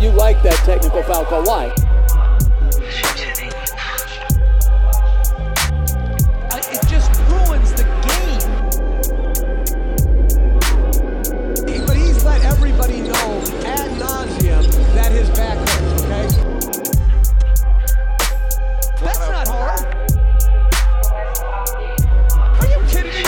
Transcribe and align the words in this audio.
you 0.00 0.10
like 0.12 0.42
that 0.42 0.54
technical 0.64 1.02
foul 1.02 1.26
call. 1.26 1.42
Why? 1.44 1.66
It 6.72 6.86
just 6.88 7.10
ruins 7.28 7.72
the 7.74 7.84
game. 8.06 8.40
But 11.86 11.96
he's 11.96 12.24
let 12.24 12.42
everybody 12.44 13.00
know 13.02 13.42
ad 13.66 13.90
nauseum 14.00 14.64
that 14.94 15.12
his 15.12 15.28
back 15.30 15.58
hurts, 15.58 16.02
okay? 16.04 16.28
That's 19.04 19.28
not 19.28 19.48
hard. 19.48 19.84
Are 22.58 22.66
you 22.66 22.80
kidding 22.88 23.12
me? 23.12 23.22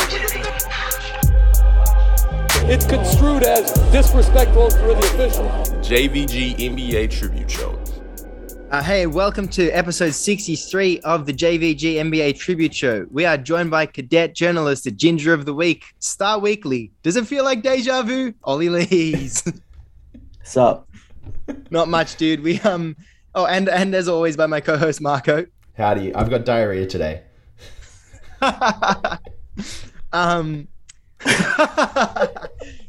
It's 2.72 2.86
construed 2.86 3.42
as 3.42 3.72
disrespectful 3.90 4.70
for 4.70 4.94
the 4.94 5.00
official. 5.00 5.71
JVG 5.92 6.56
NBA 6.56 7.10
Tribute 7.10 7.50
Show. 7.50 7.78
Uh, 8.70 8.82
hey, 8.82 9.06
welcome 9.06 9.46
to 9.48 9.68
episode 9.72 10.14
63 10.14 11.00
of 11.00 11.26
the 11.26 11.34
JVG 11.34 11.96
NBA 11.96 12.38
Tribute 12.38 12.74
Show. 12.74 13.06
We 13.10 13.26
are 13.26 13.36
joined 13.36 13.70
by 13.70 13.84
cadet 13.84 14.34
journalist, 14.34 14.84
the 14.84 14.90
Ginger 14.90 15.34
of 15.34 15.44
the 15.44 15.52
Week, 15.52 15.84
Star 15.98 16.38
Weekly. 16.38 16.92
Does 17.02 17.16
it 17.16 17.26
feel 17.26 17.44
like 17.44 17.60
deja 17.62 18.00
vu? 18.00 18.32
Olly 18.44 18.70
Lees. 18.70 19.42
What's 20.38 20.56
up? 20.56 20.88
Not 21.70 21.88
much, 21.88 22.16
dude. 22.16 22.42
We 22.42 22.58
um. 22.60 22.96
Oh, 23.34 23.44
and 23.44 23.68
and 23.68 23.94
as 23.94 24.08
always, 24.08 24.34
by 24.34 24.46
my 24.46 24.62
co-host 24.62 25.02
Marco. 25.02 25.44
Howdy, 25.76 26.14
I've 26.14 26.30
got 26.30 26.46
diarrhea 26.46 26.86
today. 26.86 27.20
um. 30.14 30.68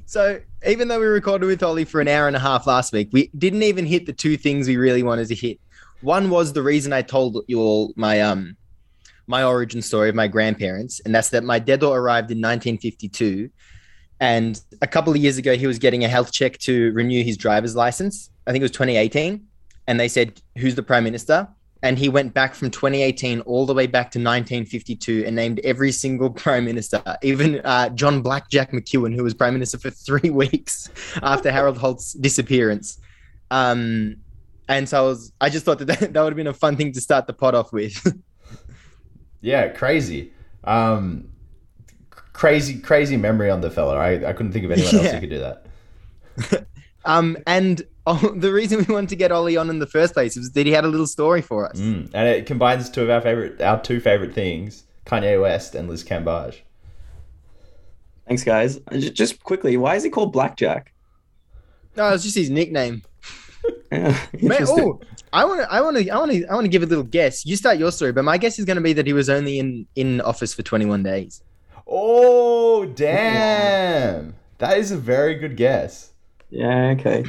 so 0.05 0.39
even 0.65 0.87
though 0.87 0.99
we 0.99 1.05
recorded 1.05 1.45
with 1.45 1.63
Olly 1.63 1.85
for 1.85 2.01
an 2.01 2.07
hour 2.07 2.27
and 2.27 2.35
a 2.35 2.39
half 2.39 2.67
last 2.67 2.93
week, 2.93 3.09
we 3.11 3.29
didn't 3.37 3.63
even 3.63 3.85
hit 3.85 4.05
the 4.05 4.13
two 4.13 4.37
things 4.37 4.67
we 4.67 4.77
really 4.77 5.03
wanted 5.03 5.27
to 5.27 5.35
hit. 5.35 5.59
One 6.01 6.29
was 6.29 6.53
the 6.53 6.61
reason 6.61 6.93
I 6.93 7.01
told 7.01 7.43
you 7.47 7.59
all 7.59 7.93
my 7.95 8.21
um 8.21 8.57
my 9.25 9.43
origin 9.43 9.81
story 9.81 10.09
of 10.09 10.15
my 10.15 10.27
grandparents, 10.27 10.99
and 11.01 11.15
that's 11.15 11.29
that 11.29 11.43
my 11.43 11.59
dad 11.59 11.83
arrived 11.83 12.29
in 12.29 12.39
1952, 12.39 13.49
and 14.19 14.59
a 14.81 14.87
couple 14.87 15.13
of 15.13 15.17
years 15.17 15.37
ago 15.37 15.55
he 15.55 15.65
was 15.65 15.79
getting 15.79 16.03
a 16.03 16.09
health 16.09 16.31
check 16.31 16.57
to 16.59 16.91
renew 16.91 17.23
his 17.23 17.37
driver's 17.37 17.75
license. 17.75 18.29
I 18.45 18.51
think 18.51 18.61
it 18.61 18.65
was 18.65 18.71
2018, 18.71 19.45
and 19.87 19.99
they 19.99 20.09
said, 20.09 20.41
"Who's 20.57 20.75
the 20.75 20.83
prime 20.83 21.03
minister?" 21.03 21.47
And 21.83 21.99
he 21.99 22.07
went 22.09 22.33
back 22.33 22.55
from 22.55 22.71
2018 22.71 23.41
all 23.41 23.65
the 23.65 23.73
way 23.73 23.87
back 23.87 24.09
to 24.11 24.19
1952 24.19 25.25
and 25.27 25.35
named 25.35 25.59
every 25.65 25.91
single 25.91 26.29
prime 26.43 26.65
minister, 26.65 27.03
even 27.21 27.59
uh, 27.65 27.89
John 27.89 28.21
Blackjack 28.21 28.71
McEwen, 28.71 29.13
who 29.13 29.23
was 29.23 29.33
prime 29.33 29.53
minister 29.53 29.77
for 29.77 29.89
three 29.91 30.29
weeks 30.29 30.89
after 31.21 31.51
Harold 31.51 31.77
Holt's 31.77 32.13
disappearance. 32.13 32.99
Um, 33.51 34.15
and 34.69 34.87
so 34.87 34.97
I 34.97 35.07
was, 35.07 35.33
I 35.41 35.49
just 35.49 35.65
thought 35.65 35.79
that 35.79 35.85
that, 35.99 36.13
that 36.13 36.21
would 36.21 36.31
have 36.31 36.37
been 36.37 36.47
a 36.47 36.53
fun 36.53 36.77
thing 36.77 36.93
to 36.93 37.01
start 37.01 37.27
the 37.27 37.33
pod 37.33 37.53
off 37.53 37.71
with. 37.71 38.01
Yeah, 39.41 39.67
crazy. 39.67 40.31
Um, 40.63 41.29
crazy, 42.09 42.79
crazy 42.79 43.17
memory 43.17 43.49
on 43.49 43.59
the 43.59 43.69
fella. 43.69 43.97
I, 43.97 44.29
I 44.29 44.31
couldn't 44.31 44.53
think 44.53 44.63
of 44.63 44.71
anyone 44.71 44.95
else 44.95 45.11
who 45.11 45.19
could 45.19 45.29
do 45.29 45.39
that. 45.39 46.65
um, 47.03 47.37
and 47.45 47.85
oh, 48.07 48.33
the 48.35 48.51
reason 48.51 48.85
we 48.85 48.93
wanted 48.93 49.09
to 49.09 49.15
get 49.15 49.31
Olly 49.31 49.55
on 49.57 49.69
in 49.69 49.79
the 49.79 49.87
first 49.87 50.13
place 50.13 50.35
was 50.35 50.51
that 50.51 50.65
he 50.65 50.71
had 50.71 50.83
a 50.83 50.87
little 50.87 51.07
story 51.07 51.41
for 51.41 51.69
us. 51.69 51.79
Mm. 51.79 52.09
And 52.13 52.27
it 52.27 52.45
combines 52.45 52.89
two 52.89 53.03
of 53.03 53.09
our 53.09 53.21
favorite, 53.21 53.61
our 53.61 53.81
two 53.81 53.99
favorite 53.99 54.33
things: 54.33 54.83
Kanye 55.05 55.41
West 55.41 55.75
and 55.75 55.87
Liz 55.89 56.03
Cambage. 56.03 56.61
Thanks, 58.27 58.43
guys. 58.43 58.79
Uh, 58.91 58.97
Just 58.97 59.43
quickly, 59.43 59.75
why 59.77 59.95
is 59.95 60.03
he 60.03 60.09
called 60.09 60.31
Blackjack? 60.31 60.93
No, 61.95 62.09
it's 62.13 62.23
just 62.23 62.35
his 62.37 62.49
nickname. 62.49 63.03
Yeah, 63.93 64.09
Man, 64.41 64.51
interesting. 64.51 64.83
oh, 64.83 64.99
I 65.31 65.45
want 65.45 65.61
to, 65.61 65.71
I 65.71 65.79
want 65.79 65.97
to, 65.97 66.09
I 66.09 66.17
want 66.17 66.31
to, 66.31 66.45
I 66.47 66.53
want 66.55 66.65
to 66.65 66.69
give 66.69 66.83
a 66.83 66.85
little 66.85 67.03
guess. 67.03 67.45
You 67.45 67.55
start 67.55 67.77
your 67.77 67.91
story, 67.91 68.11
but 68.11 68.25
my 68.25 68.37
guess 68.37 68.57
is 68.59 68.65
going 68.65 68.75
to 68.75 68.81
be 68.81 68.91
that 68.93 69.05
he 69.05 69.13
was 69.13 69.29
only 69.29 69.59
in 69.59 69.87
in 69.95 70.19
office 70.19 70.53
for 70.53 70.63
21 70.63 71.03
days. 71.03 71.43
Oh, 71.87 72.85
damn! 72.85 74.33
That 74.57 74.79
is 74.79 74.91
a 74.91 74.97
very 74.97 75.35
good 75.35 75.55
guess. 75.55 76.11
Yeah, 76.49 76.95
okay. 76.99 77.23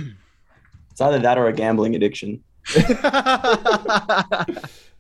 It's 0.94 1.00
either 1.00 1.19
that 1.19 1.38
or 1.38 1.49
a 1.49 1.53
gambling 1.53 1.97
addiction. 1.97 2.44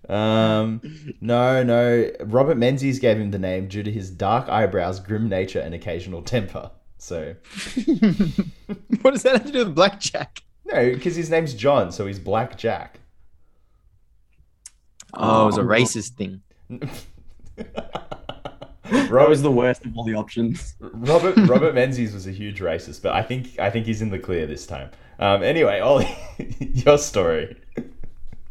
Um, 0.06 0.82
no, 1.22 1.62
no. 1.62 2.10
Robert 2.24 2.56
Menzies 2.58 2.98
gave 2.98 3.16
him 3.18 3.30
the 3.30 3.38
name 3.38 3.68
due 3.68 3.82
to 3.82 3.90
his 3.90 4.10
dark 4.10 4.50
eyebrows, 4.50 5.00
grim 5.00 5.30
nature, 5.30 5.60
and 5.60 5.74
occasional 5.74 6.20
temper. 6.20 6.70
So 6.98 7.34
what 9.00 9.12
does 9.12 9.22
that 9.22 9.32
have 9.32 9.46
to 9.46 9.52
do 9.52 9.60
with 9.60 9.74
blackjack? 9.74 10.42
no, 10.66 10.92
because 10.92 11.16
his 11.16 11.30
name's 11.30 11.54
John, 11.54 11.90
so 11.90 12.06
he's 12.06 12.18
Black 12.18 12.58
Jack. 12.58 13.00
Oh, 15.14 15.44
it 15.44 15.46
was 15.46 15.56
a 15.56 15.62
Um, 15.62 15.68
racist 15.68 16.16
thing. 16.16 16.42
That 18.90 19.08
Robert, 19.10 19.30
was 19.30 19.40
the 19.42 19.50
worst 19.50 19.86
of 19.86 19.96
all 19.96 20.04
the 20.04 20.14
options. 20.14 20.74
Robert 20.78 21.34
Robert 21.48 21.74
Menzies 21.74 22.12
was 22.12 22.26
a 22.26 22.30
huge 22.30 22.60
racist, 22.60 23.00
but 23.00 23.14
I 23.14 23.22
think 23.22 23.58
I 23.58 23.70
think 23.70 23.86
he's 23.86 24.02
in 24.02 24.10
the 24.10 24.18
clear 24.18 24.46
this 24.46 24.66
time. 24.66 24.90
Um, 25.18 25.42
anyway, 25.42 25.80
Olly, 25.80 26.16
your 26.58 26.98
story. 26.98 27.56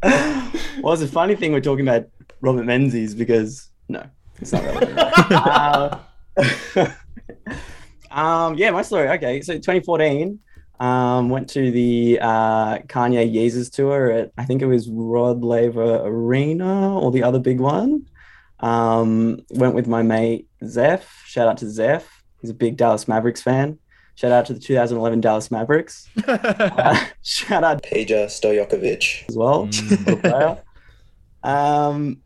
well, 0.02 0.92
it's 0.92 1.02
a 1.02 1.08
funny 1.08 1.34
thing 1.34 1.52
we're 1.52 1.60
talking 1.60 1.86
about 1.86 2.08
Robert 2.40 2.64
Menzies 2.64 3.14
because 3.14 3.70
no, 3.88 4.04
it's 4.40 4.52
not 4.52 4.64
relevant. 4.64 4.98
uh, 4.98 5.98
um, 8.10 8.54
yeah, 8.56 8.70
my 8.70 8.82
story. 8.82 9.08
Okay, 9.10 9.40
so 9.40 9.54
2014, 9.54 10.38
um, 10.80 11.30
went 11.30 11.48
to 11.50 11.70
the 11.70 12.18
uh, 12.20 12.78
Kanye 12.78 13.32
Yeezus 13.32 13.70
tour 13.70 14.10
at 14.10 14.32
I 14.36 14.44
think 14.44 14.62
it 14.62 14.66
was 14.66 14.88
Rod 14.88 15.42
Laver 15.42 16.02
Arena 16.04 16.98
or 16.98 17.10
the 17.10 17.22
other 17.22 17.38
big 17.38 17.60
one. 17.60 18.06
Um, 18.60 19.40
went 19.50 19.74
with 19.74 19.86
my 19.86 20.02
mate 20.02 20.48
Zeph. 20.64 21.22
Shout 21.26 21.48
out 21.48 21.58
to 21.58 21.70
Zeph. 21.70 22.22
He's 22.40 22.50
a 22.50 22.54
big 22.54 22.76
Dallas 22.76 23.08
Mavericks 23.08 23.42
fan. 23.42 23.78
Shout 24.16 24.30
out 24.32 24.46
to 24.46 24.54
the 24.54 24.60
2011 24.60 25.20
Dallas 25.20 25.50
Mavericks. 25.50 26.08
Uh, 26.28 27.04
shout 27.22 27.64
out 27.64 27.82
Peja 27.82 28.26
Stojakovic. 28.26 29.28
as 29.28 29.36
well. 29.36 29.66
Mm. 29.66 30.60
Um, 31.44 32.22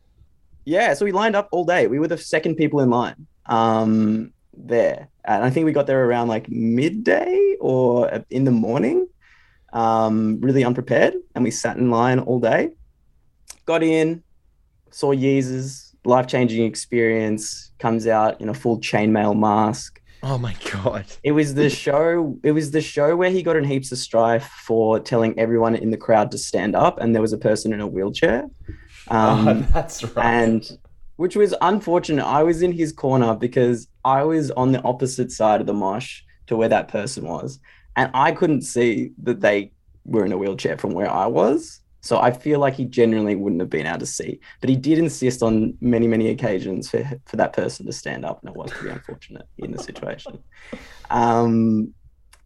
yeah, 0.65 0.95
so 0.95 1.05
we 1.05 1.11
lined 1.13 1.35
up 1.35 1.49
all 1.51 1.65
day. 1.65 1.89
We 1.89 1.99
were 1.99 2.07
the 2.07 2.17
second 2.17 2.55
people 2.55 2.81
in 2.81 2.89
line 2.89 3.27
um, 3.47 4.33
there. 4.57 5.09
And 5.25 5.45
I 5.45 5.51
think 5.51 5.67
we 5.67 5.73
got 5.73 5.87
there 5.87 6.05
around 6.05 6.29
like 6.29 6.49
midday 6.49 7.57
or 7.61 8.23
in 8.31 8.45
the 8.45 8.51
morning, 8.51 9.09
um, 9.73 10.41
really 10.41 10.65
unprepared. 10.65 11.15
And 11.35 11.43
we 11.43 11.51
sat 11.51 11.77
in 11.79 11.91
line 11.91 12.21
all 12.21 12.39
day. 12.39 12.71
Got 13.67 13.83
in, 13.83 14.23
saw 14.91 15.13
Yeezus, 15.13 15.95
life 16.05 16.27
changing 16.27 16.65
experience, 16.65 17.73
comes 17.79 18.07
out 18.07 18.41
in 18.41 18.49
a 18.49 18.55
full 18.55 18.79
chainmail 18.79 19.39
mask. 19.39 20.01
Oh 20.29 20.37
my 20.37 20.55
god. 20.71 21.07
It 21.23 21.33
was 21.33 21.55
the 21.55 21.71
show. 21.71 22.39
It 22.43 22.53
was 22.53 22.71
the 22.71 22.83
show 22.83 23.17
where 23.17 23.31
he 23.31 23.43
got 23.43 23.57
in 23.57 23.65
heaps 23.65 23.91
of 23.93 23.99
strife 23.99 24.47
for 24.67 25.01
telling 25.01 25.39
everyone 25.39 25.75
in 25.75 25.91
the 25.91 25.97
crowd 25.97 26.31
to 26.33 26.39
stand 26.39 26.77
up, 26.77 27.01
and 27.01 27.15
there 27.15 27.23
was 27.23 27.33
a 27.33 27.39
person 27.39 27.73
in 27.73 27.81
a 27.81 27.87
wheelchair. 27.87 28.49
Um, 29.09 29.49
oh, 29.49 29.55
that's 29.73 30.05
right. 30.05 30.25
and 30.25 30.79
which 31.17 31.35
was 31.35 31.55
unfortunate. 31.63 32.25
I 32.25 32.43
was 32.43 32.61
in 32.61 32.73
his 32.73 32.93
corner 32.93 33.35
because 33.35 33.89
I 34.05 34.23
was 34.23 34.51
on 34.51 34.73
the 34.73 34.83
opposite 34.83 35.33
side 35.33 35.61
of 35.63 35.67
the 35.67 35.75
mosh 35.75 36.21
to 36.47 36.57
where 36.57 36.69
that 36.69 36.89
person 36.89 37.25
was, 37.25 37.59
and 37.97 38.11
I 38.13 38.33
couldn't 38.33 38.63
see 38.63 39.13
that 39.23 39.41
they 39.41 39.73
were 40.05 40.27
in 40.27 40.33
a 40.33 40.39
wheelchair 40.39 40.77
from 40.77 40.93
where 40.93 41.11
I 41.11 41.27
was. 41.27 41.81
So 42.01 42.21
I 42.21 42.31
feel 42.31 42.61
like 42.61 42.75
he 42.75 42.85
genuinely 42.85 43.35
wouldn't 43.35 43.61
have 43.61 43.71
been 43.71 43.87
able 43.87 43.99
to 43.99 44.07
see, 44.07 44.41
but 44.61 44.71
he 44.71 44.77
did 44.77 44.99
insist 44.99 45.43
on 45.43 45.77
many, 45.81 46.07
many 46.07 46.29
occasions 46.29 46.89
for 46.91 47.05
for 47.27 47.37
that 47.37 47.53
person 47.53 47.87
to 47.87 47.93
stand 47.93 48.25
up, 48.25 48.41
and 48.41 48.51
it 48.51 48.57
was 48.57 48.71
pretty 48.73 48.95
unfortunate 48.95 49.47
in 49.59 49.73
the 49.73 49.83
situation. 49.83 50.39
Um, 51.11 51.95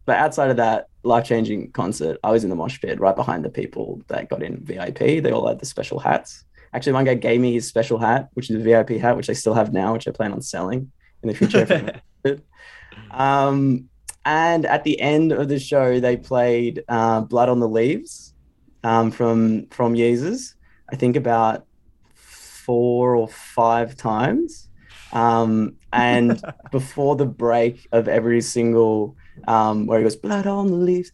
but 0.05 0.17
outside 0.17 0.49
of 0.49 0.57
that 0.57 0.87
life 1.03 1.25
changing 1.25 1.71
concert, 1.71 2.17
I 2.23 2.31
was 2.31 2.43
in 2.43 2.49
the 2.49 2.55
mosh 2.55 2.79
pit 2.81 2.99
right 2.99 3.15
behind 3.15 3.45
the 3.45 3.49
people 3.49 4.01
that 4.07 4.29
got 4.29 4.43
in 4.43 4.63
VIP. 4.63 4.97
They 5.23 5.31
all 5.31 5.47
had 5.47 5.59
the 5.59 5.65
special 5.65 5.99
hats. 5.99 6.43
Actually, 6.73 6.93
one 6.93 7.05
guy 7.05 7.13
gave 7.13 7.39
me 7.39 7.53
his 7.53 7.67
special 7.67 7.99
hat, 7.99 8.29
which 8.33 8.49
is 8.49 8.55
a 8.55 8.59
VIP 8.59 8.91
hat, 8.99 9.15
which 9.15 9.29
I 9.29 9.33
still 9.33 9.53
have 9.53 9.71
now, 9.71 9.93
which 9.93 10.07
I 10.07 10.11
plan 10.11 10.33
on 10.33 10.41
selling 10.41 10.91
in 11.21 11.29
the 11.29 11.35
future. 11.35 11.59
if 11.59 11.71
I'm 11.71 11.89
interested. 12.25 12.43
um, 13.11 13.89
and 14.25 14.65
at 14.65 14.83
the 14.83 14.99
end 14.99 15.31
of 15.31 15.47
the 15.49 15.59
show, 15.59 15.99
they 15.99 16.17
played 16.17 16.83
uh, 16.87 17.21
"Blood 17.21 17.49
on 17.49 17.59
the 17.59 17.69
Leaves" 17.69 18.32
um, 18.83 19.11
from 19.11 19.67
from 19.67 19.93
Yeezus. 19.95 20.55
I 20.91 20.95
think 20.95 21.15
about 21.15 21.65
four 22.15 23.15
or 23.15 23.27
five 23.27 23.95
times. 23.95 24.69
Um, 25.11 25.75
and 25.91 26.43
before 26.71 27.15
the 27.15 27.25
break 27.25 27.87
of 27.91 28.07
every 28.07 28.41
single 28.41 29.15
um, 29.47 29.85
where 29.85 29.99
he 29.99 30.03
goes 30.03 30.15
blood 30.15 30.47
on 30.47 30.67
the 30.67 30.75
leaves, 30.75 31.11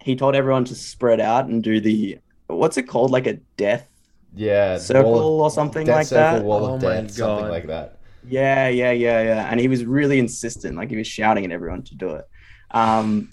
he 0.00 0.16
told 0.16 0.34
everyone 0.34 0.64
to 0.66 0.74
spread 0.74 1.20
out 1.20 1.46
and 1.46 1.62
do 1.62 1.80
the 1.80 2.18
what's 2.46 2.76
it 2.76 2.84
called, 2.84 3.10
like 3.10 3.26
a 3.26 3.34
death 3.56 3.88
yeah, 4.34 4.76
circle 4.78 5.36
of- 5.36 5.40
or 5.42 5.50
something 5.50 5.86
death 5.86 5.96
like 5.96 6.06
circle, 6.06 6.40
that. 6.40 6.44
wall 6.44 6.64
Oh 6.64 6.76
of 6.76 6.82
my 6.82 6.96
death, 6.96 7.10
something 7.10 7.48
like 7.48 7.66
that. 7.66 7.98
Yeah, 8.22 8.68
yeah, 8.68 8.92
yeah, 8.92 9.22
yeah. 9.22 9.48
And 9.50 9.58
he 9.58 9.68
was 9.68 9.84
really 9.84 10.18
insistent, 10.18 10.76
like 10.76 10.90
he 10.90 10.96
was 10.96 11.06
shouting 11.06 11.44
at 11.44 11.52
everyone 11.52 11.82
to 11.84 11.94
do 11.96 12.10
it. 12.16 12.24
Um, 12.70 13.30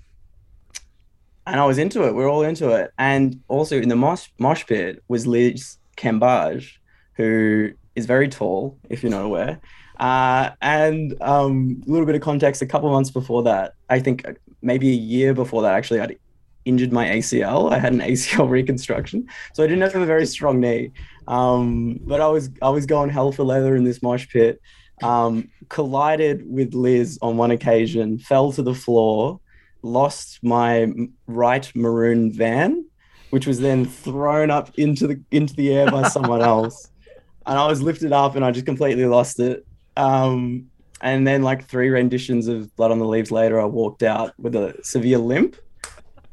and 1.47 1.61
I 1.61 1.65
was 1.65 1.77
into 1.77 2.05
it. 2.05 2.13
We 2.13 2.23
are 2.23 2.27
all 2.27 2.43
into 2.43 2.69
it. 2.71 2.91
And 2.97 3.41
also 3.47 3.79
in 3.79 3.89
the 3.89 3.95
mosh, 3.95 4.27
mosh 4.37 4.65
pit 4.65 5.01
was 5.07 5.25
Liz 5.25 5.77
Cambage, 5.95 6.73
who 7.15 7.71
is 7.95 8.05
very 8.05 8.27
tall, 8.27 8.77
if 8.89 9.01
you're 9.01 9.11
not 9.11 9.23
aware. 9.23 9.59
Uh, 9.99 10.51
and 10.61 11.15
um, 11.21 11.81
a 11.87 11.89
little 11.89 12.05
bit 12.05 12.15
of 12.15 12.21
context: 12.21 12.61
a 12.61 12.65
couple 12.65 12.91
months 12.91 13.09
before 13.09 13.43
that, 13.43 13.73
I 13.89 13.99
think 13.99 14.25
maybe 14.61 14.89
a 14.89 14.95
year 14.95 15.33
before 15.33 15.61
that, 15.63 15.73
actually, 15.73 16.01
I'd 16.01 16.19
injured 16.65 16.91
my 16.91 17.07
ACL. 17.07 17.71
I 17.71 17.79
had 17.79 17.93
an 17.93 17.99
ACL 18.11 18.47
reconstruction, 18.49 19.27
so 19.53 19.63
I 19.63 19.67
didn't 19.67 19.81
have 19.81 19.95
a 19.95 20.05
very 20.05 20.25
strong 20.25 20.59
knee. 20.59 20.91
Um, 21.27 21.99
but 22.03 22.21
I 22.21 22.27
was 22.27 22.51
I 22.61 22.69
was 22.69 22.85
going 22.85 23.09
hell 23.09 23.31
for 23.31 23.43
leather 23.43 23.75
in 23.75 23.85
this 23.85 24.03
mosh 24.03 24.27
pit. 24.27 24.61
Um, 25.01 25.49
collided 25.69 26.49
with 26.49 26.73
Liz 26.73 27.19
on 27.21 27.37
one 27.37 27.51
occasion, 27.51 28.17
fell 28.17 28.51
to 28.53 28.63
the 28.63 28.73
floor, 28.73 29.39
lost 29.87 30.39
my 30.43 30.91
right 31.27 31.71
maroon 31.75 32.31
van, 32.31 32.85
which 33.29 33.47
was 33.47 33.59
then 33.59 33.85
thrown 33.85 34.51
up 34.51 34.77
into 34.77 35.07
the 35.07 35.21
into 35.31 35.53
the 35.55 35.73
air 35.73 35.89
by 35.89 36.07
someone 36.07 36.41
else, 36.53 36.89
and 37.45 37.57
I 37.57 37.67
was 37.67 37.81
lifted 37.81 38.13
up 38.13 38.35
and 38.35 38.45
I 38.45 38.51
just 38.51 38.65
completely 38.65 39.05
lost 39.05 39.39
it. 39.39 39.65
Um, 39.95 40.69
and 41.01 41.27
then 41.27 41.43
like 41.43 41.65
three 41.65 41.89
renditions 41.89 42.47
of 42.47 42.75
Blood 42.75 42.91
on 42.91 42.99
the 42.99 43.05
Leaves 43.05 43.31
later, 43.31 43.59
I 43.59 43.65
walked 43.65 44.03
out 44.03 44.33
with 44.39 44.55
a 44.55 44.75
severe 44.83 45.17
limp 45.17 45.55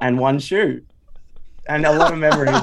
and 0.00 0.18
one 0.18 0.38
shoe, 0.38 0.82
and 1.66 1.86
a 1.86 1.92
lot 1.92 2.12
of 2.12 2.18
memories. 2.18 2.60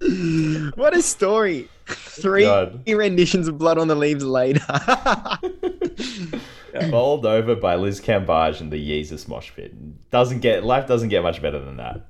what 0.74 0.96
a 0.96 1.02
story! 1.02 1.68
Three 1.86 2.44
God. 2.44 2.82
renditions 2.88 3.48
of 3.48 3.58
Blood 3.58 3.78
on 3.78 3.88
the 3.88 3.94
Leaves 3.94 4.24
later. 4.24 4.60
Bowled 6.90 7.26
over 7.26 7.54
by 7.56 7.76
Liz 7.76 8.00
Cambage 8.00 8.60
and 8.60 8.70
the 8.72 8.76
Yeezus 8.76 9.28
mosh 9.28 9.50
pit. 9.54 9.72
Doesn't 10.10 10.40
get 10.40 10.64
life 10.64 10.86
doesn't 10.86 11.08
get 11.10 11.22
much 11.22 11.40
better 11.42 11.58
than 11.58 11.76
that. 11.76 12.06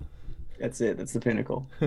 That's 0.58 0.80
it. 0.80 0.96
That's 0.96 1.12
the 1.12 1.20
pinnacle. 1.20 1.68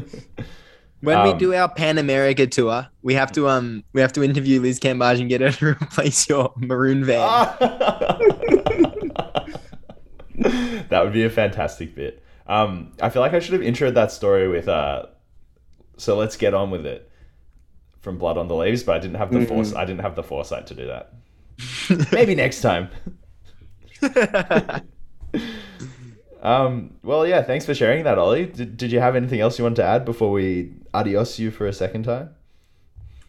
when 1.02 1.24
we 1.24 1.32
Um, 1.32 1.38
do 1.38 1.54
our 1.54 1.68
Pan 1.70 1.98
America 1.98 2.46
tour, 2.48 2.88
we 3.02 3.14
have 3.16 3.32
to 3.34 3.48
um 3.50 3.84
we 3.94 4.02
have 4.02 4.14
to 4.14 4.24
interview 4.24 4.62
Liz 4.62 4.80
Cambage 4.80 5.20
and 5.20 5.30
get 5.30 5.42
her 5.42 5.52
to 5.52 5.66
replace 5.84 6.28
your 6.30 6.54
maroon 6.56 7.04
van. 7.04 7.28
that 10.90 11.02
would 11.04 11.14
be 11.14 11.24
a 11.24 11.30
fantastic 11.30 11.96
bit. 11.96 12.24
Um, 12.48 12.94
I 13.02 13.10
feel 13.10 13.22
like 13.22 13.34
I 13.34 13.40
should 13.40 13.54
have 13.54 13.62
introed 13.62 13.94
that 13.94 14.12
story 14.12 14.48
with 14.48 14.68
uh, 14.68 15.06
so 15.98 16.18
let's 16.18 16.36
get 16.36 16.54
on 16.54 16.72
with 16.72 16.86
it 16.86 17.10
from 18.02 18.18
Blood 18.18 18.38
on 18.38 18.48
the 18.48 18.56
Leaves, 18.56 18.84
but 18.84 18.96
I 18.96 19.00
didn't 19.00 19.18
have 19.18 19.32
the 19.32 19.46
force. 19.46 19.74
I 19.74 19.86
didn't 19.86 20.02
have 20.02 20.16
the 20.16 20.24
foresight 20.24 20.68
to 20.68 20.76
do 20.76 20.88
that. 20.88 21.14
Maybe 22.12 22.36
next 22.36 22.62
time. 22.62 22.90
um, 26.42 26.96
well, 27.04 27.28
yeah. 27.28 27.42
Thanks 27.42 27.66
for 27.66 27.74
sharing 27.74 28.04
that, 28.04 28.18
Olly. 28.18 28.46
Did, 28.46 28.78
did 28.78 28.92
you 28.92 29.00
have 29.00 29.16
anything 29.16 29.40
else 29.42 29.58
you 29.58 29.64
wanted 29.64 29.78
to 29.78 29.84
add 29.84 30.06
before 30.06 30.32
we 30.32 30.74
adios 30.94 31.38
you 31.40 31.52
for 31.52 31.68
a 31.68 31.74
second 31.74 32.04
time? 32.04 32.30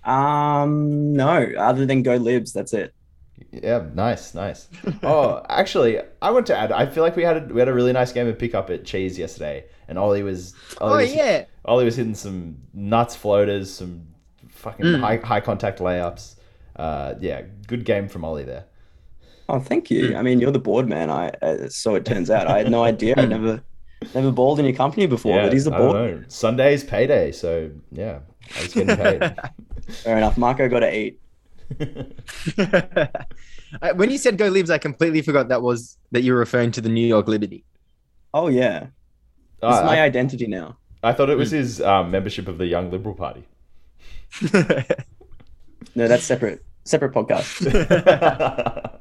Um, 0.04 1.12
no, 1.14 1.46
other 1.58 1.84
than 1.86 2.02
go 2.02 2.16
libs, 2.16 2.52
that's 2.52 2.72
it. 2.72 2.94
Yeah, 3.52 3.86
nice, 3.94 4.34
nice. 4.34 4.68
oh, 5.02 5.42
actually, 5.48 5.98
I 6.22 6.30
want 6.30 6.46
to 6.46 6.56
add. 6.56 6.72
I 6.72 6.86
feel 6.86 7.02
like 7.02 7.16
we 7.16 7.22
had 7.24 7.50
a, 7.50 7.52
we 7.52 7.58
had 7.58 7.68
a 7.68 7.74
really 7.74 7.92
nice 7.92 8.12
game 8.12 8.28
of 8.28 8.38
pickup 8.38 8.70
at 8.70 8.84
Cheese 8.84 9.18
yesterday, 9.18 9.64
and 9.88 9.98
Olly 9.98 10.22
was. 10.22 10.54
Olly 10.80 10.92
oh 10.92 10.96
was, 10.98 11.14
yeah. 11.14 11.44
Olly 11.64 11.84
was 11.84 11.96
hitting 11.96 12.14
some 12.14 12.58
nuts 12.74 13.16
floaters, 13.16 13.72
some 13.72 14.06
fucking 14.48 14.84
Mm. 14.84 15.00
high 15.00 15.16
high 15.16 15.40
contact 15.40 15.78
layups. 15.80 16.36
Uh, 16.80 17.14
yeah, 17.20 17.42
good 17.66 17.84
game 17.84 18.08
from 18.08 18.24
Olly 18.24 18.42
there. 18.44 18.64
Oh, 19.50 19.60
thank 19.60 19.90
you. 19.90 20.16
I 20.16 20.22
mean, 20.22 20.40
you're 20.40 20.50
the 20.50 20.58
board 20.58 20.88
man. 20.88 21.10
I 21.10 21.28
uh, 21.42 21.68
so 21.68 21.94
it 21.94 22.06
turns 22.06 22.30
out. 22.30 22.46
I 22.46 22.56
had 22.58 22.70
no 22.70 22.84
idea. 22.92 23.14
I 23.18 23.26
never, 23.26 23.62
never 24.14 24.32
balled 24.32 24.58
in 24.60 24.64
your 24.64 24.74
company 24.74 25.06
before, 25.06 25.36
yeah, 25.36 25.42
but 25.42 25.52
he's 25.52 25.66
the 25.66 25.74
I 25.74 25.78
don't 25.78 25.92
board. 25.92 26.20
know. 26.22 26.24
Sunday's 26.28 26.82
payday, 26.82 27.32
so 27.32 27.70
yeah, 27.92 28.20
I 28.56 28.62
was 28.62 28.72
getting 28.72 28.96
paid. 28.96 29.36
Fair 30.04 30.16
enough. 30.16 30.38
Marco 30.38 30.68
got 30.68 30.80
to 30.80 30.96
eat. 30.96 31.20
When 33.94 34.10
you 34.10 34.18
said 34.18 34.36
go 34.36 34.48
libs, 34.48 34.70
I 34.70 34.78
completely 34.78 35.22
forgot 35.22 35.48
that 35.48 35.62
was 35.62 35.96
that 36.12 36.22
you 36.22 36.32
were 36.32 36.38
referring 36.40 36.72
to 36.72 36.80
the 36.80 36.88
New 36.88 37.06
York 37.06 37.28
Liberty. 37.28 37.62
Oh 38.34 38.48
yeah, 38.48 38.86
Oh, 39.62 39.68
it's 39.68 39.84
my 39.84 39.98
I, 39.98 40.02
identity 40.02 40.46
now. 40.46 40.76
I 41.04 41.12
thought 41.12 41.30
it 41.30 41.36
was 41.38 41.50
his 41.50 41.80
um, 41.80 42.10
membership 42.10 42.48
of 42.48 42.58
the 42.58 42.66
Young 42.66 42.90
Liberal 42.90 43.14
Party. 43.14 43.44
No, 45.94 46.08
that's 46.08 46.24
separate. 46.24 46.64
Separate 46.84 47.12
podcast. 47.12 47.60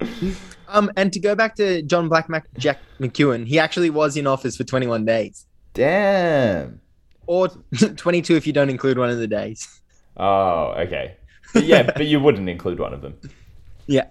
um, 0.68 0.90
and 0.96 1.12
to 1.12 1.20
go 1.20 1.34
back 1.34 1.56
to 1.56 1.82
John 1.82 2.08
Black 2.08 2.28
Mac- 2.28 2.52
Jack 2.58 2.78
McEwen, 2.98 3.46
he 3.46 3.58
actually 3.58 3.90
was 3.90 4.16
in 4.16 4.26
office 4.26 4.56
for 4.56 4.64
21 4.64 5.04
days, 5.04 5.46
Damn. 5.74 6.80
or 7.26 7.48
22 7.96 8.36
if 8.36 8.46
you 8.46 8.52
don't 8.52 8.70
include 8.70 8.98
one 8.98 9.10
of 9.10 9.18
the 9.18 9.26
days. 9.26 9.80
Oh, 10.16 10.74
okay. 10.78 11.16
But 11.52 11.64
yeah, 11.64 11.82
but 11.82 12.06
you 12.06 12.20
wouldn't 12.20 12.48
include 12.48 12.78
one 12.78 12.92
of 12.92 13.02
them. 13.02 13.18
Yeah. 13.86 14.08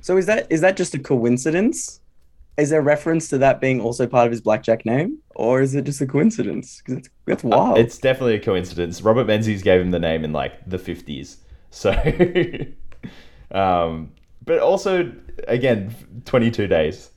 so 0.00 0.16
is 0.16 0.26
that 0.26 0.46
is 0.50 0.60
that 0.60 0.76
just 0.76 0.94
a 0.94 0.98
coincidence? 0.98 2.00
Is 2.58 2.70
there 2.70 2.82
reference 2.82 3.28
to 3.30 3.38
that 3.38 3.60
being 3.60 3.80
also 3.80 4.06
part 4.06 4.26
of 4.26 4.30
his 4.30 4.40
blackjack 4.42 4.84
name, 4.84 5.18
or 5.34 5.62
is 5.62 5.74
it 5.74 5.84
just 5.84 6.00
a 6.02 6.06
coincidence? 6.06 6.82
Because 6.84 6.98
it's 6.98 7.10
that's 7.24 7.44
wild. 7.44 7.78
It's 7.78 7.98
definitely 7.98 8.34
a 8.34 8.40
coincidence. 8.40 9.00
Robert 9.00 9.26
Menzies 9.26 9.62
gave 9.62 9.80
him 9.80 9.90
the 9.90 9.98
name 9.98 10.24
in 10.24 10.32
like 10.32 10.68
the 10.68 10.78
fifties. 10.78 11.38
So, 11.72 11.90
um, 13.50 14.12
but 14.44 14.60
also 14.60 15.12
again, 15.48 15.94
twenty-two 16.26 16.68
days. 16.68 17.10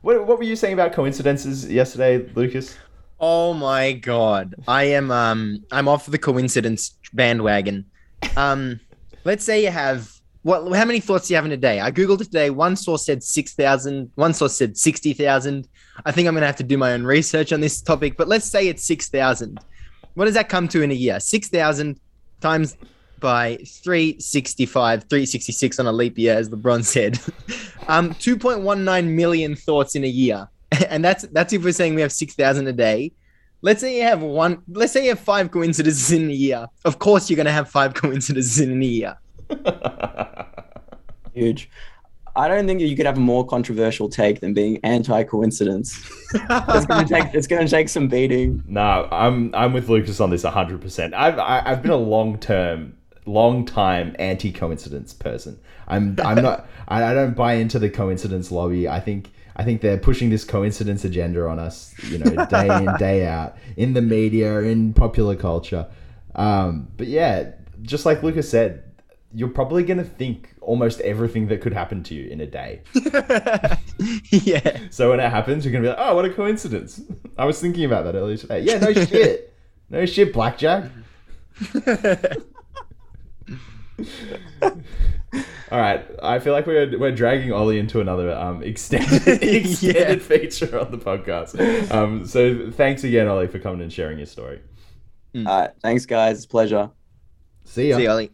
What 0.00 0.26
what 0.26 0.38
were 0.38 0.44
you 0.44 0.56
saying 0.56 0.74
about 0.74 0.92
coincidences 0.92 1.68
yesterday, 1.70 2.18
Lukas? 2.34 2.76
Oh 3.18 3.52
my 3.52 3.92
god. 3.92 4.54
I 4.68 4.84
am 4.84 5.10
um 5.10 5.64
I'm 5.72 5.88
off 5.88 6.06
the 6.06 6.18
coincidence 6.18 6.96
bandwagon. 7.12 7.84
Um 8.36 8.78
let's 9.24 9.44
say 9.44 9.64
you 9.64 9.70
have 9.70 10.12
what 10.42 10.72
how 10.76 10.84
many 10.84 11.00
thoughts 11.00 11.26
do 11.26 11.34
you 11.34 11.36
have 11.36 11.44
in 11.44 11.50
a 11.50 11.56
day? 11.56 11.80
I 11.80 11.90
googled 11.90 12.20
it 12.20 12.26
today. 12.26 12.50
One 12.50 12.76
source 12.76 13.04
said 13.04 13.24
6,000, 13.24 14.12
one 14.14 14.32
source 14.32 14.56
said 14.56 14.78
60,000. 14.78 15.66
I 16.04 16.12
think 16.12 16.28
I'm 16.28 16.34
going 16.34 16.42
to 16.42 16.46
have 16.46 16.56
to 16.56 16.62
do 16.62 16.78
my 16.78 16.92
own 16.92 17.02
research 17.02 17.52
on 17.52 17.60
this 17.60 17.82
topic, 17.82 18.16
but 18.16 18.28
let's 18.28 18.46
say 18.46 18.68
it's 18.68 18.84
6,000. 18.84 19.58
What 20.14 20.26
does 20.26 20.34
that 20.34 20.48
come 20.48 20.68
to 20.68 20.82
in 20.82 20.92
a 20.92 20.94
year? 20.94 21.18
6,000 21.18 21.98
times 22.40 22.76
by 23.20 23.56
365, 23.66 25.04
366 25.04 25.78
on 25.78 25.86
a 25.86 25.92
leap 25.92 26.18
year 26.18 26.34
as 26.34 26.48
LeBron 26.48 26.84
said. 26.84 27.18
um 27.88 28.14
2.19 28.14 29.08
million 29.08 29.54
thoughts 29.54 29.94
in 29.94 30.04
a 30.04 30.08
year. 30.08 30.48
and 30.88 31.04
that's 31.04 31.22
that's 31.28 31.52
if 31.52 31.64
we're 31.64 31.72
saying 31.72 31.94
we 31.94 32.00
have 32.00 32.12
6000 32.12 32.66
a 32.66 32.72
day 32.72 33.12
let's 33.62 33.80
say 33.80 33.96
you 33.96 34.02
have 34.02 34.20
one 34.20 34.60
let's 34.68 34.92
say 34.92 35.04
you 35.04 35.10
have 35.10 35.20
five 35.20 35.50
coincidences 35.50 36.10
in 36.10 36.28
a 36.28 36.32
year 36.32 36.66
of 36.84 36.98
course 36.98 37.30
you're 37.30 37.36
going 37.36 37.46
to 37.46 37.52
have 37.52 37.70
five 37.70 37.94
coincidences 38.02 38.58
in 38.60 38.82
a 38.82 38.84
year 38.84 39.16
huge. 41.36 41.70
I 42.34 42.48
don't 42.48 42.66
think 42.66 42.80
you 42.80 42.94
could 42.96 43.06
have 43.06 43.16
a 43.16 43.20
more 43.20 43.46
controversial 43.46 44.10
take 44.10 44.40
than 44.40 44.52
being 44.52 44.78
anti-coincidence. 44.82 46.10
It's 46.34 46.86
gonna 46.86 47.08
take 47.08 47.32
it's 47.32 47.46
gonna 47.46 47.68
take 47.68 47.88
some 47.88 48.08
beating. 48.08 48.62
No, 48.66 49.08
I'm 49.10 49.54
I'm 49.54 49.72
with 49.72 49.88
Lukas 49.88 50.20
on 50.20 50.28
this 50.30 50.42
hundred 50.42 50.82
percent. 50.82 51.14
I've 51.14 51.38
I, 51.38 51.62
I've 51.64 51.80
been 51.80 51.92
a 51.92 51.96
long 51.96 52.38
term, 52.38 52.94
long 53.26 53.64
time 53.64 54.14
anti 54.18 54.52
coincidence 54.52 55.12
person. 55.12 55.58
I'm 55.88 56.16
I'm 56.24 56.42
not. 56.42 56.68
I, 56.88 57.04
I 57.04 57.14
don't 57.14 57.36
buy 57.36 57.54
into 57.54 57.78
the 57.78 57.90
coincidence 57.90 58.50
lobby. 58.50 58.88
I 58.88 59.00
think. 59.00 59.30
I 59.58 59.64
think 59.64 59.80
they're 59.80 59.96
pushing 59.96 60.28
this 60.28 60.44
coincidence 60.44 61.02
agenda 61.06 61.48
on 61.48 61.58
us, 61.58 61.94
you 62.10 62.18
know, 62.18 62.44
day 62.44 62.66
in, 62.76 62.94
day 62.98 63.26
out, 63.26 63.56
in 63.78 63.94
the 63.94 64.02
media, 64.02 64.60
in 64.60 64.92
popular 64.92 65.34
culture. 65.34 65.86
Um, 66.34 66.88
but 66.98 67.06
yeah, 67.06 67.52
just 67.80 68.04
like 68.04 68.22
Lukas 68.22 68.50
said, 68.50 68.84
you're 69.32 69.48
probably 69.48 69.82
going 69.82 69.98
to 69.98 70.04
think 70.04 70.54
almost 70.60 71.00
everything 71.00 71.48
that 71.48 71.60
could 71.60 71.72
happen 71.72 72.02
to 72.04 72.14
you 72.14 72.28
in 72.28 72.40
a 72.40 72.46
day. 72.46 72.82
yeah 74.30 74.78
So 74.90 75.10
when 75.10 75.20
it 75.20 75.30
happens, 75.30 75.64
you're 75.64 75.72
going 75.72 75.84
to 75.84 75.90
be 75.90 75.96
like, 75.96 75.98
oh, 75.98 76.14
what 76.14 76.24
a 76.24 76.30
coincidence. 76.30 77.00
I 77.36 77.44
was 77.44 77.60
thinking 77.60 77.84
about 77.84 78.04
that 78.04 78.14
earlier 78.14 78.36
today. 78.36 78.60
Yeah, 78.60 78.78
no 78.78 78.92
shit. 78.92 79.54
No 79.88 80.04
shit, 80.06 80.32
Blackjack. 80.32 80.90
All 84.62 85.80
right, 85.80 86.06
I 86.22 86.38
feel 86.38 86.52
like 86.52 86.66
we're 86.66 86.96
we're 86.98 87.10
dragging 87.12 87.52
Olly 87.52 87.78
into 87.78 88.00
another 88.00 88.32
um 88.32 88.62
extended 88.62 89.26
extended 89.42 89.82
Yeah. 89.82 90.16
feature 90.24 90.78
on 90.78 90.90
the 90.92 90.98
podcast. 90.98 91.90
Um, 91.90 92.24
so 92.26 92.70
thanks 92.70 93.02
again, 93.04 93.26
Olly, 93.26 93.48
for 93.48 93.58
coming 93.58 93.80
and 93.82 93.92
sharing 93.92 94.18
your 94.18 94.26
story. 94.26 94.60
All 95.34 95.42
right, 95.44 95.70
thanks 95.82 96.06
guys. 96.06 96.36
It's 96.36 96.44
a 96.44 96.48
pleasure. 96.48 96.90
See 97.64 97.88
ya. 97.90 97.96
see 97.96 98.06
olly 98.06 98.30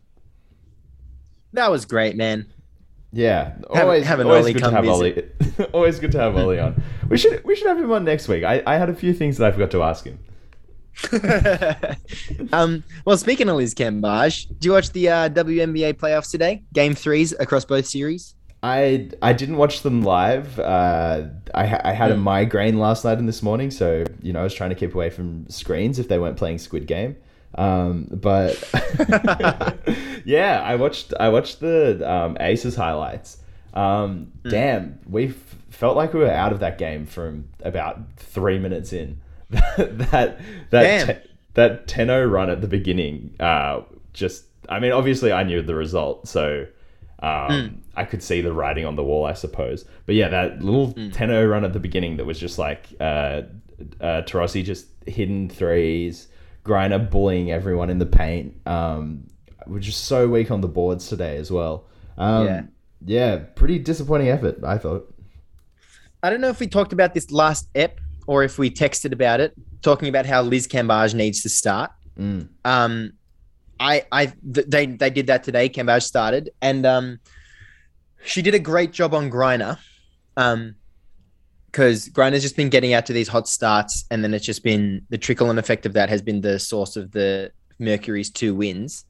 that 1.55 1.71
was 1.71 1.87
great 1.87 2.17
man 2.17 2.47
Yeah, 3.13 3.55
always 3.71 4.05
have 4.05 4.21
an 4.21 4.27
always 4.27 4.43
Olly 4.45 4.53
good 4.53 4.65
to 4.65 4.71
have 4.71 4.85
visit. 4.85 5.35
Olly. 5.59 5.71
always 5.73 5.99
good 5.99 6.13
to 6.13 6.19
have 6.19 6.37
Olly 6.37 6.59
on. 6.59 6.83
We 7.09 7.17
should 7.17 7.43
we 7.45 7.57
should 7.57 7.67
have 7.69 7.79
him 7.79 7.91
on 7.93 8.05
next 8.05 8.29
week. 8.29 8.45
I, 8.45 8.63
I 8.67 8.77
had 8.77 8.91
a 8.91 8.95
few 8.95 9.15
things 9.15 9.39
that 9.39 9.49
I 9.49 9.53
forgot 9.53 9.71
to 9.71 9.83
ask 9.83 10.05
him. 10.05 10.19
um 12.53 12.85
well 13.05 13.17
speaking 13.17 13.49
of 13.49 13.57
liz 13.57 13.75
cambage 13.75 14.47
do 14.59 14.69
you 14.69 14.73
watch 14.73 14.93
the 14.93 15.09
uh, 15.09 15.29
WNBA 15.31 15.95
playoffs 15.95 16.31
today 16.31 16.63
game 16.73 16.95
threes 16.95 17.33
across 17.41 17.65
both 17.65 17.87
series 17.87 18.35
I 18.63 19.11
I 19.21 19.33
didn't 19.33 19.57
watch 19.57 19.83
them 19.83 20.03
live. 20.03 20.59
Uh, 20.61 21.25
I 21.53 21.81
I 21.85 21.93
had 21.93 22.13
a 22.13 22.17
migraine 22.17 22.79
last 22.79 23.05
night 23.05 23.19
and 23.19 23.27
this 23.27 23.43
morning, 23.43 23.73
so 23.73 24.05
you 24.23 24.33
know 24.33 24.39
I 24.39 24.45
was 24.45 24.55
trying 24.55 24.71
to 24.71 24.77
keep 24.77 24.95
away 24.95 25.11
from 25.11 25.49
screens 25.49 25.99
if 25.99 26.07
they 26.07 26.19
weren't 26.19 26.37
playing 26.37 26.59
Squid 26.59 26.87
Game. 26.87 27.17
Um, 27.57 28.07
but 28.11 28.57
yeah, 30.25 30.63
I 30.65 30.77
watched 30.77 31.13
I 31.19 31.29
watched 31.31 31.59
the 31.59 32.09
um, 32.09 32.37
Aces 32.39 32.77
highlights. 32.77 33.39
Um, 33.75 34.33
Damn, 34.49 35.01
we 35.09 35.35
felt 35.71 35.97
like 35.97 36.13
we 36.13 36.21
were 36.21 36.31
out 36.31 36.53
of 36.53 36.61
that 36.61 36.79
game 36.79 37.07
from 37.07 37.49
about 37.65 38.01
three 38.17 38.59
minutes 38.59 38.93
in. 38.93 39.21
that 39.77 40.39
that 40.71 41.07
te- 41.23 41.31
that 41.55 41.87
10-0 41.87 42.31
run 42.31 42.51
at 42.51 42.61
the 42.61 42.67
beginning. 42.69 43.35
Uh, 43.39 43.83
just 44.13 44.45
I 44.69 44.81
mean, 44.81 44.93
obviously 44.93 45.33
I 45.33 45.43
knew 45.43 45.63
the 45.63 45.75
result, 45.75 46.27
so 46.29 46.67
um, 47.23 47.83
I 47.95 48.05
could 48.05 48.23
see 48.23 48.41
the 48.41 48.53
writing 48.53 48.85
on 48.87 48.97
the 48.97 49.05
wall, 49.05 49.25
I 49.27 49.35
suppose. 49.35 49.85
But 50.07 50.15
yeah, 50.15 50.29
that 50.29 50.63
little 50.63 50.93
10-0 50.95 51.51
run 51.51 51.65
at 51.65 51.73
the 51.73 51.79
beginning 51.81 52.17
that 52.17 52.25
was 52.25 52.39
just 52.39 52.59
like 52.59 52.87
uh, 53.01 53.43
uh, 54.01 54.23
Taurasi 54.23 54.65
just 54.65 54.87
hidden 55.07 55.49
threes, 55.49 56.29
Griner 56.65 57.09
bullying 57.11 57.51
everyone 57.51 57.91
in 57.91 57.99
the 57.99 58.07
paint. 58.07 58.55
Um, 58.67 59.29
we're 59.67 59.79
just 59.81 60.05
so 60.05 60.29
weak 60.29 60.51
on 60.51 60.61
the 60.61 60.69
boards 60.69 61.09
today 61.09 61.37
as 61.37 61.51
well. 61.51 61.85
Um, 62.19 62.47
Yeah. 62.47 62.63
yeah, 63.05 63.37
pretty 63.55 63.79
disappointing 63.79 64.29
effort, 64.29 64.59
I 64.65 64.79
thought. 64.79 65.09
I 66.23 66.31
don't 66.31 66.41
know 66.41 66.49
if 66.49 66.61
we 66.61 66.67
talked 66.69 66.93
about 66.93 67.15
this 67.15 67.31
last 67.31 67.69
ep 67.75 68.01
or 68.27 68.43
if 68.43 68.59
we 68.59 68.71
texted 68.71 69.13
about 69.13 69.41
it, 69.41 69.53
talking 69.83 70.09
about 70.09 70.27
how 70.27 70.43
Liz 70.43 70.67
Cambage 70.69 71.15
needs 71.15 71.43
to 71.43 71.49
start. 71.49 71.91
Mm. 72.19 72.49
Um, 72.65 73.13
I, 73.81 74.05
I, 74.13 74.27
th- 74.27 74.67
they, 74.69 74.87
they 74.87 75.11
did 75.11 75.27
that 75.27 75.43
today. 75.43 75.69
Cambage 75.69 76.03
started, 76.05 76.51
and 76.61 76.87
um, 76.87 77.19
she 78.25 78.43
did 78.43 78.55
a 78.55 78.59
great 78.59 78.93
job 78.93 79.15
on 79.15 79.31
Griner. 79.31 79.79
Um, 80.37 80.77
because 81.71 82.11
Griner's 82.11 82.43
just 82.43 82.55
been 82.55 82.69
getting 82.69 82.93
out 82.93 83.07
to 83.07 83.15
these 83.15 83.29
hot 83.29 83.49
starts, 83.49 84.05
and 84.11 84.23
then 84.23 84.35
it's 84.35 84.45
just 84.45 84.63
been 84.63 85.07
the 85.09 85.17
trickle 85.17 85.49
and 85.49 85.59
effect 85.59 85.87
of 85.87 85.95
that 85.95 86.11
has 86.11 86.21
been 86.21 86.43
the 86.43 86.59
source 86.59 86.97
of 86.97 87.13
the 87.13 87.51
Mercury's 87.79 88.29
two 88.29 88.55
wins. 88.55 89.07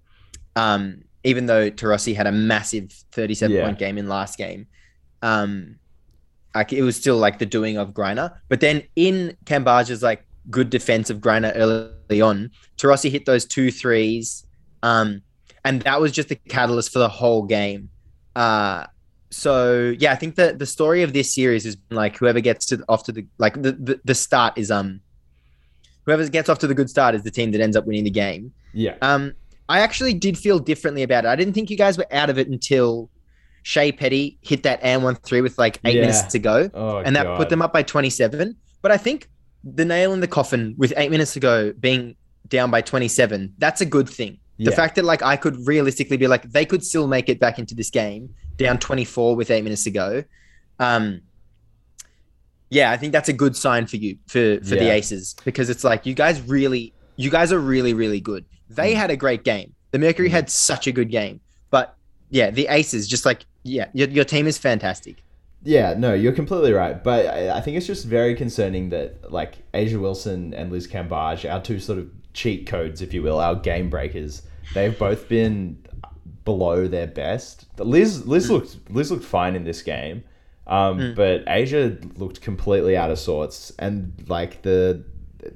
Um, 0.55 1.03
even 1.25 1.47
though 1.47 1.71
Taurasi 1.73 2.15
had 2.15 2.29
a 2.29 2.33
massive 2.33 2.93
37 3.13 3.57
Yeah. 3.57 3.65
point 3.65 3.79
game 3.81 3.99
in 3.99 4.09
last 4.09 4.39
game, 4.39 4.69
um, 5.23 5.77
like 6.55 6.73
it 6.73 6.83
was 6.83 6.97
still 6.97 7.17
like 7.17 7.39
the 7.39 7.47
doing 7.47 7.77
of 7.77 7.91
Griner. 7.91 8.37
But 8.49 8.61
then 8.61 8.83
in 8.97 9.37
Cambage's 9.45 10.03
like 10.03 10.25
good 10.51 10.71
defense 10.71 11.11
of 11.11 11.19
Griner 11.19 11.53
early 11.55 12.21
on, 12.21 12.51
Taurasi 12.77 13.11
hit 13.11 13.27
those 13.27 13.45
two 13.45 13.71
threes, 13.71 14.45
um, 14.83 15.23
and 15.65 15.83
that 15.83 16.01
was 16.01 16.13
just 16.13 16.29
the 16.29 16.37
catalyst 16.37 16.93
for 16.93 16.99
the 16.99 17.09
whole 17.09 17.43
game. 17.43 17.89
Uh, 18.35 18.87
so 19.31 19.95
yeah, 19.99 20.13
I 20.13 20.17
think 20.17 20.37
that 20.37 20.59
the 20.59 20.67
story 20.67 21.03
of 21.03 21.13
this 21.13 21.35
series 21.35 21.65
is 21.65 21.77
like 21.91 22.17
whoever 22.17 22.41
gets 22.41 22.67
to 22.67 22.85
off 22.89 23.05
to 23.05 23.13
the 23.13 23.27
like 23.39 23.55
the, 23.61 23.73
the 23.73 24.01
the 24.05 24.15
start 24.15 24.59
is 24.59 24.71
um 24.71 25.01
whoever 26.05 26.29
gets 26.29 26.49
off 26.49 26.59
to 26.59 26.67
the 26.67 26.75
good 26.75 26.91
start 26.91 27.15
is 27.15 27.23
the 27.23 27.31
team 27.31 27.51
that 27.53 27.61
ends 27.61 27.77
up 27.77 27.87
winning 27.87 28.05
the 28.05 28.11
game. 28.11 28.53
Yeah. 28.75 28.97
Um, 29.03 29.35
I 29.69 29.81
actually 29.81 30.15
did 30.15 30.37
feel 30.37 30.59
differently 30.59 31.03
about 31.03 31.25
it. 31.25 31.29
I 31.29 31.37
didn't 31.37 31.55
think 31.55 31.71
you 31.71 31.77
guys 31.77 31.97
were 31.97 32.07
out 32.11 32.29
of 32.29 32.39
it 32.39 32.49
until 32.49 33.09
Shey 33.63 33.93
Peddy 33.93 34.39
hit 34.43 34.63
that 34.65 34.81
and 34.83 35.03
one 35.05 35.15
three 35.17 35.41
with 35.41 35.59
like 35.59 35.79
eight 35.85 35.95
Yeah. 35.97 36.01
minutes 36.03 36.23
to 36.33 36.39
go, 36.39 36.71
Oh, 36.75 36.99
and 36.99 37.15
that 37.17 37.25
God. 37.25 37.37
put 37.37 37.49
them 37.49 37.63
up 37.63 37.73
by 37.73 37.83
twenty 37.83 38.11
seven. 38.11 38.57
But 38.83 38.91
I 38.93 38.97
think 38.97 39.29
the 39.65 39.85
nail 39.85 40.13
in 40.13 40.21
the 40.21 40.27
coffin 40.29 40.75
with 40.77 40.93
eight 40.97 41.11
minutes 41.11 41.33
to 41.35 41.41
go 41.41 41.73
being 41.79 42.17
down 42.49 42.71
by 42.71 42.81
twenty 42.81 43.09
seven, 43.09 43.55
that's 43.59 43.81
a 43.81 43.87
good 43.87 44.09
thing. 44.09 44.39
The 44.59 44.65
Yeah. 44.71 44.77
fact 44.77 44.97
that 44.97 45.05
like 45.05 45.23
I 45.23 45.37
could 45.37 45.67
realistically 45.67 46.17
be 46.17 46.27
like 46.27 46.51
they 46.51 46.65
could 46.65 46.85
still 46.85 47.07
make 47.07 47.29
it 47.29 47.39
back 47.41 47.59
into 47.59 47.75
this 47.75 47.91
game 47.91 48.35
down 48.59 48.79
24 48.79 49.35
with 49.35 49.51
eight 49.51 49.65
minutes 49.65 49.85
to 49.85 49.91
go. 49.91 50.23
Um, 50.79 51.23
yeah, 52.71 52.91
I 52.91 52.97
think 52.97 53.13
that's 53.13 53.29
a 53.29 53.33
good 53.33 53.55
sign 53.57 53.87
for 53.87 53.97
you 53.97 54.17
for 54.27 54.59
for 54.61 54.77
the 54.77 54.91
Aces 54.91 55.35
because 55.45 55.69
it's 55.71 55.85
like 55.85 56.07
you 56.07 56.15
guys 56.15 56.41
really, 56.43 56.93
you 57.17 57.31
guys 57.31 57.53
are 57.53 57.59
really 57.59 57.95
really 57.95 58.21
good. 58.21 58.45
Mm. 58.71 58.75
They 58.77 58.95
had 58.95 59.11
a 59.11 59.17
great 59.17 59.45
game. 59.45 59.75
The 59.91 59.99
Mercury 59.99 60.29
had 60.31 60.49
such 60.49 60.87
a 60.87 60.93
good 60.93 61.11
game, 61.11 61.41
but 61.71 61.97
yeah, 62.31 62.51
the 62.51 62.67
Aces 62.69 63.07
just 63.09 63.27
like 63.27 63.45
yeah, 63.63 63.89
your, 63.93 64.09
your 64.09 64.25
team 64.25 64.47
is 64.47 64.59
fantastic. 64.59 65.23
Yeah, 65.65 65.95
no, 65.97 66.13
you're 66.13 66.33
completely 66.33 66.73
right. 66.73 67.03
But 67.03 67.27
I, 67.27 67.59
I 67.59 67.61
think 67.61 67.77
it's 67.77 67.87
just 67.87 68.07
very 68.07 68.35
concerning 68.35 68.91
that 68.91 69.31
like 69.31 69.59
A'ja 69.73 70.01
Wilson 70.01 70.55
and 70.55 70.73
Liz 70.73 70.89
Cambage, 70.89 71.51
our 71.51 71.63
two 71.63 71.79
sort 71.79 71.99
of 71.99 72.11
cheat 72.33 72.67
codes, 72.67 73.01
if 73.01 73.15
you 73.15 73.23
will, 73.23 73.39
our 73.39 73.55
game 73.55 73.89
breakers, 73.89 74.43
they've 74.75 74.99
both 74.99 75.29
been 75.29 75.79
below 76.45 76.89
their 76.89 77.07
best. 77.07 77.67
Liz 77.79 78.27
Liz 78.27 78.51
looked 78.51 78.77
Liz 78.91 79.11
looked 79.11 79.25
fine 79.25 79.55
in 79.55 79.65
this 79.65 79.83
game. 79.83 80.25
Um, 80.67 81.15
but 81.17 81.43
Asia 81.49 81.99
looked 82.17 82.41
completely 82.41 82.97
out 82.97 83.11
of 83.11 83.19
sorts 83.19 83.73
and 83.81 84.13
like 84.29 84.63
the 84.63 85.05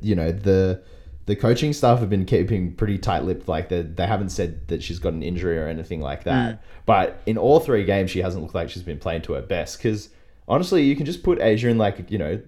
you 0.00 0.14
know, 0.14 0.32
the 0.32 0.82
the 1.26 1.36
coaching 1.36 1.72
staff 1.72 1.98
have 2.00 2.08
been 2.10 2.24
keeping 2.24 2.72
pretty 2.74 2.98
tight-lipped 2.98 3.48
like 3.48 3.68
they, 3.68 3.82
they 3.82 4.06
haven't 4.06 4.30
said 4.30 4.66
that 4.68 4.82
she's 4.82 4.98
got 4.98 5.12
an 5.12 5.22
injury 5.22 5.58
or 5.58 5.66
anything 5.68 6.00
like 6.00 6.24
that. 6.24 6.62
But 6.86 7.20
in 7.26 7.36
all 7.36 7.60
three 7.60 7.84
games 7.84 8.10
she 8.10 8.20
hasn't 8.22 8.42
looked 8.42 8.54
like 8.54 8.70
she's 8.70 8.82
been 8.84 8.98
playing 8.98 9.22
to 9.22 9.32
her 9.34 9.42
best 9.42 9.78
because 9.78 10.08
honestly 10.48 10.82
you 10.84 10.94
can 10.96 11.04
just 11.06 11.22
put 11.22 11.38
a'ja 11.40 11.68
in 11.70 11.78
like 11.78 12.10
you 12.10 12.18
know 12.18 12.40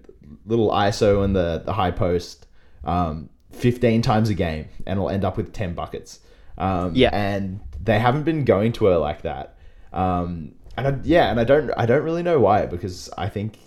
little 0.45 0.69
iso 0.71 1.23
in 1.25 1.33
the, 1.33 1.61
the 1.65 1.73
high 1.73 1.91
post 1.91 2.47
um, 2.85 3.29
15 3.51 4.01
times 4.01 4.29
a 4.29 4.33
game 4.33 4.67
and 4.87 4.97
it'll 4.97 5.09
end 5.09 5.25
up 5.25 5.35
with 5.37 5.51
10 5.53 5.73
buckets. 5.73 6.19
Um, 6.57 6.93
Yeah. 6.95 7.09
and 7.13 7.59
they 7.83 7.99
haven't 7.99 8.23
been 8.23 8.45
going 8.45 8.71
to 8.73 8.85
her 8.85 8.97
like 8.97 9.23
that. 9.23 9.55
Um, 9.91 10.53
and 10.77 10.87
I, 10.87 10.95
yeah 11.03 11.29
and 11.29 11.39
i 11.39 11.43
don't 11.43 11.71
i 11.75 11.85
don't 11.85 12.03
really 12.03 12.23
know 12.23 12.39
why 12.39 12.65
because 12.65 13.09
i 13.17 13.27
think 13.27 13.57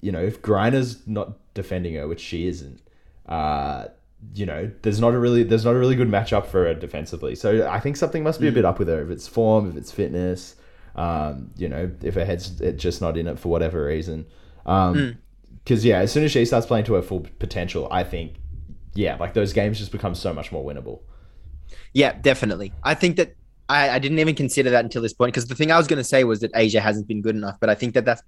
you 0.00 0.10
know 0.12 0.22
if 0.22 0.40
griner's 0.40 1.06
not 1.06 1.34
defending 1.52 1.94
her 1.96 2.08
which 2.08 2.20
she 2.20 2.46
isn't 2.46 2.80
uh, 3.28 3.86
you 4.32 4.46
know, 4.46 4.70
there's 4.82 5.00
not 5.00 5.14
a 5.14 5.18
really 5.18 5.42
there's 5.42 5.64
not 5.64 5.74
a 5.74 5.78
really 5.78 5.96
good 5.96 6.08
matchup 6.08 6.46
for 6.46 6.64
her 6.64 6.74
defensively. 6.74 7.34
So 7.34 7.68
I 7.68 7.80
think 7.80 7.96
something 7.96 8.22
must 8.22 8.40
be 8.40 8.48
a 8.48 8.52
bit 8.52 8.64
up 8.64 8.78
with 8.78 8.88
her. 8.88 9.02
If 9.02 9.10
it's 9.10 9.28
form, 9.28 9.68
if 9.68 9.76
it's 9.76 9.92
fitness, 9.92 10.56
um, 10.96 11.50
you 11.56 11.68
know, 11.68 11.90
if 12.02 12.14
her 12.14 12.24
head's 12.24 12.50
just 12.76 13.00
not 13.00 13.16
in 13.16 13.26
it 13.26 13.38
for 13.38 13.48
whatever 13.48 13.84
reason. 13.84 14.26
Um, 14.66 15.18
because 15.62 15.84
yeah, 15.84 15.98
as 15.98 16.12
soon 16.12 16.24
as 16.24 16.32
she 16.32 16.44
starts 16.44 16.66
playing 16.66 16.84
to 16.86 16.94
her 16.94 17.02
full 17.02 17.26
potential, 17.38 17.88
I 17.90 18.04
think, 18.04 18.34
yeah, 18.94 19.16
like 19.16 19.34
those 19.34 19.52
games 19.52 19.78
just 19.78 19.92
become 19.92 20.14
so 20.14 20.32
much 20.32 20.52
more 20.52 20.64
winnable. 20.64 21.00
Yeah, 21.92 22.12
definitely. 22.20 22.72
I 22.82 22.94
think 22.94 23.16
that 23.16 23.34
I, 23.68 23.90
I 23.90 23.98
didn't 23.98 24.18
even 24.18 24.34
consider 24.34 24.70
that 24.70 24.84
until 24.84 25.00
this 25.02 25.12
point 25.14 25.32
because 25.32 25.46
the 25.46 25.54
thing 25.54 25.70
I 25.72 25.78
was 25.78 25.86
going 25.86 25.98
to 25.98 26.04
say 26.04 26.24
was 26.24 26.40
that 26.40 26.52
A'ja 26.52 26.80
hasn't 26.80 27.08
been 27.08 27.22
good 27.22 27.34
enough, 27.34 27.56
but 27.60 27.70
I 27.70 27.74
think 27.74 27.94
that 27.94 28.04
that's 28.04 28.22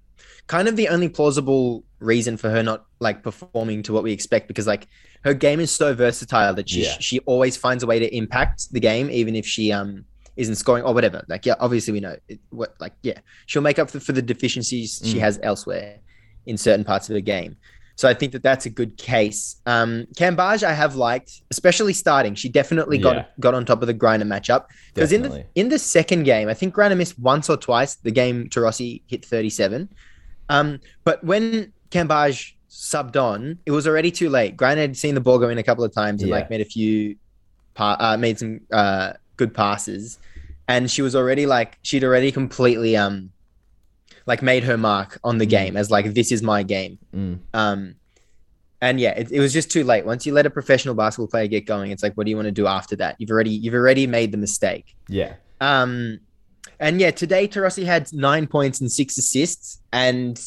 kind 0.47 0.67
of 0.67 0.75
the 0.75 0.87
only 0.87 1.09
plausible 1.09 1.83
reason 1.99 2.37
for 2.37 2.49
her 2.49 2.63
not 2.63 2.85
like 2.99 3.21
performing 3.21 3.83
to 3.83 3.93
what 3.93 4.03
we 4.03 4.11
expect 4.11 4.47
because 4.47 4.65
like 4.65 4.87
her 5.23 5.33
game 5.33 5.59
is 5.59 5.71
so 5.71 5.93
versatile 5.93 6.53
that 6.55 6.69
she 6.69 6.83
Yeah. 6.85 6.95
she 6.99 7.19
always 7.19 7.55
finds 7.57 7.83
a 7.83 7.87
way 7.87 7.99
to 7.99 8.15
impact 8.15 8.71
the 8.71 8.79
game 8.79 9.09
even 9.11 9.35
if 9.35 9.45
she 9.45 9.71
um 9.71 10.05
isn't 10.37 10.55
scoring 10.55 10.83
or 10.83 10.93
whatever. 10.93 11.23
Like 11.27 11.45
yeah, 11.45 11.55
obviously 11.59 11.93
we 11.93 11.99
know 11.99 12.15
it, 12.27 12.39
what 12.49 12.75
like 12.79 12.93
yeah, 13.03 13.19
she'll 13.45 13.61
make 13.61 13.77
up 13.79 13.89
for, 13.89 13.99
for 13.99 14.13
the 14.13 14.21
deficiencies 14.21 15.01
she 15.03 15.15
Mm. 15.17 15.19
has 15.21 15.39
elsewhere 15.43 15.99
in 16.45 16.57
certain 16.57 16.85
parts 16.85 17.09
of 17.09 17.13
the 17.15 17.21
game. 17.21 17.57
So 17.97 18.07
I 18.07 18.13
think 18.13 18.31
that 18.33 18.43
that's 18.43 18.67
a 18.67 18.69
good 18.69 18.95
case. 18.97 19.55
Um, 19.65 20.05
Cambage 20.15 20.61
I 20.63 20.71
have 20.73 20.95
liked, 20.95 21.41
especially 21.49 21.93
starting. 21.93 22.35
She 22.35 22.47
definitely 22.47 22.99
got 22.99 23.15
Yeah. 23.15 23.25
got 23.39 23.53
on 23.55 23.65
top 23.65 23.81
of 23.81 23.87
the 23.87 23.93
Griner 23.93 24.21
matchup 24.23 24.65
because 24.93 25.11
in 25.11 25.23
the 25.23 25.43
in 25.55 25.69
the 25.69 25.79
second 25.79 26.23
game, 26.23 26.47
I 26.47 26.53
think 26.53 26.75
Griner 26.75 26.95
missed 26.95 27.17
once 27.19 27.49
or 27.49 27.57
twice. 27.57 27.95
The 27.95 28.11
game 28.11 28.49
Taurasi 28.49 29.01
hit 29.07 29.25
thirty 29.25 29.49
seven, 29.49 29.89
um, 30.49 30.79
but 31.05 31.23
when 31.23 31.73
Cambage 31.89 32.53
subbed 32.69 33.15
on, 33.21 33.57
it 33.65 33.71
was 33.71 33.87
already 33.87 34.11
too 34.11 34.29
late. 34.29 34.55
Griner 34.55 34.77
had 34.87 34.95
seen 34.95 35.15
the 35.15 35.21
ball 35.21 35.39
go 35.39 35.49
in 35.49 35.57
a 35.57 35.63
couple 35.63 35.83
of 35.83 35.91
times 35.91 36.21
and 36.21 36.29
Yeah. 36.29 36.35
like 36.35 36.49
made 36.51 36.61
a 36.61 36.65
few, 36.65 37.15
pa- 37.73 37.97
uh, 37.99 38.15
made 38.17 38.37
some 38.37 38.59
uh, 38.71 39.13
good 39.37 39.55
passes, 39.55 40.19
and 40.67 40.91
she 40.91 41.01
was 41.01 41.15
already 41.15 41.47
like 41.47 41.79
she'd 41.81 42.03
already 42.03 42.31
completely 42.31 42.95
um, 42.95 43.31
like 44.27 44.41
made 44.41 44.63
her 44.63 44.77
mark 44.77 45.19
on 45.23 45.39
the 45.39 45.45
game 45.45 45.75
as 45.75 45.89
like 45.89 46.13
this 46.13 46.31
is 46.31 46.43
my 46.43 46.61
game. 46.61 46.99
Mm. 47.15 47.39
Um, 47.53 47.95
and 48.81 48.99
yeah, 48.99 49.11
it, 49.11 49.31
it 49.31 49.39
was 49.39 49.53
just 49.53 49.71
too 49.71 49.83
late. 49.83 50.05
Once 50.05 50.25
you 50.25 50.33
let 50.33 50.45
a 50.45 50.51
professional 50.51 50.93
basketball 50.93 51.27
player 51.27 51.47
get 51.47 51.65
going, 51.65 51.89
it's 51.89 52.03
like, 52.03 52.13
what 52.13 52.25
do 52.25 52.29
you 52.29 52.35
want 52.35 52.45
to 52.45 52.51
do 52.51 52.67
after 52.67 52.95
that? 52.97 53.15
You've 53.17 53.31
already 53.31 53.49
you've 53.49 53.73
already 53.73 54.05
made 54.05 54.31
the 54.31 54.37
mistake. 54.37 54.95
Yeah, 55.07 55.33
Um, 55.61 56.19
and 56.79 56.99
yeah, 56.99 57.11
today 57.11 57.47
Taurasi 57.47 57.85
had 57.85 58.13
nine 58.13 58.45
points 58.45 58.79
and 58.81 58.91
six 58.91 59.17
assists, 59.17 59.81
and 59.91 60.39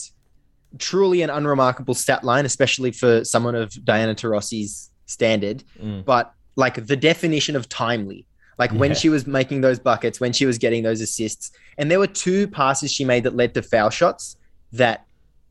truly 0.79 1.23
an 1.23 1.31
unremarkable 1.31 1.95
stat 1.95 2.23
line, 2.23 2.47
especially 2.47 2.93
for 2.93 3.25
someone 3.25 3.57
of 3.57 3.85
Diana 3.85 4.15
Taurasi's 4.15 4.91
standard. 5.07 5.65
Mm. 5.83 6.05
But 6.05 6.33
like 6.55 6.87
the 6.87 6.97
definition 6.97 7.57
of 7.57 7.69
timely, 7.69 8.27
like 8.61 8.73
when 8.73 8.95
she 8.95 9.09
was 9.09 9.27
making 9.27 9.63
those 9.63 9.79
buckets, 9.79 10.21
when 10.21 10.35
she 10.35 10.45
was 10.45 10.59
getting 10.59 10.83
those 10.83 11.01
assists, 11.01 11.51
and 11.79 11.91
there 11.91 11.99
were 11.99 12.07
two 12.07 12.47
passes 12.47 12.93
she 12.93 13.07
made 13.07 13.25
that 13.25 13.35
led 13.35 13.55
to 13.55 13.63
foul 13.63 13.89
shots 13.89 14.37
that 14.73 15.07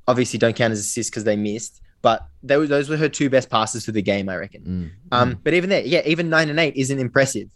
obviously 0.07 0.37
don't 0.37 0.55
count 0.55 0.71
as 0.71 0.79
assists 0.79 1.09
because 1.09 1.23
they 1.23 1.35
missed. 1.35 1.81
But 2.03 2.27
they 2.43 2.55
were, 2.55 2.67
those 2.67 2.87
were 2.87 2.97
her 2.97 3.09
two 3.09 3.29
best 3.29 3.49
passes 3.49 3.83
for 3.83 3.91
the 3.91 4.03
game, 4.03 4.29
I 4.29 4.35
reckon. 4.37 4.61
Mm. 4.63 4.91
Um, 5.11 5.39
but 5.43 5.55
even 5.55 5.71
there, 5.71 5.81
yeah, 5.81 6.03
even 6.05 6.29
nine 6.29 6.49
and 6.49 6.59
eight 6.59 6.75
isn't 6.75 6.99
impressive. 6.99 7.49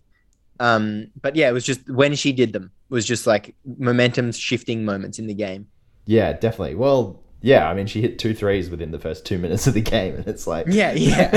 Um, 0.59 1.07
but 1.21 1.35
yeah, 1.35 1.49
it 1.49 1.53
was 1.53 1.63
just 1.63 1.87
when 1.87 2.15
she 2.15 2.33
did 2.33 2.51
them, 2.51 2.71
was 2.89 3.05
just 3.05 3.27
like 3.27 3.53
momentum 3.63 4.31
shifting 4.31 4.83
moments 4.83 5.19
in 5.19 5.27
the 5.27 5.33
game. 5.35 5.67
Yeah, 6.07 6.33
definitely. 6.33 6.75
Well, 6.75 7.22
yeah, 7.45 7.69
I 7.69 7.73
mean, 7.73 7.87
she 7.87 8.01
hit 8.01 8.17
two 8.17 8.33
threes 8.33 8.69
within 8.69 8.91
the 8.91 8.99
first 8.99 9.25
two 9.25 9.37
minutes 9.37 9.67
of 9.67 9.73
the 9.73 9.81
game, 9.81 10.15
and 10.15 10.25
it's 10.27 10.47
like, 10.47 10.65
Yeah, 10.69 10.93
yeah. 10.95 11.29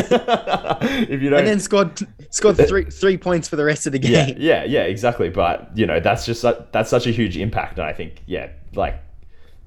if 1.11 1.21
you 1.21 1.29
don't, 1.31 1.41
and 1.41 1.49
then 1.49 1.59
scored 1.61 2.01
scored 2.31 2.57
three 2.57 2.85
three 2.85 3.19
points 3.19 3.49
for 3.49 3.57
the 3.57 3.65
rest 3.65 3.87
of 3.87 3.93
the 3.93 3.99
game. 3.99 4.37
yeah, 4.39 4.65
yeah, 4.65 4.83
exactly. 4.85 5.29
But 5.31 5.71
you 5.77 5.85
know, 5.85 5.99
that's 6.01 6.25
just 6.25 6.43
that's 6.73 6.89
such 6.91 7.07
a 7.07 7.11
huge 7.11 7.37
impact, 7.37 7.79
and 7.79 7.87
I 7.87 7.93
think, 7.93 8.23
yeah, 8.27 8.51
like 8.75 8.95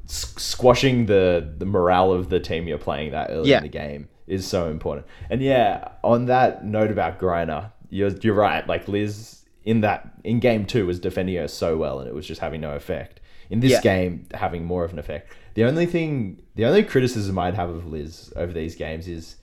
squashing 0.05 1.05
the 1.05 1.53
the 1.57 1.65
morale 1.65 2.11
of 2.11 2.29
the 2.29 2.39
team 2.39 2.67
you're 2.67 2.77
playing 2.77 3.11
that 3.11 3.29
early 3.29 3.49
Yeah. 3.49 3.57
in 3.57 3.63
the 3.63 3.69
game 3.69 4.09
is 4.27 4.47
so 4.47 4.69
important. 4.69 5.05
And 5.29 5.41
yeah, 5.41 5.89
on 6.03 6.25
that 6.25 6.65
note 6.65 6.91
about 6.91 7.19
Griner, 7.19 7.71
you're 7.89 8.09
you're 8.21 8.33
right. 8.35 8.65
Like 8.67 8.87
Liz 8.87 9.43
in 9.63 9.81
that 9.81 10.07
in 10.23 10.39
game 10.39 10.65
two 10.65 10.85
was 10.85 10.99
defending 10.99 11.35
her 11.35 11.47
so 11.47 11.77
well, 11.77 11.99
and 11.99 12.07
it 12.07 12.13
was 12.13 12.25
just 12.25 12.41
having 12.41 12.61
no 12.61 12.75
effect. 12.75 13.19
In 13.49 13.59
this 13.61 13.71
Yeah. 13.71 13.81
game, 13.81 14.27
having 14.33 14.63
more 14.63 14.83
of 14.83 14.93
an 14.93 14.99
effect. 14.99 15.31
The 15.59 15.65
only 15.65 15.87
thing, 15.87 16.41
the 16.55 16.63
only 16.63 16.83
criticism 16.83 17.37
I'd 17.37 17.55
have 17.55 17.69
of 17.69 17.85
Liz 17.85 18.31
over 18.37 18.53
these 18.53 18.75
games 18.75 19.09
is, 19.09 19.35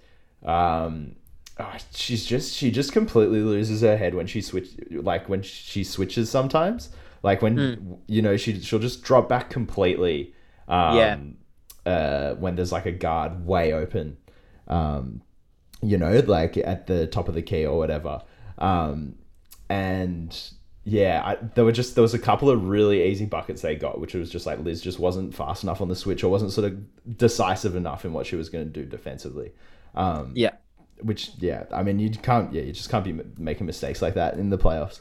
um, 0.46 1.16
oh, 1.60 1.74
she's 1.94 2.24
just 2.24 2.54
she 2.54 2.70
just 2.70 2.92
completely 2.92 3.40
loses 3.40 3.82
her 3.82 3.98
head 3.98 4.14
when 4.14 4.26
she 4.26 4.40
switch 4.40 4.70
like 4.90 5.28
when 5.28 5.42
she 5.42 5.84
switches 5.84 6.30
sometimes. 6.30 6.88
Like 7.22 7.42
when 7.42 7.98
you 8.06 8.22
know 8.22 8.38
she 8.38 8.58
she'll 8.62 8.78
just 8.78 9.02
drop 9.02 9.28
back 9.28 9.50
completely. 9.50 10.32
Um, 10.68 10.96
Yeah. 10.96 11.18
Uh, 11.84 12.34
when 12.36 12.56
there's 12.56 12.72
like 12.72 12.86
a 12.86 12.92
guard 12.92 13.44
way 13.44 13.74
open, 13.74 14.16
um, 14.68 15.20
you 15.82 15.98
know, 15.98 16.20
like 16.20 16.56
at 16.56 16.86
the 16.86 17.06
top 17.06 17.28
of 17.28 17.34
the 17.34 17.42
key 17.42 17.66
or 17.66 17.76
whatever. 17.76 18.22
Um, 18.56 19.16
and 19.68 20.34
yeah, 20.88 21.20
I, 21.24 21.34
there 21.56 21.64
were 21.64 21.72
just 21.72 21.96
there 21.96 22.02
was 22.02 22.14
a 22.14 22.18
couple 22.18 22.48
of 22.48 22.64
really 22.64 23.02
easy 23.10 23.26
buckets 23.26 23.60
they 23.60 23.74
got, 23.74 24.00
which 24.00 24.14
was 24.14 24.30
just 24.30 24.46
like 24.46 24.60
Liz 24.60 24.80
just 24.80 25.00
wasn't 25.00 25.34
fast 25.34 25.64
enough 25.64 25.80
on 25.80 25.88
the 25.88 25.96
switch 25.96 26.22
or 26.22 26.28
wasn't 26.30 26.52
sort 26.52 26.70
of 26.70 27.18
decisive 27.18 27.74
enough 27.74 28.04
in 28.04 28.12
what 28.12 28.24
she 28.24 28.36
was 28.36 28.48
going 28.48 28.64
to 28.64 28.70
do 28.70 28.86
defensively. 28.86 29.50
Um, 29.96 30.30
Yeah. 30.36 30.52
which 31.00 31.30
yeah, 31.38 31.64
I 31.72 31.82
mean 31.82 31.98
you 31.98 32.10
can't 32.10 32.52
yeah 32.52 32.62
you 32.62 32.72
just 32.72 32.88
can't 32.88 33.02
be 33.04 33.10
m- 33.10 33.34
making 33.36 33.66
mistakes 33.66 34.00
like 34.00 34.14
that 34.14 34.34
in 34.34 34.50
the 34.50 34.58
playoffs. 34.58 35.00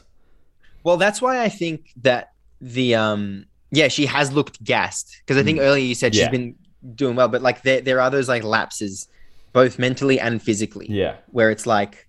Well, 0.82 0.96
that's 0.96 1.22
why 1.22 1.40
I 1.42 1.48
think 1.48 1.92
that 2.02 2.32
the 2.60 2.96
um 2.96 3.46
yeah, 3.70 3.86
she 3.88 4.06
has 4.06 4.32
looked 4.32 4.62
gassed 4.64 5.16
because 5.20 5.36
I 5.40 5.44
think 5.44 5.60
earlier 5.60 5.84
you 5.84 5.94
said 5.94 6.12
Mm. 6.12 6.16
Yeah. 6.16 6.22
she's 6.24 6.30
been 6.32 6.54
doing 6.96 7.14
well, 7.14 7.28
but 7.28 7.42
like 7.42 7.62
there 7.62 7.80
there 7.80 8.00
are 8.00 8.10
those 8.10 8.28
like 8.28 8.42
lapses, 8.42 9.06
both 9.52 9.78
mentally 9.78 10.18
and 10.18 10.42
physically, 10.42 10.86
Yeah, 10.90 11.14
where 11.28 11.50
it's 11.50 11.64
like, 11.66 12.08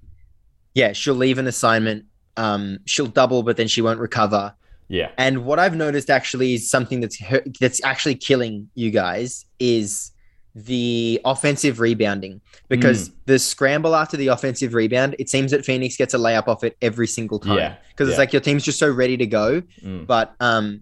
yeah, 0.74 0.94
she'll 0.94 1.16
leave 1.16 1.38
an 1.38 1.48
assignment, 1.48 2.06
um, 2.38 2.80
she'll 2.86 3.08
double, 3.08 3.44
but 3.44 3.58
then 3.58 3.68
she 3.68 3.82
won't 3.82 4.00
recover. 4.00 4.54
yeah, 4.88 5.10
And 5.18 5.44
what 5.46 5.60
I've 5.60 5.76
noticed 5.76 6.10
actually 6.10 6.54
is 6.54 6.70
something 6.70 7.00
that's 7.02 7.18
hu- 7.18 7.42
that's 7.60 7.84
actually 7.84 8.16
killing 8.16 8.70
you 8.76 8.90
guys 8.92 9.46
is 9.60 10.12
the 10.56 11.22
offensive 11.24 11.80
rebounding 11.80 12.42
because 12.68 13.12
the 13.26 13.38
scramble 13.38 13.94
after 13.96 14.18
the 14.18 14.28
offensive 14.28 14.74
rebound, 14.74 15.16
it 15.20 15.30
seems 15.30 15.52
that 15.52 15.64
Phoenix 15.66 15.96
gets 15.98 16.14
a 16.16 16.18
layup 16.18 16.48
off 16.48 16.64
it 16.64 16.76
every 16.82 17.06
single 17.08 17.38
time 17.40 17.58
Yeah, 17.58 17.76
because 17.92 18.08
it's 18.10 18.16
yeah. 18.16 18.20
like 18.22 18.34
your 18.34 18.42
team's 18.42 18.64
just 18.64 18.80
so 18.80 18.90
ready 18.90 19.18
to 19.18 19.26
go. 19.28 19.62
Mm. 19.84 20.08
But 20.08 20.34
um, 20.40 20.82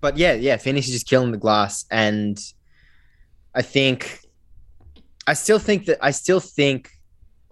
but 0.00 0.16
yeah, 0.16 0.32
yeah, 0.32 0.56
Phoenix 0.56 0.86
is 0.86 0.94
just 0.94 1.06
killing 1.08 1.30
the 1.30 1.36
glass, 1.36 1.84
and 1.90 2.38
I 3.54 3.60
think 3.62 4.20
I 5.26 5.34
still 5.34 5.58
think 5.58 5.86
that 5.86 5.98
I 6.00 6.10
still 6.12 6.40
think. 6.40 6.90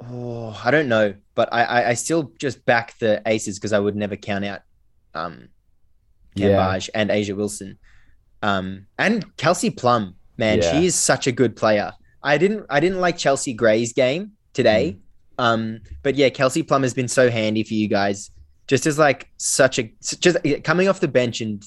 Oh, 0.01 0.59
I 0.65 0.71
don't 0.71 0.89
know, 0.89 1.15
but 1.35 1.49
I 1.53 1.65
I, 1.65 1.89
I 1.91 1.95
still 1.95 2.33
just 2.39 2.65
back 2.65 2.97
the 2.99 3.21
Aces 3.27 3.59
because 3.59 3.73
I 3.73 3.79
would 3.79 3.97
never 3.97 4.17
count 4.17 4.45
out 4.45 4.61
um 5.15 5.49
yeah, 6.35 6.49
Cambage 6.49 6.89
and 6.95 7.11
A'ja 7.11 7.35
Wilson. 7.37 7.79
Um, 8.43 8.87
and 8.99 9.37
Kelsey 9.37 9.71
Plum, 9.71 10.15
man, 10.37 10.59
Yeah. 10.63 10.71
she 10.73 10.87
is 10.87 10.95
such 10.95 11.27
a 11.27 11.33
good 11.33 11.57
player. 11.57 11.93
I 12.23 12.39
didn't 12.39 12.67
I 12.71 12.79
didn't 12.81 13.01
like 13.01 13.19
Chelsea 13.19 13.53
Gray's 13.53 13.93
game 13.93 14.33
today. 14.53 14.99
Mm. 15.39 15.45
Um, 15.45 15.81
but 16.03 16.15
yeah, 16.15 16.29
Kelsey 16.29 16.63
Plum 16.63 16.83
has 16.83 16.95
been 16.95 17.09
so 17.09 17.31
handy 17.31 17.65
for 17.65 17.75
you 17.75 17.89
guys. 17.89 18.31
Just 18.69 18.87
as 18.87 18.99
like 18.99 19.29
such 19.39 19.79
a 19.79 19.91
just 20.21 20.37
coming 20.63 20.89
off 20.89 21.01
the 21.01 21.09
bench 21.09 21.41
and 21.41 21.63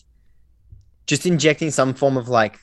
just 1.08 1.26
injecting 1.26 1.72
some 1.72 1.94
form 1.94 2.16
of 2.16 2.30
like 2.30 2.60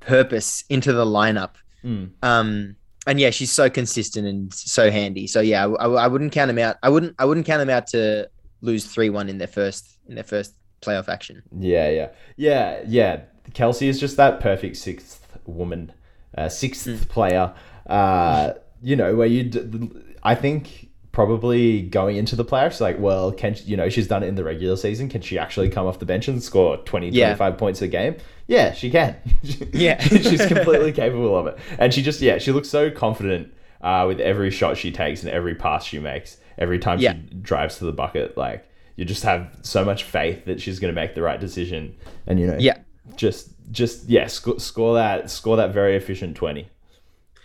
purpose 0.00 0.62
into 0.68 0.92
the 0.92 1.04
lineup. 1.04 1.54
Mm. 1.84 2.10
Um, 2.22 2.76
and 3.06 3.20
yeah, 3.20 3.30
she's 3.30 3.52
so 3.52 3.70
consistent 3.70 4.26
and 4.26 4.52
so 4.52 4.90
handy. 4.90 5.26
So 5.26 5.40
yeah, 5.40 5.66
I, 5.66 5.86
I, 5.86 6.06
wouldn't 6.08 6.32
count 6.32 6.50
him 6.50 6.58
out. 6.58 6.76
I 6.82 6.88
wouldn't 6.88 7.14
I 7.18 7.24
wouldn't 7.24 7.46
count 7.46 7.62
him 7.62 7.70
out 7.70 7.86
to 7.88 8.28
lose 8.60 8.86
three 8.86 9.10
one 9.10 9.28
in 9.28 9.38
their 9.38 9.48
first 9.48 9.98
in 10.08 10.14
their 10.14 10.24
first 10.24 10.54
playoff 10.82 11.08
action. 11.08 11.42
Yeah, 11.56 11.88
yeah, 11.88 12.08
yeah, 12.36 12.82
yeah. 12.86 13.20
Kelsey 13.54 13.88
is 13.88 14.00
just 14.00 14.16
that 14.16 14.40
perfect 14.40 14.76
sixth 14.76 15.26
woman, 15.46 15.92
uh, 16.36 16.48
sixth 16.48 17.08
player. 17.08 17.54
Uh, 17.86 18.54
you 18.82 18.96
know, 18.96 19.14
where 19.14 19.28
you. 19.28 20.02
I 20.22 20.34
think 20.34 20.85
probably 21.16 21.80
going 21.80 22.18
into 22.18 22.36
the 22.36 22.44
playoffs, 22.44 22.78
like, 22.78 22.98
well, 23.00 23.32
can 23.32 23.54
she- 23.54 23.64
you 23.64 23.74
know 23.74 23.88
she's 23.88 24.06
done 24.06 24.22
it 24.22 24.26
in 24.26 24.34
the 24.34 24.44
regular 24.44 24.76
season? 24.76 25.08
Can 25.08 25.22
she 25.22 25.38
actually 25.38 25.70
come 25.70 25.86
off 25.86 25.98
the 25.98 26.04
bench 26.04 26.28
and 26.28 26.42
score 26.42 26.76
20, 26.76 27.08
Yeah. 27.08 27.34
25 27.34 27.56
points 27.56 27.80
a 27.80 27.88
game? 27.88 28.16
Yeah, 28.46 28.74
she 28.74 28.90
can. 28.90 29.16
Yeah. 29.72 29.98
she's 30.02 30.44
completely 30.44 30.92
capable 30.92 31.34
of 31.34 31.46
it, 31.46 31.56
and 31.78 31.94
she 31.94 32.02
just 32.02 32.20
yeah, 32.20 32.36
she 32.36 32.52
looks 32.52 32.68
so 32.68 32.90
confident 32.90 33.50
uh, 33.80 34.04
with 34.06 34.20
every 34.20 34.50
shot 34.50 34.76
she 34.76 34.92
takes 34.92 35.22
and 35.22 35.30
every 35.32 35.54
pass 35.54 35.84
she 35.86 35.98
makes, 35.98 36.36
every 36.58 36.78
time 36.78 36.98
Yeah. 36.98 37.14
she 37.14 37.34
drives 37.40 37.78
to 37.78 37.86
the 37.86 37.92
bucket, 37.92 38.36
like. 38.36 38.68
You 38.98 39.04
just 39.04 39.24
have 39.24 39.54
so 39.60 39.84
much 39.84 40.04
faith 40.04 40.46
that 40.46 40.58
she's 40.58 40.78
going 40.80 40.94
to 40.94 40.98
make 40.98 41.14
the 41.14 41.20
right 41.20 41.38
decision, 41.38 41.94
and 42.26 42.40
you 42.40 42.46
know, 42.46 42.56
Yeah. 42.58 42.78
just 43.14 43.50
just 43.70 44.08
yeah, 44.08 44.26
score, 44.26 44.58
score 44.58 44.94
that 44.94 45.30
score 45.30 45.56
that 45.58 45.72
very 45.74 45.96
efficient 45.96 46.34
twenty. 46.36 46.68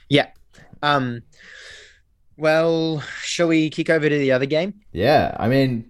Yeah. 0.10 0.28
Um 0.82 1.24
well, 2.42 3.00
shall 3.22 3.48
we 3.48 3.70
kick 3.70 3.90
over 3.90 4.10
to 4.10 4.18
the 4.18 4.32
other 4.32 4.46
game? 4.48 4.74
Yeah, 4.92 5.36
I 5.40 5.48
mean, 5.48 5.86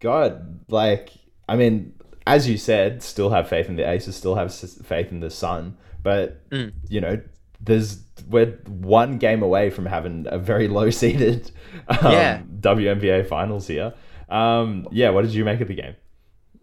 God, 0.00 0.60
like, 0.70 1.10
I 1.48 1.56
mean, 1.56 1.92
as 2.26 2.48
you 2.48 2.56
said, 2.56 3.02
still 3.02 3.30
have 3.30 3.48
faith 3.48 3.68
in 3.68 3.76
the 3.76 3.88
Aces, 3.88 4.16
still 4.16 4.34
have 4.34 4.52
faith 4.54 5.10
in 5.12 5.20
the 5.20 5.30
Sun, 5.30 5.76
but 6.02 6.48
Mm. 6.50 6.72
you 6.88 7.00
know, 7.00 7.20
there's 7.60 8.02
we're 8.28 8.58
one 8.66 9.18
game 9.18 9.42
away 9.42 9.70
from 9.70 9.86
having 9.86 10.26
a 10.28 10.38
very 10.38 10.68
low 10.78 10.90
seeded 10.90 11.50
um, 11.88 12.12
Yeah. 12.12 12.42
WNBA 12.60 13.26
finals 13.28 13.66
here. 13.66 13.92
Um, 14.28 14.88
yeah, 14.90 15.10
what 15.10 15.22
did 15.22 15.34
you 15.34 15.44
make 15.44 15.60
of 15.60 15.68
the 15.68 15.74
game? 15.74 15.94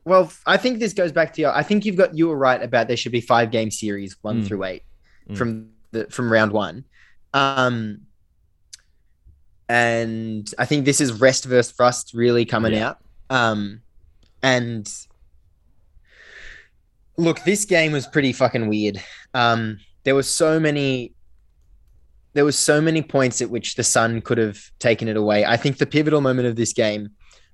Well, 0.05 0.31
I 0.45 0.57
think 0.57 0.79
this 0.79 0.93
goes 0.93 1.11
back 1.13 1.33
to 1.33 1.41
your 1.41 1.51
I 1.55 1.63
think 1.63 1.85
you've 1.85 1.95
got 1.95 2.15
you 2.17 2.27
were 2.27 2.37
right 2.37 2.61
about 2.61 2.87
there 2.87 2.97
should 2.97 3.11
be 3.13 3.21
five 3.21 3.51
game 3.51 3.71
series, 3.71 4.17
one 4.21 4.41
Mm. 4.41 4.47
through 4.47 4.63
eight 4.65 4.83
Mm. 5.29 5.37
from 5.37 5.69
the 5.91 6.05
from 6.09 6.31
round 6.31 6.51
one. 6.51 6.83
Um 7.33 8.01
and 9.73 10.53
I 10.59 10.65
think 10.65 10.85
this 10.85 11.01
is 11.01 11.11
rest 11.13 11.45
versus 11.45 11.73
rust 11.79 12.11
really 12.13 12.45
coming 12.45 12.73
Yeah. 12.73 12.89
out. 12.89 12.97
Um 13.29 13.81
and 14.43 14.87
look, 17.17 17.43
this 17.43 17.65
game 17.65 17.91
was 17.91 18.05
pretty 18.07 18.33
fucking 18.33 18.67
weird. 18.67 19.01
Um 19.33 19.79
there 20.03 20.15
were 20.15 20.23
so 20.23 20.59
many 20.59 21.13
there 22.33 22.45
was 22.45 22.57
so 22.57 22.81
many 22.81 23.01
points 23.01 23.41
at 23.41 23.49
which 23.49 23.75
the 23.75 23.83
Sun 23.83 24.21
could 24.21 24.37
have 24.39 24.59
taken 24.79 25.07
it 25.07 25.15
away. 25.17 25.45
I 25.45 25.55
think 25.55 25.77
the 25.77 25.85
pivotal 25.85 26.19
moment 26.21 26.47
of 26.47 26.55
this 26.55 26.73
game 26.73 27.09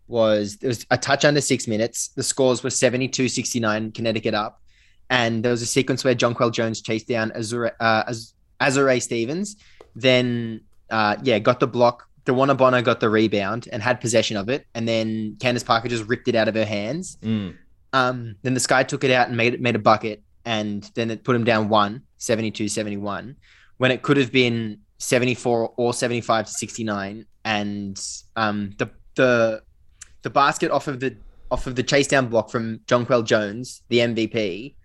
was 0.07 0.57
there 0.57 0.69
was 0.69 0.85
a 0.89 0.97
touch 0.97 1.23
under 1.25 1.41
six 1.41 1.67
minutes. 1.67 2.09
The 2.15 2.23
scores 2.23 2.63
were 2.63 2.69
72 2.69 3.29
69, 3.29 3.91
Connecticut 3.91 4.33
up. 4.33 4.61
And 5.09 5.43
there 5.43 5.51
was 5.51 5.61
a 5.61 5.65
sequence 5.65 6.03
where 6.03 6.15
Jonquel 6.15 6.51
Jones 6.53 6.81
chased 6.81 7.07
down 7.07 7.31
Azurá, 7.31 7.71
uh, 7.79 8.03
Azurá 8.61 9.01
Stevens, 9.01 9.55
then, 9.95 10.61
uh, 10.89 11.15
yeah, 11.23 11.39
got 11.39 11.59
the 11.59 11.67
block. 11.67 12.08
DeWanna 12.29 12.57
Bonner 12.57 12.81
got 12.81 12.99
the 12.99 13.09
rebound 13.09 13.67
and 13.71 13.81
had 13.81 13.99
possession 13.99 14.37
of 14.37 14.49
it. 14.49 14.65
And 14.73 14.87
then 14.87 15.37
Candace 15.39 15.63
Parker 15.63 15.87
just 15.87 16.05
ripped 16.05 16.27
it 16.27 16.35
out 16.35 16.47
of 16.47 16.55
her 16.55 16.65
hands. 16.65 17.17
Mm. 17.21 17.57
Um, 17.93 18.35
then 18.43 18.53
the 18.53 18.59
Sky 18.59 18.83
took 18.83 19.03
it 19.03 19.11
out 19.11 19.27
and 19.27 19.37
made 19.37 19.53
it 19.53 19.61
made 19.61 19.75
a 19.75 19.79
bucket, 19.79 20.21
and 20.45 20.89
then 20.93 21.09
it 21.09 21.23
put 21.23 21.35
him 21.35 21.43
down 21.43 21.69
one, 21.69 22.03
72 22.17 22.67
71, 22.67 23.35
when 23.77 23.91
it 23.91 24.03
could 24.03 24.17
have 24.17 24.31
been 24.31 24.79
74 24.99 25.73
or 25.75 25.93
75 25.93 26.45
to 26.45 26.51
69. 26.51 27.25
And 27.45 28.07
um, 28.35 28.73
the 28.77 28.89
the 29.15 29.63
the 30.21 30.29
basket 30.29 30.69
off 30.71 30.87
of 30.87 30.99
the 30.99 31.15
off 31.49 31.65
of 31.65 31.75
the 31.75 31.83
chase 31.83 32.07
down 32.07 32.27
block 32.27 32.51
from 32.51 32.79
Jonquel 32.85 33.25
Jones, 33.25 33.81
the 33.89 33.99
MVP, 33.99 34.75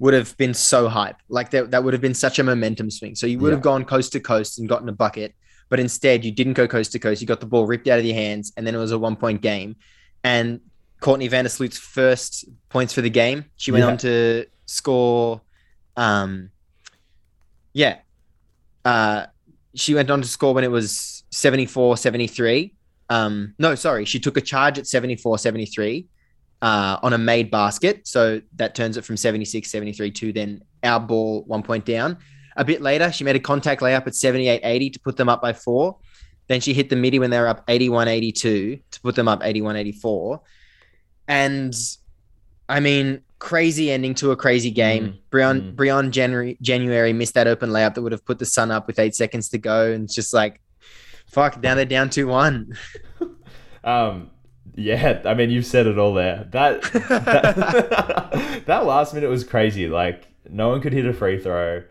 would 0.00 0.14
have 0.14 0.36
been 0.36 0.54
so 0.54 0.88
hype. 0.88 1.16
Like 1.28 1.50
that, 1.50 1.70
that 1.70 1.82
would 1.84 1.94
have 1.94 2.02
been 2.02 2.14
such 2.14 2.38
a 2.38 2.42
momentum 2.42 2.90
swing. 2.90 3.14
So 3.14 3.26
you 3.26 3.38
would 3.38 3.52
have 3.52 3.62
gone 3.62 3.84
coast 3.84 4.12
to 4.12 4.20
coast 4.20 4.58
and 4.58 4.68
gotten 4.68 4.88
a 4.88 4.92
bucket, 4.92 5.34
but 5.70 5.80
instead 5.80 6.24
you 6.24 6.30
didn't 6.30 6.52
go 6.52 6.68
coast 6.68 6.92
to 6.92 6.98
coast. 6.98 7.22
You 7.22 7.26
got 7.26 7.40
the 7.40 7.46
ball 7.46 7.66
ripped 7.66 7.88
out 7.88 7.98
of 7.98 8.04
your 8.04 8.14
hands, 8.16 8.52
and 8.58 8.66
then 8.66 8.74
it 8.74 8.78
was 8.78 8.92
a 8.92 8.98
one 8.98 9.16
point 9.16 9.40
game. 9.40 9.76
And 10.22 10.60
Courtney 11.00 11.28
Vandersloot's 11.30 11.78
first 11.78 12.44
points 12.68 12.92
for 12.92 13.00
the 13.00 13.08
game. 13.08 13.46
She 13.56 13.72
went 13.72 13.84
Yeah. 13.84 13.90
on 13.90 13.96
to 13.98 14.46
score. 14.66 15.40
Um, 15.96 16.50
yeah. 17.72 17.98
Uh, 18.84 19.26
she 19.74 19.94
went 19.94 20.10
on 20.10 20.20
to 20.22 20.28
score 20.28 20.52
when 20.52 20.64
it 20.64 20.70
was 20.70 21.24
74 21.30 21.96
73. 21.96 22.74
Um, 23.08 23.54
no, 23.58 23.74
sorry. 23.74 24.04
She 24.04 24.20
took 24.20 24.36
a 24.36 24.40
charge 24.40 24.78
at 24.78 24.86
74 24.86 25.38
73. 25.38 26.06
uh, 26.62 26.98
on 27.02 27.14
a 27.14 27.18
made 27.18 27.50
basket. 27.50 28.06
So 28.06 28.42
that 28.56 28.74
turns 28.74 28.98
it 28.98 29.04
from 29.06 29.16
76 29.16 29.70
73 29.70 30.10
to 30.10 30.30
then 30.32 30.62
our 30.82 31.00
ball 31.00 31.42
one 31.46 31.62
point 31.62 31.86
down. 31.86 32.18
A 32.56 32.64
bit 32.64 32.80
later, 32.80 33.12
she 33.12 33.24
made 33.24 33.36
a 33.36 33.40
contact 33.40 33.80
layup 33.80 34.06
at 34.06 34.14
78 34.14 34.60
80 34.62 34.90
to 34.90 35.00
put 35.00 35.16
them 35.16 35.28
up 35.28 35.40
by 35.40 35.52
four. 35.52 35.98
Then 36.48 36.60
she 36.60 36.74
hit 36.74 36.90
the 36.90 36.96
midi 36.96 37.18
when 37.18 37.30
they 37.30 37.38
were 37.38 37.48
up 37.48 37.64
81 37.68 38.08
82 38.08 38.80
to 38.90 39.00
put 39.00 39.14
them 39.14 39.28
up 39.28 39.40
81 39.42 39.76
84. 39.76 40.40
And 41.28 41.74
I 42.68 42.80
mean, 42.80 43.22
crazy 43.38 43.90
ending 43.90 44.14
to 44.16 44.30
a 44.30 44.36
crazy 44.36 44.70
game. 44.70 45.08
Mm, 45.08 45.18
Briann 45.30 45.60
mm. 45.60 45.74
Briann 45.74 46.10
January, 46.10 46.56
January 46.60 47.12
missed 47.12 47.34
that 47.34 47.46
open 47.46 47.70
layup 47.70 47.94
that 47.94 48.02
would 48.02 48.12
have 48.12 48.24
put 48.24 48.38
the 48.38 48.46
Sun 48.46 48.70
up 48.70 48.86
with 48.86 48.98
eight 48.98 49.14
seconds 49.14 49.48
to 49.50 49.58
go, 49.58 49.92
and 49.92 50.04
it's 50.04 50.14
just 50.14 50.32
like, 50.32 50.60
fuck, 51.26 51.60
now 51.62 51.74
they're 51.74 51.84
down 51.84 52.10
two 52.10 52.26
one. 52.26 52.76
Um, 53.82 54.30
yeah, 54.74 55.22
I 55.24 55.32
mean, 55.32 55.48
you've 55.48 55.64
said 55.64 55.86
it 55.86 55.98
all 55.98 56.12
there. 56.12 56.46
That 56.50 56.82
that, 56.92 58.62
that 58.66 58.84
last 58.84 59.14
minute 59.14 59.30
was 59.30 59.42
crazy. 59.42 59.88
Like, 59.88 60.26
no 60.50 60.68
one 60.68 60.82
could 60.82 60.92
hit 60.92 61.06
a 61.06 61.14
free 61.14 61.38
throw. 61.38 61.82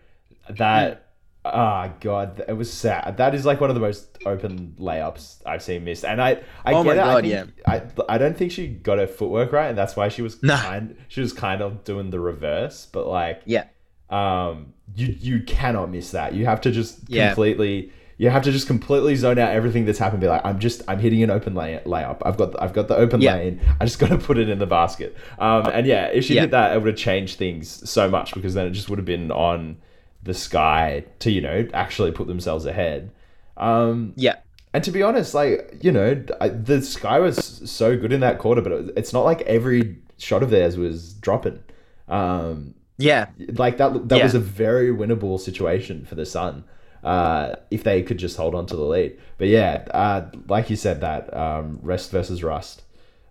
That, 0.57 1.07
ah, 1.45 1.93
god, 1.99 2.43
it 2.47 2.53
was 2.53 2.71
sad. 2.71 3.17
That 3.17 3.33
is 3.35 3.45
like 3.45 3.61
one 3.61 3.69
of 3.69 3.75
the 3.75 3.79
most 3.81 4.17
open 4.25 4.75
layups 4.79 5.41
I've 5.45 5.63
seen 5.63 5.83
missed. 5.83 6.03
And 6.05 6.21
I, 6.21 6.41
I 6.65 6.73
Oh 6.73 6.83
get 6.83 6.95
my 6.97 7.01
it. 7.01 7.05
I 7.05 7.13
God, 7.21 7.23
think- 7.23 7.99
I, 8.09 8.13
I 8.13 8.17
don't 8.17 8.35
think 8.37 8.51
she 8.51 8.67
got 8.67 8.97
her 8.99 9.07
footwork 9.07 9.51
right, 9.51 9.67
and 9.67 9.77
that's 9.77 9.95
why 9.95 10.09
she 10.09 10.21
was 10.21 10.41
Nah. 10.43 10.57
kind. 10.61 10.95
She 11.07 11.21
was 11.21 11.33
kind 11.33 11.61
of 11.61 11.83
doing 11.83 12.09
the 12.09 12.19
reverse, 12.19 12.87
but 12.91 13.07
like, 13.07 13.41
Yeah, 13.45 13.65
um 14.09 14.73
you 14.95 15.15
you 15.19 15.41
cannot 15.43 15.91
miss 15.91 16.11
that 16.11 16.33
you 16.33 16.45
have 16.45 16.59
to 16.61 16.71
just 16.71 16.97
Yeah. 17.07 17.27
completely 17.29 17.91
you 18.17 18.29
have 18.31 18.41
to 18.43 18.51
just 18.51 18.65
completely 18.65 19.15
zone 19.15 19.37
out 19.37 19.51
everything 19.51 19.85
that's 19.85 19.99
happened 19.99 20.19
be 20.19 20.27
like 20.27 20.41
i'm 20.43 20.57
just 20.57 20.81
i'm 20.87 20.97
hitting 20.97 21.21
an 21.21 21.29
open 21.29 21.53
lay- 21.53 21.79
layup 21.85 22.17
i've 22.25 22.35
got 22.35 22.59
i've 22.59 22.73
got 22.73 22.87
the 22.87 22.95
open 22.95 23.21
Yeah. 23.21 23.35
lane 23.35 23.61
i 23.79 23.85
just 23.85 23.99
got 23.99 24.09
to 24.09 24.17
put 24.17 24.39
it 24.39 24.49
in 24.49 24.57
the 24.57 24.65
basket 24.65 25.15
um 25.37 25.67
and 25.71 25.85
yeah 25.85 26.07
if 26.07 26.25
she 26.25 26.33
Yeah. 26.33 26.41
did 26.41 26.51
that 26.51 26.75
it 26.75 26.79
would 26.79 26.87
have 26.87 26.97
changed 26.97 27.37
things 27.37 27.87
so 27.87 28.09
much 28.09 28.33
because 28.33 28.55
then 28.55 28.65
it 28.65 28.71
just 28.71 28.89
would 28.89 28.97
have 28.97 29.05
been 29.05 29.29
on 29.29 29.77
the 30.23 30.33
sky 30.33 31.03
to 31.19 31.31
you 31.31 31.41
know 31.41 31.67
actually 31.73 32.11
put 32.11 32.27
themselves 32.27 32.65
ahead 32.65 33.11
um 33.57 34.13
yeah, 34.15 34.37
and 34.73 34.83
to 34.83 34.91
be 34.91 35.01
honest, 35.01 35.33
like 35.33 35.79
you 35.81 35.91
know, 35.91 36.23
I, 36.39 36.49
the 36.49 36.81
sky 36.81 37.19
was 37.19 37.37
so 37.69 37.97
good 37.97 38.13
in 38.13 38.19
that 38.19 38.37
quarter, 38.37 38.61
but 38.61 38.71
it, 38.71 38.93
it's 38.95 39.13
not 39.13 39.25
like 39.25 39.41
every 39.41 39.97
shot 40.17 40.43
of 40.43 40.51
theirs 40.51 40.77
was 40.77 41.13
dropping. 41.15 41.63
Um, 42.07 42.75
yeah, 42.97 43.27
like 43.55 43.77
that 43.77 44.09
that 44.09 44.17
Yeah. 44.17 44.23
was 44.23 44.35
a 44.35 44.39
very 44.39 44.89
winnable 44.91 45.39
situation 45.39 46.05
for 46.05 46.15
the 46.15 46.25
Sun 46.25 46.65
uh, 47.03 47.55
if 47.71 47.83
they 47.83 48.03
could 48.03 48.19
just 48.19 48.37
hold 48.37 48.53
on 48.53 48.67
to 48.67 48.75
the 48.75 48.83
lead. 48.83 49.17
But 49.39 49.47
yeah, 49.47 49.85
uh, 49.91 50.29
like 50.47 50.69
you 50.69 50.75
said, 50.75 51.01
that 51.01 51.33
um, 51.35 51.79
rest 51.81 52.11
versus 52.11 52.43
rust 52.43 52.83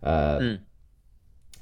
uh, 0.03 0.40
Hmm. 0.40 0.55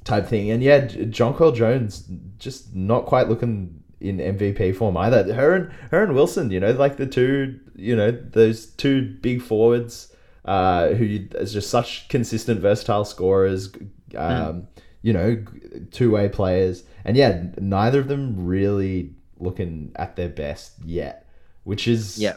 type 0.04 0.26
thing, 0.26 0.50
and 0.50 0.62
yeah, 0.62 0.86
Jonquel 0.86 1.54
Jones 1.54 2.08
just 2.38 2.74
not 2.74 3.06
quite 3.06 3.28
looking 3.28 3.82
in 4.00 4.18
MVP 4.18 4.76
form 4.76 4.96
either. 4.96 5.32
Her 5.34 5.54
and 5.54 5.72
her 5.90 6.02
and 6.04 6.14
Wilson, 6.14 6.50
you 6.50 6.60
know, 6.60 6.72
like 6.72 6.96
the 6.96 7.06
two, 7.06 7.58
you 7.74 7.96
know, 7.96 8.10
those 8.10 8.66
two 8.66 9.16
big 9.22 9.40
forwards 9.42 10.12
uh, 10.44 10.88
who 10.90 11.20
is 11.34 11.52
just 11.52 11.70
such 11.70 12.08
consistent, 12.08 12.60
versatile 12.60 13.04
scorers. 13.04 13.72
Um, 14.16 14.68
You 15.02 15.12
know, 15.12 15.44
two 15.92 16.10
way 16.10 16.28
players, 16.28 16.82
and 17.04 17.16
yeah, 17.16 17.44
neither 17.60 18.00
of 18.00 18.08
them 18.08 18.44
really 18.44 19.12
looking 19.38 19.92
at 19.94 20.16
their 20.16 20.28
best 20.28 20.72
yet, 20.84 21.26
which 21.62 21.86
is 21.86 22.18
Yeah. 22.18 22.36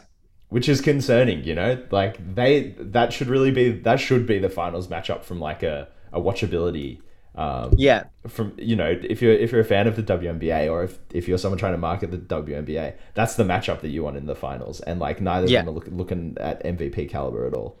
which 0.50 0.68
is 0.68 0.80
concerning. 0.80 1.42
You 1.42 1.56
know, 1.56 1.82
like 1.90 2.34
they 2.34 2.74
that 2.78 3.12
should 3.12 3.26
really 3.28 3.50
be 3.50 3.70
that 3.70 3.98
should 3.98 4.24
be 4.24 4.38
the 4.38 4.48
finals 4.48 4.86
matchup 4.86 5.24
from 5.24 5.40
like 5.40 5.64
a 5.64 5.88
a 6.12 6.20
watchability. 6.20 7.00
Um, 7.36 7.72
yeah, 7.76 8.04
from 8.28 8.54
you 8.58 8.74
know 8.76 8.90
if 9.02 9.22
you're 9.22 9.32
if 9.32 9.52
you're 9.52 9.60
a 9.60 9.64
fan 9.64 9.86
of 9.86 9.94
the 9.96 10.02
WNBA 10.02 10.70
or 10.70 10.82
if, 10.84 10.98
if 11.12 11.28
you're 11.28 11.38
someone 11.38 11.58
trying 11.58 11.72
to 11.72 11.78
market 11.78 12.10
the 12.10 12.18
WNBA, 12.18 12.96
that's 13.14 13.36
the 13.36 13.44
matchup 13.44 13.80
that 13.82 13.88
you 13.88 14.02
want 14.02 14.16
in 14.16 14.26
the 14.26 14.34
finals, 14.34 14.80
and 14.80 14.98
like 15.00 15.20
neither 15.20 15.46
Yeah. 15.46 15.60
of 15.60 15.66
them 15.66 15.68
are 15.74 15.76
look, 15.76 15.88
looking 15.90 16.36
at 16.40 16.62
MVP 16.64 17.08
caliber 17.08 17.46
at 17.46 17.54
all. 17.54 17.78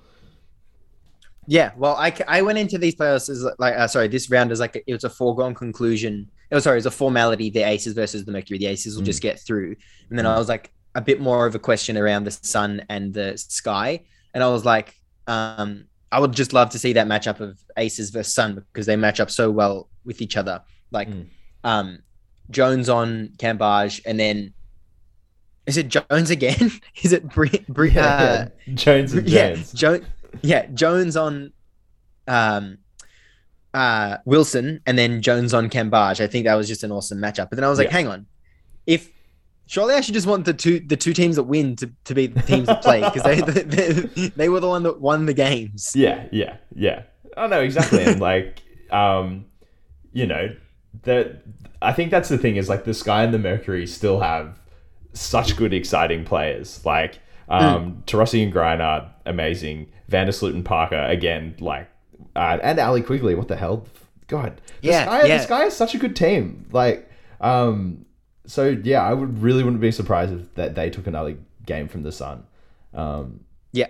yeah. 1.46 1.72
Well, 1.76 1.96
I, 1.96 2.14
I 2.28 2.42
went 2.42 2.58
into 2.58 2.78
these 2.78 2.94
playoffs 2.94 3.28
as 3.28 3.44
like 3.58 3.74
uh, 3.74 3.88
sorry, 3.88 4.08
this 4.08 4.30
round 4.30 4.52
is 4.52 4.60
like 4.60 4.82
it 4.86 4.92
was 4.92 5.04
a 5.04 5.10
foregone 5.10 5.54
conclusion. 5.54 6.30
Oh, 6.52 6.58
sorry, 6.58 6.76
it 6.76 6.78
was 6.78 6.86
a 6.86 6.90
formality. 6.90 7.50
The 7.50 7.62
Aces 7.62 7.94
versus 7.94 8.24
the 8.24 8.32
Mercury. 8.32 8.58
The 8.58 8.66
Aces 8.66 8.96
will 8.96 9.04
just 9.04 9.22
get 9.22 9.40
through, 9.40 9.76
and 10.10 10.18
then 10.18 10.26
I 10.26 10.38
was 10.38 10.48
like 10.48 10.72
a 10.94 11.00
bit 11.00 11.20
more 11.20 11.46
of 11.46 11.54
a 11.54 11.58
question 11.58 11.96
around 11.96 12.24
the 12.24 12.30
Sun 12.32 12.82
and 12.88 13.14
the 13.14 13.36
Sky, 13.36 14.04
and 14.34 14.42
I 14.42 14.48
was 14.48 14.64
like, 14.64 14.94
um, 15.26 15.84
I 16.12 16.18
would 16.20 16.32
just 16.32 16.52
love 16.52 16.70
to 16.70 16.78
see 16.78 16.92
that 16.94 17.06
matchup 17.06 17.40
of 17.40 17.58
Aces 17.76 18.10
versus 18.10 18.34
Sun 18.34 18.54
because 18.72 18.86
they 18.86 18.96
match 18.96 19.20
up 19.20 19.30
so 19.30 19.50
well 19.50 19.88
with 20.04 20.20
each 20.20 20.36
other. 20.36 20.62
Like, 20.90 21.08
Mm. 21.08 21.26
um, 21.64 21.98
Jones 22.50 22.88
on 22.88 23.30
Cambage, 23.38 24.00
and 24.04 24.18
then 24.18 24.52
is 25.66 25.76
it 25.76 25.88
Jones 25.88 26.30
again? 26.30 26.72
is 27.02 27.12
it 27.12 27.28
Bri- 27.28 27.64
Bri- 27.68 27.96
uh, 27.96 28.46
Jones 28.74 29.12
and 29.12 29.28
yeah, 29.28 29.54
Jones. 29.54 29.72
Jo- 29.72 30.00
yeah, 30.42 30.66
Jones 30.74 31.16
on 31.16 31.52
um 32.26 32.78
uh 33.72 34.16
Wilson 34.24 34.80
and 34.86 34.98
then 34.98 35.22
Jones 35.22 35.54
on 35.54 35.70
Cambage. 35.70 36.20
I 36.20 36.26
think 36.26 36.44
that 36.46 36.54
was 36.56 36.66
just 36.66 36.82
an 36.82 36.90
awesome 36.90 37.18
matchup. 37.18 37.50
But 37.50 37.56
then 37.56 37.64
I 37.64 37.68
was 37.68 37.78
like, 37.78 37.86
Yeah. 37.88 37.92
hang 37.92 38.08
on. 38.08 38.26
If 38.86 39.10
surely 39.70 39.94
I 39.94 40.00
should 40.00 40.14
just 40.14 40.26
want 40.26 40.44
the 40.44 40.52
two 40.52 40.80
the 40.80 40.96
two 40.96 41.12
teams 41.14 41.36
that 41.36 41.44
win 41.44 41.76
to, 41.76 41.90
to 42.04 42.14
be 42.14 42.26
the 42.26 42.42
teams 42.42 42.66
that 42.66 42.82
play 42.82 43.00
because 43.00 43.22
they, 43.22 43.40
they 43.40 44.28
they 44.36 44.48
were 44.48 44.60
the 44.60 44.68
one 44.68 44.82
that 44.82 45.00
won 45.00 45.26
the 45.26 45.34
games. 45.34 45.92
Yeah, 45.94 46.26
yeah, 46.32 46.56
yeah. 46.74 47.04
Oh 47.36 47.46
no, 47.46 47.60
exactly. 47.60 48.02
and 48.02 48.20
like, 48.20 48.60
um, 48.90 49.46
you 50.12 50.26
know, 50.26 50.54
the 51.02 51.40
I 51.80 51.92
think 51.92 52.10
that's 52.10 52.28
the 52.28 52.36
thing 52.38 52.56
is 52.56 52.68
like 52.68 52.84
the 52.84 52.92
Sky 52.94 53.22
and 53.22 53.32
the 53.32 53.38
Mercury 53.38 53.86
still 53.86 54.20
have 54.20 54.58
such 55.12 55.56
good, 55.56 55.72
exciting 55.72 56.24
players. 56.24 56.84
Like, 56.84 57.20
um, 57.48 58.02
Taurasi 58.06 58.42
and 58.42 58.52
Griner, 58.52 59.08
amazing. 59.24 59.90
Vandersloot 60.10 60.54
and 60.54 60.64
Parker, 60.64 61.04
again, 61.04 61.54
like, 61.60 61.88
uh, 62.34 62.58
and 62.62 62.80
Allie 62.80 63.02
Quigley. 63.02 63.36
What 63.36 63.46
the 63.46 63.56
hell? 63.56 63.86
God, 64.26 64.60
the 64.82 64.88
Yeah, 64.88 65.04
Sky, 65.04 65.26
yeah. 65.26 65.36
the 65.38 65.42
Sky 65.44 65.64
is 65.66 65.76
such 65.76 65.94
a 65.94 65.98
good 65.98 66.16
team. 66.16 66.66
Like, 66.72 67.08
um, 67.40 68.04
so 68.46 68.68
yeah, 68.82 69.02
I 69.02 69.12
would 69.14 69.40
really 69.42 69.62
wouldn't 69.64 69.80
be 69.80 69.92
surprised 69.92 70.32
if 70.32 70.54
that 70.54 70.74
they 70.74 70.90
took 70.90 71.06
another 71.06 71.36
game 71.66 71.88
from 71.88 72.02
the 72.02 72.12
Sun. 72.12 72.44
Um, 72.94 73.40
Yeah. 73.72 73.88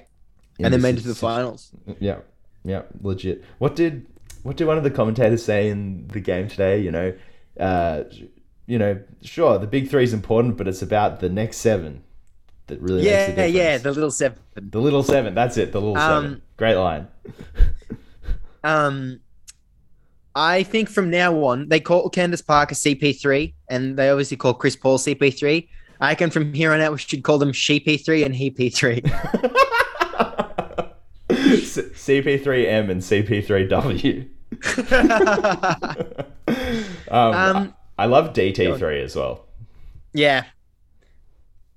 And 0.59 0.73
then 0.75 0.83
made 0.83 0.97
it 0.99 1.03
to 1.03 1.09
the 1.09 1.15
finals. 1.15 1.71
yeah, 2.01 2.19
yeah, 2.65 2.83
legit. 3.01 3.43
What 3.59 3.75
did 3.77 4.07
what 4.43 4.57
did 4.57 4.67
one 4.67 4.77
of 4.79 4.85
the 4.85 4.91
commentators 4.91 5.43
say 5.45 5.69
in 5.71 6.07
the 6.09 6.21
game 6.21 6.49
today? 6.49 6.81
You 6.81 6.91
know, 6.91 7.15
uh, 7.59 8.05
you 8.67 8.79
know, 8.79 9.01
sure, 9.23 9.59
the 9.59 9.67
big 9.67 9.89
three 9.89 10.05
is 10.05 10.13
important, 10.13 10.57
but 10.59 10.69
it's 10.69 10.83
about 10.83 11.21
the 11.21 11.29
next 11.31 11.57
seven 11.59 12.03
that 12.67 12.81
really 12.81 13.03
makes 13.03 13.05
the 13.05 13.11
Yeah, 13.11 13.27
difference. 13.37 13.55
yeah, 13.55 13.79
the 13.79 13.93
little 13.93 14.11
seven. 14.11 14.39
the 14.55 14.81
little 14.81 15.03
seven. 15.03 15.35
That's 15.35 15.57
it. 15.57 15.73
The 15.73 15.81
little 15.81 15.97
Um, 15.99 16.25
seven. 16.25 16.43
Great 16.57 16.77
line. 16.77 17.09
Um, 18.63 19.21
I 20.35 20.63
think 20.63 20.89
from 20.89 21.11
now 21.11 21.35
on 21.45 21.69
they 21.69 21.81
call 21.81 22.09
Candace 22.09 22.43
Parker 22.43 22.75
CP3, 22.75 23.53
and 23.69 23.97
they 23.97 24.11
obviously 24.11 24.37
call 24.37 24.55
Chris 24.55 24.77
Paul 24.77 24.99
CP3. 24.99 25.69
I 26.01 26.11
reckon 26.11 26.31
from 26.31 26.55
here 26.55 26.73
on 26.73 26.81
out 26.81 26.93
we 26.93 26.99
should 26.99 27.23
call 27.23 27.39
them 27.39 27.53
Sheepy3 27.53 28.25
and 28.25 28.35
Heepy3. 28.35 29.57
CP3M 31.31 32.91
and 32.91 33.01
CP3W. 33.01 34.29
um, 37.11 37.35
Um, 37.35 37.75
I 37.99 38.07
love 38.07 38.33
DT3 38.33 39.05
as 39.05 39.17
well. 39.17 39.47
yeah, 40.15 40.45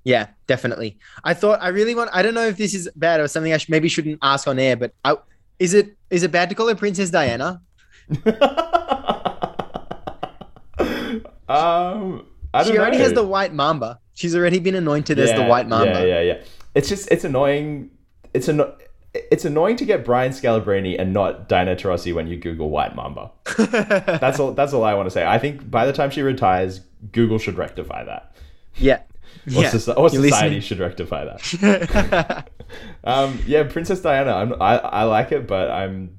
yeah, 0.04 0.28
definitely. 0.48 0.98
I 1.24 1.34
thought 1.34 1.60
I 1.62 1.70
really 1.70 1.96
want. 1.96 2.10
I 2.13 2.22
don't 2.22 2.34
know 2.34 2.48
if 2.48 2.58
this 2.58 2.74
is 2.74 2.89
bad 2.96 3.20
or 3.20 3.28
something 3.28 3.54
I 3.54 3.58
should, 3.58 3.70
maybe 3.70 3.89
shouldn't 3.89 4.20
ask 4.22 4.48
on 4.48 4.60
air, 4.60 4.76
but 4.76 4.94
I, 5.04 5.16
is 5.60 5.74
it 5.74 5.96
is 6.10 6.24
it 6.24 6.32
bad 6.32 6.50
to 6.50 6.56
call 6.56 6.68
her 6.68 6.76
Princess 6.76 7.10
Diana? 7.10 7.62
um, 11.50 12.26
I 12.54 12.63
don't 12.63 12.72
She 12.74 12.78
already 12.78 12.98
know. 12.98 13.04
has 13.04 13.13
the 13.13 13.24
white 13.24 13.54
mamba. 13.54 14.00
She's 14.13 14.36
already 14.36 14.60
been 14.60 14.76
anointed 14.76 15.18
as 15.20 15.32
the 15.34 15.44
white 15.46 15.68
mamba. 15.68 15.92
Yeah, 15.94 16.04
yeah, 16.04 16.22
yeah. 16.22 16.42
It's 16.76 16.89
just 16.89 17.12
it's 17.12 17.24
annoying. 17.24 17.92
It's 18.34 18.48
anno- 18.50 18.76
It's 19.13 19.46
annoying 19.46 19.76
to 19.78 19.86
get 19.86 20.04
Brian 20.06 20.32
Scalabrine 20.32 21.00
and 21.00 21.13
not 21.13 21.48
Diana 21.48 21.76
Taurasi 21.76 22.13
when 22.13 22.28
you 22.28 22.38
Google 22.38 22.70
white 22.70 22.96
mamba. 22.96 23.32
That's 23.58 24.39
all. 24.39 24.54
That's 24.54 24.74
all 24.74 24.84
I 24.84 24.94
want 24.94 25.08
to 25.08 25.12
say. 25.12 25.26
I 25.26 25.39
think 25.39 25.70
by 25.70 25.86
the 25.86 25.94
time 25.94 26.10
she 26.12 26.22
retires, 26.22 26.82
Google 27.12 27.38
should 27.39 27.58
rectify 27.58 28.04
that. 28.06 28.36
yeah. 28.76 29.02
Or, 29.48 29.63
Yeah. 29.63 29.72
soci- 29.72 29.98
or 29.98 30.10
society 30.10 30.56
listen- 30.56 30.62
should 30.62 30.80
rectify 30.80 31.26
that. 31.26 32.50
um, 33.04 33.39
yeah, 33.48 33.63
Princess 33.63 34.00
Diana. 34.02 34.32
I'm, 34.34 34.54
I 34.62 34.78
I 34.78 35.04
like 35.04 35.32
it, 35.32 35.48
but 35.48 35.70
I'm 35.72 36.18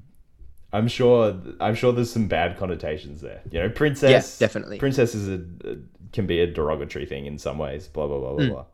I'm 0.75 0.87
sure 0.87 1.35
I'm 1.59 1.75
sure 1.75 1.91
there's 1.93 2.11
some 2.11 2.27
bad 2.27 2.57
connotations 2.57 3.21
there. 3.21 3.41
You 3.51 3.59
know, 3.61 3.69
princess. 3.69 4.11
Yeah, 4.39 4.45
definitely. 4.47 4.77
Princess 4.79 5.15
is 5.15 5.27
a, 5.29 5.41
a- 5.69 5.77
can 6.11 6.25
be 6.27 6.39
a 6.41 6.47
derogatory 6.47 7.05
thing 7.05 7.25
in 7.25 7.37
some 7.37 7.57
ways. 7.57 7.87
Blah 7.87 8.07
blah 8.07 8.19
blah 8.19 8.33
blah 8.33 8.45
Mm. 8.45 8.49
blah. 8.49 8.65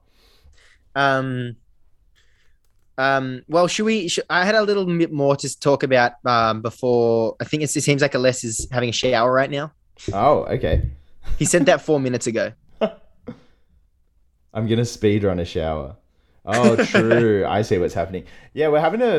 um 0.95 1.55
Um, 2.97 3.43
well, 3.47 3.67
should 3.67 3.85
we? 3.85 4.07
Should, 4.07 4.25
I 4.29 4.45
had 4.45 4.55
a 4.55 4.61
little 4.63 4.85
bit 4.85 5.11
more 5.11 5.35
to 5.37 5.59
talk 5.59 5.83
about 5.83 6.13
um, 6.25 6.61
before. 6.61 7.35
I 7.39 7.45
think 7.45 7.63
it's, 7.63 7.75
it 7.75 7.81
seems 7.81 8.01
like 8.01 8.13
Aless 8.13 8.43
is 8.43 8.67
having 8.71 8.89
a 8.89 8.93
shower 8.93 9.31
right 9.31 9.49
now. 9.49 9.71
Oh, 10.13 10.43
okay. 10.55 10.83
He 11.39 11.45
said 11.45 11.65
that 11.67 11.81
four 11.81 11.99
minutes 11.99 12.27
ago. 12.27 12.51
I'm 14.53 14.67
gonna 14.67 14.85
speed 14.85 15.23
run 15.23 15.39
a 15.39 15.45
shower. 15.45 15.95
Oh, 16.45 16.75
true. 16.85 17.45
I 17.47 17.61
see 17.61 17.77
what's 17.77 17.93
happening. 17.93 18.23
Yeah, 18.53 18.69
we're 18.69 18.79
having 18.79 19.01
a 19.01 19.15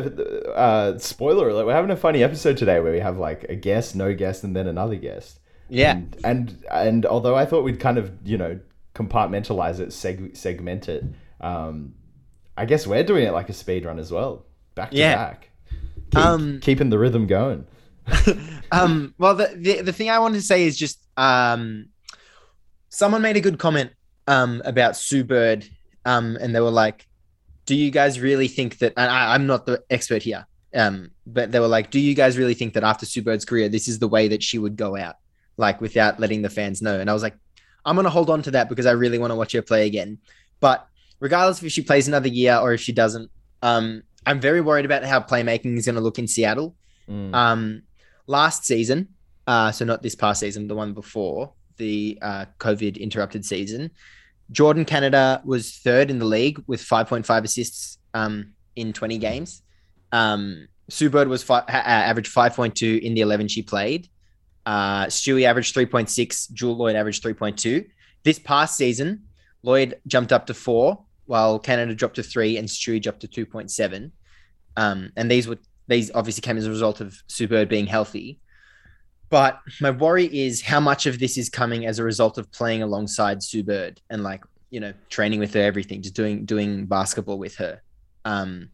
uh, 0.53 0.97
spoiler 0.99 1.49
alert. 1.49 1.65
We're 1.65 1.73
having 1.73 1.91
a 1.91 1.95
funny 1.95 2.21
episode 2.23 2.57
today 2.57 2.79
where 2.79 2.91
we 2.91 2.99
have 2.99 3.17
like 3.17 3.45
a 3.45 3.55
guest, 3.55 3.95
no 3.95 4.13
guest, 4.13 4.43
and 4.43 4.55
then 4.55 4.67
another 4.67 4.95
guest. 4.95 5.39
Yeah. 5.69 5.93
And 5.93 6.17
and, 6.23 6.65
and 6.69 7.05
although 7.05 7.35
I 7.35 7.45
thought 7.45 7.63
we'd 7.63 7.79
kind 7.79 7.97
of 7.97 8.11
you 8.25 8.37
know 8.37 8.59
compartmentalize 8.93 9.79
it, 9.79 9.89
seg- 9.89 10.35
segment 10.35 10.89
it, 10.89 11.03
um, 11.41 11.93
I 12.57 12.65
guess 12.65 12.85
we're 12.85 13.03
doing 13.03 13.25
it 13.25 13.31
like 13.31 13.49
a 13.49 13.53
speed 13.53 13.85
run 13.85 13.99
as 13.99 14.11
well, 14.11 14.45
back 14.75 14.91
to 14.91 14.97
Yeah. 14.97 15.15
back. 15.15 15.49
Keep- 16.11 16.19
Um, 16.25 16.59
keeping 16.61 16.89
the 16.89 16.99
rhythm 16.99 17.25
going. 17.25 17.65
um, 18.71 19.13
well, 19.17 19.33
the, 19.35 19.53
the 19.55 19.81
the 19.81 19.93
thing 19.93 20.09
I 20.09 20.19
wanted 20.19 20.35
to 20.35 20.41
say 20.43 20.63
is 20.65 20.77
just 20.77 20.99
um, 21.17 21.87
someone 22.89 23.21
made 23.21 23.37
a 23.37 23.41
good 23.41 23.57
comment 23.59 23.91
um 24.27 24.61
about 24.65 24.95
Sue 24.97 25.23
Bird, 25.23 25.65
um, 26.05 26.37
and 26.41 26.53
they 26.55 26.59
were 26.59 26.69
like, 26.69 27.07
"Do 27.65 27.75
you 27.75 27.91
guys 27.91 28.19
really 28.19 28.47
think 28.47 28.79
that?" 28.79 28.93
And 28.97 29.11
I, 29.11 29.33
I'm 29.33 29.47
not 29.47 29.65
the 29.65 29.83
expert 29.89 30.23
here, 30.23 30.45
um, 30.73 31.11
but 31.25 31.51
they 31.51 31.59
were 31.59 31.67
like, 31.67 31.91
"Do 31.91 31.99
you 31.99 32.15
guys 32.15 32.37
really 32.37 32.53
think 32.53 32.73
that 32.73 32.83
after 32.83 33.05
Sue 33.05 33.21
Bird's 33.21 33.45
career, 33.45 33.69
this 33.69 33.87
is 33.87 33.99
the 33.99 34.07
way 34.07 34.27
that 34.27 34.43
she 34.43 34.57
would 34.57 34.75
go 34.75 34.95
out, 34.95 35.15
like 35.57 35.81
without 35.81 36.19
letting 36.19 36.41
the 36.41 36.49
fans 36.49 36.81
know?" 36.81 36.99
And 36.99 37.09
I 37.09 37.13
was 37.13 37.23
like, 37.23 37.35
"I'm 37.85 37.95
gonna 37.95 38.09
hold 38.09 38.29
on 38.29 38.41
to 38.43 38.51
that 38.51 38.69
because 38.69 38.85
I 38.85 38.91
really 38.91 39.17
want 39.17 39.31
to 39.31 39.35
watch 39.35 39.53
her 39.53 39.61
play 39.61 39.87
again." 39.87 40.19
But 40.59 40.87
regardless 41.19 41.63
if 41.63 41.71
she 41.71 41.81
plays 41.81 42.07
another 42.07 42.27
year 42.27 42.57
or 42.57 42.73
if 42.73 42.81
she 42.81 42.91
doesn't, 42.91 43.29
um, 43.61 44.03
I'm 44.25 44.39
very 44.39 44.61
worried 44.61 44.85
about 44.85 45.03
how 45.03 45.19
playmaking 45.19 45.77
is 45.77 45.85
going 45.85 45.95
to 45.95 46.01
look 46.01 46.19
in 46.19 46.27
Seattle. 46.27 46.75
Mm. 47.09 47.33
Um, 47.33 47.83
last 48.27 48.65
season, 48.65 49.09
uh, 49.47 49.71
so 49.71 49.85
not 49.85 50.01
this 50.01 50.15
past 50.15 50.39
season, 50.39 50.67
the 50.67 50.75
one 50.75 50.93
before 50.93 51.53
the 51.77 52.17
uh, 52.21 52.45
COVID 52.59 52.99
interrupted 52.99 53.45
season, 53.45 53.91
Jordin 54.51 54.85
Canada 54.85 55.41
was 55.45 55.77
third 55.77 56.09
in 56.09 56.19
the 56.19 56.25
league 56.25 56.63
with 56.67 56.81
5.5 56.81 57.43
assists 57.43 57.97
um, 58.13 58.53
in 58.75 58.93
20 58.93 59.17
games. 59.17 59.63
Um, 60.11 60.67
Sue 60.89 61.09
Bird 61.09 61.27
was 61.27 61.43
fi- 61.43 61.63
ha- 61.67 61.83
averaged 61.85 62.33
5.2 62.33 63.01
in 63.01 63.13
the 63.13 63.21
11 63.21 63.47
she 63.47 63.61
played. 63.61 64.09
Uh, 64.65 65.05
Stewie 65.05 65.45
averaged 65.45 65.75
3.6. 65.75 66.51
Jewell 66.51 66.77
Loyd 66.77 66.95
averaged 66.95 67.23
3.2. 67.23 67.85
This 68.23 68.39
past 68.39 68.77
season, 68.77 69.23
Lloyd 69.63 69.99
jumped 70.07 70.31
up 70.31 70.45
to 70.47 70.53
four, 70.53 71.03
while 71.25 71.59
Canada 71.59 71.95
dropped 71.95 72.15
to 72.15 72.23
three, 72.23 72.57
and 72.57 72.67
Stewie 72.67 73.01
dropped 73.01 73.21
to 73.21 73.27
2.7. 73.27 74.11
Um, 74.75 75.11
and 75.15 75.29
these 75.29 75.47
were 75.47 75.57
these 75.87 76.11
obviously 76.15 76.41
came 76.41 76.57
as 76.57 76.65
a 76.65 76.69
result 76.69 77.01
of 77.01 77.21
Sue 77.27 77.47
Bird 77.47 77.67
being 77.67 77.85
healthy. 77.85 78.39
But 79.33 79.61
my 79.81 79.89
worry 79.89 80.25
is 80.25 80.61
how 80.61 80.79
much 80.79 81.07
of 81.07 81.17
this 81.17 81.39
is 81.39 81.49
coming 81.49 81.87
as 81.87 81.97
a 81.97 82.03
result 82.03 82.37
of 82.37 82.51
playing 82.51 82.83
alongside 82.83 83.41
Sue 83.41 83.63
Bird 83.63 83.99
and 84.11 84.21
like, 84.21 84.43
you 84.69 84.79
know, 84.79 84.93
training 85.09 85.39
with 85.39 85.55
her, 85.55 85.59
everything, 85.59 86.03
just 86.03 86.13
doing 86.13 86.45
doing 86.45 86.85
basketball 86.85 87.39
with 87.39 87.55
her. 87.55 87.81
Um, 88.25 88.69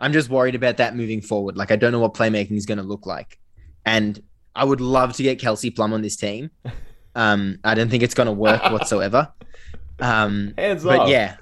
I'm 0.00 0.12
just 0.12 0.28
worried 0.28 0.56
about 0.56 0.78
that 0.78 0.96
moving 0.96 1.20
forward. 1.20 1.56
Like 1.56 1.70
I 1.70 1.76
don't 1.76 1.92
know 1.92 2.00
what 2.00 2.14
playmaking 2.14 2.56
is 2.56 2.66
going 2.66 2.78
to 2.78 2.84
look 2.84 3.06
like. 3.06 3.38
And 3.86 4.20
I 4.56 4.64
would 4.64 4.80
love 4.80 5.12
to 5.12 5.22
get 5.22 5.38
Kelsey 5.38 5.70
Plum 5.70 5.92
on 5.92 6.02
this 6.02 6.16
team. 6.16 6.50
Um, 7.16 7.58
I 7.64 7.74
don't 7.74 7.90
think 7.90 8.04
it's 8.04 8.14
going 8.14 8.28
to 8.28 8.32
work 8.32 8.62
whatsoever. 8.70 9.32
Um, 9.98 10.54
Hands 10.56 10.82
but 10.84 11.00
off. 11.00 11.08
yeah, 11.08 11.36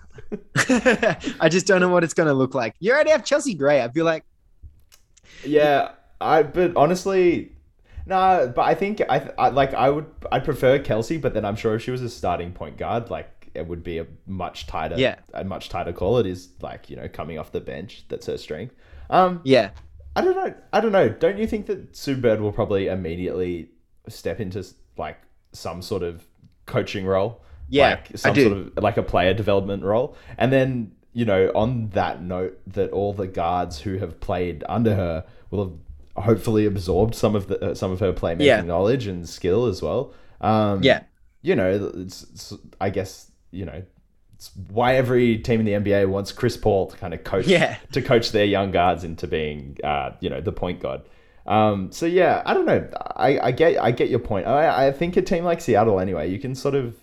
I 1.40 1.50
just 1.50 1.66
don't 1.66 1.82
know 1.82 1.90
what 1.90 2.04
it's 2.04 2.14
going 2.14 2.26
to 2.26 2.32
look 2.32 2.54
like. 2.54 2.74
You 2.80 2.92
already 2.92 3.10
have 3.10 3.22
Chelsea 3.22 3.52
Gray. 3.52 3.82
I 3.82 3.90
feel 3.90 4.06
like 4.06 4.24
Yeah, 5.44 5.90
I 6.22 6.42
but 6.42 6.72
honestly, 6.74 7.52
nah. 8.08 8.46
But 8.46 8.62
I 8.62 8.74
think 8.74 9.00
I, 9.08 9.30
I 9.38 9.48
like 9.50 9.74
I 9.74 9.90
would 9.90 10.06
I 10.32 10.38
prefer 10.40 10.78
Kelsey, 10.78 11.16
but 11.18 11.34
then 11.34 11.44
I'm 11.44 11.56
sure 11.56 11.74
if 11.74 11.82
she 11.82 11.90
was 11.90 12.02
a 12.02 12.08
starting 12.08 12.52
point 12.52 12.76
guard, 12.78 13.10
like 13.10 13.50
it 13.54 13.66
would 13.66 13.82
be 13.82 13.98
a 13.98 14.06
much 14.26 14.66
tighter, 14.66 14.96
Yeah. 14.98 15.16
a 15.34 15.44
much 15.44 15.68
tighter 15.68 15.92
call. 15.92 16.18
It 16.18 16.26
is 16.26 16.50
like 16.62 16.90
you 16.90 16.96
know 16.96 17.08
coming 17.08 17.38
off 17.38 17.52
the 17.52 17.60
bench. 17.60 18.04
That's 18.08 18.26
her 18.26 18.38
strength. 18.38 18.74
Um, 19.10 19.40
yeah, 19.44 19.70
I 20.16 20.20
don't 20.22 20.36
know. 20.36 20.54
I 20.72 20.80
don't 20.80 20.92
know. 20.92 21.08
Don't 21.08 21.38
you 21.38 21.46
think 21.46 21.66
that 21.66 21.96
Sue 21.96 22.16
Bird 22.16 22.40
will 22.40 22.52
probably 22.52 22.88
immediately 22.88 23.68
step 24.08 24.40
into 24.40 24.64
like 24.96 25.18
some 25.52 25.80
sort 25.82 26.02
of 26.02 26.26
coaching 26.66 27.06
role? 27.06 27.42
Yeah, 27.70 27.90
like 27.90 28.10
I 28.12 28.16
some 28.16 28.34
do. 28.34 28.42
sort 28.48 28.58
of 28.78 28.82
like 28.84 28.96
a 28.96 29.02
player 29.02 29.34
development 29.34 29.82
role. 29.84 30.16
And 30.36 30.52
then 30.52 30.92
you 31.14 31.24
know, 31.24 31.50
on 31.54 31.88
that 31.90 32.22
note, 32.22 32.60
that 32.74 32.90
all 32.90 33.12
the 33.12 33.26
guards 33.26 33.80
who 33.80 33.96
have 33.98 34.20
played 34.20 34.62
under 34.68 34.94
her 34.94 35.24
will 35.50 35.64
have 35.64 35.72
hopefully 36.22 36.66
absorbed 36.66 37.14
some 37.14 37.34
of 37.34 37.48
the 37.48 37.70
uh, 37.70 37.74
some 37.74 37.90
of 37.92 38.00
her 38.00 38.12
playmaking 38.12 38.40
Yeah. 38.44 38.60
knowledge 38.62 39.06
and 39.06 39.28
skill 39.28 39.66
as 39.66 39.82
well. 39.82 40.12
Um, 40.40 40.82
yeah, 40.82 41.02
you 41.42 41.54
know, 41.56 41.90
it's, 41.96 42.22
it's 42.24 42.54
I 42.80 42.90
guess 42.90 43.30
you 43.50 43.64
know. 43.64 43.82
It's 44.34 44.52
why 44.70 44.94
every 44.94 45.38
team 45.38 45.58
in 45.58 45.66
the 45.66 45.72
NBA 45.90 46.08
wants 46.08 46.30
Chris 46.30 46.56
Paul 46.56 46.86
to 46.86 46.96
kind 46.96 47.12
of 47.12 47.24
coach 47.24 47.48
Yeah. 47.48 47.76
to 47.90 48.00
coach 48.00 48.30
their 48.30 48.44
young 48.44 48.70
guards 48.70 49.02
into 49.02 49.26
being, 49.26 49.76
uh, 49.82 50.10
you 50.20 50.30
know, 50.30 50.40
the 50.40 50.52
point 50.52 50.78
guard. 50.78 51.00
Um, 51.44 51.90
so 51.90 52.06
yeah, 52.06 52.42
I 52.46 52.54
don't 52.54 52.64
know. 52.66 52.88
I, 53.16 53.40
I 53.40 53.50
get 53.50 53.82
I 53.82 53.90
get 53.90 54.10
your 54.10 54.20
point. 54.20 54.46
I, 54.46 54.86
I 54.86 54.92
think 54.92 55.16
a 55.16 55.22
team 55.22 55.42
like 55.42 55.60
Seattle 55.60 55.98
anyway, 55.98 56.30
you 56.30 56.38
can 56.38 56.54
sort 56.54 56.76
of, 56.76 56.94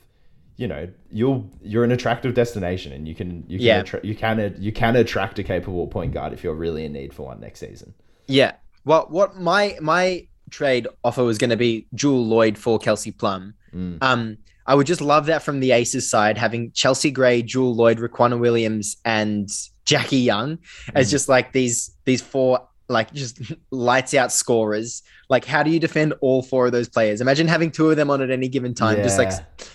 you 0.56 0.65
know, 0.69 0.88
you'll 1.12 1.49
you're 1.62 1.84
an 1.84 1.91
attractive 1.91 2.34
destination, 2.36 2.93
and 2.93 3.06
you 3.06 3.13
can 3.13 3.43
you 3.49 3.58
can 3.58 3.65
Yeah. 3.67 3.80
attra- 3.80 3.99
you 4.06 4.15
can 4.15 4.56
you 4.58 4.71
can 4.71 4.95
attract 4.95 5.38
a 5.38 5.43
capable 5.43 5.88
point 5.88 6.13
guard 6.13 6.32
if 6.32 6.41
you're 6.41 6.56
really 6.56 6.86
in 6.86 6.93
need 6.93 7.13
for 7.13 7.23
one 7.23 7.41
next 7.41 7.60
season. 7.60 7.93
yeah. 8.28 8.54
Well, 8.85 9.07
what 9.09 9.35
my 9.37 9.77
my 9.81 10.27
trade 10.51 10.87
offer 11.03 11.23
was 11.23 11.37
going 11.37 11.49
to 11.49 11.57
be 11.57 11.87
Jewell 11.93 12.25
Loyd 12.25 12.57
for 12.57 12.79
Kelsey 12.79 13.11
Plum. 13.11 13.55
Mm. 13.73 13.97
Um, 14.01 14.37
I 14.67 14.73
would 14.75 14.87
just 14.87 15.01
love 15.01 15.25
that 15.25 15.43
from 15.43 15.59
the 15.59 15.71
Aces 15.71 16.09
side, 16.09 16.37
having 16.37 16.71
Chelsea 16.71 17.11
Gray, 17.11 17.41
Jewell 17.41 17.75
Loyd, 17.75 17.97
Riquna 17.97 18.39
Williams, 18.39 18.97
and 19.05 19.49
Jackie 19.85 20.17
Young 20.17 20.59
as 20.95 21.07
Mm. 21.07 21.11
just 21.11 21.29
like 21.29 21.51
these 21.51 21.95
these 22.05 22.21
four 22.21 22.67
like 22.87 23.11
just 23.13 23.39
lights 23.71 24.13
out 24.13 24.31
scorers. 24.31 25.01
Like, 25.29 25.43
how 25.45 25.63
do 25.63 25.71
you 25.71 25.79
defend 25.79 26.13
all 26.21 26.41
four 26.43 26.67
of 26.67 26.71
those 26.71 26.87
players? 26.87 27.19
Imagine 27.21 27.47
having 27.47 27.71
two 27.71 27.89
of 27.89 27.97
them 27.97 28.09
on 28.11 28.21
at 28.21 28.29
any 28.29 28.47
given 28.47 28.73
time, 28.73 28.97
just 28.97 29.17
like 29.17 29.31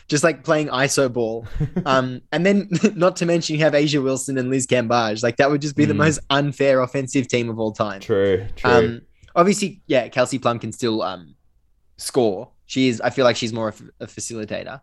just 0.09 0.23
like 0.23 0.45
playing 0.45 0.69
ISO 0.69 1.13
ball. 1.13 1.47
um, 1.87 2.23
and 2.33 2.47
then 2.47 2.69
not 2.95 3.17
to 3.17 3.27
mention 3.27 3.57
you 3.57 3.63
have 3.63 3.73
A'ja 3.73 4.03
Wilson 4.03 4.39
and 4.39 4.49
Liz 4.51 4.67
Cambage. 4.67 5.23
Like 5.23 5.37
that 5.39 5.51
would 5.51 5.61
just 5.61 5.77
be 5.77 5.85
the 5.85 5.95
Mm. 5.95 5.99
most 5.99 6.21
unfair 6.31 6.81
offensive 6.81 7.27
team 7.29 7.49
of 7.51 7.59
all 7.59 7.73
time. 7.73 8.01
True, 8.01 8.47
true. 8.57 8.71
Um, 8.71 9.03
obviously, 9.35 9.81
yeah, 9.87 10.09
Kelsey 10.09 10.39
Plum 10.39 10.59
can 10.59 10.71
still 10.73 11.03
um 11.03 11.35
score. 11.97 12.51
She 12.67 12.89
is. 12.89 13.01
I 13.01 13.11
feel 13.11 13.25
like 13.25 13.37
she's 13.37 13.53
more 13.53 13.69
of 13.69 13.83
a 13.99 14.07
facilitator. 14.07 14.81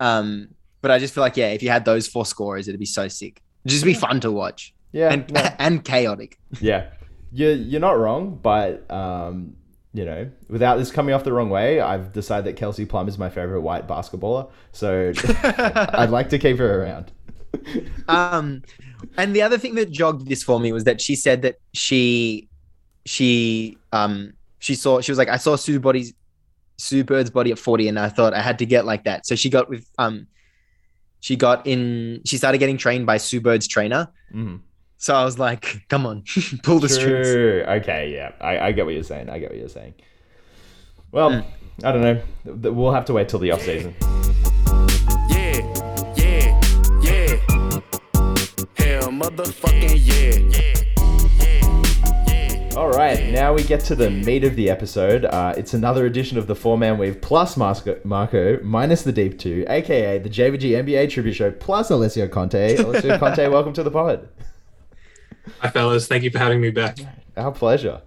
Um, 0.00 0.48
but 0.82 0.90
I 0.90 0.98
just 0.98 1.14
feel 1.14 1.22
like 1.22 1.36
yeah, 1.36 1.48
if 1.48 1.62
you 1.62 1.70
had 1.70 1.84
those 1.84 2.06
four 2.08 2.26
scorers, 2.26 2.68
it'd 2.68 2.78
be 2.78 2.84
so 2.86 3.08
sick. 3.08 3.40
It'd 3.64 3.72
just 3.72 3.84
be 3.84 3.94
fun 3.94 4.20
to 4.20 4.30
watch 4.32 4.74
yeah, 4.92 5.12
and 5.12 5.32
no. 5.32 5.40
and 5.58 5.84
chaotic. 5.84 6.38
yeah, 6.60 6.88
you're 7.32 7.54
you're 7.54 7.80
not 7.80 7.98
wrong, 7.98 8.38
but 8.42 8.90
um, 8.90 9.56
you 9.94 10.04
know, 10.04 10.30
without 10.48 10.76
this 10.78 10.90
coming 10.90 11.14
off 11.14 11.24
the 11.24 11.32
wrong 11.32 11.50
way, 11.50 11.80
I've 11.80 12.12
decided 12.12 12.46
that 12.46 12.56
Kelsey 12.56 12.84
Plum 12.86 13.08
is 13.08 13.18
my 13.18 13.28
favorite 13.28 13.60
white 13.62 13.86
basketballer. 13.88 14.50
So 14.72 15.12
I'd 15.42 16.10
like 16.10 16.28
to 16.30 16.38
keep 16.38 16.58
her 16.58 16.82
around. 16.82 17.12
um, 18.08 18.62
and 19.16 19.34
the 19.36 19.42
other 19.42 19.58
thing 19.58 19.74
that 19.74 19.90
jogged 19.90 20.28
this 20.28 20.42
for 20.42 20.58
me 20.60 20.72
was 20.72 20.84
that 20.84 21.00
she 21.00 21.14
said 21.16 21.42
that 21.42 21.56
she 21.74 22.48
she 23.04 23.76
um 23.92 24.32
she 24.60 24.74
saw 24.74 25.00
she 25.00 25.10
was 25.10 25.18
like 25.18 25.28
I 25.28 25.36
saw 25.36 25.56
Sue 25.56 25.80
body's 25.80 26.14
Sue 26.78 27.04
Bird's 27.04 27.30
body 27.30 27.50
at 27.52 27.58
40 27.58 27.88
and 27.88 27.98
I 27.98 28.08
thought 28.08 28.32
I 28.32 28.40
had 28.40 28.58
to 28.60 28.66
get 28.66 28.84
like 28.86 29.04
that. 29.04 29.26
So 29.26 29.34
she 29.34 29.50
got 29.50 29.68
with 29.68 29.86
um 29.98 30.26
she 31.20 31.36
got 31.36 31.66
in 31.66 32.20
she 32.24 32.36
started 32.38 32.58
getting 32.58 32.78
trained 32.78 33.06
by 33.06 33.16
Sue 33.18 33.40
Bird's 33.40 33.68
trainer. 33.68 34.08
Mhm. 34.34 34.60
So 35.02 35.16
I 35.16 35.24
was 35.24 35.36
like, 35.36 35.82
come 35.88 36.06
on, 36.06 36.22
pull 36.62 36.78
the 36.78 36.88
strings. 36.88 37.26
Okay, 37.26 38.14
yeah, 38.14 38.30
I, 38.40 38.68
I 38.68 38.70
get 38.72 38.84
what 38.84 38.94
you're 38.94 39.02
saying. 39.02 39.28
I 39.30 39.40
get 39.40 39.50
what 39.50 39.58
you're 39.58 39.68
saying. 39.68 39.94
Well, 41.10 41.30
Mm. 41.30 41.44
I 41.82 41.90
don't 41.90 42.02
know. 42.02 42.70
We'll 42.70 42.92
have 42.92 43.06
to 43.06 43.12
wait 43.12 43.28
till 43.28 43.40
the 43.40 43.50
off 43.50 43.62
season. 43.62 43.96
Yeah, 45.28 45.58
yeah, 46.14 46.60
yeah. 47.02 47.36
Hell, 48.76 49.08
motherfucking 49.10 49.98
yeah. 50.06 50.38
Yeah, 51.42 52.68
yeah. 52.70 52.76
All 52.76 52.90
right, 52.90 53.28
now 53.32 53.52
we 53.54 53.64
get 53.64 53.80
to 53.86 53.96
the 53.96 54.08
meat 54.08 54.44
of 54.44 54.54
the 54.54 54.70
episode. 54.70 55.24
Uh, 55.24 55.52
it's 55.56 55.74
another 55.74 56.06
edition 56.06 56.38
of 56.38 56.46
the 56.46 56.54
Four 56.54 56.78
Man 56.78 56.96
Weave 56.96 57.20
plus 57.20 57.56
Marco, 57.56 57.98
Marco 58.04 58.62
minus 58.62 59.02
the 59.02 59.10
Deep 59.10 59.36
Two, 59.40 59.64
aka 59.68 60.18
the 60.18 60.30
JVG 60.30 60.80
NBA 60.84 61.10
Tribute 61.10 61.34
Show 61.34 61.50
plus 61.50 61.90
Alessio 61.90 62.28
Conte. 62.28 62.76
Alessio 62.76 63.18
Conte, 63.18 63.48
welcome 63.48 63.72
to 63.72 63.82
the 63.82 63.90
pod. 63.90 64.28
Hi, 65.60 65.70
fellas. 65.70 66.06
Thank 66.06 66.24
you 66.24 66.30
for 66.30 66.38
having 66.38 66.60
me 66.60 66.70
back. 66.70 66.98
Our 67.36 67.52
pleasure. 67.52 68.02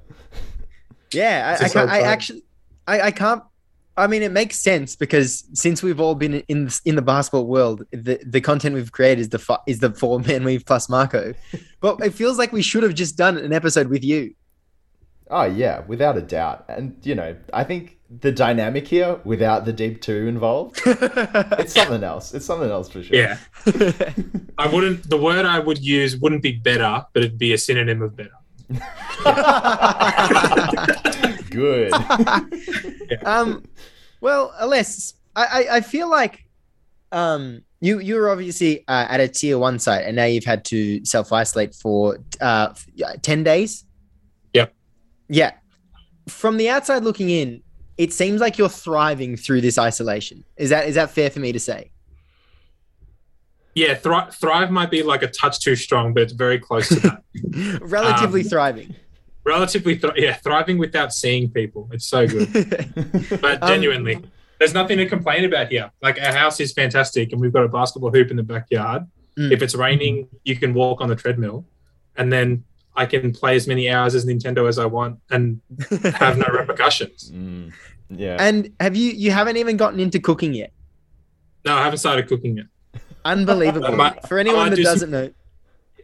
Yeah, 1.11 1.57
I, 1.59 1.65
I, 1.65 1.67
so 1.67 1.85
I 1.85 2.01
actually 2.01 2.43
I, 2.87 3.01
I 3.01 3.11
can't 3.11 3.41
I 3.97 4.07
mean, 4.07 4.23
it 4.23 4.31
makes 4.31 4.59
sense 4.59 4.95
because 4.95 5.45
since 5.53 5.81
we've 5.81 5.99
all 5.99 6.15
been 6.15 6.41
in 6.49 6.69
in 6.83 6.95
the 6.95 7.01
basketball 7.01 7.47
world, 7.47 7.83
the, 7.91 8.19
the 8.25 8.41
content 8.41 8.75
we've 8.75 8.91
created 8.91 9.21
is 9.21 9.29
the 9.29 9.39
fu- 9.39 9.55
is 9.67 9.79
the 9.79 9.93
four 9.93 10.19
men 10.19 10.43
weave 10.43 10.65
plus 10.65 10.89
Marco. 10.89 11.33
But 11.79 12.01
it 12.01 12.13
feels 12.13 12.37
like 12.37 12.51
we 12.51 12.61
should 12.61 12.83
have 12.83 12.93
just 12.93 13.15
done 13.15 13.37
an 13.37 13.53
episode 13.53 13.87
with 13.87 14.03
you. 14.03 14.33
Oh 15.29 15.43
yeah, 15.43 15.81
without 15.87 16.17
a 16.17 16.21
doubt. 16.21 16.65
And 16.67 16.97
you 17.03 17.15
know, 17.15 17.35
I 17.51 17.63
think 17.63 17.97
the 18.21 18.31
dynamic 18.31 18.87
here, 18.87 19.19
without 19.23 19.65
the 19.65 19.73
deep 19.73 20.01
two 20.01 20.27
involved, 20.27 20.81
it's 20.85 21.73
something 21.73 22.03
else. 22.03 22.33
It's 22.33 22.45
something 22.45 22.69
else 22.69 22.89
for 22.89 23.01
sure. 23.01 23.17
Yeah. 23.17 23.37
I 24.57 24.67
wouldn't. 24.67 25.09
The 25.09 25.17
word 25.17 25.45
I 25.45 25.59
would 25.59 25.83
use 25.83 26.17
wouldn't 26.17 26.43
be 26.43 26.53
better, 26.53 27.05
but 27.13 27.23
it'd 27.23 27.37
be 27.37 27.53
a 27.53 27.57
synonym 27.57 28.01
of 28.01 28.15
better. 28.15 28.31
Good. 31.49 31.93
um, 33.25 33.63
well, 34.21 34.53
Aless, 34.59 35.13
I, 35.35 35.45
I, 35.45 35.75
I 35.77 35.81
feel 35.81 36.09
like 36.09 36.45
um, 37.11 37.61
you 37.81 37.99
you 37.99 38.15
were 38.15 38.29
obviously 38.29 38.87
uh, 38.87 39.07
at 39.09 39.19
a 39.19 39.27
tier 39.27 39.57
one 39.57 39.79
site, 39.79 40.05
and 40.05 40.15
now 40.15 40.25
you've 40.25 40.45
had 40.45 40.65
to 40.65 41.03
self 41.05 41.31
isolate 41.31 41.73
for 41.73 42.19
uh, 42.41 42.73
ten 43.21 43.43
days. 43.43 43.85
Yeah. 45.29 45.51
From 46.27 46.57
the 46.57 46.69
outside 46.69 47.03
looking 47.03 47.29
in, 47.29 47.61
it 47.97 48.11
seems 48.13 48.41
like 48.41 48.57
you're 48.57 48.69
thriving 48.69 49.37
through 49.37 49.61
this 49.61 49.77
isolation. 49.77 50.43
Is 50.57 50.69
that 50.71 50.87
is 50.87 50.95
that 50.95 51.11
fair 51.11 51.29
for 51.29 51.39
me 51.39 51.51
to 51.51 51.59
say? 51.59 51.91
Yeah, 53.73 53.93
thri- 53.93 54.31
thrive 54.31 54.71
might 54.71 54.89
be 54.89 55.03
like 55.03 55.21
a 55.21 55.27
touch 55.27 55.59
too 55.59 55.75
strong, 55.75 56.13
but 56.13 56.23
it's 56.23 56.33
very 56.33 56.59
close 56.59 56.87
to 56.89 56.95
that. 57.01 57.23
Relatively 57.81 58.41
Um, 58.41 58.47
thriving. 58.47 58.95
Relatively, 59.43 59.97
thr 59.97 60.07
yeah, 60.15 60.33
thriving 60.35 60.77
without 60.77 61.13
seeing 61.13 61.51
people. 61.51 61.89
It's 61.91 62.05
so 62.07 62.25
good. 62.27 62.47
But 63.41 63.61
Um, 63.61 63.67
genuinely, 63.69 64.21
there's 64.59 64.73
nothing 64.73 64.97
to 64.97 65.05
complain 65.05 65.43
about 65.45 65.67
here. 65.67 65.91
Like 66.01 66.19
our 66.21 66.31
house 66.33 66.59
is 66.59 66.71
fantastic, 66.73 67.31
and 67.31 67.41
we've 67.41 67.53
got 67.53 67.63
a 67.63 67.67
basketball 67.69 68.11
hoop 68.11 68.31
in 68.31 68.37
the 68.37 68.43
backyard. 68.43 69.03
Mm. 69.37 69.51
If 69.51 69.61
it's 69.61 69.75
raining, 69.75 70.29
you 70.45 70.55
can 70.55 70.73
walk 70.73 71.01
on 71.01 71.09
the 71.09 71.15
treadmill, 71.15 71.65
and 72.15 72.31
then 72.31 72.63
I 72.95 73.05
can 73.05 73.31
play 73.33 73.55
as 73.55 73.67
many 73.67 73.89
hours 73.89 74.15
as 74.15 74.25
Nintendo 74.25 74.67
as 74.69 74.79
I 74.79 74.85
want 74.85 75.19
and 75.29 75.59
have 76.15 76.37
no 76.37 76.45
repercussions. 76.51 77.31
Mm, 77.31 77.73
yeah. 78.09 78.37
and 78.39 78.71
have 78.79 78.95
you 78.95 79.11
you 79.11 79.31
haven't 79.31 79.57
even 79.57 79.77
gotten 79.77 79.99
into 79.99 80.19
cooking 80.19 80.53
yet? 80.53 80.71
No, 81.65 81.75
I 81.75 81.83
haven't 81.83 81.99
started 81.99 82.27
cooking 82.27 82.57
yet. 82.57 82.67
Unbelievable. 83.25 83.95
Might- 83.95 84.27
for 84.27 84.37
anyone 84.39 84.69
that 84.69 84.75
do 84.75 84.83
doesn't 84.83 85.09
know, 85.11 85.31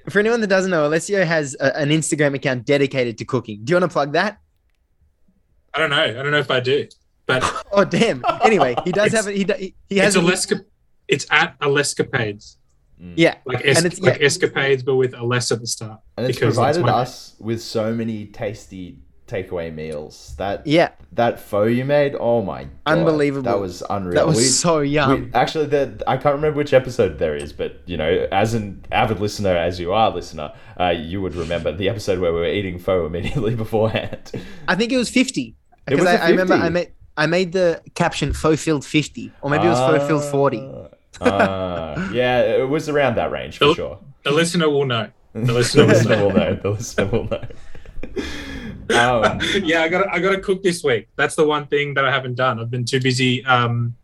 for 0.10 0.20
anyone 0.20 0.42
that 0.42 0.48
doesn't 0.48 0.72
know, 0.72 0.86
Alessio 0.88 1.24
has 1.24 1.56
a, 1.60 1.78
an 1.78 1.90
Instagram 1.90 2.34
account 2.36 2.66
dedicated 2.66 3.18
to 3.20 3.26
cooking. 3.26 3.62
Do 3.64 3.72
you 3.72 3.76
want 3.80 3.90
to 3.90 3.94
plug 3.94 4.14
that? 4.14 4.40
I 5.74 5.80
don't 5.80 5.92
know. 5.92 6.02
I 6.04 6.12
don't 6.12 6.32
know 6.32 6.40
if 6.40 6.52
I 6.52 6.60
do, 6.60 6.88
but 7.28 7.44
Oh 7.72 7.86
damn! 7.86 8.24
Anyway, 8.44 8.76
he 8.84 8.92
does 8.92 9.14
have 9.14 9.28
it. 9.28 9.36
He, 9.38 9.44
do- 9.46 9.54
he, 9.54 9.76
he 9.88 9.98
has 10.00 10.16
it's 10.16 10.26
a- 10.26 10.56
Alesca- 10.56 10.66
It's 11.08 11.26
at 11.32 11.58
Alescapades, 11.60 12.58
yeah. 13.16 13.36
like 13.46 13.66
es- 13.66 13.78
And 13.78 13.86
it's- 13.88 14.02
like 14.02 14.20
yeah. 14.20 14.26
escapades, 14.26 14.84
but 14.84 14.96
with 14.96 15.14
a 15.14 15.24
less 15.24 15.52
at 15.52 15.60
the 15.60 15.68
start. 15.68 16.00
and 16.18 16.28
it's 16.28 16.38
because 16.38 16.56
that's 16.56 16.78
provided 16.78 16.92
my- 16.96 17.02
us 17.02 17.36
with 17.40 17.62
so 17.62 17.94
many 17.94 18.26
tasty 18.28 19.00
takeaway 19.28 19.74
meals. 19.74 20.36
That 20.38 20.68
Yeah, 20.68 20.90
that 21.14 21.40
pho 21.40 21.64
you 21.64 21.86
made, 21.86 22.16
oh 22.20 22.42
my 22.42 22.64
god. 22.64 22.72
Unbelievable. 22.86 23.44
That 23.50 23.60
was 23.62 23.82
unreal. 23.90 24.16
that 24.16 24.28
was 24.28 24.38
We- 24.38 24.44
so 24.44 24.80
yum. 24.80 25.10
We, 25.28 25.34
actually, 25.34 25.68
the, 25.68 26.04
I 26.06 26.18
can't 26.18 26.36
remember 26.36 26.58
which 26.58 26.74
episode 26.74 27.18
there 27.18 27.36
is, 27.36 27.54
but 27.54 27.80
you 27.86 27.96
know, 27.96 28.28
as 28.32 28.54
an 28.54 28.84
avid 28.92 29.20
listener, 29.22 29.56
as 29.56 29.80
you 29.80 29.94
are, 29.94 30.14
listener, 30.14 30.52
uh, 30.80 30.90
you 30.90 31.22
would 31.22 31.36
remember 31.36 31.72
the 31.72 31.88
episode 31.88 32.20
where 32.20 32.34
we 32.34 32.40
were 32.42 32.46
eating 32.60 32.78
pho 32.78 33.06
immediately 33.06 33.56
beforehand. 33.66 34.32
I 34.68 34.76
think 34.76 34.92
it 34.92 34.98
was 34.98 35.10
fifty. 35.10 35.56
It 35.88 35.92
Because 35.92 36.00
was 36.02 36.08
I, 36.10 36.14
a 36.16 36.20
I 36.26 36.30
remember 36.32 36.54
50. 36.56 36.66
I 36.66 36.70
made 36.70 36.92
I 37.18 37.26
made 37.28 37.52
the 37.54 37.82
caption 37.96 38.34
"faux 38.34 38.62
filled 38.64 38.86
50 38.86 39.32
or 39.42 39.50
maybe 39.50 39.66
it 39.66 39.70
was 39.70 39.80
faux 39.80 40.06
filled 40.08 40.24
40 40.24 40.58
Ah, 41.22 42.12
yeah, 42.12 42.42
it 42.42 42.68
was 42.68 42.90
around 42.90 43.16
that 43.16 43.32
range 43.32 43.58
for 43.58 43.66
Oh. 43.66 43.74
sure. 43.74 44.00
The 44.24 44.32
listener 44.32 44.70
will 44.70 44.86
know. 44.86 45.08
The 45.34 45.42
The 45.42 45.54
listener 45.54 45.84
will 45.84 45.90
listener 45.94 46.16
know. 46.18 46.26
will 46.28 46.34
know. 46.34 46.56
The 46.56 46.70
listener 46.72 47.06
will 47.06 47.24
know. 47.30 47.44
Um, 48.90 49.40
yeah, 49.64 49.82
I 49.84 49.88
got 49.90 50.08
I 50.14 50.20
got 50.20 50.32
to 50.32 50.40
cook 50.42 50.64
this 50.64 50.84
week. 50.84 51.08
That's 51.16 51.36
the 51.36 51.46
one 51.46 51.68
thing 51.68 51.94
that 51.94 52.06
I 52.06 52.12
haven't 52.12 52.36
done. 52.36 52.60
I've 52.60 52.70
been 52.72 52.86
too 52.86 53.00
busy 53.00 53.44
um, 53.46 53.96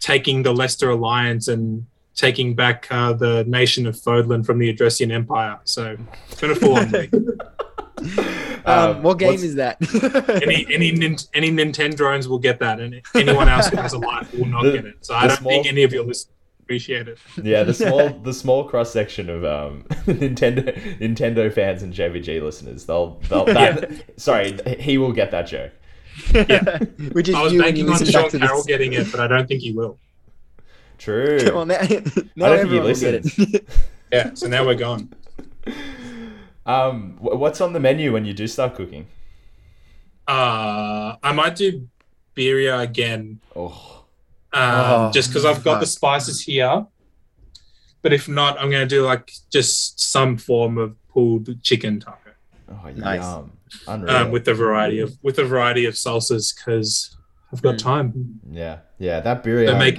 taking 0.00 0.42
the 0.42 0.52
Leicester 0.52 0.90
Alliance 0.90 1.48
and 1.48 1.86
taking 2.14 2.54
back 2.54 2.86
uh, 2.90 3.12
the 3.14 3.44
nation 3.48 3.86
of 3.86 3.96
Fódlan 3.96 4.46
from 4.46 4.58
the 4.58 4.72
Adrestian 4.72 5.10
Empire. 5.10 5.58
So 5.64 5.96
it's 6.30 6.40
been 6.40 6.52
a 6.52 6.54
full 6.54 6.76
on 6.76 6.90
week. 6.92 7.10
Um, 8.66 8.96
Um, 8.96 9.02
what 9.02 9.18
game 9.18 9.30
Uh, 9.30 9.32
is 9.34 9.54
that? 9.54 9.76
Any 10.42 10.66
any 10.72 10.90
nin- 10.90 11.16
any 11.32 11.50
Nintendrones 11.50 12.26
will 12.26 12.38
get 12.40 12.58
that, 12.60 12.80
and 12.80 13.00
anyone 13.14 13.48
else 13.48 13.68
who 13.68 13.76
has 13.76 13.92
a 13.92 13.98
life 13.98 14.32
will 14.34 14.46
not 14.46 14.64
The- 14.64 14.72
get 14.72 14.84
it. 14.86 14.94
So 15.02 15.14
I 15.14 15.26
don't 15.28 15.36
small- 15.38 15.50
think 15.52 15.66
any 15.66 15.84
of 15.84 15.92
your 15.92 16.04
listeners 16.04 16.33
appreciate 16.64 17.08
it. 17.08 17.18
yeah, 17.42 17.62
the 17.62 17.74
small 17.84 18.08
the 18.10 18.32
small 18.32 18.64
cross 18.64 18.90
section 18.90 19.28
of 19.30 19.44
um, 19.44 19.84
Nintendo 20.06 20.74
Nintendo 20.98 21.52
fans 21.52 21.82
and 21.82 21.92
JVG 21.92 22.42
listeners, 22.42 22.86
they'll 22.86 23.20
they'll 23.28 23.44
that, 23.46 24.04
sorry, 24.16 24.58
he 24.78 24.98
will 24.98 25.12
get 25.12 25.30
that 25.30 25.46
joke. 25.46 25.72
Yeah, 26.32 26.78
Which 27.12 27.28
is 27.28 27.34
I 27.34 27.42
was 27.42 27.52
you 27.52 27.62
banking 27.62 27.88
on 27.90 28.04
Sean 28.04 28.30
Carroll 28.30 28.58
this. 28.58 28.66
getting 28.66 28.92
it, 28.92 29.10
but 29.10 29.20
I 29.20 29.26
don't 29.26 29.48
think 29.48 29.62
he 29.62 29.72
will. 29.72 29.98
True. 30.96 31.40
Well, 31.52 31.66
now, 31.66 31.78
now 31.80 31.82
I 31.82 31.88
don't 31.90 32.06
think 32.06 32.32
he 32.36 32.44
everyone 32.46 32.82
will 32.84 32.94
get 32.94 33.24
listens. 33.24 33.60
Yeah, 34.12 34.30
so 34.34 34.46
now 34.46 34.64
we're 34.64 34.76
gone. 34.76 35.12
Um, 36.66 37.16
what's 37.20 37.60
on 37.60 37.72
the 37.72 37.80
menu 37.80 38.12
when 38.12 38.24
you 38.24 38.32
do 38.32 38.46
start 38.46 38.76
cooking? 38.76 39.06
Uh, 40.28 41.16
I 41.20 41.32
might 41.32 41.56
do 41.56 41.88
birria 42.36 42.80
again 42.82 43.40
Oh, 43.56 44.03
um, 44.54 45.08
Oh, 45.08 45.10
just 45.12 45.28
because 45.30 45.44
I've 45.44 45.62
got 45.64 45.80
the 45.80 45.86
spices 45.86 46.40
here. 46.42 46.86
But 48.02 48.12
if 48.12 48.28
not, 48.28 48.58
I'm 48.60 48.70
gonna 48.70 48.86
do 48.86 49.02
like 49.04 49.30
just 49.50 49.98
some 50.00 50.36
form 50.36 50.78
of 50.78 50.94
pulled 51.08 51.62
chicken 51.62 52.00
taco 52.00 52.30
oh, 52.70 52.90
Nice. 52.96 53.20
yum. 53.22 53.52
Um, 53.88 54.30
with 54.30 54.46
a 54.48 54.54
variety 54.54 55.00
of 55.00 55.12
with 55.22 55.38
a 55.38 55.44
variety 55.44 55.84
of 55.86 55.94
salsas 55.94 56.54
because 56.54 57.16
I've 57.52 57.62
got 57.62 57.74
Mm. 57.76 57.78
time. 57.78 58.40
yeah, 58.50 58.78
yeah, 58.98 59.20
that 59.20 59.42
birria. 59.42 59.66
They 59.72 59.78
make 59.78 59.98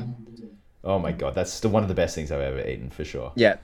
Oh 0.83 0.99
my 0.99 1.11
god, 1.11 1.33
that's 1.33 1.51
still 1.51 1.71
one 1.71 1.81
of 1.83 1.89
the 1.89 1.95
best 1.95 2.13
things 2.15 2.31
I've 2.31 2.41
ever 2.41 2.61
eaten 2.67 2.89
for 2.91 3.03
sure. 3.03 3.31
Yeah, 3.35 3.55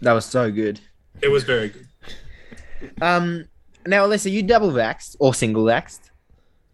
that 0.00 0.12
was 0.12 0.24
so 0.24 0.50
good. 0.50 0.80
it 1.20 1.28
was 1.28 1.42
very 1.44 1.68
good. 1.70 1.86
Um, 3.00 3.46
now, 3.86 4.04
Alessio, 4.06 4.30
you 4.32 4.42
double 4.44 4.70
vaxxed 4.70 5.16
or 5.18 5.34
single 5.34 5.64
vaxxed? 5.64 6.10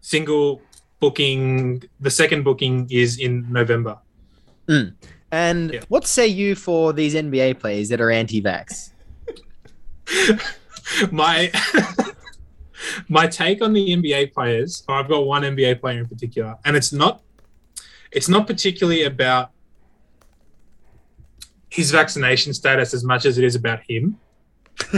Single 0.01 0.61
booking. 0.99 1.83
The 1.99 2.11
second 2.11 2.43
booking 2.43 2.87
is 2.89 3.19
in 3.19 3.51
November. 3.51 3.97
And 5.31 5.73
Yeah. 5.73 5.81
what 5.87 6.05
say 6.05 6.27
you 6.27 6.55
for 6.55 6.93
these 6.93 7.15
NBA 7.15 7.59
players 7.59 7.89
that 7.89 8.01
are 8.01 8.11
anti-vax? 8.11 8.91
my 11.11 11.51
my 13.09 13.27
take 13.27 13.61
on 13.61 13.73
the 13.73 13.89
NBA 13.95 14.33
players. 14.33 14.83
I've 14.87 15.07
got 15.07 15.25
one 15.25 15.43
NBA 15.43 15.79
player 15.81 15.99
in 15.99 16.07
particular, 16.07 16.55
and 16.65 16.75
it's 16.75 16.91
not 16.91 17.21
it's 18.11 18.27
not 18.29 18.47
particularly 18.47 19.03
about 19.03 19.51
his 21.69 21.91
vaccination 21.91 22.53
status 22.53 22.93
as 22.95 23.03
much 23.03 23.25
as 23.25 23.37
it 23.37 23.43
is 23.43 23.55
about 23.55 23.79
him. 23.87 24.17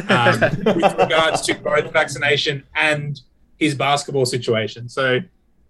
Um, 0.08 0.40
with 0.66 0.96
regards 0.98 1.42
to 1.42 1.56
both 1.56 1.92
vaccination 1.92 2.64
and 2.76 3.20
his 3.58 3.76
basketball 3.76 4.26
situation. 4.26 4.88
So, 4.88 5.20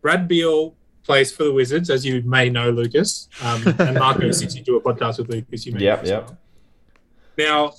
Brad 0.02 0.28
Beal 0.28 0.76
plays 1.04 1.32
for 1.32 1.44
the 1.44 1.54
Wizards, 1.54 1.90
as 1.90 2.06
you 2.06 2.22
may 2.24 2.50
know, 2.50 2.70
Lukas. 2.70 3.28
Um, 3.42 3.64
and 3.80 3.98
Marco, 3.98 4.32
since 4.42 4.56
you 4.56 4.64
do 4.64 4.78
a 4.78 4.82
podcast 4.82 5.18
with 5.18 5.30
Lukas, 5.30 5.66
you 5.66 5.74
may 5.74 5.82
Yep, 5.82 6.04
know 6.04 6.10
yep. 6.10 6.28
well. 6.28 6.38
Now, 7.38 7.74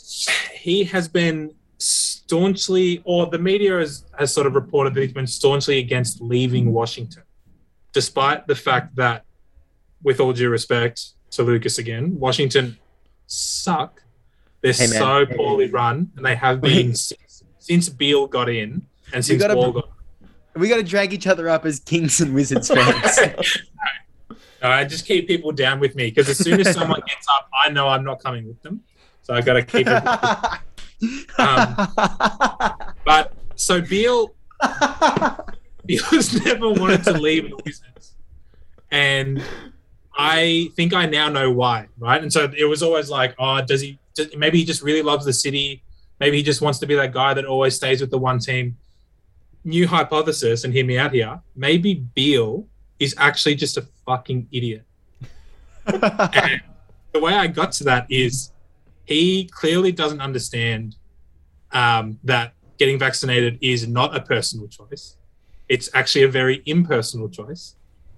he 0.55 0.85
has 0.85 1.09
been 1.09 1.55
staunchly, 1.79 3.03
or 3.05 3.27
the 3.27 3.39
media 3.39 3.79
has, 3.79 4.05
has 4.19 4.33
sort 4.33 4.47
of 4.47 4.55
reported 4.55 4.95
that 4.95 5.03
he's 5.03 5.13
been 5.13 5.27
staunchly 5.27 5.79
against 5.79 6.21
leaving 6.21 6.73
Washington, 6.73 7.23
despite 7.93 8.47
the 8.47 8.55
fact 8.55 8.97
that, 8.97 9.25
with 10.03 10.19
all 10.21 10.33
due 10.33 10.49
respect 10.51 11.11
to 11.33 11.43
Lukas 11.43 11.79
again, 11.79 12.19
Washington 12.19 12.79
suck. 13.27 14.03
They're 14.63 14.73
Hey, 14.73 14.87
so 14.87 15.27
poorly 15.27 15.69
run, 15.71 16.11
and 16.17 16.25
they 16.25 16.35
have 16.37 16.61
been 16.61 16.95
since, 17.07 17.43
since 17.59 17.89
Beal 17.89 18.27
got 18.27 18.49
in 18.49 18.87
and 19.13 19.25
since 19.25 19.43
Ball 19.45 19.73
got 19.73 19.91
We 20.55 20.69
got 20.69 20.77
to 20.77 20.83
drag 20.83 21.12
each 21.12 21.27
other 21.27 21.49
up 21.49 21.65
as 21.65 21.81
Kings 21.81 22.21
and 22.21 22.35
Wizards 22.35 22.69
fans. 22.69 23.19
no, 24.62 24.68
I 24.68 24.85
just 24.85 25.07
keep 25.07 25.26
people 25.26 25.53
down 25.53 25.81
with 25.81 25.95
me 25.95 26.11
because 26.11 26.29
as 26.29 26.39
soon 26.39 26.61
as 26.61 26.72
someone 26.72 27.01
gets 27.07 27.26
up, 27.29 27.49
I 27.64 27.70
know 27.70 27.89
I'm 27.89 28.05
not 28.05 28.22
coming 28.22 28.47
with 28.47 28.61
them. 28.62 28.83
So 29.22 29.35
I 29.35 29.41
got 29.41 29.55
to 29.55 29.62
keep 29.62 29.87
it. 29.89 30.03
Um, 31.37 31.74
but 33.05 33.33
so 33.57 33.81
Beal, 33.81 34.33
Beal's 35.85 36.45
never 36.45 36.70
wanted 36.70 37.03
to 37.03 37.14
leave 37.14 37.51
the 37.51 37.61
Wizards, 37.64 38.14
and 38.93 39.43
I 40.16 40.70
think 40.76 40.95
I 40.95 41.07
now 41.07 41.29
know 41.29 41.51
why, 41.51 41.89
right? 41.99 42.22
And 42.22 42.33
so 42.33 42.53
it 42.57 42.66
was 42.66 42.83
always 42.83 43.11
like, 43.11 43.35
oh, 43.39 43.61
does 43.62 43.81
he? 43.81 43.99
Does, 44.14 44.37
maybe 44.37 44.59
he 44.59 44.64
just 44.64 44.83
really 44.83 45.03
loves 45.03 45.24
the 45.24 45.33
city. 45.33 45.83
Maybe 46.20 46.37
he 46.37 46.43
just 46.43 46.61
wants 46.61 46.79
to 46.81 46.87
be 46.87 46.95
that 46.95 47.12
guy 47.12 47.35
that 47.35 47.45
always 47.45 47.74
stays 47.74 48.01
with 48.01 48.11
the 48.11 48.18
one 48.18 48.39
team. 48.39 48.76
New 49.65 49.87
hypothesis, 49.87 50.65
and 50.65 50.73
hear 50.73 50.85
me 50.85 50.99
out 50.99 51.13
here. 51.13 51.41
Maybe 51.55 51.95
Beal 51.95 52.67
is 52.99 53.15
actually 53.19 53.55
just 53.55 53.77
a 53.77 53.83
fucking 54.07 54.49
idiot. 54.53 54.85
and 55.87 56.61
the 57.13 57.21
way 57.21 57.35
I 57.35 57.47
got 57.47 57.73
to 57.73 57.85
that 57.85 58.07
is 58.11 58.53
he 59.05 59.45
clearly 59.53 59.93
doesn't 59.93 60.21
understand 60.21 60.97
um, 61.73 62.19
that 62.25 62.55
getting 62.79 62.99
vaccinated 62.99 63.59
is 63.61 63.87
not 63.87 64.17
a 64.17 64.21
personal 64.21 64.69
choice. 64.69 65.17
It's 65.69 65.89
actually 65.95 66.25
a 66.25 66.29
very 66.29 66.63
impersonal 66.67 67.29
choice. 67.29 67.77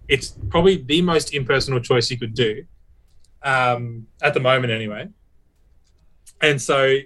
It's 0.08 0.30
probably 0.50 0.76
the 0.76 1.02
most 1.02 1.34
impersonal 1.34 1.80
choice 1.80 2.10
you 2.10 2.18
could 2.18 2.34
do 2.34 2.64
um, 3.42 4.06
at 4.22 4.34
the 4.34 4.40
moment, 4.40 4.72
anyway. 4.72 5.08
And 6.40 6.60
so 6.60 6.98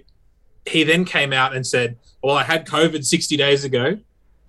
he 0.65 0.83
then 0.83 1.05
came 1.05 1.33
out 1.33 1.55
and 1.55 1.65
said, 1.65 1.97
Well, 2.23 2.35
I 2.35 2.43
had 2.43 2.65
COVID 2.65 3.05
60 3.05 3.37
days 3.37 3.63
ago, 3.63 3.97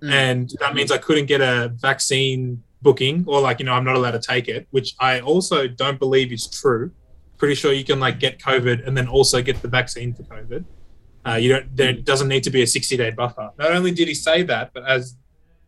Mm. 0.02 0.12
and 0.12 0.52
that 0.60 0.74
means 0.74 0.90
I 0.90 0.98
couldn't 0.98 1.26
get 1.26 1.40
a 1.40 1.72
vaccine 1.76 2.62
booking, 2.82 3.24
or 3.26 3.40
like, 3.40 3.58
you 3.58 3.66
know, 3.66 3.74
I'm 3.74 3.84
not 3.84 3.96
allowed 3.96 4.12
to 4.12 4.18
take 4.20 4.48
it, 4.48 4.66
which 4.70 4.94
I 4.98 5.20
also 5.20 5.66
don't 5.68 5.98
believe 5.98 6.32
is 6.32 6.46
true. 6.46 6.90
Pretty 7.36 7.54
sure 7.54 7.72
you 7.72 7.84
can 7.84 8.00
like 8.00 8.18
get 8.18 8.38
COVID 8.38 8.86
and 8.86 8.96
then 8.96 9.08
also 9.08 9.42
get 9.42 9.60
the 9.62 9.68
vaccine 9.68 10.14
for 10.14 10.22
COVID. 10.24 10.64
Uh, 11.26 11.34
you 11.34 11.50
don't. 11.50 11.76
There 11.76 11.92
doesn't 11.92 12.28
need 12.28 12.42
to 12.44 12.50
be 12.50 12.62
a 12.62 12.66
60 12.66 12.96
day 12.96 13.10
buffer. 13.10 13.50
Not 13.58 13.72
only 13.72 13.92
did 13.92 14.08
he 14.08 14.14
say 14.14 14.42
that, 14.44 14.72
but 14.72 14.86
as 14.86 15.16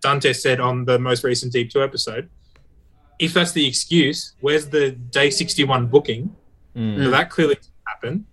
Dante 0.01 0.33
said 0.33 0.61
on 0.61 0.85
the 0.85 0.99
most 0.99 1.25
recent 1.25 1.53
Deep 1.53 1.71
Two 1.71 1.83
episode, 1.83 2.31
if 3.19 3.35
that's 3.35 3.53
the 3.53 3.67
excuse, 3.67 4.35
where's 4.41 4.69
the 4.69 4.93
day 4.93 5.31
61 5.31 5.87
booking? 5.87 6.35
Mm. 6.75 7.05
So 7.05 7.11
that 7.11 7.31
clearly 7.31 7.55
didn't 7.55 7.71
happen. 7.87 8.27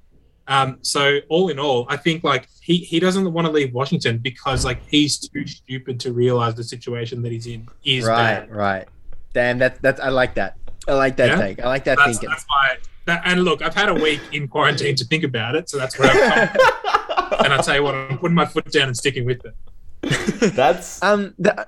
Um, 0.50 0.80
so 0.82 1.20
all 1.30 1.47
in 1.50 1.60
all, 1.60 1.86
I 1.89 1.95
think 1.95 2.24
like 2.24 2.50
he, 2.62 2.78
he 2.78 3.00
doesn't 3.00 3.32
want 3.32 3.45
to 3.45 3.52
leave 3.52 3.72
Washington 3.74 4.18
because 4.18 4.66
like 4.66 4.82
he's 4.88 5.18
too 5.20 5.45
stupid 5.47 6.00
to 6.02 6.12
realize 6.12 6.56
the 6.56 6.64
situation 6.64 7.22
that 7.22 7.32
he's 7.32 7.45
in 7.47 7.68
is 7.86 8.04
right, 8.06 8.39
bad. 8.41 8.52
right. 8.52 8.88
Damn, 9.34 9.60
that 9.60 9.82
that's 9.82 10.00
I 10.02 10.10
like 10.10 10.34
that. 10.36 10.58
I 10.88 10.93
like 10.93 11.16
that 11.18 11.30
Yeah? 11.30 11.36
take. 11.38 11.62
I 11.62 11.68
like 11.68 11.84
that 11.86 11.97
That's, 12.00 12.18
thinking. 12.18 12.30
that's 12.30 12.45
why. 12.50 12.78
That, 13.06 13.22
and 13.26 13.43
look, 13.43 13.62
I've 13.62 13.76
had 13.76 13.89
a 13.89 13.93
week 13.93 14.22
in 14.34 14.47
quarantine 14.47 14.95
to 14.95 15.06
think 15.06 15.24
about 15.24 15.56
it, 15.56 15.70
so 15.70 15.78
that's 15.78 15.97
where 16.00 16.10
I've 16.12 16.50
come. 16.50 17.39
and 17.45 17.54
I 17.54 17.62
tell 17.62 17.76
you 17.76 17.84
what, 17.84 17.93
I'm 17.95 18.18
putting 18.18 18.36
my 18.36 18.45
foot 18.45 18.72
down 18.72 18.88
and 18.88 18.97
sticking 18.97 19.26
with 19.26 19.41
it. 19.45 19.56
That's 20.56 21.02
Um, 21.04 21.34
the, 21.38 21.68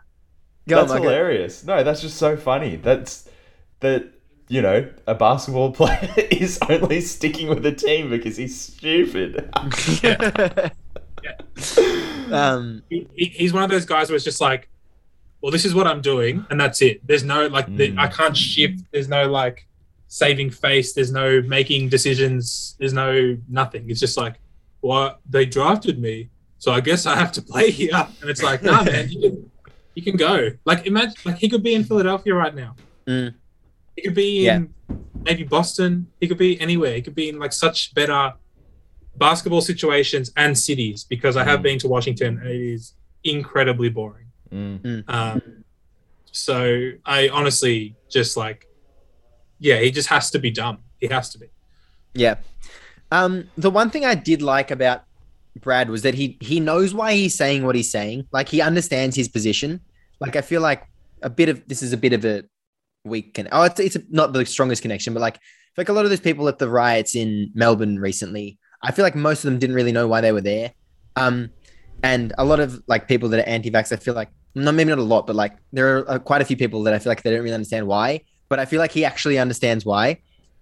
go 0.67 0.77
that's 0.77 0.91
on, 0.91 1.01
hilarious. 1.01 1.63
No, 1.65 1.83
that's 1.83 1.99
just 2.01 2.17
so 2.17 2.35
funny. 2.37 2.77
That's 2.77 3.27
that 3.81 4.07
you 4.51 4.61
know 4.61 4.87
a 5.07 5.15
basketball 5.15 5.71
player 5.79 6.13
is 6.29 6.59
only 6.69 6.99
sticking 7.01 7.47
with 7.47 7.65
a 7.65 7.71
team 7.71 8.09
because 8.09 8.35
he's 8.37 8.59
stupid. 8.59 9.49
Yeah. 11.23 11.37
um, 12.31 12.83
He, 12.89 13.07
he- 13.15 13.25
he's 13.25 13.53
one 13.53 13.63
of 13.63 13.69
those 13.69 13.85
guys 13.85 14.09
where 14.09 14.15
it's 14.15 14.25
just 14.25 14.41
like, 14.41 14.67
well, 15.41 15.51
this 15.51 15.65
is 15.65 15.73
what 15.75 15.87
I'm 15.87 16.01
doing, 16.01 16.45
and 16.49 16.59
that's 16.59 16.81
it. 16.81 17.05
There's 17.05 17.23
no 17.23 17.47
like, 17.47 17.65
the, 17.77 17.91
Mm. 17.91 17.99
I 17.99 18.07
can't 18.07 18.35
shift. 18.35 18.83
There's 18.91 19.07
no 19.07 19.29
like 19.29 19.67
saving 20.07 20.49
face. 20.51 20.93
There's 20.93 21.11
no 21.11 21.41
making 21.43 21.89
decisions. 21.89 22.75
There's 22.79 22.93
no 22.93 23.37
nothing. 23.49 23.89
It's 23.89 23.99
just 23.99 24.17
like, 24.17 24.35
well, 24.81 25.19
they 25.29 25.45
drafted 25.45 25.99
me, 25.99 26.29
so 26.59 26.71
I 26.71 26.81
guess 26.81 27.05
I 27.05 27.15
have 27.15 27.31
to 27.33 27.41
play 27.51 27.71
here. 27.71 27.91
And 28.21 28.29
it's 28.29 28.43
like, 28.43 28.61
nah, 28.63 28.83
man, 28.83 29.09
you 29.09 29.19
can, 29.21 29.51
you 29.95 30.01
can 30.03 30.15
go. 30.17 30.49
Like, 30.65 30.85
imagine, 30.87 31.13
like 31.25 31.37
he 31.37 31.49
could 31.49 31.63
be 31.63 31.73
in 31.75 31.83
Philadelphia 31.83 32.33
right 32.33 32.53
now. 32.55 32.75
Mm. 33.07 33.33
He 34.01 34.07
could 34.07 34.15
be 34.15 34.47
in 34.47 34.73
maybe 35.23 35.43
Boston. 35.43 36.07
He 36.19 36.27
could 36.27 36.37
be 36.39 36.59
anywhere. 36.59 36.95
He 36.95 37.01
could 37.03 37.13
be 37.13 37.29
in 37.29 37.37
like 37.37 37.53
such 37.53 37.93
better 37.93 38.33
basketball 39.17 39.61
situations 39.61 40.31
and 40.37 40.57
cities 40.57 41.03
because 41.03 41.37
I 41.37 41.43
have 41.43 41.59
Mm. 41.59 41.63
been 41.63 41.79
to 41.79 41.87
Washington 41.87 42.39
and 42.39 42.47
it 42.49 42.61
is 42.73 42.93
incredibly 43.23 43.89
boring. 43.89 44.25
Mm. 44.51 45.03
Um, 45.07 45.63
so 46.31 46.91
I 47.05 47.29
honestly 47.29 47.95
just 48.09 48.35
like, 48.37 48.65
yeah, 49.59 49.79
he 49.79 49.91
just 49.91 50.07
has 50.09 50.31
to 50.31 50.39
be 50.39 50.49
dumb. 50.49 50.79
He 50.99 51.07
has 51.07 51.29
to 51.29 51.37
be. 51.37 51.47
Yeah. 52.15 52.35
Um, 53.11 53.49
the 53.57 53.69
one 53.69 53.91
thing 53.91 54.03
I 54.05 54.15
did 54.15 54.41
like 54.41 54.71
about 54.71 55.03
Brad 55.59 55.89
was 55.89 56.01
that 56.01 56.15
he 56.15 56.37
he 56.39 56.59
knows 56.59 56.93
why 56.93 57.13
he's 57.13 57.35
saying 57.35 57.65
what 57.65 57.75
he's 57.75 57.91
saying. 57.91 58.27
Like 58.31 58.49
he 58.49 58.61
understands 58.61 59.15
his 59.15 59.27
position. 59.27 59.81
Like 60.19 60.35
I 60.35 60.41
feel 60.41 60.61
like 60.61 60.87
a 61.21 61.29
bit 61.29 61.49
of 61.49 61.67
this 61.67 61.83
is 61.83 61.93
a 61.93 61.97
bit 61.97 62.13
of 62.13 62.25
a 62.25 62.43
weak 63.03 63.33
con- 63.33 63.47
oh 63.51 63.63
it's 63.63 63.79
it's 63.79 63.97
not 64.09 64.33
the 64.33 64.45
strongest 64.45 64.81
connection, 64.81 65.13
but 65.13 65.19
like 65.21 65.39
like 65.77 65.89
a 65.89 65.93
lot 65.93 66.03
of 66.05 66.09
those 66.11 66.19
people 66.19 66.47
at 66.47 66.59
the 66.59 66.69
riots 66.69 67.15
in 67.15 67.51
Melbourne 67.53 67.97
recently, 67.99 68.59
I 68.83 68.91
feel 68.91 69.03
like 69.03 69.15
most 69.15 69.43
of 69.43 69.51
them 69.51 69.59
didn't 69.59 69.75
really 69.75 69.91
know 69.91 70.07
why 70.07 70.21
they 70.21 70.31
were 70.31 70.41
there. 70.41 70.73
Um, 71.15 71.49
and 72.03 72.33
a 72.37 72.45
lot 72.45 72.59
of 72.59 72.81
like 72.87 73.07
people 73.07 73.29
that 73.29 73.39
are 73.39 73.49
anti-vax, 73.49 73.91
I 73.91 73.95
feel 73.95 74.13
like 74.13 74.29
no, 74.53 74.71
maybe 74.71 74.89
not 74.89 74.99
a 74.99 75.03
lot, 75.03 75.27
but 75.27 75.35
like 75.35 75.53
there 75.71 75.97
are 75.99 76.11
uh, 76.11 76.19
quite 76.19 76.41
a 76.41 76.45
few 76.45 76.57
people 76.57 76.83
that 76.83 76.93
I 76.93 76.99
feel 76.99 77.09
like 77.11 77.23
they 77.23 77.31
don't 77.31 77.41
really 77.41 77.53
understand 77.53 77.87
why. 77.87 78.21
But 78.49 78.59
I 78.59 78.65
feel 78.65 78.79
like 78.79 78.91
he 78.91 79.05
actually 79.05 79.39
understands 79.39 79.85
why. 79.85 80.19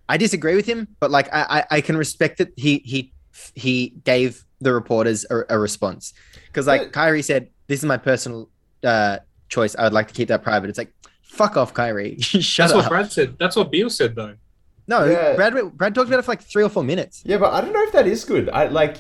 I 0.08 0.18
disagree 0.18 0.56
with 0.56 0.66
him, 0.68 0.88
but 1.00 1.10
like 1.10 1.28
I, 1.34 1.64
I, 1.72 1.78
I 1.78 1.82
can 1.82 1.98
respect 1.98 2.38
that 2.38 2.50
he 2.56 2.80
he 2.86 3.14
he 3.56 3.94
gave 4.04 4.44
the 4.62 4.74
reporters 4.74 5.26
a, 5.32 5.42
a 5.50 5.58
response 5.58 6.14
because 6.48 6.68
like 6.68 6.82
But- 6.82 6.92
Kyrie 6.94 7.24
said, 7.24 7.50
"This 7.68 7.80
is 7.80 7.86
my 7.86 7.98
personal 7.98 8.50
uh, 8.84 9.20
choice. 9.50 9.76
I 9.76 9.84
would 9.84 9.94
like 9.94 10.08
to 10.10 10.14
keep 10.14 10.28
that 10.28 10.44
private." 10.44 10.70
It's 10.70 10.78
like, 10.78 10.94
fuck 11.30 11.56
off, 11.58 11.74
Kyrie. 11.74 12.18
Shut 12.20 12.42
That's 12.70 12.72
up. 12.74 12.78
what 12.78 12.90
Brad 12.90 13.12
said. 13.12 13.38
That's 13.40 13.56
what 13.56 13.72
Beal 13.72 13.90
said 13.90 14.16
though. 14.16 14.36
no, 14.88 15.06
Yeah. 15.06 15.36
Brad 15.36 15.54
Brad 15.78 15.96
talked 15.96 16.08
about 16.10 16.20
it 16.20 16.24
for 16.26 16.32
like 16.32 16.42
three 16.44 16.64
or 16.64 16.70
four 16.70 16.84
minutes. 16.84 17.22
Yeah, 17.26 17.38
but 17.38 17.54
I 17.54 17.62
don't 17.62 17.74
know 17.74 17.84
if 17.84 17.92
that 17.94 18.08
is 18.08 18.24
good. 18.26 18.50
I 18.50 18.66
like. 18.68 18.98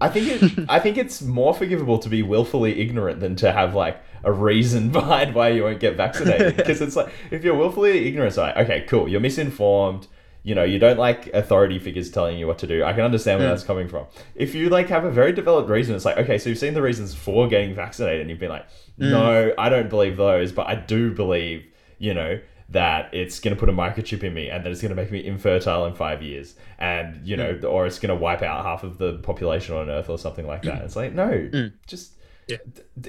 I 0.00 0.08
think 0.08 0.42
it. 0.42 0.66
I 0.68 0.78
think 0.80 0.96
it's 0.98 1.22
more 1.22 1.54
forgivable 1.54 1.98
to 1.98 2.08
be 2.08 2.22
willfully 2.22 2.80
ignorant 2.80 3.20
than 3.20 3.36
to 3.36 3.52
have 3.52 3.74
like 3.74 4.00
a 4.24 4.32
reason 4.32 4.90
behind 4.98 5.34
why 5.34 5.48
you 5.50 5.62
won't 5.64 5.80
get 5.80 5.96
vaccinated. 5.96 6.56
Because 6.56 6.80
it's 6.80 6.96
like 6.96 7.12
if 7.30 7.44
you're 7.44 7.56
willfully 7.56 8.08
ignorant, 8.08 8.28
it's 8.28 8.36
like 8.38 8.56
okay, 8.56 8.84
cool, 8.88 9.08
you're 9.08 9.20
misinformed. 9.20 10.06
You 10.44 10.56
know, 10.56 10.64
you 10.64 10.80
don't 10.80 10.98
like 10.98 11.28
authority 11.28 11.78
figures 11.78 12.10
telling 12.10 12.36
you 12.36 12.48
what 12.48 12.58
to 12.58 12.66
do. 12.66 12.82
I 12.82 12.92
can 12.94 13.02
understand 13.02 13.38
where 13.38 13.46
Mm. 13.48 13.52
that's 13.52 13.62
coming 13.62 13.86
from. 13.86 14.06
If 14.34 14.56
you 14.56 14.70
like 14.70 14.88
have 14.88 15.04
a 15.04 15.10
very 15.12 15.30
developed 15.32 15.70
reason, 15.70 15.94
it's 15.94 16.04
like 16.04 16.16
okay, 16.18 16.36
so 16.36 16.48
you've 16.48 16.58
seen 16.58 16.74
the 16.74 16.82
reasons 16.82 17.14
for 17.14 17.46
getting 17.46 17.72
vaccinated, 17.76 18.22
and 18.22 18.28
you've 18.30 18.40
been 18.40 18.48
like, 18.50 18.66
no, 18.98 19.52
I 19.56 19.68
don't 19.68 19.88
believe 19.88 20.16
those, 20.16 20.50
but 20.50 20.66
I 20.66 20.74
do 20.74 21.12
believe, 21.14 21.64
you 22.02 22.12
know, 22.12 22.38
that 22.68 23.12
it's 23.14 23.38
going 23.38 23.54
to 23.54 23.60
put 23.60 23.68
a 23.68 23.72
microchip 23.72 24.24
in 24.24 24.34
me 24.34 24.50
and 24.50 24.64
that 24.64 24.72
it's 24.72 24.82
going 24.82 24.94
to 24.94 25.00
make 25.00 25.10
me 25.10 25.24
infertile 25.24 25.86
in 25.86 25.94
five 25.94 26.20
years. 26.22 26.56
And 26.78 27.24
you 27.26 27.36
know 27.36 27.54
mm. 27.54 27.70
or 27.70 27.86
it's 27.86 27.98
going 27.98 28.08
to 28.08 28.20
wipe 28.20 28.42
out 28.42 28.64
half 28.64 28.82
of 28.82 28.98
the 28.98 29.18
population 29.18 29.76
on 29.76 29.88
earth 29.88 30.10
or 30.10 30.18
something 30.18 30.46
like 30.46 30.62
that. 30.62 30.80
Mm. 30.80 30.84
It's 30.84 30.96
like 30.96 31.12
no 31.12 31.28
mm. 31.28 31.72
just 31.86 32.14
Yeah. 32.48 32.56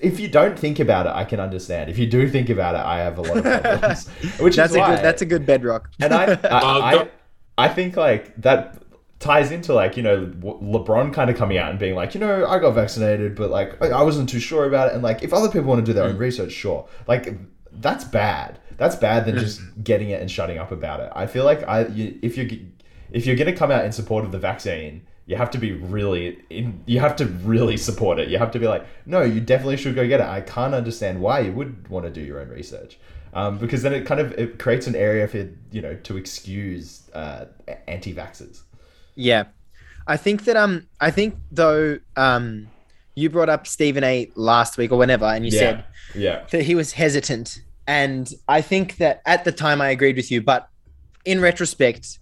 if 0.01 0.19
you 0.19 0.27
don't 0.27 0.57
think 0.59 0.79
about 0.79 1.07
it 1.07 1.13
i 1.15 1.25
can 1.25 1.39
understand. 1.39 1.89
If 1.89 1.97
you 1.97 2.05
do 2.05 2.29
think 2.29 2.49
about 2.49 2.75
it 2.75 2.85
i 2.85 2.99
have 2.99 3.17
a 3.17 3.21
lot 3.21 3.37
of 3.37 3.43
problems 3.63 4.07
which 4.39 4.55
that's 4.57 4.71
is 4.71 4.75
a 4.75 4.79
why 4.79 4.95
good 4.95 5.03
that's 5.03 5.21
a 5.23 5.25
good 5.25 5.45
bedrock. 5.45 5.89
and 5.99 6.13
I, 6.13 6.25
I, 6.43 6.61
Well, 6.61 6.81
I, 7.57 7.65
I 7.65 7.69
think 7.69 7.97
like 7.97 8.35
that 8.41 8.83
ties 9.19 9.51
into 9.51 9.73
like 9.73 9.95
you 9.95 10.03
know 10.03 10.27
LeBron 10.27 11.13
kind 11.13 11.29
of 11.29 11.37
coming 11.37 11.57
out 11.57 11.71
and 11.71 11.79
being 11.79 11.95
like 11.95 12.13
you 12.13 12.19
know 12.19 12.45
I 12.45 12.59
got 12.59 12.71
vaccinated 12.71 13.35
but 13.35 13.49
like 13.49 13.81
I 13.81 13.87
I 13.87 14.01
wasn't 14.03 14.29
too 14.29 14.41
sure 14.41 14.65
about 14.65 14.89
it. 14.89 14.93
And 14.93 15.01
like 15.01 15.23
if 15.23 15.33
other 15.33 15.47
people 15.47 15.69
want 15.69 15.79
to 15.83 15.85
do 15.85 15.93
their 15.93 16.05
own 16.05 16.17
research 16.17 16.51
sure. 16.51 16.87
Like 17.07 17.33
that's 17.71 18.03
bad 18.03 18.59
that's 18.77 18.95
bad 18.95 19.25
than 19.25 19.37
just 19.37 19.61
getting 19.83 20.09
it 20.09 20.21
and 20.21 20.29
shutting 20.29 20.57
up 20.57 20.71
about 20.71 20.99
it. 20.99 21.11
I 21.15 21.27
feel 21.27 21.45
like 21.45 21.67
I 21.67 21.87
you, 21.87 22.19
if 22.21 22.37
you 22.37 22.67
if 23.11 23.25
you're 23.25 23.35
gonna 23.35 23.55
come 23.55 23.71
out 23.71 23.85
in 23.85 23.91
support 23.91 24.25
of 24.25 24.31
the 24.31 24.39
vaccine 24.39 25.05
you 25.25 25.37
have 25.37 25.51
to 25.51 25.57
be 25.57 25.71
really 25.71 26.39
in, 26.49 26.83
you 26.85 26.99
have 26.99 27.15
to 27.15 27.25
really 27.25 27.77
support 27.77 28.19
it. 28.19 28.27
You 28.27 28.37
have 28.37 28.51
to 28.51 28.59
be 28.59 28.67
like 28.67 28.85
no 29.05 29.21
you 29.21 29.39
definitely 29.39 29.77
should 29.77 29.95
go 29.95 30.07
get 30.07 30.19
it. 30.19 30.25
I 30.25 30.41
can't 30.41 30.73
understand 30.73 31.21
why 31.21 31.39
you 31.39 31.53
would 31.53 31.87
want 31.87 32.05
to 32.05 32.11
do 32.11 32.21
your 32.21 32.39
own 32.39 32.49
research. 32.49 32.97
Um, 33.33 33.57
because 33.57 33.81
then 33.81 33.93
it 33.93 34.05
kind 34.05 34.19
of 34.19 34.31
it 34.33 34.59
creates 34.59 34.85
an 34.85 34.95
area 34.95 35.27
for 35.27 35.49
you 35.71 35.81
know 35.81 35.95
to 35.95 36.17
excuse 36.17 37.09
uh, 37.13 37.45
anti-vaxxers. 37.87 38.61
Yeah. 39.15 39.45
I 40.05 40.17
think 40.17 40.43
that 40.45 40.57
um 40.57 40.87
I 40.99 41.11
think 41.11 41.35
though 41.51 41.99
um 42.17 42.67
you 43.15 43.29
brought 43.29 43.49
up 43.49 43.65
Stephen 43.65 44.03
A 44.03 44.29
last 44.35 44.77
week 44.77 44.91
or 44.91 44.97
whenever 44.97 45.25
and 45.25 45.45
you 45.45 45.51
yeah, 45.51 45.59
said 45.59 45.85
yeah, 46.15 46.45
that 46.51 46.63
he 46.63 46.75
was 46.75 46.93
hesitant 46.93 47.61
and 47.87 48.31
I 48.47 48.61
think 48.61 48.97
that 48.97 49.21
at 49.25 49.43
the 49.43 49.51
time 49.51 49.81
I 49.81 49.89
agreed 49.89 50.15
with 50.15 50.31
you 50.31 50.41
but 50.41 50.69
in 51.25 51.41
retrospect 51.41 52.19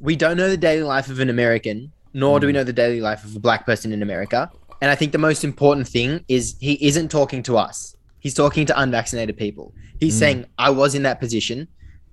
we 0.00 0.16
don't 0.16 0.36
know 0.36 0.48
the 0.48 0.56
daily 0.56 0.82
life 0.82 1.08
of 1.08 1.20
an 1.20 1.30
American 1.30 1.92
nor 2.12 2.40
do 2.40 2.46
we 2.46 2.52
know 2.52 2.64
the 2.64 2.72
daily 2.72 3.00
life 3.00 3.24
of 3.24 3.34
a 3.36 3.40
black 3.40 3.64
person 3.66 3.92
in 3.92 4.02
America 4.02 4.50
and 4.80 4.90
I 4.90 4.94
think 4.94 5.12
the 5.12 5.18
most 5.18 5.44
important 5.44 5.88
thing 5.88 6.24
is 6.28 6.56
he 6.60 6.74
isn't 6.86 7.08
talking 7.10 7.42
to 7.44 7.56
us 7.56 7.96
he's 8.20 8.34
talking 8.34 8.66
to 8.66 8.80
unvaccinated 8.80 9.36
people 9.36 9.72
he's 10.00 10.14
Mm. 10.16 10.18
saying 10.18 10.46
I 10.58 10.70
was 10.70 10.94
in 10.94 11.02
that 11.04 11.20
position 11.20 11.68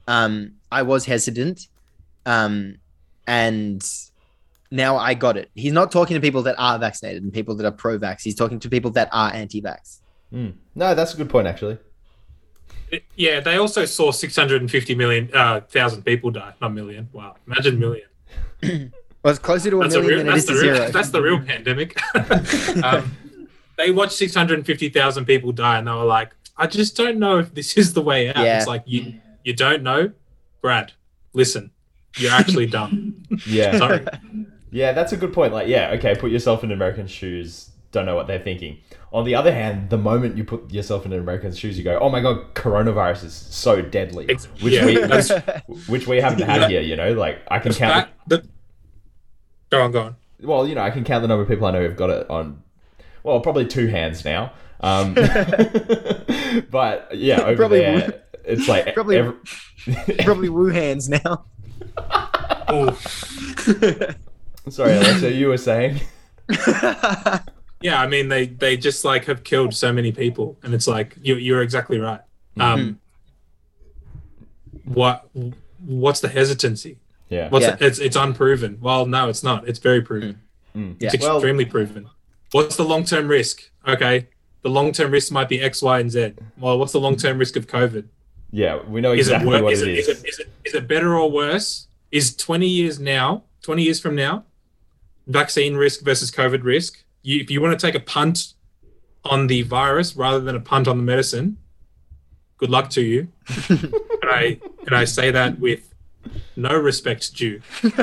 um 0.08 0.54
I 0.72 0.82
was 0.84 1.06
hesitant 1.06 1.68
um 2.26 2.78
and 3.28 3.84
now 4.74 4.96
I 4.96 5.16
got 5.16 5.36
it. 5.36 5.52
He's 5.54 5.74
not 5.74 5.92
talking 5.92 6.16
to 6.16 6.22
people 6.22 6.44
that 6.44 6.56
are 6.58 6.80
vaccinated 6.80 7.24
and 7.24 7.34
people 7.34 7.56
that 7.56 7.66
are 7.66 7.72
pro-vax. 7.74 8.22
He's 8.22 8.36
talking 8.36 8.58
to 8.62 8.70
people 8.70 8.90
that 8.92 9.10
are 9.12 9.30
anti-vax. 9.34 10.00
Mm. 10.34 10.54
no, 10.76 10.96
that's 10.96 11.14
a 11.14 11.18
good 11.18 11.30
point 11.30 11.46
actually. 11.48 11.78
Yeah, 13.16 13.40
they 13.40 13.58
also 13.58 13.86
saw 13.86 14.12
650 14.12 14.96
million 14.96 15.30
uh, 15.34 15.62
thousand 15.62 16.04
people 16.04 16.32
die. 16.32 16.54
Not 16.62 16.74
million. 16.74 17.10
Wow, 17.14 17.36
imagine 17.48 17.80
million. 17.80 18.08
Well, 18.62 19.32
it's 19.32 19.40
closer 19.40 19.70
to 19.70 19.80
a 19.80 19.84
That's 19.84 19.96
a 19.96 20.02
million 20.02 20.18
real. 20.18 20.26
than 20.26 20.28
it 20.28 20.32
That's 20.32 20.46
the 20.46 20.54
to 20.54 20.62
real. 20.62 20.76
zero. 20.76 20.92
That's 20.92 21.10
the 21.10 21.22
real 21.22 21.40
pandemic. 21.42 22.00
um, 22.84 23.18
they 23.78 23.92
watched 23.92 24.14
650,000 24.14 25.26
people 25.26 25.52
die, 25.52 25.78
and 25.78 25.88
they 25.88 25.92
were 25.92 26.04
like, 26.06 26.36
"I 26.58 26.68
just 26.68 26.98
don't 26.98 27.18
know 27.18 27.38
if 27.40 27.54
this 27.54 27.78
is 27.78 27.94
the 27.94 28.02
way 28.02 28.30
out." 28.30 28.38
Yeah. 28.38 28.58
It's 28.58 28.68
like 28.68 28.84
you 28.86 29.16
you 29.44 29.54
don't 29.54 29.84
know, 29.84 30.12
Brad, 30.62 30.92
listen, 31.34 31.72
you're 32.18 32.32
actually 32.32 32.68
dumb. 32.68 33.24
Yeah. 33.48 33.78
Sorry. 33.80 34.06
Yeah, 34.72 34.94
that's 34.94 35.12
a 35.12 35.18
good 35.18 35.34
point. 35.34 35.54
Like, 35.54 35.68
yeah, 35.68 35.92
okay, 35.98 36.16
put 36.16 36.32
yourself 36.32 36.64
in 36.64 36.72
American 36.72 37.06
shoes. 37.08 37.71
Don't 37.92 38.06
know 38.06 38.16
what 38.16 38.28
they're 38.28 38.40
thinking. 38.40 38.78
On 39.12 39.26
the 39.26 39.36
other 39.36 39.54
hand, 39.54 39.90
the 39.90 39.98
moment 39.98 40.38
you 40.38 40.44
put 40.46 40.72
yourself 40.72 41.06
in 41.06 41.12
an 41.12 41.20
American's 41.20 41.60
shoes, 41.60 41.78
you 41.78 41.84
go, 41.84 42.00
"Oh 42.00 42.10
my 42.10 42.22
god, 42.22 42.54
coronavirus 42.56 43.26
is 43.26 43.34
so 43.34 43.82
deadly," 43.82 44.26
Ex- 44.30 44.46
which 44.62 44.74
yeah, 44.74 44.86
we 44.86 44.96
which, 45.06 45.88
which 45.88 46.08
we 46.08 46.22
haven't 46.22 46.42
had 46.48 46.70
here. 46.70 46.80
You 46.82 46.96
know, 46.96 47.12
like 47.14 47.42
I 47.50 47.60
can 47.60 47.74
The 47.74 47.78
count. 47.78 47.94
fact 48.08 48.30
that- 48.30 48.46
Go 49.70 49.82
on, 49.84 49.92
go 49.92 50.02
on. 50.04 50.16
Well, 50.42 50.68
you 50.68 50.76
know, 50.76 50.82
I 50.82 50.90
can 50.90 51.04
count 51.04 51.22
the 51.22 51.28
number 51.28 51.44
of 51.44 51.48
people 51.50 51.66
I 51.68 51.72
know 51.72 51.82
who've 51.86 51.96
got 51.96 52.10
it 52.10 52.30
on. 52.30 52.62
Well, 53.24 53.40
probably 53.42 53.66
two 53.68 53.88
hands 53.88 54.24
now. 54.26 54.54
Um, 54.82 55.14
but 56.72 57.10
yeah, 57.14 57.42
over 57.42 57.56
Probably 57.56 57.80
there, 57.80 58.24
it's 58.46 58.68
like 58.68 58.94
Probably- 58.94 59.18
every- 59.18 59.36
Probably 60.24 60.50
woo 60.50 60.68
hands 60.68 61.10
now. 61.10 61.46
Oh, 61.98 62.92
Sorry, 64.70 64.94
Alexa, 64.96 65.32
you 65.34 65.48
were 65.50 65.58
saying. 65.58 66.00
Yeah. 67.82 68.02
I 68.02 68.08
mean, 68.08 68.28
they 68.30 68.48
they 68.48 68.78
just 68.78 69.04
like 69.06 69.26
have 69.26 69.44
killed 69.44 69.74
so 69.74 69.92
many 69.94 70.12
people, 70.12 70.58
and 70.64 70.74
it's 70.74 70.88
like 70.88 71.18
you 71.22 71.36
you're 71.36 71.62
exactly 71.62 72.00
right. 72.00 72.22
Um, 72.60 73.00
what 74.86 75.28
what's 75.86 76.20
the 76.20 76.28
hesitancy? 76.30 76.98
Yeah. 77.30 77.50
What's 77.50 77.66
Yeah. 77.66 77.78
it's 77.80 78.00
it's 78.00 78.16
unproven. 78.16 78.78
Well, 78.82 79.06
no, 79.06 79.30
it's 79.30 79.44
not. 79.44 79.68
It's 79.68 79.80
very 79.80 80.02
proven. 80.02 80.42
Mm. 80.76 80.96
Yeah. 81.00 81.12
It's 81.14 81.24
Well- 81.24 81.38
extremely 81.38 81.66
proven. 81.66 82.08
What's 82.52 82.76
the 82.76 82.84
long 82.84 83.06
term 83.06 83.28
risk? 83.28 83.62
Okay, 83.88 84.28
the 84.62 84.70
long 84.70 84.92
term 84.92 85.12
risk 85.12 85.32
might 85.32 85.48
be 85.50 85.62
X, 85.62 85.82
Y, 85.82 86.00
and 86.00 86.12
Z. 86.12 86.34
Well, 86.60 86.78
what's 86.78 86.92
the 86.92 87.00
long 87.00 87.16
term 87.16 87.38
risk 87.38 87.56
of 87.56 87.68
COVID? 87.68 88.06
Yeah, 88.52 88.82
we 88.86 89.00
know 89.00 89.14
Is 89.14 89.30
exactly 89.30 89.48
it, 89.48 89.62
wor- 89.62 89.64
what 89.64 89.74
is, 89.74 89.82
it 89.82 89.88
it, 89.88 89.98
is. 90.00 90.08
is, 90.10 90.20
it, 90.24 90.28
is, 90.28 90.40
it, 90.40 90.50
is 90.66 90.74
it 90.74 90.88
better 90.88 91.16
or 91.16 91.32
worse? 91.32 91.88
Is 92.12 92.36
20 92.36 92.68
years 92.68 93.00
now, 93.00 93.44
20 93.62 93.82
years 93.84 94.02
from 94.02 94.14
now, 94.14 94.44
vaccine 95.28 95.76
risk 95.78 96.02
versus 96.04 96.30
COVID 96.30 96.62
risk? 96.66 97.02
You, 97.24 97.40
if 97.42 97.52
you 97.52 97.62
want 97.62 97.80
to 97.80 97.86
take 97.86 97.96
a 97.96 98.00
punt 98.04 98.54
on 99.24 99.48
the 99.48 99.62
virus 99.62 100.16
rather 100.16 100.40
than 100.40 100.56
a 100.56 100.60
punt 100.60 100.88
on 100.88 100.98
the 100.98 101.04
medicine, 101.04 101.58
good 102.58 102.70
luck 102.70 102.90
to 102.92 103.02
you. 103.02 103.28
and 103.70 103.94
I 104.24 104.60
and 104.88 104.96
I 104.96 105.06
say 105.06 105.32
that 105.32 105.60
with 105.60 105.94
no 106.56 106.76
respect 106.76 107.36
due. 107.36 107.62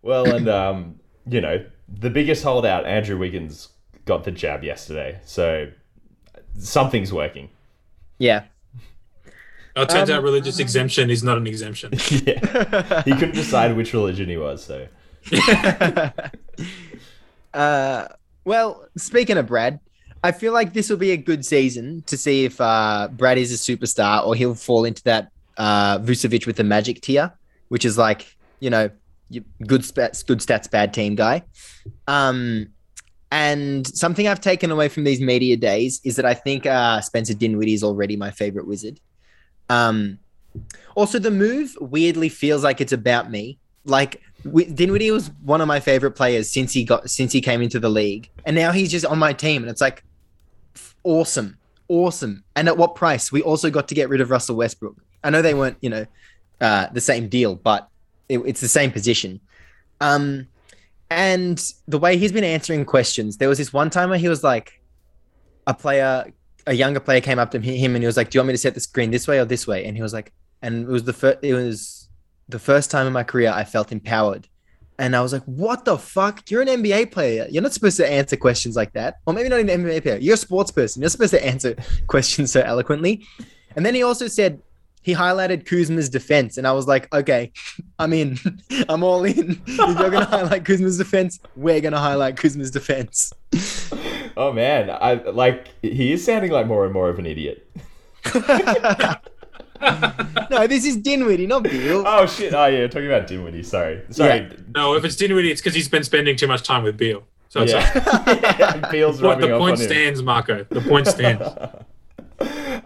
Well, 0.00 0.32
and 0.34 0.48
um, 0.48 1.00
you 1.28 1.40
know, 1.40 1.64
the 1.88 2.08
biggest 2.08 2.42
holdout, 2.44 2.86
Andrew 2.86 3.18
Wiggins, 3.18 3.68
got 4.04 4.24
the 4.24 4.30
jab 4.30 4.62
yesterday, 4.64 5.20
so 5.24 5.70
something's 6.58 7.12
working. 7.12 7.50
yeah. 8.18 8.44
Oh, 9.76 9.82
it 9.82 9.90
turns 9.90 10.08
Um, 10.10 10.16
out 10.16 10.22
religious 10.24 10.58
exemption 10.60 11.10
is 11.10 11.22
not 11.22 11.36
an 11.36 11.46
exemption. 11.46 11.92
yeah, 12.10 13.02
he 13.02 13.12
couldn't 13.12 13.34
decide 13.34 13.76
which 13.76 13.92
religion 13.92 14.28
he 14.28 14.36
was. 14.36 14.64
So 14.64 14.88
Uh, 17.58 18.06
well, 18.44 18.86
speaking 18.96 19.36
of 19.36 19.48
Brad, 19.48 19.80
I 20.22 20.30
feel 20.30 20.52
like 20.52 20.72
this 20.72 20.88
will 20.88 20.96
be 20.96 21.10
a 21.10 21.16
good 21.16 21.44
season 21.44 22.02
to 22.06 22.16
see 22.16 22.44
if 22.44 22.60
uh, 22.60 23.08
Brad 23.10 23.36
is 23.36 23.52
a 23.52 23.56
superstar 23.56 24.24
or 24.24 24.36
he'll 24.36 24.54
fall 24.54 24.84
into 24.84 25.02
that 25.04 25.32
uh, 25.56 25.98
Vucevic 25.98 26.46
with 26.46 26.56
the 26.56 26.64
magic 26.64 27.00
tier, 27.00 27.32
which 27.66 27.84
is 27.84 27.98
like, 27.98 28.36
you 28.60 28.70
know, 28.70 28.88
good 29.66 29.82
stats, 29.82 30.24
good 30.24 30.38
stats, 30.38 30.70
bad 30.70 30.94
team 30.94 31.16
guy. 31.16 31.42
Um, 32.06 32.68
and 33.32 33.86
something 33.86 34.28
I've 34.28 34.40
taken 34.40 34.70
away 34.70 34.88
from 34.88 35.02
these 35.02 35.20
media 35.20 35.56
days 35.56 36.00
is 36.04 36.14
that 36.16 36.24
I 36.24 36.34
think 36.34 36.64
uh, 36.64 37.00
Spencer 37.00 37.34
Dinwiddie 37.34 37.74
is 37.74 37.82
already 37.82 38.16
my 38.16 38.30
favorite 38.30 38.68
wizard. 38.68 39.00
Um, 39.68 40.20
also, 40.94 41.18
the 41.18 41.30
move 41.30 41.76
weirdly 41.80 42.28
feels 42.28 42.62
like 42.62 42.80
it's 42.80 42.92
about 42.92 43.30
me. 43.30 43.58
Like 43.88 44.22
Wi- 44.44 44.70
Dinwiddie 44.72 45.10
was 45.10 45.30
one 45.42 45.60
of 45.60 45.68
my 45.68 45.80
favorite 45.80 46.12
players 46.12 46.50
since 46.50 46.72
he 46.72 46.84
got 46.84 47.10
since 47.10 47.32
he 47.32 47.40
came 47.40 47.62
into 47.62 47.80
the 47.80 47.88
league, 47.88 48.30
and 48.44 48.54
now 48.54 48.72
he's 48.72 48.90
just 48.90 49.06
on 49.06 49.18
my 49.18 49.32
team, 49.32 49.62
and 49.62 49.70
it's 49.70 49.80
like 49.80 50.04
awesome, 51.02 51.58
awesome. 51.88 52.44
And 52.54 52.68
at 52.68 52.76
what 52.76 52.94
price? 52.94 53.32
We 53.32 53.42
also 53.42 53.70
got 53.70 53.88
to 53.88 53.94
get 53.94 54.08
rid 54.08 54.20
of 54.20 54.30
Russell 54.30 54.56
Westbrook. 54.56 54.96
I 55.24 55.30
know 55.30 55.42
they 55.42 55.54
weren't, 55.54 55.78
you 55.80 55.90
know, 55.90 56.06
uh, 56.60 56.86
the 56.92 57.00
same 57.00 57.28
deal, 57.28 57.56
but 57.56 57.88
it, 58.28 58.38
it's 58.38 58.60
the 58.60 58.68
same 58.68 58.92
position. 58.92 59.40
Um, 60.00 60.46
and 61.10 61.60
the 61.88 61.98
way 61.98 62.18
he's 62.18 62.32
been 62.32 62.44
answering 62.44 62.84
questions, 62.84 63.38
there 63.38 63.48
was 63.48 63.58
this 63.58 63.72
one 63.72 63.90
time 63.90 64.10
where 64.10 64.18
he 64.18 64.28
was 64.28 64.44
like, 64.44 64.80
a 65.66 65.74
player, 65.74 66.32
a 66.66 66.74
younger 66.74 67.00
player 67.00 67.20
came 67.20 67.38
up 67.38 67.50
to 67.50 67.58
him 67.58 67.94
and 67.94 68.02
he 68.02 68.06
was 68.06 68.16
like, 68.16 68.30
"Do 68.30 68.36
you 68.36 68.40
want 68.40 68.48
me 68.48 68.54
to 68.54 68.58
set 68.58 68.74
the 68.74 68.80
screen 68.80 69.10
this 69.10 69.26
way 69.26 69.38
or 69.38 69.44
this 69.44 69.66
way?" 69.66 69.84
And 69.84 69.96
he 69.96 70.02
was 70.02 70.12
like, 70.12 70.32
and 70.62 70.84
it 70.84 70.88
was 70.88 71.04
the 71.04 71.12
first, 71.12 71.38
it 71.42 71.54
was 71.54 71.97
the 72.48 72.58
first 72.58 72.90
time 72.90 73.06
in 73.06 73.12
my 73.12 73.24
career 73.24 73.52
I 73.54 73.64
felt 73.64 73.92
empowered. 73.92 74.48
And 74.98 75.14
I 75.14 75.20
was 75.20 75.32
like, 75.32 75.44
what 75.44 75.84
the 75.84 75.96
fuck? 75.96 76.50
You're 76.50 76.62
an 76.62 76.68
NBA 76.68 77.12
player. 77.12 77.46
You're 77.50 77.62
not 77.62 77.72
supposed 77.72 77.96
to 77.98 78.10
answer 78.10 78.36
questions 78.36 78.74
like 78.74 78.92
that. 78.94 79.18
Or 79.26 79.32
maybe 79.32 79.48
not 79.48 79.60
an 79.60 79.68
NBA 79.68 80.02
player. 80.02 80.16
You're 80.16 80.34
a 80.34 80.38
sports 80.38 80.72
person. 80.72 81.02
You're 81.02 81.08
supposed 81.10 81.30
to 81.30 81.44
answer 81.44 81.76
questions 82.08 82.50
so 82.50 82.62
eloquently. 82.62 83.24
And 83.76 83.86
then 83.86 83.94
he 83.94 84.02
also 84.02 84.26
said, 84.26 84.60
he 85.02 85.14
highlighted 85.14 85.64
Kuzma's 85.64 86.08
defense. 86.08 86.58
And 86.58 86.66
I 86.66 86.72
was 86.72 86.88
like, 86.88 87.12
okay, 87.14 87.52
I'm 87.98 88.12
in. 88.12 88.38
I'm 88.88 89.04
all 89.04 89.24
in. 89.24 89.62
If 89.66 89.76
you're 89.78 90.10
going 90.10 90.12
to 90.12 90.24
highlight 90.24 90.64
Kuzma's 90.64 90.98
defense, 90.98 91.38
we're 91.54 91.80
going 91.80 91.92
to 91.92 91.98
highlight 91.98 92.36
Kuzma's 92.36 92.72
defense. 92.72 93.32
Oh 94.36 94.52
man, 94.52 94.88
I 94.90 95.14
like 95.14 95.66
he 95.82 96.12
is 96.12 96.24
sounding 96.24 96.52
like 96.52 96.68
more 96.68 96.84
and 96.84 96.94
more 96.94 97.08
of 97.08 97.18
an 97.18 97.26
idiot. 97.26 97.68
no, 100.50 100.66
this 100.66 100.84
is 100.84 100.96
Dinwiddie, 100.96 101.46
not 101.46 101.62
Beal. 101.62 102.04
Oh 102.06 102.26
shit! 102.26 102.52
Oh 102.54 102.66
yeah, 102.66 102.86
talking 102.86 103.06
about 103.06 103.26
Dinwiddie. 103.26 103.62
Sorry, 103.62 104.02
sorry. 104.10 104.50
No, 104.74 104.94
if 104.94 105.04
it's 105.04 105.16
Dinwiddie, 105.16 105.50
it's 105.50 105.60
because 105.60 105.74
he's 105.74 105.88
been 105.88 106.04
spending 106.04 106.36
too 106.36 106.46
much 106.46 106.62
time 106.62 106.82
with 106.82 106.96
Beal. 106.96 107.22
So 107.48 107.62
it's 107.62 107.72
like, 107.72 107.94
Yeah, 108.58 108.90
Beal's 108.90 109.22
what, 109.22 109.36
rubbing 109.36 109.50
the 109.50 109.58
point 109.58 109.76
on 109.76 109.80
him. 109.80 109.86
stands, 109.88 110.22
Marco. 110.22 110.64
The 110.64 110.80
point 110.82 111.06
stands. 111.06 111.42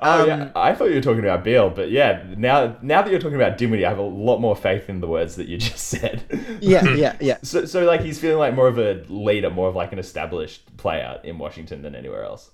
Oh 0.05 0.25
yeah, 0.25 0.45
Um, 0.45 0.53
I 0.57 0.75
thought 0.75 0.87
you 0.87 0.95
were 0.95 1.03
talking 1.03 1.23
about 1.23 1.45
Beal, 1.45 1.69
but 1.69 1.91
yeah, 1.91 2.25
now 2.39 2.77
now 2.81 3.03
that 3.03 3.11
you're 3.11 3.21
talking 3.21 3.37
about 3.37 3.59
Dinwiddie, 3.59 3.85
I 3.85 3.91
have 3.91 3.99
a 3.99 4.03
lot 4.03 4.39
more 4.39 4.57
faith 4.57 4.89
in 4.89 5.01
the 5.01 5.07
words 5.07 5.37
that 5.37 5.47
you 5.47 5.59
just 5.59 5.89
said. 5.89 6.23
Yeah, 6.61 6.89
yeah, 6.95 7.17
yeah. 7.21 7.37
So, 7.43 7.67
so 7.67 7.85
like 7.85 8.01
he's 8.01 8.19
feeling 8.19 8.39
like 8.39 8.55
more 8.55 8.67
of 8.67 8.79
a 8.79 9.05
leader, 9.09 9.51
more 9.51 9.69
of 9.69 9.77
like 9.77 9.93
an 9.93 9.99
established 9.99 10.75
player 10.79 11.21
in 11.23 11.37
Washington 11.39 11.83
than 11.83 11.95
anywhere 11.95 12.25
else. 12.25 12.51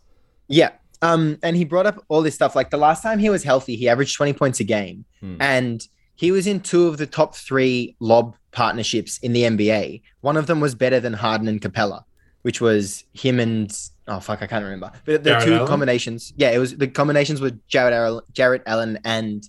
Yeah. 0.48 0.70
Um, 1.02 1.38
and 1.42 1.56
he 1.56 1.64
brought 1.64 1.86
up 1.86 2.04
all 2.08 2.22
this 2.22 2.34
stuff. 2.34 2.56
Like 2.56 2.70
the 2.70 2.76
last 2.76 3.02
time 3.02 3.18
he 3.18 3.30
was 3.30 3.44
healthy, 3.44 3.76
he 3.76 3.88
averaged 3.88 4.16
20 4.16 4.32
points 4.32 4.60
a 4.60 4.64
game. 4.64 5.04
Hmm. 5.20 5.36
And 5.40 5.88
he 6.16 6.32
was 6.32 6.46
in 6.46 6.60
two 6.60 6.88
of 6.88 6.96
the 6.96 7.06
top 7.06 7.36
three 7.36 7.94
lob 8.00 8.34
partnerships 8.50 9.18
in 9.18 9.32
the 9.32 9.42
NBA. 9.42 10.02
One 10.20 10.36
of 10.36 10.46
them 10.46 10.60
was 10.60 10.74
better 10.74 10.98
than 10.98 11.12
Harden 11.12 11.46
and 11.46 11.60
Capela, 11.60 12.02
which 12.42 12.60
was 12.60 13.04
him 13.12 13.38
and 13.38 13.72
oh 14.08 14.18
fuck, 14.18 14.42
I 14.42 14.48
can't 14.48 14.64
remember. 14.64 14.90
But 15.04 15.22
the 15.22 15.30
Jarrett 15.30 15.44
two 15.44 15.54
Allen? 15.54 15.68
combinations, 15.68 16.32
yeah, 16.36 16.50
it 16.50 16.58
was 16.58 16.76
the 16.76 16.88
combinations 16.88 17.40
were 17.40 17.52
Jarrett 17.68 17.94
Allen, 17.94 18.24
Jarrett 18.32 18.62
Allen 18.66 18.98
and 19.04 19.48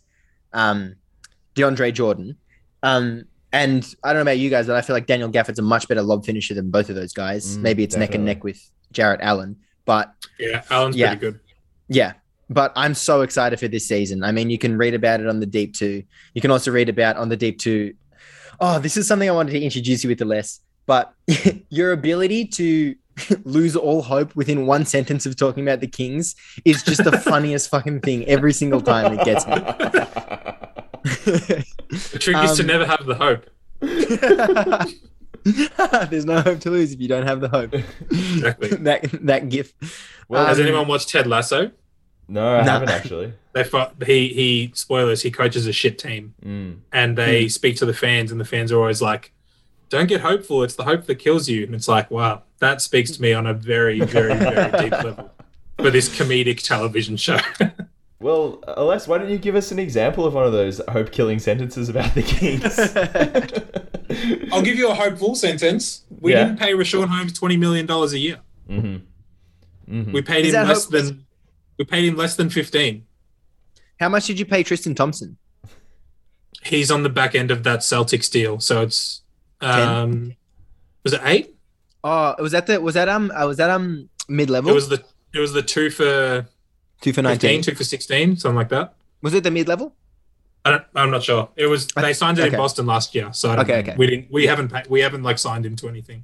um, 0.54 0.95
DeAndre 1.56 1.91
Jordan. 1.93 2.38
Um, 2.84 3.26
and 3.52 3.84
I 4.04 4.10
don't 4.10 4.18
know 4.18 4.22
about 4.22 4.38
you 4.38 4.52
guys, 4.52 4.68
but 4.68 4.76
I 4.76 4.82
feel 4.82 4.95
like 4.95 5.08
Daniel 5.08 5.30
Gafford's 5.30 5.58
a 5.58 5.64
much 5.64 5.88
better 5.88 6.04
lob 6.04 6.24
finisher 6.24 6.54
than 6.54 6.70
both 6.70 6.89
of 6.89 6.95
those 6.95 7.14
guys. 7.14 7.58
Mm, 7.58 7.62
Maybe 7.62 7.84
it's 7.84 7.95
neck 7.95 8.14
and 8.14 8.26
neck 8.26 8.43
with 8.43 8.62
Jarrett 8.91 9.22
Allen, 9.24 9.58
but 9.90 10.14
Yeah, 10.38 10.62
Allen's 10.70 10.96
Yeah. 10.96 11.16
pretty 11.16 11.20
good. 11.22 11.40
yeah, 11.88 12.14
but 12.48 12.72
I'm 12.76 12.94
so 12.94 13.22
excited 13.24 13.60
for 13.60 13.68
this 13.68 13.88
season. 13.88 14.24
I 14.24 14.32
mean, 14.32 14.52
you 14.52 14.60
can 14.60 14.78
read 14.78 14.94
about 14.94 15.20
it 15.20 15.28
on 15.28 15.40
the 15.40 15.48
Deep 15.48 15.74
Two. 15.74 16.04
You 16.36 16.42
can 16.42 16.52
also 16.52 16.70
read 16.70 16.90
about 16.90 17.18
on 17.18 17.30
the 17.30 17.36
Deep 17.36 17.58
Two. 17.58 17.94
Oh, 18.60 18.78
this 18.78 18.98
is 18.98 19.08
something 19.08 19.28
I 19.28 19.32
wanted 19.34 19.54
to 19.54 19.60
introduce 19.62 20.04
you 20.04 20.10
with 20.10 20.20
the 20.20 20.26
less, 20.26 20.60
but 20.86 21.12
your 21.70 21.92
ability 21.92 22.46
to 22.60 22.96
lose 23.46 23.76
all 23.76 24.04
hope 24.04 24.36
within 24.36 24.68
one 24.68 24.86
sentence 24.86 25.26
of 25.26 25.36
talking 25.36 25.64
about 25.68 25.80
the 25.80 25.88
Kings 25.88 26.36
is 26.66 26.84
just 26.84 27.04
the 27.04 27.18
funniest 27.32 27.72
fucking 27.72 28.02
thing 28.02 28.26
every 28.28 28.54
single 28.54 28.82
time 28.82 29.12
it 29.18 29.26
gets 29.26 29.48
me. 29.48 29.56
The 32.14 32.20
trick 32.20 32.38
is 32.46 32.56
to 32.58 32.62
Um, 32.62 32.68
never 32.68 32.86
have 32.86 33.06
the 33.08 33.16
hope. 33.16 33.50
There's 36.10 36.26
no 36.26 36.42
hope 36.42 36.60
to 36.62 36.70
lose 36.70 36.92
if 36.94 37.00
you 37.02 37.08
don't 37.08 37.26
have 37.28 37.42
the 37.42 37.50
hope. 37.50 37.74
Exactly. 37.74 38.70
that 38.88 39.08
that 39.26 39.50
gif. 39.50 39.74
Well, 40.28 40.46
Has 40.46 40.60
Um, 40.60 40.66
anyone 40.66 40.88
watched 40.88 41.10
Ted 41.10 41.28
Lasso? 41.28 41.72
no, 42.28 42.56
I 42.56 42.64
Nah. 42.64 42.72
haven't 42.74 42.90
actually. 42.90 43.34
They 43.54 43.64
fought, 43.64 43.96
he 44.06 44.28
he 44.30 44.72
spoilers. 44.76 45.24
He 45.24 45.32
coaches 45.32 45.66
a 45.68 45.74
shit 45.74 45.98
team, 45.98 46.36
Mm. 46.46 46.78
and 46.94 47.18
they 47.18 47.44
Hmm. 47.44 47.48
speak 47.50 47.78
to 47.78 47.86
the 47.86 47.94
fans, 47.96 48.32
and 48.32 48.40
the 48.40 48.46
fans 48.46 48.72
are 48.72 48.78
always 48.80 49.02
like, 49.02 49.32
"Don't 49.90 50.08
get 50.08 50.22
hopeful. 50.22 50.62
It's 50.64 50.76
the 50.76 50.84
hope 50.84 51.08
that 51.08 51.16
kills 51.16 51.50
you." 51.50 51.64
And 51.66 51.74
it's 51.74 51.88
like, 51.88 52.12
wow, 52.12 52.44
that 52.60 52.80
speaks 52.82 53.10
to 53.12 53.22
me 53.22 53.34
on 53.34 53.48
a 53.48 53.54
very, 53.56 54.00
very, 54.02 54.36
very 54.36 54.72
deep 54.84 54.92
level 54.92 55.32
for 55.78 55.90
this 55.90 56.10
comedic 56.10 56.62
television 56.62 57.18
show. 57.18 57.40
Well, 58.22 58.62
Aless, 58.68 59.08
why 59.08 59.18
don't 59.18 59.30
you 59.32 59.38
give 59.40 59.56
us 59.56 59.72
an 59.72 59.80
example 59.80 60.26
of 60.26 60.34
one 60.36 60.46
of 60.46 60.52
those 60.52 60.80
hope-killing 60.90 61.40
sentences 61.40 61.88
about 61.90 62.14
the 62.16 62.22
Kings? 62.22 62.78
I'll 64.51 64.62
give 64.62 64.78
you 64.78 64.89
a 64.89 64.93
hopeful 64.93 65.36
sentence. 65.36 66.03
We 66.10 66.32
Yeah. 66.34 66.45
didn't 66.45 66.60
pay 66.60 66.74
Richaun 66.74 67.07
Holmes 67.07 67.34
twenty 67.34 67.57
million 67.57 67.86
dollars 67.86 68.14
a 68.14 68.20
year. 68.20 68.39
hmm 68.68 68.97
hmm 69.88 70.12
We 70.12 70.22
paid 70.22 70.45
Is 70.45 70.53
him 70.53 70.68
less 70.68 70.86
hopeless? 70.86 71.10
than 71.10 71.26
we 71.78 71.86
paid 71.86 72.05
him 72.05 72.16
less 72.16 72.36
than 72.36 72.49
fifteen. 72.49 73.05
How 73.99 74.10
much 74.10 74.28
did 74.28 74.39
you 74.39 74.45
pay 74.45 74.64
Tristan 74.64 74.95
Thompson? 74.95 75.38
He's 76.64 76.89
on 76.91 77.03
the 77.03 77.10
back 77.10 77.36
end 77.36 77.51
of 77.51 77.64
that 77.64 77.80
Celtics 77.80 78.30
deal, 78.32 78.60
so 78.60 78.82
it's 78.82 79.22
um, 79.62 80.36
was 81.03 81.14
it 81.14 81.22
eight? 81.24 81.55
Oh, 82.03 82.36
was 82.39 82.51
that 82.53 82.68
the 82.68 82.80
was 82.82 82.95
that 82.95 83.07
um 83.10 83.32
uh, 83.36 83.45
was 83.47 83.57
that 83.57 83.70
um 83.70 84.10
mid 84.28 84.49
level? 84.49 84.72
It 84.72 84.74
was 84.74 84.89
the 84.89 85.03
it 85.34 85.39
was 85.39 85.53
the 85.53 85.62
two 85.62 85.89
for 85.89 86.47
two 87.01 87.12
for 87.14 87.22
15, 87.22 87.24
nineteen. 87.24 87.62
two 87.62 87.76
for 87.76 87.84
sixteen, 87.84 88.36
something 88.38 88.55
like 88.57 88.70
that. 88.70 88.93
Was 89.22 89.34
it 89.34 89.43
the 89.43 89.51
mid 89.51 89.68
level? 89.68 89.95
I 90.66 90.72
don't, 90.72 90.84
I'm 90.95 91.10
not 91.12 91.24
sure. 91.24 91.49
It 91.55 91.68
was 91.68 91.88
they 91.88 92.14
signed 92.14 92.38
it 92.38 92.43
Okay. 92.43 92.53
in 92.53 92.57
Boston 92.57 92.86
last 92.86 93.16
year, 93.16 93.32
so 93.34 93.49
I 93.51 93.55
don't 93.55 93.66
Okay, 93.70 93.80
okay. 93.80 93.95
we 93.97 94.07
didn't 94.07 94.32
we 94.32 94.45
haven't 94.47 94.70
paid, 94.70 94.88
we 94.88 94.99
haven't 95.01 95.24
like 95.24 95.38
signed 95.39 95.66
him 95.66 95.76
to 95.78 95.88
anything. 95.89 96.24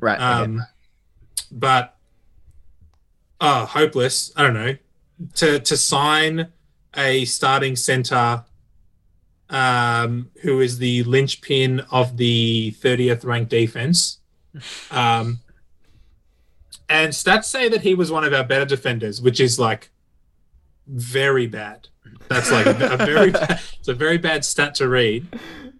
Right. 0.00 0.16
okay. 0.16 0.22
Um, 0.24 0.62
but 1.50 1.96
uh, 3.40 3.64
hopeless. 3.66 4.32
I 4.36 4.42
don't 4.42 4.54
know 4.54 4.76
to 5.36 5.58
to 5.60 5.76
sign 5.76 6.48
a 6.96 7.24
starting 7.24 7.76
center 7.76 8.44
um, 9.48 10.30
who 10.42 10.60
is 10.60 10.78
the 10.78 11.02
linchpin 11.04 11.80
of 11.90 12.16
the 12.16 12.74
30th 12.80 13.24
ranked 13.24 13.50
defense. 13.50 14.18
Um, 14.90 15.38
and 16.88 17.12
stats 17.12 17.44
say 17.44 17.68
that 17.68 17.82
he 17.82 17.94
was 17.94 18.10
one 18.10 18.24
of 18.24 18.32
our 18.32 18.42
better 18.42 18.64
defenders, 18.64 19.22
which 19.22 19.38
is 19.38 19.60
like 19.60 19.90
very 20.88 21.46
bad. 21.46 21.86
That's 22.30 22.50
like 22.52 22.64
a, 22.66 22.96
very 22.96 23.32
bad, 23.32 23.60
it's 23.78 23.88
a 23.88 23.94
very 23.94 24.16
bad 24.16 24.44
stat 24.44 24.76
to 24.76 24.88
read. 24.88 25.26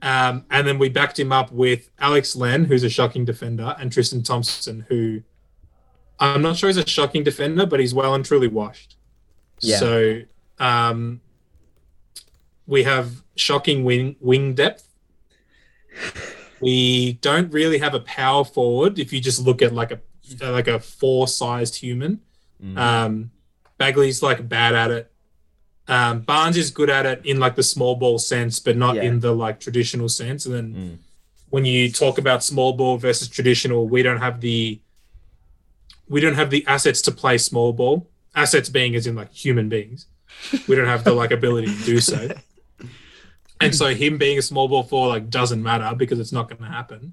Um, 0.02 0.44
and 0.50 0.66
then 0.66 0.78
we 0.78 0.88
backed 0.88 1.18
him 1.18 1.30
up 1.30 1.52
with 1.52 1.90
Alex 2.00 2.34
Len, 2.34 2.64
who's 2.64 2.82
a 2.82 2.90
shocking 2.90 3.24
defender, 3.24 3.76
and 3.78 3.92
Tristan 3.92 4.22
Thompson, 4.24 4.84
who 4.88 5.22
I'm 6.18 6.42
not 6.42 6.56
sure 6.56 6.68
is 6.68 6.76
a 6.76 6.86
shocking 6.86 7.22
defender, 7.22 7.66
but 7.66 7.78
he's 7.80 7.94
well 7.94 8.14
and 8.14 8.24
truly 8.24 8.48
washed. 8.48 8.96
Yeah. 9.60 9.76
So 9.78 10.22
um, 10.58 11.20
we 12.66 12.82
have 12.82 13.22
shocking 13.36 13.84
wing 13.84 14.16
wing 14.20 14.54
depth. 14.54 14.86
We 16.60 17.14
don't 17.14 17.52
really 17.52 17.78
have 17.78 17.94
a 17.94 18.00
power 18.00 18.44
forward 18.44 18.98
if 18.98 19.12
you 19.12 19.20
just 19.20 19.40
look 19.40 19.62
at 19.62 19.72
like 19.72 19.92
a 19.92 20.00
like 20.42 20.68
a 20.68 20.80
four 20.80 21.28
sized 21.28 21.76
human. 21.76 22.20
Um, 22.76 23.30
Bagley's 23.78 24.22
like 24.22 24.48
bad 24.48 24.74
at 24.74 24.90
it. 24.90 25.10
Um, 25.90 26.20
Barnes 26.20 26.56
is 26.56 26.70
good 26.70 26.88
at 26.88 27.04
it 27.04 27.20
in 27.26 27.38
like 27.40 27.56
the 27.56 27.62
small 27.62 27.96
ball 27.96 28.18
sense, 28.18 28.58
but 28.60 28.76
not 28.76 28.94
Yeah. 28.94 29.02
in 29.02 29.20
the 29.20 29.32
like 29.32 29.58
traditional 29.60 30.08
sense. 30.08 30.46
And 30.46 30.54
then 30.54 30.74
Mm. 30.74 30.96
when 31.50 31.64
you 31.64 31.90
talk 31.90 32.16
about 32.16 32.44
small 32.44 32.72
ball 32.74 32.96
versus 32.96 33.28
traditional, 33.28 33.86
we 33.88 34.02
don't 34.02 34.18
have 34.20 34.40
the 34.40 34.78
we 36.08 36.20
don't 36.20 36.34
have 36.34 36.50
the 36.50 36.64
assets 36.66 37.00
to 37.02 37.12
play 37.12 37.38
small 37.38 37.72
ball. 37.72 38.08
Assets 38.34 38.68
being 38.68 38.96
as 38.96 39.06
in 39.06 39.14
like 39.14 39.32
human 39.32 39.68
beings. 39.68 40.06
We 40.66 40.74
don't 40.74 40.86
have 40.88 41.04
the 41.04 41.12
like 41.12 41.30
ability 41.30 41.68
to 41.76 41.84
do 41.84 42.00
so. 42.00 42.30
And 43.62 43.74
so 43.74 43.88
him 43.94 44.16
being 44.16 44.38
a 44.38 44.42
small 44.42 44.68
ball 44.68 44.82
four 44.84 45.08
like 45.08 45.28
doesn't 45.28 45.62
matter 45.62 45.94
because 45.94 46.18
it's 46.18 46.32
not 46.32 46.48
going 46.48 46.62
to 46.62 46.66
happen. 46.68 47.12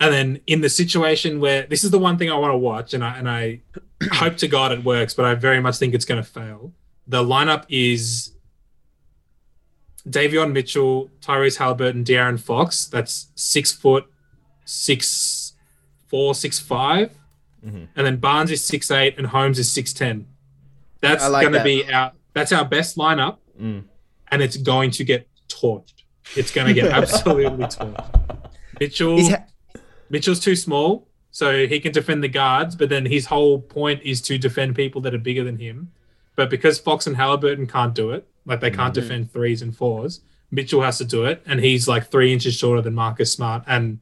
And 0.00 0.12
then 0.12 0.40
in 0.48 0.62
the 0.62 0.68
situation 0.68 1.38
where 1.38 1.62
this 1.62 1.84
is 1.84 1.92
the 1.92 1.98
one 1.98 2.18
thing 2.18 2.28
I 2.28 2.34
want 2.36 2.52
to 2.52 2.56
watch, 2.58 2.92
and 2.92 3.04
I 3.04 3.16
and 3.18 3.30
I 3.30 3.60
hope 4.14 4.36
to 4.38 4.48
God 4.48 4.72
it 4.72 4.82
works, 4.82 5.14
but 5.14 5.24
I 5.26 5.34
very 5.36 5.60
much 5.60 5.76
think 5.76 5.94
it's 5.94 6.04
going 6.04 6.20
to 6.22 6.28
fail. 6.28 6.72
The 7.10 7.22
lineup 7.24 7.64
is 7.68 8.32
Davion 10.08 10.52
Mitchell, 10.52 11.10
Tyrese 11.20 11.56
Halliburton, 11.56 12.04
De'Aaron 12.04 12.38
Fox. 12.40 12.86
That's 12.86 13.28
six 13.34 13.72
foot, 13.72 14.04
six 14.64 15.54
four, 16.08 16.34
six 16.34 16.58
five, 16.58 17.10
Mhm. 17.66 17.88
and 17.96 18.06
then 18.06 18.16
Barnes 18.16 18.50
is 18.50 18.64
six 18.64 18.90
eight, 18.90 19.16
and 19.18 19.26
Holmes 19.26 19.58
is 19.58 19.70
six 19.70 19.92
ten. 19.92 20.26
That's 21.00 21.28
like 21.28 21.42
going 21.42 21.52
to 21.54 21.58
that. 21.58 21.64
be 21.64 21.92
our 21.92 22.12
that's 22.32 22.52
our 22.52 22.64
best 22.64 22.96
lineup, 22.96 23.38
Mm. 23.60 23.84
and 24.28 24.40
it's 24.42 24.56
going 24.56 24.90
to 24.92 25.04
get 25.04 25.28
torched. 25.48 26.04
It's 26.36 26.52
going 26.52 26.68
to 26.68 26.74
get 26.74 26.90
absolutely 27.00 27.64
torched. 27.66 28.50
Mitchell. 28.78 29.20
Ha- 29.30 29.44
Mitchell's 30.10 30.40
too 30.40 30.56
small, 30.56 31.08
so 31.30 31.66
he 31.66 31.78
can 31.80 31.92
defend 31.92 32.22
the 32.24 32.28
guards, 32.28 32.74
but 32.76 32.88
then 32.88 33.06
his 33.06 33.26
whole 33.26 33.60
point 33.60 34.00
is 34.04 34.20
to 34.22 34.38
defend 34.38 34.74
people 34.76 35.00
that 35.02 35.12
are 35.14 35.18
bigger 35.18 35.44
than 35.44 35.58
him. 35.58 35.90
But 36.40 36.48
because 36.48 36.78
Fox 36.78 37.06
and 37.06 37.16
Halliburton 37.16 37.66
can't 37.66 37.92
do 37.92 38.12
it, 38.12 38.26
like 38.46 38.60
they 38.60 38.70
can't 38.70 38.94
defend 38.94 39.30
threes 39.30 39.60
and 39.60 39.76
fours, 39.76 40.22
Mitchell 40.50 40.80
has 40.80 40.96
to 40.96 41.04
do 41.04 41.26
it, 41.26 41.42
and 41.44 41.60
he's 41.60 41.86
like 41.86 42.10
three 42.10 42.32
inches 42.32 42.54
shorter 42.54 42.80
than 42.80 42.94
Marcus 42.94 43.30
Smart, 43.30 43.62
and 43.66 44.00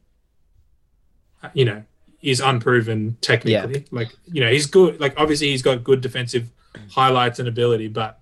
uh, 1.43 1.49
you 1.53 1.65
know 1.65 1.83
is 2.23 2.39
unproven 2.39 3.17
technically. 3.21 3.87
Like 3.91 4.11
you 4.31 4.41
know 4.41 4.53
he's 4.53 4.67
good. 4.67 5.01
Like 5.01 5.15
obviously 5.17 5.49
he's 5.49 5.63
got 5.63 5.83
good 5.83 6.01
defensive 6.01 6.49
highlights 6.93 7.41
and 7.41 7.49
ability, 7.49 7.89
but 7.89 8.21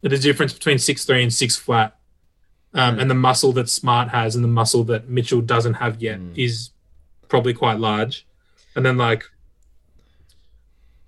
the 0.00 0.16
difference 0.16 0.54
between 0.54 0.78
six 0.78 1.04
three 1.04 1.22
and 1.22 1.30
six 1.30 1.54
flat, 1.54 1.94
um, 2.72 2.98
and 2.98 3.10
the 3.10 3.14
muscle 3.14 3.52
that 3.52 3.68
Smart 3.68 4.08
has 4.08 4.34
and 4.34 4.42
the 4.42 4.48
muscle 4.48 4.82
that 4.84 5.10
Mitchell 5.10 5.42
doesn't 5.42 5.74
have 5.74 6.00
yet 6.00 6.20
is 6.36 6.70
probably 7.28 7.52
quite 7.52 7.78
large. 7.78 8.26
And 8.74 8.86
then 8.86 8.96
like 8.96 9.24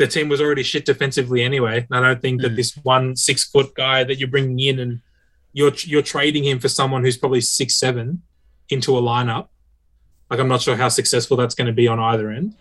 the 0.01 0.07
team 0.07 0.31
was 0.31 0.41
already 0.41 0.63
shit 0.63 0.87
defensively 0.87 1.43
anyway. 1.43 1.87
And 1.91 2.05
I 2.05 2.09
don't 2.09 2.23
think 2.23 2.41
that 2.41 2.57
this 2.57 2.75
one 2.79 3.15
six 3.17 3.45
foot 3.45 3.75
guy 3.75 4.03
that 4.03 4.19
you're 4.19 4.29
bringing 4.31 4.59
in 4.59 4.79
and 4.79 5.01
you're 5.53 5.73
you're 5.85 6.03
trading 6.03 6.43
him 6.43 6.59
for 6.59 6.69
someone 6.69 7.05
who's 7.05 7.19
probably 7.19 7.43
six 7.43 7.77
seven 7.77 8.23
into 8.71 8.97
a 8.97 9.03
lineup. 9.03 9.49
Like 10.31 10.41
I'm 10.41 10.49
not 10.49 10.63
sure 10.63 10.75
how 10.75 10.89
successful 10.89 11.37
that's 11.37 11.55
going 11.55 11.67
to 11.67 11.75
be 11.75 11.87
on 11.87 12.01
either 12.01 12.31
end. 12.31 12.55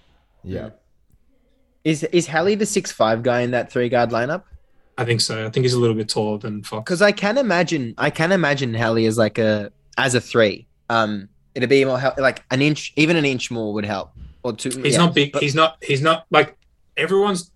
Yeah. 0.43 0.71
is 1.85 2.03
is 2.03 2.27
Hallie 2.27 2.55
the 2.55 2.65
six 2.65 2.91
five 2.91 3.23
guy 3.23 3.39
in 3.39 3.51
that 3.51 3.71
three 3.71 3.87
guard 3.87 4.09
lineup? 4.09 4.43
I 4.97 5.05
think 5.05 5.21
so. 5.21 5.45
I 5.45 5.49
think 5.49 5.63
he's 5.63 5.73
a 5.73 5.79
little 5.79 5.95
bit 5.95 6.09
taller 6.09 6.39
than 6.39 6.61
Fox. 6.61 6.83
Because 6.83 7.01
I 7.01 7.13
can 7.13 7.37
imagine, 7.37 7.93
I 7.97 8.09
can 8.09 8.33
imagine 8.33 8.73
Hallie 8.73 9.05
as 9.05 9.17
like 9.17 9.37
a 9.37 9.71
as 9.97 10.13
a 10.13 10.19
three. 10.19 10.67
Um, 10.89 11.29
it'd 11.55 11.69
be 11.69 11.85
more 11.85 11.97
help, 11.97 12.17
like 12.17 12.43
an 12.51 12.61
inch, 12.61 12.91
even 12.97 13.15
an 13.15 13.23
inch 13.23 13.49
more 13.49 13.73
would 13.73 13.85
help, 13.85 14.11
or 14.43 14.51
two. 14.51 14.71
He's 14.81 14.93
yeah. 14.93 15.05
not 15.05 15.15
big. 15.15 15.31
But- 15.31 15.41
he's 15.41 15.55
not. 15.55 15.77
He's 15.81 16.01
not 16.01 16.25
like 16.31 16.57
everyone's. 16.99 17.51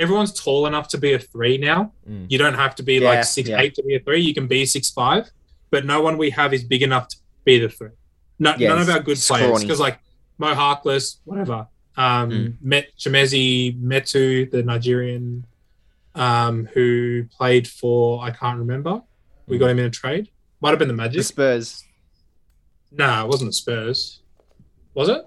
Everyone's 0.00 0.32
tall 0.32 0.66
enough 0.66 0.88
to 0.88 0.98
be 0.98 1.12
a 1.12 1.18
three 1.18 1.58
now. 1.58 1.92
Mm. 2.08 2.26
You 2.28 2.36
don't 2.36 2.54
have 2.54 2.74
to 2.76 2.82
be 2.82 2.94
Yeah, 2.94 3.08
like 3.10 3.24
six 3.24 3.48
yeah. 3.48 3.60
eight 3.60 3.74
to 3.76 3.82
be 3.84 3.94
a 3.94 4.00
three. 4.00 4.20
You 4.20 4.34
can 4.34 4.48
be 4.48 4.66
six 4.66 4.90
five, 4.90 5.30
but 5.70 5.84
no 5.84 6.00
one 6.02 6.18
we 6.18 6.30
have 6.30 6.52
is 6.52 6.64
big 6.64 6.82
enough 6.82 7.06
to 7.08 7.16
be 7.44 7.60
the 7.60 7.68
three. 7.68 7.90
No, 8.38 8.54
Yeah, 8.58 8.70
none 8.70 8.80
of 8.80 8.88
our 8.88 8.98
good 9.00 9.18
players 9.18 9.60
because 9.62 9.78
like 9.78 10.00
Mo 10.38 10.54
Harkless, 10.54 11.18
whatever. 11.24 11.68
Um, 11.96 12.30
Mm. 12.30 12.54
Met 12.62 12.86
Chimezie 12.98 13.78
Metu, 13.80 14.50
the 14.50 14.62
Nigerian, 14.64 15.44
um, 16.16 16.66
who 16.72 17.24
played 17.36 17.68
for 17.68 18.24
I 18.24 18.30
can't 18.32 18.58
remember. 18.58 19.02
We 19.46 19.58
got 19.58 19.70
him 19.70 19.78
in 19.78 19.84
a 19.84 19.90
trade. 19.90 20.30
Might 20.60 20.70
have 20.70 20.78
been 20.80 20.88
the 20.88 20.94
the 20.94 21.02
Magic. 21.02 21.22
Spurs. 21.24 21.84
Nah, 22.90 23.24
it 23.24 23.28
wasn't 23.28 23.50
the 23.50 23.54
Spurs. 23.54 24.20
Was 24.94 25.08
it? 25.10 25.22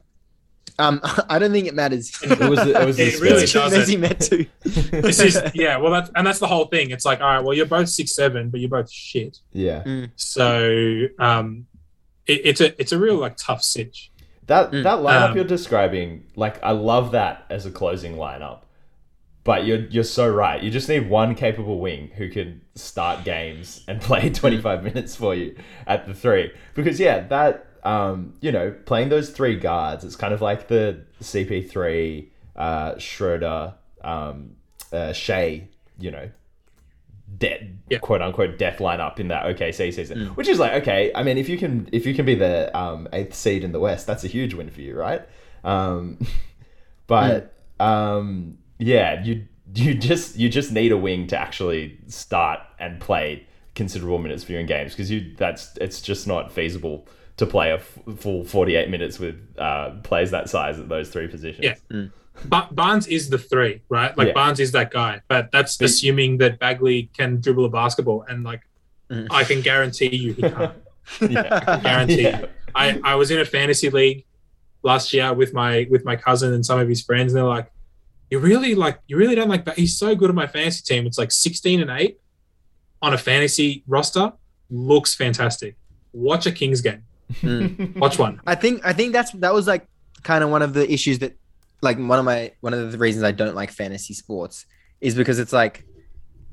Um, 0.78 0.99
I 1.30 1.39
don't 1.39 1.51
think 1.51 1.67
it 1.67 1.73
matters. 1.73 2.11
It 2.21 2.38
was 2.49 2.59
the, 2.59 2.82
it 2.82 2.86
was 2.86 2.97
the 3.01 3.03
It 3.07 3.21
really 3.21 3.45
doesn't. 3.45 3.82
Messi 3.82 3.99
meant 3.99 4.19
to. 4.21 4.45
this 5.01 5.19
is 5.19 5.41
yeah 5.53 5.78
well 5.78 5.91
that's 5.91 6.09
and 6.15 6.26
that's 6.28 6.39
the 6.39 6.47
whole 6.47 6.65
thing 6.65 6.91
it's 6.91 7.05
like 7.05 7.21
all 7.21 7.28
right 7.28 7.43
well 7.43 7.53
you're 7.53 7.65
both 7.65 7.88
six 7.89 8.13
seven 8.15 8.49
but 8.49 8.59
you're 8.59 8.69
both 8.69 8.91
shit 8.91 9.39
yeah. 9.53 9.84
so 10.15 11.05
um 11.19 11.65
it, 12.28 12.41
it's 12.43 12.61
a 12.61 12.80
it's 12.82 12.91
a 12.91 12.99
real 12.99 13.15
like 13.15 13.38
tough 13.38 13.61
sitch 13.63 14.11
That 14.47 14.71
Mm. 14.71 14.84
that 14.84 14.99
lineup 14.99 15.30
Um, 15.32 15.36
you're 15.36 15.45
describing, 15.45 16.26
like 16.36 16.61
I 16.63 16.71
love 16.71 17.11
that 17.13 17.45
as 17.49 17.65
a 17.65 17.71
closing 17.71 18.15
lineup. 18.15 18.59
But 19.43 19.65
you're 19.65 19.86
you're 19.91 20.03
so 20.03 20.28
right. 20.28 20.61
You 20.61 20.71
just 20.71 20.89
need 20.89 21.07
one 21.09 21.36
capable 21.36 21.80
wing 21.80 22.09
who 22.17 22.30
can 22.30 22.61
start 22.73 23.23
games 23.23 23.84
and 23.88 24.01
play 24.01 24.30
25 24.32 24.84
minutes 24.84 25.15
for 25.15 25.36
you 25.36 25.55
at 25.88 26.07
the 26.07 26.13
three. 26.15 26.51
Because 26.73 26.99
yeah, 26.99 27.19
that 27.28 27.67
um, 27.86 28.33
you 28.41 28.51
know, 28.51 28.73
playing 28.86 29.09
those 29.09 29.29
three 29.29 29.55
guards, 29.57 30.03
it's 30.03 30.15
kind 30.15 30.33
of 30.33 30.41
like 30.41 30.67
the 30.67 31.01
CP3, 31.21 32.27
uh, 32.55 32.97
Schroeder, 32.97 33.75
um, 34.03 34.55
uh, 34.91 35.13
Shai, 35.13 35.67
you 35.99 36.11
know, 36.11 36.29
dead 37.38 37.77
Yeah. 37.89 37.99
quote 37.99 38.21
unquote 38.21 38.57
death 38.57 38.79
lineup 38.79 39.19
in 39.19 39.27
that 39.29 39.45
OKC 39.45 39.93
season, 39.93 40.27
which 40.29 40.47
is 40.47 40.59
like 40.59 40.73
okay. 40.81 41.11
I 41.15 41.23
mean, 41.23 41.38
if 41.38 41.47
you 41.49 41.57
can 41.57 41.88
if 41.91 42.05
you 42.05 42.13
can 42.13 42.25
be 42.25 42.36
the 42.36 42.75
um, 42.77 43.07
eighth 43.13 43.33
seed 43.36 43.63
in 43.63 43.71
the 43.71 43.79
West, 43.79 44.07
that's 44.07 44.23
a 44.23 44.27
huge 44.27 44.53
win 44.53 44.69
for 44.69 44.81
you, 44.81 44.95
right? 44.95 45.21
Um, 45.63 46.19
but 47.07 47.53
um, 47.79 48.57
yeah, 48.79 49.23
you 49.23 49.45
you 49.75 49.93
just 49.95 50.38
you 50.38 50.49
just 50.49 50.71
need 50.71 50.91
a 50.91 50.97
wing 50.97 51.27
to 51.27 51.38
actually 51.38 51.99
start 52.07 52.59
and 52.79 52.99
play 52.99 53.45
considerable 53.73 54.19
minutes 54.19 54.43
for 54.43 54.53
you 54.53 54.59
in 54.59 54.65
games 54.65 54.93
because 54.93 55.11
you 55.11 55.33
that's 55.36 55.75
it's 55.77 56.01
just 56.01 56.27
not 56.27 56.51
feasible 56.51 57.05
to 57.38 57.45
play 57.45 57.71
a 57.71 57.75
f- 57.75 57.99
full 58.17 58.43
48 58.45 58.89
minutes 58.89 59.19
with 59.19 59.36
uh, 59.57 59.91
players 60.03 60.31
that 60.31 60.49
size 60.49 60.79
at 60.79 60.88
those 60.89 61.09
three 61.09 61.27
positions. 61.27 61.79
Yeah. 61.91 62.05
Ba- 62.45 62.67
Barnes 62.71 63.07
is 63.07 63.29
the 63.29 63.38
three 63.38 63.81
right 63.89 64.17
like 64.17 64.27
Yeah. 64.29 64.33
Barnes 64.33 64.59
is 64.59 64.71
that 64.73 64.91
guy 64.91 65.21
but 65.29 65.51
that's 65.51 65.77
But- 65.77 65.86
assuming 65.86 66.38
that 66.39 66.59
Bagley 66.59 67.09
can 67.17 67.39
dribble 67.39 67.65
a 67.65 67.69
basketball 67.69 68.25
and 68.27 68.43
like 68.43 68.61
Mm. 69.09 69.27
I 69.29 69.43
can 69.43 69.61
guarantee 69.61 70.15
you 70.15 70.33
he 70.33 70.41
can't 70.41 70.73
yeah. 71.29 71.49
I 71.51 71.59
can 71.59 71.83
guarantee 71.83 72.21
Yeah. 72.23 72.39
you. 72.41 72.47
I, 72.73 72.99
I 73.03 73.15
was 73.15 73.29
in 73.31 73.39
a 73.39 73.45
fantasy 73.45 73.89
league 73.91 74.25
last 74.81 75.13
year 75.13 75.31
with 75.31 75.53
my 75.53 75.86
with 75.91 76.03
my 76.03 76.15
cousin 76.15 76.53
and 76.53 76.65
some 76.65 76.79
of 76.79 76.89
his 76.89 77.01
friends, 77.03 77.31
and 77.31 77.38
they're 77.38 77.47
like, 77.47 77.71
"You 78.31 78.39
really 78.39 78.73
like 78.73 78.99
you 79.07 79.15
really 79.15 79.36
don't 79.36 79.47
like, 79.47 79.63
but 79.63 79.77
he's 79.77 79.95
so 79.97 80.15
good 80.15 80.29
on 80.31 80.36
my 80.36 80.47
fantasy 80.47 80.81
team. 80.83 81.05
It's 81.05 81.19
like 81.19 81.31
sixteen 81.31 81.81
and 81.81 81.91
eight 81.91 82.19
on 83.01 83.13
a 83.13 83.17
fantasy 83.17 83.83
roster 83.88 84.33
looks 84.71 85.13
fantastic. 85.13 85.75
Watch 86.11 86.47
a 86.47 86.51
Kings 86.51 86.81
game. 86.81 87.03
Mm. 87.34 87.95
Watch 87.99 88.17
one. 88.19 88.41
I 88.45 88.55
think 88.55 88.86
I 88.86 88.93
think 88.93 89.13
that's 89.13 89.32
that 89.32 89.53
was 89.53 89.67
like 89.67 89.88
kind 90.23 90.43
of 90.43 90.49
one 90.49 90.61
of 90.61 90.73
the 90.73 90.91
issues 90.91 91.19
that 91.19 91.38
like 91.82 91.97
one 91.97 92.19
of 92.19 92.26
my 92.26 92.51
one 92.61 92.73
of 92.73 92.91
the 92.91 92.97
reasons 92.97 93.23
I 93.23 93.32
don't 93.32 93.55
like 93.55 93.71
fantasy 93.71 94.13
sports 94.13 94.65
is 95.01 95.15
because 95.15 95.39
it's 95.39 95.53
like 95.53 95.86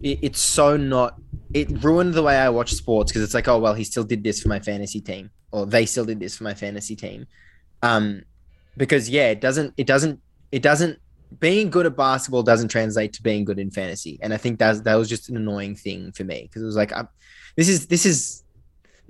it, 0.00 0.18
it's 0.22 0.40
so 0.40 0.76
not 0.76 1.20
it 1.54 1.82
ruined 1.82 2.14
the 2.14 2.22
way 2.22 2.36
I 2.36 2.48
watch 2.50 2.72
sports 2.72 3.10
because 3.10 3.22
it's 3.22 3.34
like 3.34 3.48
oh 3.48 3.58
well 3.58 3.74
he 3.74 3.84
still 3.84 4.04
did 4.04 4.22
this 4.22 4.42
for 4.42 4.48
my 4.48 4.60
fantasy 4.60 5.00
team 5.00 5.30
or 5.50 5.66
they 5.66 5.86
still 5.86 6.04
did 6.04 6.20
this 6.20 6.36
for 6.36 6.44
my 6.44 6.54
fantasy 6.54 6.96
team 6.96 7.26
um 7.82 8.22
because 8.76 9.08
yeah 9.08 9.30
it 9.30 9.40
doesn't 9.40 9.74
it 9.76 9.86
doesn't 9.86 10.20
it 10.50 10.62
doesn't 10.62 10.98
being 11.40 11.70
good 11.70 11.86
at 11.86 11.96
basketball 11.96 12.42
doesn't 12.42 12.68
translate 12.68 13.12
to 13.14 13.22
being 13.22 13.44
good 13.44 13.58
in 13.58 13.70
fantasy 13.70 14.18
and 14.22 14.34
I 14.34 14.36
think 14.36 14.58
that 14.58 14.84
that 14.84 14.94
was 14.96 15.08
just 15.08 15.28
an 15.30 15.36
annoying 15.36 15.76
thing 15.76 16.12
for 16.12 16.24
me 16.24 16.42
because 16.42 16.62
it 16.62 16.66
was 16.66 16.76
like 16.76 16.92
i 16.92 17.04
this 17.56 17.68
is 17.68 17.86
this 17.86 18.04
is 18.06 18.41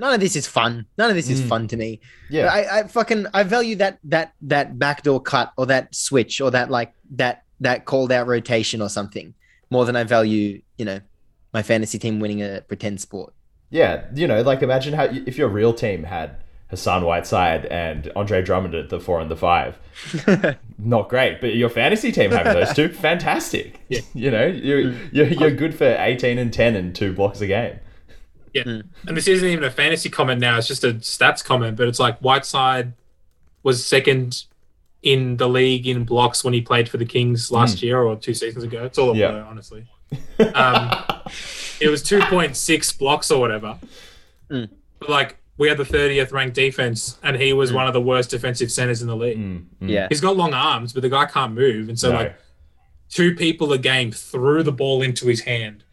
none 0.02 0.12
of 0.12 0.20
this 0.20 0.36
is 0.36 0.46
fun 0.46 0.84
none 0.98 1.08
of 1.08 1.16
this 1.16 1.30
is 1.30 1.40
Mm. 1.40 1.48
fun 1.48 1.68
to 1.68 1.76
me 1.78 2.00
Yeah. 2.28 2.46
I, 2.46 2.80
I 2.80 2.82
fucking 2.88 3.26
I 3.32 3.42
value 3.44 3.76
that 3.76 3.98
that 4.04 4.34
that 4.42 4.78
backdoor 4.78 5.20
cut 5.22 5.52
or 5.56 5.64
that 5.66 5.94
switch 5.94 6.40
or 6.42 6.50
that 6.50 6.70
like 6.70 6.92
that 7.16 7.44
that 7.60 7.84
called 7.86 8.12
out 8.12 8.26
rotation 8.26 8.82
or 8.82 8.88
something 8.90 9.32
more 9.70 9.84
than 9.86 9.96
I 9.96 10.04
value 10.04 10.60
you 10.76 10.84
know 10.84 11.00
my 11.54 11.62
fantasy 11.62 11.98
team 11.98 12.18
winning 12.20 12.42
a 12.42 12.62
pretend 12.66 13.00
sport. 13.00 13.32
Yeah, 13.70 14.04
you 14.14 14.26
know, 14.26 14.42
like 14.42 14.60
imagine 14.62 14.92
how 14.94 15.04
if 15.04 15.38
your 15.38 15.48
real 15.48 15.72
team 15.72 16.04
had 16.04 16.36
Hassan 16.68 17.04
Whiteside 17.04 17.64
and 17.66 18.10
Andre 18.16 18.42
Drummond 18.42 18.74
at 18.74 18.88
the 18.90 18.98
four 19.00 19.20
and 19.20 19.30
the 19.30 19.36
five. 19.36 19.78
Not 20.78 21.08
great, 21.08 21.40
but 21.40 21.54
your 21.54 21.68
fantasy 21.68 22.10
team 22.12 22.30
having 22.30 22.54
those 22.54 22.74
two, 22.74 22.88
fantastic. 23.08 23.80
Yeah. 23.88 24.00
You 24.14 24.30
know, 24.30 24.46
you're, 24.46 24.92
you're 25.12 25.26
you're 25.26 25.50
good 25.50 25.74
for 25.74 25.94
eighteen 25.98 26.38
and 26.38 26.52
ten 26.52 26.74
and 26.74 26.94
two 26.94 27.12
blocks 27.12 27.40
a 27.40 27.46
game. 27.46 27.78
Yeah. 28.54 28.62
And 29.06 29.16
this 29.16 29.28
isn't 29.28 29.48
even 29.48 29.64
a 29.64 29.70
fantasy 29.70 30.08
comment 30.10 30.40
now, 30.40 30.58
it's 30.58 30.68
just 30.68 30.84
a 30.84 30.94
stats 30.94 31.44
comment, 31.44 31.76
but 31.76 31.88
it's 31.88 31.98
like 31.98 32.18
Whiteside 32.18 32.92
was 33.62 33.84
second 33.84 34.44
in 35.02 35.36
the 35.36 35.48
league 35.48 35.86
in 35.86 36.04
blocks 36.04 36.44
when 36.44 36.54
he 36.54 36.60
played 36.60 36.88
for 36.88 36.96
the 36.96 37.04
Kings 37.06 37.50
last 37.50 37.82
year 37.82 38.00
or 38.02 38.14
two 38.16 38.34
seasons 38.34 38.62
ago. 38.64 38.84
It's 38.84 38.98
all 38.98 39.10
a 39.10 39.14
Hmm. 39.14 39.18
Yeah. 39.20 39.30
blur, 39.32 39.42
honestly. 39.48 39.86
Um, 40.54 40.90
it 41.80 41.88
was 41.88 42.02
2.6 42.02 42.98
blocks 42.98 43.30
or 43.30 43.40
whatever. 43.40 43.78
Mm. 44.50 44.68
But 45.00 45.08
like, 45.08 45.36
we 45.58 45.68
had 45.68 45.78
the 45.78 45.84
30th 45.84 46.32
ranked 46.32 46.54
defense, 46.54 47.18
and 47.22 47.36
he 47.36 47.52
was 47.52 47.72
one 47.72 47.86
of 47.86 47.92
the 47.92 48.00
worst 48.00 48.30
defensive 48.30 48.70
centers 48.72 49.00
in 49.02 49.08
the 49.08 49.16
league. 49.16 49.38
Mm, 49.38 49.64
mm. 49.80 49.88
Yeah. 49.88 50.06
He's 50.08 50.20
got 50.20 50.36
long 50.36 50.54
arms, 50.54 50.92
but 50.92 51.02
the 51.02 51.08
guy 51.08 51.24
can't 51.26 51.52
move. 51.54 51.88
And 51.88 51.98
so, 51.98 52.10
No. 52.10 52.16
like, 52.18 52.36
two 53.10 53.34
people 53.34 53.72
a 53.72 53.78
game 53.78 54.10
threw 54.12 54.62
the 54.62 54.72
ball 54.72 55.02
into 55.02 55.26
his 55.26 55.40
hand 55.42 55.84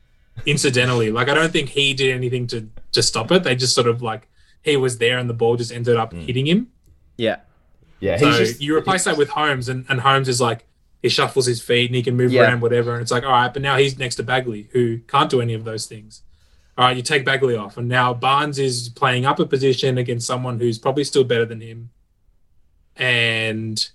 incidentally. 0.45 1.11
like, 1.11 1.29
I 1.29 1.33
don't 1.33 1.51
think 1.51 1.69
he 1.69 1.93
did 1.93 2.15
anything 2.15 2.47
to, 2.47 2.69
to 2.91 3.03
stop 3.03 3.31
it. 3.31 3.43
They 3.43 3.55
just 3.55 3.75
sort 3.75 3.87
of 3.87 4.01
like, 4.01 4.27
he 4.61 4.77
was 4.77 4.97
there 4.97 5.17
and 5.17 5.29
the 5.29 5.33
ball 5.33 5.55
just 5.55 5.71
ended 5.71 5.97
up 5.97 6.13
mm. 6.13 6.25
hitting 6.25 6.45
him. 6.45 6.71
Yeah. 7.17 7.37
yeah, 7.99 8.17
So 8.17 8.27
he's 8.27 8.37
just 8.37 8.61
you 8.61 8.75
replace 8.77 9.03
that 9.05 9.17
with 9.17 9.29
Holmes, 9.29 9.69
and, 9.69 9.85
and 9.89 10.01
Holmes 10.01 10.27
is 10.27 10.39
like, 10.41 10.65
he 11.01 11.09
shuffles 11.09 11.45
his 11.45 11.61
feet 11.61 11.89
and 11.89 11.95
he 11.95 12.03
can 12.03 12.17
move 12.17 12.31
Yeah. 12.31 12.43
around, 12.43 12.61
whatever. 12.61 12.93
And 12.93 13.01
it's 13.01 13.11
like, 13.11 13.23
all 13.23 13.31
right, 13.31 13.53
but 13.53 13.61
now 13.61 13.77
he's 13.77 13.97
next 13.97 14.15
to 14.15 14.23
Bagley, 14.23 14.69
who 14.71 14.99
can't 14.99 15.29
do 15.29 15.41
any 15.41 15.53
of 15.53 15.63
those 15.63 15.85
things. 15.85 16.23
All 16.77 16.85
right, 16.85 16.95
you 16.95 17.03
take 17.03 17.25
Bagley 17.25 17.57
off, 17.57 17.77
and 17.77 17.89
now 17.89 18.13
Barnes 18.13 18.57
is 18.57 18.87
playing 18.89 19.25
up 19.25 19.39
a 19.39 19.45
position 19.45 19.97
against 19.97 20.25
someone 20.25 20.59
who's 20.59 20.79
probably 20.79 21.03
still 21.03 21.25
better 21.25 21.45
than 21.45 21.59
him. 21.59 21.89
And 22.95 23.89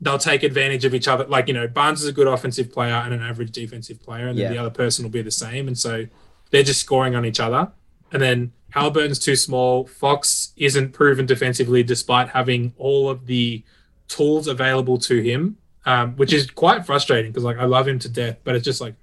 they'll 0.00 0.18
take 0.18 0.42
advantage 0.42 0.84
of 0.84 0.94
each 0.94 1.08
other. 1.08 1.24
Like, 1.26 1.46
you 1.48 1.54
know, 1.54 1.68
Barnes 1.68 2.02
is 2.02 2.08
a 2.08 2.12
good 2.12 2.26
offensive 2.26 2.72
player 2.72 2.94
and 2.94 3.12
an 3.12 3.20
average 3.22 3.50
defensive 3.52 4.02
player, 4.02 4.28
and 4.28 4.38
then 4.38 4.44
Yeah. 4.46 4.52
the 4.52 4.58
other 4.58 4.70
person 4.70 5.04
will 5.04 5.10
be 5.10 5.22
the 5.22 5.30
same. 5.30 5.68
And 5.68 5.78
so 5.78 6.06
they're 6.50 6.62
just 6.62 6.80
scoring 6.80 7.14
on 7.14 7.24
each 7.26 7.38
other. 7.40 7.70
And 8.12 8.20
then 8.22 8.52
Halliburton's 8.70 9.18
too 9.18 9.36
small. 9.36 9.86
Fox 9.86 10.52
isn't 10.56 10.92
proven 10.92 11.26
defensively 11.26 11.82
despite 11.82 12.30
having 12.30 12.72
all 12.78 13.10
of 13.10 13.26
the 13.26 13.62
tools 14.08 14.46
available 14.48 14.96
to 14.98 15.20
him, 15.20 15.58
um, 15.86 16.16
which 16.16 16.32
is 16.32 16.50
quite 16.50 16.86
frustrating 16.86 17.30
because 17.30 17.44
like 17.44 17.58
I 17.58 17.64
love 17.64 17.86
him 17.86 17.98
to 18.00 18.08
death, 18.08 18.38
but 18.42 18.54
it's 18.54 18.64
just 18.64 18.80
like, 18.80 18.94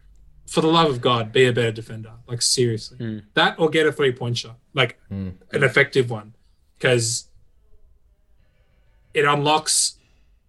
for 0.48 0.62
the 0.62 0.68
love 0.68 0.90
of 0.90 1.00
God, 1.02 1.32
be 1.34 1.46
a 1.46 1.54
better 1.54 1.72
defender. 1.72 2.12
Like 2.28 2.42
seriously, 2.42 2.98
Mm. 2.98 3.24
that 3.36 3.56
or 3.60 3.70
get 3.70 3.86
a 3.86 3.92
three 3.92 4.12
point 4.14 4.38
shot, 4.38 4.58
like 4.74 4.98
Mm. 5.12 5.34
an 5.52 5.64
effective 5.64 6.10
one, 6.10 6.34
because 6.80 7.26
it 9.14 9.26
unlocks 9.26 9.97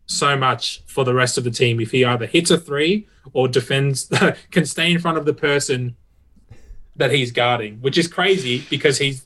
so 0.08 0.36
much 0.36 0.82
for 0.86 1.04
the 1.04 1.14
rest 1.14 1.38
of 1.38 1.44
the 1.44 1.50
team 1.50 1.78
if 1.80 1.90
he 1.92 2.04
either 2.04 2.26
hits 2.26 2.50
a 2.50 2.58
three 2.58 3.06
or 3.32 3.46
defends, 3.46 4.10
can 4.50 4.64
stay 4.64 4.90
in 4.90 4.98
front 4.98 5.18
of 5.18 5.24
the 5.26 5.34
person 5.34 5.94
that 6.96 7.12
he's 7.12 7.30
guarding, 7.30 7.76
which 7.76 7.96
is 7.96 8.08
crazy 8.08 8.64
because 8.70 8.98
he's, 8.98 9.24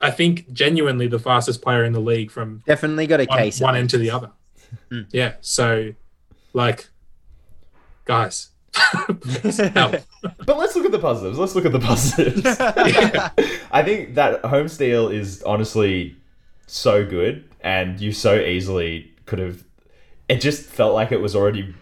I 0.00 0.10
think, 0.10 0.50
genuinely 0.52 1.08
the 1.08 1.18
fastest 1.18 1.60
player 1.60 1.84
in 1.84 1.92
the 1.92 2.00
league 2.00 2.30
from 2.30 2.62
Definitely 2.66 3.06
got 3.06 3.20
a 3.20 3.26
one, 3.26 3.38
case. 3.38 3.60
one 3.60 3.76
end 3.76 3.90
to 3.90 3.98
the 3.98 4.10
other. 4.10 4.30
Mm. 4.90 5.06
Yeah. 5.10 5.34
So, 5.40 5.92
like, 6.54 6.88
guys, 8.04 8.48
help. 9.74 9.96
But 10.46 10.58
let's 10.58 10.76
look 10.76 10.84
at 10.84 10.92
the 10.92 10.98
positives. 10.98 11.38
Let's 11.38 11.54
look 11.54 11.64
at 11.64 11.72
the 11.72 11.80
positives. 11.80 12.44
I 13.72 13.82
think 13.82 14.14
that 14.16 14.44
Holmes 14.44 14.76
deal 14.76 15.08
is 15.08 15.42
honestly 15.44 16.14
so 16.66 17.04
good, 17.06 17.48
and 17.62 17.98
you 18.00 18.12
so 18.12 18.38
easily 18.38 19.10
could 19.26 19.38
have. 19.38 19.64
It 20.30 20.40
just 20.40 20.62
felt 20.64 20.94
like 20.94 21.12
it 21.12 21.20
was 21.20 21.34
already 21.34 21.74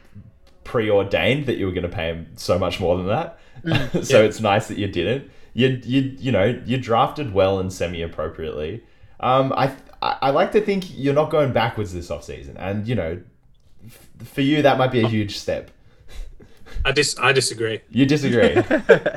preordained 0.65 1.47
that 1.47 1.57
you 1.57 1.67
were 1.67 1.73
going 1.73 1.89
to 1.89 1.95
pay 1.95 2.09
him 2.09 2.29
so 2.37 2.59
much 2.59 2.81
more 2.81 2.97
than 2.97 3.07
that. 3.07 3.39
so 4.05 4.25
it's 4.25 4.41
nice 4.41 4.69
that 4.69 4.79
you 4.79 4.87
didn't. 4.89 5.31
You 5.55 5.81
you 5.85 6.01
you 6.19 6.33
know 6.33 6.61
you 6.65 6.79
drafted 6.79 7.33
well 7.35 7.59
and 7.59 7.73
semi 7.73 8.03
appropriately. 8.03 8.85
Um, 9.21 9.53
I 9.57 9.75
I 10.01 10.17
I 10.23 10.31
like 10.31 10.53
to 10.53 10.61
think 10.61 10.85
you're 10.97 11.15
not 11.15 11.31
going 11.31 11.53
backwards 11.53 11.93
this 11.93 12.09
offseason. 12.09 12.55
and 12.59 12.87
you 12.87 12.95
know, 12.95 13.21
f- 13.85 14.09
for 14.25 14.43
you 14.43 14.63
that 14.63 14.79
might 14.79 14.93
be 14.93 15.01
a 15.01 15.09
huge 15.09 15.37
step. 15.39 15.71
I 16.85 16.93
dis 16.93 17.19
I 17.19 17.33
disagree. 17.33 17.81
You 17.91 18.07
disagree, 18.07 18.63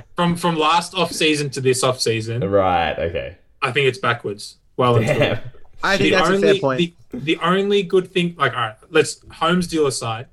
From 0.15 0.35
from 0.35 0.55
last 0.55 0.95
off 0.95 1.11
season 1.11 1.49
to 1.51 1.61
this 1.61 1.83
off 1.83 2.01
season, 2.01 2.43
right? 2.49 2.97
Okay. 2.97 3.37
I 3.61 3.71
think 3.71 3.87
it's 3.87 3.99
backwards. 3.99 4.57
Well, 4.77 4.95
and 4.95 5.05
truly. 5.05 5.19
Damn. 5.19 5.39
I 5.83 5.97
think 5.97 6.09
the 6.11 6.15
that's 6.17 6.29
only, 6.29 6.49
a 6.49 6.51
fair 6.53 6.61
point. 6.61 6.79
The, 6.79 6.93
the 7.19 7.37
only 7.37 7.83
good 7.83 8.11
thing, 8.11 8.35
like, 8.37 8.53
all 8.53 8.59
right, 8.59 8.75
let's 8.89 9.19
Holmes 9.31 9.67
deal 9.67 9.87
aside. 9.87 10.27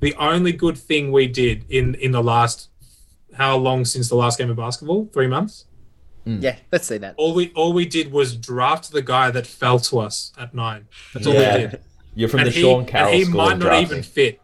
The 0.00 0.14
only 0.16 0.52
good 0.52 0.76
thing 0.76 1.12
we 1.12 1.26
did 1.28 1.64
in 1.70 1.94
in 1.96 2.12
the 2.12 2.22
last, 2.22 2.68
how 3.34 3.56
long 3.56 3.84
since 3.84 4.08
the 4.08 4.16
last 4.16 4.38
game 4.38 4.50
of 4.50 4.56
basketball? 4.56 5.08
Three 5.12 5.26
months. 5.28 5.66
Hmm. 6.24 6.38
yeah, 6.40 6.56
let's 6.72 6.86
say 6.86 6.96
that. 6.98 7.14
All 7.18 7.34
we 7.34 7.52
all 7.54 7.72
we 7.72 7.84
did 7.86 8.10
was 8.10 8.34
draft 8.36 8.90
the 8.92 9.02
guy 9.02 9.30
that 9.30 9.46
fell 9.46 9.78
to 9.80 9.98
us 9.98 10.32
at 10.38 10.54
nine. 10.54 10.86
That's 11.12 11.26
all 11.26 11.34
Yeah. 11.34 11.54
we 11.54 11.60
did. 11.62 11.80
You're 12.14 12.28
from 12.28 12.40
and 12.40 12.46
the 12.48 12.52
he, 12.52 12.60
Sean 12.62 12.78
and 12.80 12.88
Carroll 12.88 13.12
he 13.12 13.24
school 13.24 13.36
might 13.36 13.58
not 13.58 13.60
drafting. 13.60 13.86
even 13.98 14.02
fit. 14.02 14.40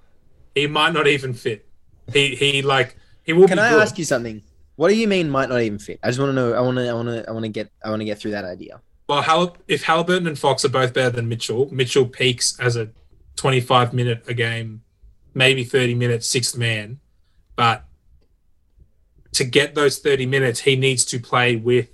He 0.55 0.67
might 0.67 0.93
not 0.93 1.07
even 1.07 1.33
fit. 1.35 1.67
He 2.13 2.35
he 2.35 2.63
like 2.63 2.97
he 3.23 3.33
will 3.33 3.49
Can 3.49 3.57
be 3.57 3.63
I 3.63 3.71
good. 3.71 3.83
ask 3.83 3.97
you 3.99 4.05
something? 4.05 4.43
What 4.77 4.89
do 4.89 4.95
you 4.97 5.07
mean 5.09 5.31
might 5.31 5.49
not 5.49 5.61
even 5.63 5.79
fit? 5.79 6.01
I 6.03 6.09
just 6.09 6.19
want 6.19 6.31
to 6.31 6.35
know. 6.35 6.53
I 6.53 6.61
want 6.61 6.77
to. 6.79 6.89
I 6.89 6.93
want 6.93 7.09
to. 7.09 7.29
I 7.29 7.33
want 7.33 7.45
to 7.45 7.49
get. 7.51 7.71
I 7.85 7.91
want 7.91 8.01
to 8.01 8.07
get 8.07 8.19
through 8.19 8.33
that 8.33 8.45
idea. 8.45 8.81
Well, 9.11 9.57
if 9.67 9.83
Halliburton 9.83 10.29
and 10.29 10.39
Fox 10.39 10.65
are 10.65 10.69
both 10.69 10.95
better 10.95 11.11
than 11.11 11.29
Mitchell, 11.29 11.69
Mitchell 11.75 12.07
peaks 12.07 12.57
as 12.61 12.77
a 12.77 12.91
25 13.35 13.93
minute 13.93 14.23
a 14.29 14.35
game, 14.35 14.83
maybe 15.35 15.65
30 15.65 15.97
minutes, 15.97 16.29
sixth 16.29 16.57
man. 16.57 17.01
But 17.57 17.85
to 19.33 19.43
get 19.43 19.75
those 19.75 19.99
30 19.99 20.27
minutes, 20.27 20.61
he 20.61 20.77
needs 20.77 21.05
to 21.07 21.19
play 21.19 21.57
with 21.57 21.89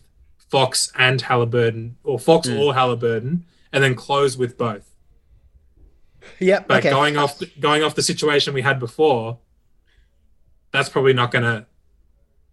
Fox 0.51 0.93
and 0.95 1.23
Halliburton, 1.23 1.97
or 2.05 2.19
Fox 2.19 2.49
Mm. 2.49 2.61
or 2.61 2.75
Halliburton, 2.75 3.47
and 3.73 3.83
then 3.83 3.95
close 3.95 4.37
with 4.37 4.59
both. 4.59 4.87
Yep. 6.39 6.69
But 6.69 6.79
okay. 6.81 6.91
going 6.91 7.17
off 7.17 7.39
the, 7.39 7.47
going 7.59 7.83
off 7.83 7.95
the 7.95 8.03
situation 8.03 8.53
we 8.53 8.61
had 8.61 8.79
before, 8.79 9.39
that's 10.71 10.91
probably 10.91 11.15
not 11.15 11.31
going 11.31 11.45
to 11.45 11.65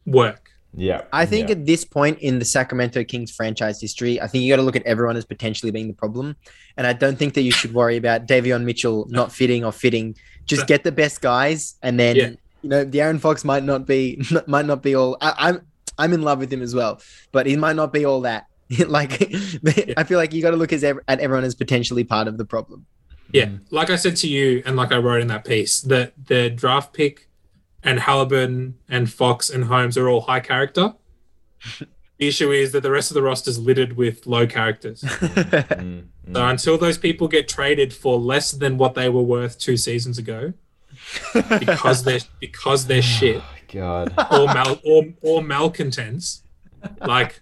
work. 0.05 0.42
Yeah. 0.75 1.03
I 1.13 1.25
think 1.25 1.49
yeah. 1.49 1.55
at 1.55 1.65
this 1.65 1.85
point 1.85 2.19
in 2.19 2.39
the 2.39 2.45
Sacramento 2.45 3.03
Kings 3.03 3.31
franchise 3.31 3.79
history, 3.79 4.19
I 4.19 4.27
think 4.27 4.43
you 4.43 4.51
got 4.51 4.57
to 4.57 4.63
look 4.63 4.75
at 4.75 4.83
everyone 4.83 5.17
as 5.17 5.25
potentially 5.25 5.71
being 5.71 5.87
the 5.87 5.93
problem. 5.93 6.35
And 6.77 6.87
I 6.87 6.93
don't 6.93 7.17
think 7.17 7.35
that 7.35 7.41
you 7.41 7.51
should 7.51 7.73
worry 7.73 7.97
about 7.97 8.27
Davion 8.27 8.63
Mitchell 8.63 9.05
not 9.09 9.31
fitting 9.39 9.63
or 9.63 9.71
fitting. 9.71 10.15
Just 10.45 10.67
get 10.67 10.83
the 10.83 10.91
best 10.91 11.21
guys, 11.21 11.75
and 11.81 11.97
then 11.97 12.15
Yeah. 12.15 12.29
you 12.61 12.69
know 12.69 12.85
De'Aaron 12.85 13.19
Fox 13.19 13.45
might 13.45 13.63
not 13.63 13.85
be 13.85 14.21
might 14.47 14.65
not 14.65 14.83
be 14.83 14.93
all. 14.93 15.17
I, 15.21 15.33
I'm 15.37 15.61
I'm 15.97 16.11
in 16.11 16.21
love 16.21 16.39
with 16.39 16.51
him 16.51 16.61
as 16.61 16.75
well, 16.75 17.01
but 17.31 17.45
he 17.45 17.55
might 17.55 17.77
not 17.77 17.93
be 17.93 18.03
all 18.03 18.21
that. 18.21 18.47
like 18.87 19.33
I 19.95 20.03
feel 20.03 20.17
like 20.17 20.33
you 20.33 20.41
got 20.41 20.51
to 20.51 20.57
look 20.57 20.73
as 20.73 20.83
ev- 20.83 20.99
at 21.07 21.19
everyone 21.21 21.45
as 21.45 21.55
potentially 21.55 22.03
part 22.03 22.27
of 22.27 22.37
the 22.37 22.43
problem. 22.45 22.85
Yeah, 23.31 23.45
mm. 23.45 23.61
like 23.71 23.89
I 23.89 23.95
said 23.95 24.17
to 24.17 24.27
you, 24.27 24.61
and 24.65 24.75
like 24.75 24.91
I 24.91 24.97
wrote 24.97 25.21
in 25.21 25.27
that 25.27 25.45
piece, 25.45 25.79
that 25.81 26.13
the 26.27 26.49
draft 26.49 26.93
pick 26.93 27.29
and 27.83 27.99
Halliburton 27.99 28.75
and 28.89 29.11
Fox 29.11 29.49
and 29.49 29.65
Holmes 29.65 29.97
are 29.97 30.07
all 30.09 30.21
high 30.21 30.39
character. 30.39 30.93
the 31.79 32.27
issue 32.27 32.51
is 32.51 32.71
that 32.71 32.81
the 32.81 32.91
rest 32.91 33.11
of 33.11 33.15
the 33.15 33.21
roster 33.21 33.49
is 33.49 33.59
littered 33.59 33.93
with 33.97 34.25
low 34.25 34.47
characters. 34.47 35.01
Mm, 35.01 36.03
mm. 36.27 36.33
So 36.33 36.45
until 36.47 36.77
those 36.77 36.97
people 36.97 37.27
get 37.27 37.47
traded 37.47 37.93
for 37.93 38.17
less 38.19 38.51
than 38.51 38.77
what 38.77 38.93
they 38.93 39.09
were 39.09 39.21
worth 39.21 39.59
two 39.59 39.77
seasons 39.77 40.17
ago, 40.17 40.53
because 41.59 42.03
they're 42.03 42.19
because 42.39 42.87
they're 42.87 43.01
shit, 43.01 43.41
God. 43.71 44.13
or 44.31 44.45
mal 44.45 44.79
or 44.85 45.03
or 45.21 45.41
malcontents. 45.43 46.43
Like, 47.01 47.41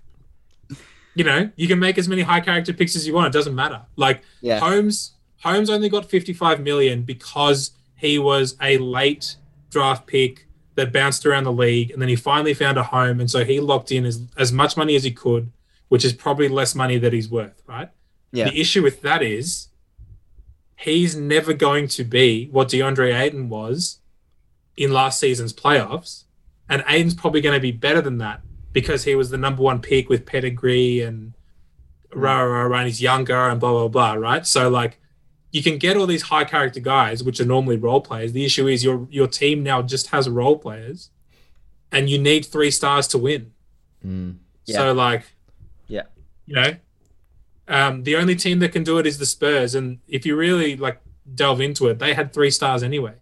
you 1.16 1.24
know, 1.24 1.52
you 1.56 1.68
can 1.68 1.80
make 1.80 1.98
as 1.98 2.08
many 2.08 2.22
high 2.22 2.40
character 2.40 2.74
picks 2.74 2.96
as 2.96 3.06
you 3.06 3.14
want. 3.14 3.28
It 3.28 3.38
doesn't 3.38 3.56
matter. 3.56 3.82
Like 3.96 4.22
Yeah. 4.42 4.60
Holmes, 4.60 5.14
Holmes 5.44 5.70
only 5.70 5.90
got 5.90 6.10
55 6.10 6.62
million 6.62 7.02
because 7.02 7.72
he 7.96 8.18
was 8.20 8.56
a 8.62 8.78
late 8.78 9.36
draft 9.72 10.06
pick 10.06 10.48
that 10.76 10.94
bounced 10.94 11.26
around 11.26 11.44
the 11.46 11.52
league, 11.52 11.92
and 11.92 12.02
then 12.02 12.10
he 12.10 12.16
finally 12.16 12.54
found 12.54 12.78
a 12.78 12.84
home, 12.84 13.20
and 13.20 13.30
so 13.30 13.44
he 13.44 13.60
locked 13.60 13.92
in 13.92 14.06
as 14.06 14.22
as 14.38 14.52
much 14.52 14.78
money 14.78 14.96
as 14.96 15.04
he 15.04 15.12
could, 15.12 15.52
which 15.90 16.06
is 16.06 16.14
probably 16.14 16.48
less 16.48 16.76
money 16.76 16.98
that 17.00 17.14
he's 17.14 17.30
worth, 17.30 17.62
right? 17.68 17.90
Yeah. 18.32 18.50
The 18.50 18.62
issue 18.62 18.84
with 18.84 19.02
that 19.02 19.24
is 19.24 19.68
he's 20.78 21.16
never 21.16 21.54
going 21.54 21.88
to 21.88 22.04
be 22.04 22.48
what 22.52 22.70
DeAndre 22.70 23.18
Ayton 23.20 23.50
was 23.50 24.00
in 24.76 24.92
last 24.92 25.20
season's 25.20 25.54
playoffs. 25.54 26.24
And 26.70 26.84
Ayton's 26.88 27.14
probably 27.14 27.42
going 27.42 27.56
to 27.56 27.62
be 27.62 27.72
better 27.72 28.02
than 28.02 28.18
that 28.20 28.42
because 28.72 29.04
he 29.04 29.16
was 29.16 29.30
the 29.30 29.38
number 29.38 29.62
one 29.62 29.82
pick 29.82 30.08
with 30.08 30.26
pedigree 30.26 31.02
and 31.02 31.34
mm. 31.34 32.22
rah, 32.22 32.40
rah, 32.40 32.64
rah, 32.64 32.78
and 32.80 32.88
he's 32.88 33.02
younger 33.02 33.50
and 33.50 33.60
blah, 33.60 33.72
blah, 33.72 33.88
blah, 33.90 34.14
right? 34.14 34.48
So, 34.48 34.70
like, 34.70 35.01
you 35.52 35.62
can 35.62 35.78
get 35.78 35.98
all 35.98 36.06
these 36.08 36.24
high 36.24 36.44
character 36.46 36.80
guys, 36.80 37.24
which 37.24 37.40
are 37.40 37.46
normally 37.46 37.78
role 37.78 38.02
players. 38.02 38.32
The 38.34 38.46
issue 38.46 38.68
is 38.68 38.84
your 38.84 39.08
your 39.12 39.28
team 39.28 39.64
now 39.64 39.82
just 39.82 40.08
has 40.08 40.30
role 40.30 40.58
players 40.58 41.10
and 41.92 42.10
you 42.10 42.18
need 42.18 42.46
three 42.46 42.72
stars 42.72 43.08
to 43.10 43.18
win. 43.18 43.52
Mm. 44.06 44.38
So, 44.66 44.94
like, 44.94 45.24
Yeah. 45.88 46.04
you 46.46 46.56
know, 46.56 46.76
um, 47.68 48.04
the 48.04 48.16
only 48.16 48.36
team 48.36 48.60
that 48.60 48.72
can 48.72 48.84
do 48.84 48.98
it 48.98 49.06
is 49.06 49.18
the 49.18 49.26
Spurs. 49.26 49.76
And 49.76 50.00
if 50.08 50.26
you 50.26 50.38
really, 50.38 50.78
like, 50.78 51.02
delve 51.36 51.60
into 51.60 51.88
it, 51.90 52.00
they 52.00 52.14
had 52.14 52.32
three 52.32 52.50
stars 52.52 52.82
anyway. 52.84 53.16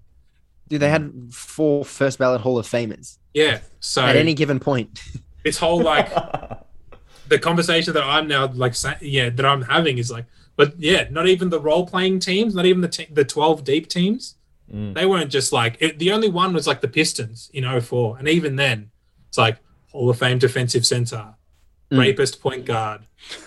Dude, 0.68 0.82
they 0.82 0.90
had 0.90 1.12
four 1.32 1.84
first 1.84 2.20
ballot 2.20 2.42
Hall 2.42 2.60
of 2.60 2.68
Famers 2.68 3.18
Yeah. 3.34 3.62
So, 3.80 4.04
at 4.06 4.16
any 4.16 4.36
given 4.36 4.60
point. 4.60 5.02
this 5.44 5.58
whole 5.58 5.82
like 5.82 6.10
the 7.28 7.40
conversation 7.40 7.94
that 7.96 8.04
I'm 8.04 8.28
now 8.28 8.48
like 8.54 8.76
sa- 8.76 8.96
yeah 9.02 9.30
that 9.32 9.46
I'm 9.46 9.64
having 9.64 9.98
is 9.98 10.12
like 10.12 10.26
but 10.60 10.70
yeah 10.78 11.08
not 11.10 11.26
even 11.34 11.48
the 11.50 11.60
role 11.70 11.86
playing 11.94 12.20
teams 12.20 12.54
not 12.54 12.66
even 12.66 12.82
the 12.82 12.88
te- 12.98 13.08
the 13.20 13.24
12 13.26 13.64
deep 13.64 13.88
teams 13.88 14.36
Mm. 14.72 14.94
they 14.94 15.08
weren't 15.12 15.32
just 15.32 15.52
like 15.52 15.74
it, 15.80 15.98
the 15.98 16.12
only 16.12 16.30
one 16.30 16.54
was 16.54 16.68
like 16.68 16.80
the 16.82 16.88
Pistons 16.88 17.50
in 17.56 17.64
04 17.82 18.20
and 18.20 18.28
even 18.28 18.56
then 18.56 18.92
it's 19.28 19.38
like 19.46 19.58
Hall 19.92 20.08
of 20.12 20.20
Fame 20.20 20.38
defensive 20.38 20.86
center 20.86 21.24
Mm. 21.92 21.98
rapist 22.00 22.40
point 22.40 22.66
guard 22.66 23.02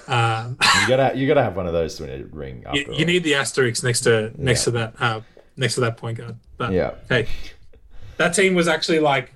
um, 0.09 0.57
You 0.81 0.89
gotta 0.89 1.09
you 1.17 1.29
gotta 1.29 1.45
have 1.45 1.55
one 1.55 1.69
of 1.69 1.73
those 1.73 1.95
to 1.97 2.03
win 2.03 2.11
a 2.23 2.25
ring. 2.43 2.65
After 2.67 2.81
you, 2.81 2.95
you 2.99 3.05
need 3.05 3.23
the 3.23 3.37
asterisk 3.37 3.85
next 3.85 4.01
to 4.01 4.33
next 4.37 4.63
Yeah. 4.63 4.65
to 4.65 4.71
that 4.79 4.91
uh, 5.07 5.21
next 5.57 5.75
to 5.77 5.81
that 5.83 5.97
point 5.97 6.19
guard 6.19 6.37
but 6.57 6.73
Yeah. 6.73 6.91
hey 7.09 7.29
that 8.17 8.31
team 8.35 8.55
was 8.57 8.67
actually 8.67 8.99
like 9.13 9.33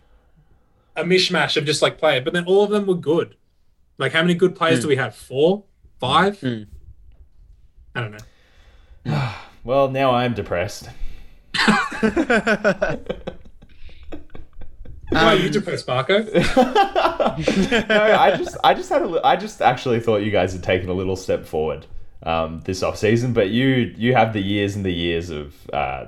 a 0.97 1.05
mishmash 1.05 1.57
of 1.57 1.65
just 1.65 1.83
like 1.83 1.99
player 1.99 2.21
but 2.21 2.33
then 2.33 2.45
all 2.47 2.65
of 2.65 2.71
them 2.71 2.85
were 2.91 3.01
good 3.13 3.37
like 3.97 4.11
how 4.13 4.23
many 4.23 4.35
good 4.35 4.57
players 4.57 4.81
do 4.81 4.89
we 4.89 4.97
have 4.97 5.15
four 5.15 5.63
five 6.01 6.35
Mm. 6.41 6.67
I 7.97 8.01
don't 8.01 8.13
know 9.05 9.33
Well, 9.65 9.89
now 9.91 10.13
I'm 10.13 10.33
depressed. 10.33 10.89
why 15.09 15.35
are 15.35 15.37
you 15.37 15.49
depressed 15.51 15.87
marco 15.89 16.19
no, 16.23 18.17
I 18.19 18.35
just, 18.37 18.57
I 18.63 18.75
just 18.75 18.89
had 18.91 19.03
a, 19.03 19.07
li- 19.07 19.21
I 19.25 19.37
just 19.37 19.63
actually 19.63 20.01
thought 20.01 20.19
you 20.19 20.31
guys 20.31 20.53
had 20.53 20.63
taken 20.63 20.89
a 20.89 20.93
little 20.93 21.17
step 21.17 21.47
forward 21.47 21.87
um, 22.23 22.61
this 22.65 22.83
off 22.83 22.97
season, 22.97 23.33
but 23.33 23.51
you, 23.51 23.95
you 23.97 24.15
have 24.15 24.33
the 24.33 24.41
years 24.41 24.75
and 24.75 24.85
the 24.85 24.93
years 24.93 25.31
of 25.31 25.55
uh, 25.73 26.07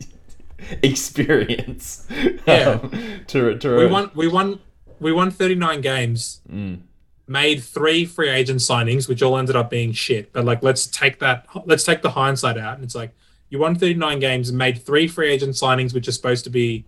experience. 0.82 2.06
Yeah. 2.46 2.80
um, 2.82 2.90
to, 3.28 3.56
to 3.58 3.76
we 3.76 3.86
won 3.86 4.10
we 4.14 4.26
won 4.28 4.60
we 5.00 5.12
won 5.12 5.30
39 5.30 5.80
games 5.80 6.40
Mm. 6.50 6.80
Made 7.28 7.62
three 7.62 8.04
free 8.04 8.30
agent 8.30 8.60
signings 8.60 9.08
which 9.08 9.22
all 9.22 9.36
ended 9.36 9.56
up 9.56 9.70
being 9.70 9.92
shit. 9.92 10.32
But 10.32 10.44
like 10.44 10.62
let's 10.62 10.86
take 10.86 11.18
that 11.20 11.46
let's 11.66 11.84
take 11.84 12.02
the 12.02 12.10
hindsight 12.10 12.58
out. 12.58 12.76
And 12.76 12.84
it's 12.84 12.94
like 12.94 13.12
you 13.50 13.58
won 13.58 13.74
39 13.74 14.18
games 14.18 14.48
and 14.48 14.58
made 14.58 14.82
three 14.82 15.08
free 15.08 15.30
agent 15.30 15.54
signings 15.54 15.94
which 15.94 16.08
are 16.08 16.12
supposed 16.12 16.44
to 16.44 16.50
be 16.50 16.84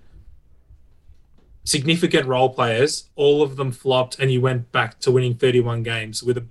significant 1.65 2.27
role 2.27 2.49
players. 2.49 3.11
All 3.17 3.43
of 3.43 3.57
them 3.57 3.73
flopped 3.73 4.19
and 4.19 4.31
you 4.31 4.41
went 4.41 4.73
back 4.73 4.99
to 5.01 5.11
winning 5.11 5.35
31 5.35 5.83
games 5.83 6.23
with 6.23 6.39
a 6.39 6.47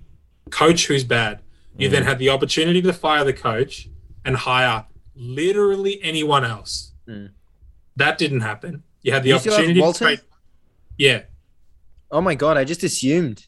coach 0.50 0.86
who's 0.86 1.04
bad. 1.04 1.40
You 1.76 1.88
then 1.88 2.02
had 2.02 2.18
the 2.18 2.28
opportunity 2.28 2.82
to 2.82 2.92
fire 2.92 3.24
the 3.24 3.32
coach 3.32 3.88
and 4.24 4.36
hire 4.36 4.84
literally 5.14 5.98
anyone 6.02 6.44
else. 6.44 6.92
Mm. 7.08 7.30
that 7.96 8.18
didn't 8.18 8.42
happen. 8.42 8.82
You 9.02 9.12
had 9.12 9.22
the 9.22 9.30
You 9.30 9.36
opportunity 9.36 9.80
to 9.80 9.92
trade 9.92 10.20
yeah. 11.00 11.22
Oh 12.10 12.20
my 12.20 12.34
god, 12.34 12.58
I 12.58 12.64
just 12.64 12.82
assumed. 12.82 13.46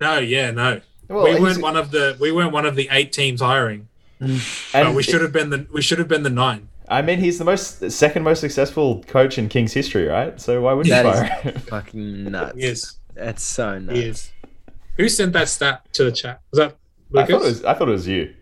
No, 0.00 0.18
yeah, 0.18 0.50
no. 0.50 0.80
Well, 1.08 1.24
we 1.24 1.40
weren't 1.40 1.60
one 1.62 1.76
of 1.76 1.90
the 1.90 2.16
we 2.20 2.30
weren't 2.32 2.52
one 2.52 2.66
of 2.66 2.76
the 2.76 2.88
eight 2.90 3.12
teams 3.12 3.40
hiring. 3.40 3.88
Mm. 4.20 4.74
and 4.74 4.86
But 4.88 4.94
we 4.94 5.02
should 5.02 5.22
have 5.22 5.32
been 5.32 5.50
the 5.50 5.66
we 5.72 5.82
should 5.82 5.98
have 5.98 6.08
been 6.08 6.22
the 6.22 6.30
nine. 6.30 6.68
I 6.88 7.02
mean, 7.02 7.18
he's 7.20 7.38
the 7.38 7.44
most 7.44 7.90
second 7.90 8.22
most 8.22 8.40
successful 8.40 9.02
coach 9.04 9.38
in 9.38 9.48
Kings 9.48 9.72
history, 9.72 10.06
right? 10.06 10.40
So 10.40 10.60
why 10.62 10.72
wouldn't 10.72 10.90
That 10.90 11.04
you 11.04 11.10
is- 11.12 11.18
fire 11.18 11.40
him? 11.40 11.54
Fucking 11.68 12.30
nuts. 12.30 12.52
Yes. 12.56 12.96
That's 13.14 13.42
so 13.42 13.78
nuts. 13.78 13.98
He 13.98 14.04
is. 14.06 14.32
Who 14.96 15.08
sent 15.08 15.32
that 15.34 15.48
stat 15.48 15.82
to 15.94 16.04
the 16.04 16.12
chat? 16.12 16.40
Was 16.50 16.58
that 16.58 16.76
I 17.14 17.20
Lukas? 17.20 17.30
thought 17.30 17.42
it 17.42 17.44
was. 17.44 17.64
I 17.64 17.74
thought 17.74 17.88
it 17.88 17.92
was 17.92 18.06
you. 18.08 18.34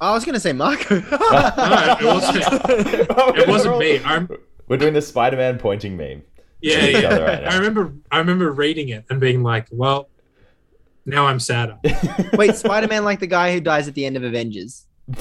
I 0.00 0.12
was 0.12 0.24
gonna 0.24 0.40
say 0.40 0.52
Marco. 0.52 0.94
no, 1.10 1.96
it 2.00 2.04
wasn't. 2.04 3.38
It 3.38 3.48
wasn't 3.48 3.78
me. 3.78 4.00
I'm, 4.04 4.28
We're 4.68 4.76
doing 4.76 4.94
the 4.94 5.02
Spider-Man 5.02 5.58
pointing 5.58 5.96
meme. 5.96 6.22
yeah, 6.60 6.84
yeah. 6.86 7.16
right. 7.18 7.44
I 7.44 7.56
remember. 7.56 7.92
I 8.10 8.18
remember 8.18 8.50
reading 8.52 8.88
it 8.90 9.04
and 9.10 9.20
being 9.20 9.42
like, 9.42 9.66
"Well, 9.70 10.08
now 11.04 11.26
I'm 11.26 11.40
sadder." 11.40 11.78
Wait, 12.34 12.54
Spider 12.56 12.88
Man 12.88 13.04
like 13.04 13.20
the 13.20 13.26
guy 13.26 13.52
who 13.52 13.60
dies 13.60 13.88
at 13.88 13.94
the 13.94 14.04
end 14.04 14.16
of 14.16 14.24
Avengers. 14.24 14.86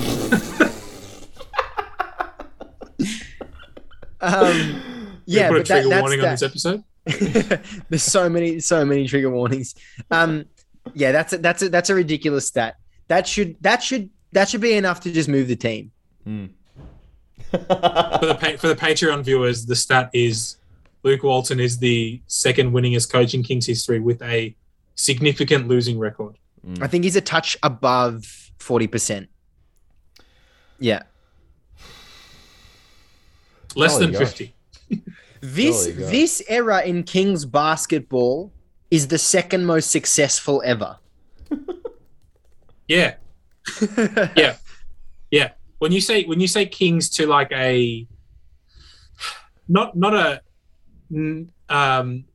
um, 4.22 5.22
yeah, 5.26 5.50
we 5.50 5.58
put 5.58 5.58
a 5.58 5.60
but 5.60 5.66
that, 5.66 5.66
trigger 5.66 5.90
that's 5.90 6.02
warning 6.02 6.20
on 6.20 6.26
that. 6.26 6.40
this 6.40 6.44
episode. 6.44 6.84
There's 7.90 8.04
so 8.04 8.30
many, 8.30 8.60
so 8.60 8.86
many 8.86 9.08
trigger 9.08 9.30
warnings. 9.30 9.76
Um, 10.12 10.46
yeah, 10.94 11.12
that's 11.12 11.34
a, 11.34 11.38
that's 11.40 11.64
a, 11.64 11.70
that's 11.70 11.90
a 11.90 11.96
ridiculous 11.96 12.48
stat. 12.48 12.76
That 13.08 13.28
should 13.28 13.56
that 13.62 13.84
should 13.84 14.10
that 14.32 14.50
should 14.50 14.62
be 14.62 14.74
enough 14.74 15.02
to 15.02 15.12
just 15.12 15.28
move 15.28 15.48
the 15.48 15.56
team. 15.56 15.92
For 16.24 17.58
the 17.58 18.38
pa- 18.40 18.58
for 18.58 18.68
the 18.68 18.76
Patreon 18.76 19.24
viewers, 19.24 19.66
the 19.66 19.76
stat 19.76 20.10
is 20.14 20.58
Luke 21.04 21.24
Walton 21.24 21.60
is 21.60 21.80
the 21.80 22.22
second 22.28 22.72
winningest 22.72 23.12
coach 23.12 23.34
in 23.34 23.44
Kings 23.44 23.66
history 23.66 24.00
with 24.00 24.22
a 24.22 24.56
significant 25.02 25.68
losing 25.68 25.97
record. 25.99 26.38
I 26.80 26.88
think 26.88 27.04
he's 27.04 27.16
a 27.16 27.22
touch 27.22 27.58
above 27.64 28.24
forty 28.60 28.88
percent. 28.88 29.30
Yeah, 30.80 31.04
Less 33.76 33.93
Holy 33.93 34.06
than 34.06 34.14
gosh. 34.14 34.22
fifty. 34.22 34.56
this 35.41 35.86
Holy 35.86 35.91
this 35.93 36.41
era 36.47 36.82
in 36.82 37.04
Kings 37.04 37.45
basketball 37.45 38.52
is 38.89 39.08
the 39.08 39.18
second 39.18 39.66
most 39.66 39.89
successful 39.91 40.62
ever. 40.66 40.97
Yeah, 42.88 43.16
yeah, 44.36 44.58
yeah. 45.32 45.52
When 45.80 45.91
you 45.91 46.02
say 46.02 46.24
when 46.26 46.39
you 46.39 46.47
say 46.47 46.66
Kings 46.66 47.10
to 47.12 47.26
like 47.26 47.52
a 47.52 48.06
not 49.68 49.95
not 49.95 50.14
a 50.14 50.41
um 51.70 52.26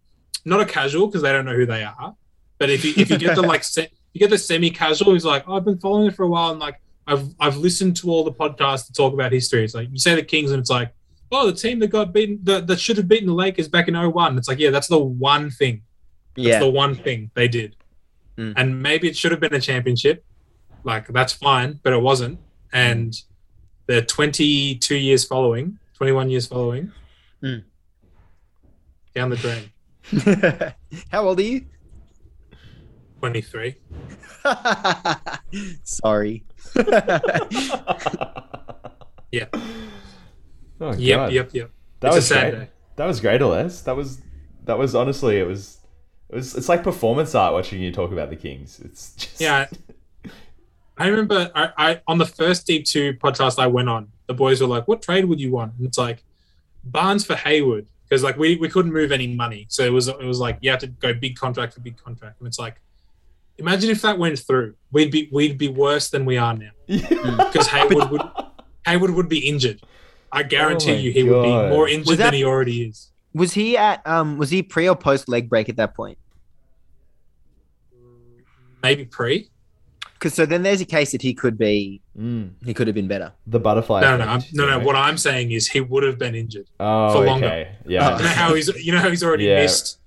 not 0.45 0.61
a 0.61 0.65
casual 0.65 1.07
because 1.07 1.23
they 1.23 1.33
don't 1.33 1.45
know 1.45 1.55
who 1.55 1.67
they 1.67 1.85
are, 1.85 2.17
but 2.59 2.71
if 2.71 2.85
you 2.85 2.93
if 2.97 3.11
you 3.11 3.19
get 3.19 3.35
the 3.37 3.43
like 3.43 3.65
se- 3.65 3.91
you 4.13 4.19
get 4.19 4.31
the 4.31 4.39
semi 4.39 4.71
casual 4.71 5.13
who's 5.13 5.25
like 5.25 5.45
oh, 5.47 5.57
I've 5.57 5.65
been 5.65 5.79
following 5.79 6.07
it 6.07 6.15
for 6.15 6.25
a 6.25 6.29
while 6.29 6.51
and 6.51 6.61
like 6.61 6.81
I've 7.07 7.29
I've 7.39 7.57
listened 7.57 7.97
to 7.99 8.11
all 8.11 8.25
the 8.25 8.33
podcasts 8.33 8.87
to 8.87 8.93
talk 8.93 9.13
about 9.15 9.33
history. 9.33 9.65
It's 9.65 9.75
like 9.75 9.89
you 9.91 9.99
say 9.99 10.15
the 10.15 10.23
Kings 10.23 10.51
and 10.51 10.61
it's 10.61 10.71
like 10.71 10.93
oh 11.33 11.47
the 11.51 11.57
team 11.57 11.79
that 11.81 11.89
got 11.89 12.13
beaten 12.13 12.39
that, 12.45 12.67
that 12.67 12.79
should 12.81 12.97
have 12.97 13.09
beaten 13.09 13.27
the 13.27 13.35
Lakers 13.35 13.69
back 13.69 13.89
in 13.89 13.95
01. 13.95 14.39
It's 14.39 14.49
like 14.49 14.59
yeah 14.59 14.71
that's 14.71 14.89
the 14.89 14.99
one 14.99 15.51
thing 15.51 15.83
That's 16.35 16.47
Yeah, 16.49 16.59
the 16.61 16.71
one 16.71 16.95
thing 16.95 17.31
they 17.35 17.49
did. 17.49 17.77
Mm. 18.39 18.55
And 18.57 18.83
maybe 18.83 19.09
it 19.09 19.17
should 19.17 19.31
have 19.33 19.41
been 19.41 19.55
a 19.55 19.61
championship. 19.61 20.25
Like 20.85 21.09
that's 21.09 21.33
fine, 21.33 21.81
but 21.83 21.93
it 21.93 22.01
wasn't. 22.01 22.39
And 22.73 23.15
the 23.87 24.03
22 24.03 24.95
years 24.97 25.25
following, 25.25 25.79
21 25.95 26.31
years 26.31 26.47
following, 26.47 26.93
Mm. 27.43 27.63
down 29.15 29.31
the 29.31 29.37
drain. 29.37 30.75
How 31.11 31.27
old 31.29 31.39
are 31.39 31.43
you? 31.43 31.67
23. 33.21 33.75
Sorry. 35.85 36.45
Yeah. 39.33 39.47
Oh, 40.81 40.93
Yep, 40.97 41.19
God. 41.19 41.33
yep, 41.33 41.51
yep. 41.53 41.71
That 42.01 42.09
it's 42.09 42.17
was 42.17 42.25
a 42.31 42.35
sad 42.35 42.53
great. 42.53 42.61
day. 42.67 42.71
That 42.97 43.07
was 43.07 43.21
great, 43.21 43.41
Aless. 43.41 43.85
That 43.85 43.97
was 43.97 44.23
that 44.65 44.79
was 44.79 44.95
honestly 44.95 45.39
it 45.39 45.47
was 45.47 45.79
it 46.31 46.35
was 46.37 46.55
it's 46.55 46.69
like 46.69 46.83
performance 46.83 47.35
art 47.35 47.53
watching 47.53 47.81
you 47.83 47.93
talk 47.93 48.13
about 48.13 48.31
the 48.31 48.37
Kings. 48.37 48.81
It's 48.81 49.15
just 49.17 49.41
Yeah. 49.41 49.67
I 50.97 51.09
remember 51.09 51.51
I, 51.55 51.71
I 51.77 52.01
on 52.07 52.19
the 52.19 52.25
first 52.25 52.67
Deep 52.67 52.87
Two 52.87 53.15
podcast 53.15 53.59
I 53.59 53.67
went 53.67 53.89
on, 53.89 54.09
the 54.29 54.35
boys 54.35 54.61
were 54.63 54.69
like, 54.69 54.87
"What 54.89 55.03
trade 55.03 55.25
would 55.27 55.41
you 55.41 55.51
want?" 55.51 55.75
And 55.77 55.87
it's 55.87 55.99
like 55.99 56.23
Barnes 56.85 57.25
for 57.27 57.35
Hayward, 57.35 57.87
because 58.09 58.23
like 58.23 58.39
we, 58.39 58.57
we 58.57 58.69
couldn't 58.69 58.93
move 58.93 59.13
any 59.13 59.27
money, 59.35 59.67
so 59.69 59.83
it 59.85 59.93
was 59.93 60.09
it 60.09 60.23
was 60.25 60.39
like 60.39 60.57
you 60.63 60.71
had 60.71 60.81
to 60.81 60.87
go 60.87 61.13
big 61.13 61.37
contract 61.37 61.75
for 61.75 61.81
big 61.81 61.99
contract, 62.03 62.39
and 62.41 62.47
it's 62.47 62.59
like, 62.59 62.81
imagine 63.59 63.91
if 63.91 64.03
that 64.03 64.19
went 64.19 64.39
through, 64.39 64.75
we'd 64.93 65.11
be 65.11 65.29
we'd 65.33 65.59
be 65.59 65.69
worse 65.69 66.11
than 66.11 66.25
we 66.25 66.37
are 66.37 66.55
now 66.57 66.71
because 66.87 67.67
Hayward 67.69 68.11
would 68.11 68.23
Hayward 68.87 69.11
would 69.13 69.29
be 69.29 69.49
injured. 69.49 69.81
I 70.33 70.43
guarantee 70.43 70.93
Oh 70.93 70.97
you 70.97 71.13
he 71.13 71.23
would 71.23 71.43
be 71.43 71.49
more 71.49 71.89
injured 71.89 72.19
that- 72.19 72.25
than 72.27 72.35
he 72.35 72.45
already 72.45 72.83
is. 72.85 73.11
Was 73.35 73.53
he 73.53 73.77
at 73.77 74.07
um 74.07 74.39
was 74.39 74.51
he 74.51 74.63
pre 74.63 74.89
or 74.89 74.97
post 74.97 75.29
leg 75.29 75.49
break 75.51 75.69
at 75.69 75.77
that 75.77 75.95
point? 75.95 76.19
Maybe 78.83 79.05
pre. 79.05 79.49
Because 80.15 80.33
so 80.33 80.47
then 80.47 80.63
there's 80.63 80.81
a 80.81 80.87
case 80.87 81.13
that 81.13 81.21
he 81.21 81.35
could 81.35 81.59
be 81.59 82.01
Mm, 82.19 82.53
he 82.65 82.73
could 82.73 82.87
have 82.87 82.95
been 82.95 83.09
better. 83.09 83.33
the 83.47 83.61
butterfly. 83.61 84.01
No, 84.01 84.17
no, 84.17 84.25
no, 84.25 84.35
effect, 84.37 84.55
no, 84.55 84.65
you 84.65 84.71
no. 84.71 84.79
What 84.79 84.97
I'm 84.97 85.19
saying 85.19 85.53
is 85.53 85.69
he 85.69 85.83
would 85.83 86.03
have 86.03 86.19
been 86.19 86.35
injured. 86.35 86.67
Oh, 86.81 87.13
for 87.13 87.27
longer. 87.27 87.47
okay. 87.47 87.77
Yeah. 87.87 88.17
You 88.17 88.23
know 88.25 88.29
how 88.31 88.55
he's 88.55 88.69
you 88.83 88.93
know 88.93 88.99
how 89.01 89.11
he's 89.11 89.23
already 89.23 89.45
Yeah. 89.53 89.61
missed. 89.63 89.99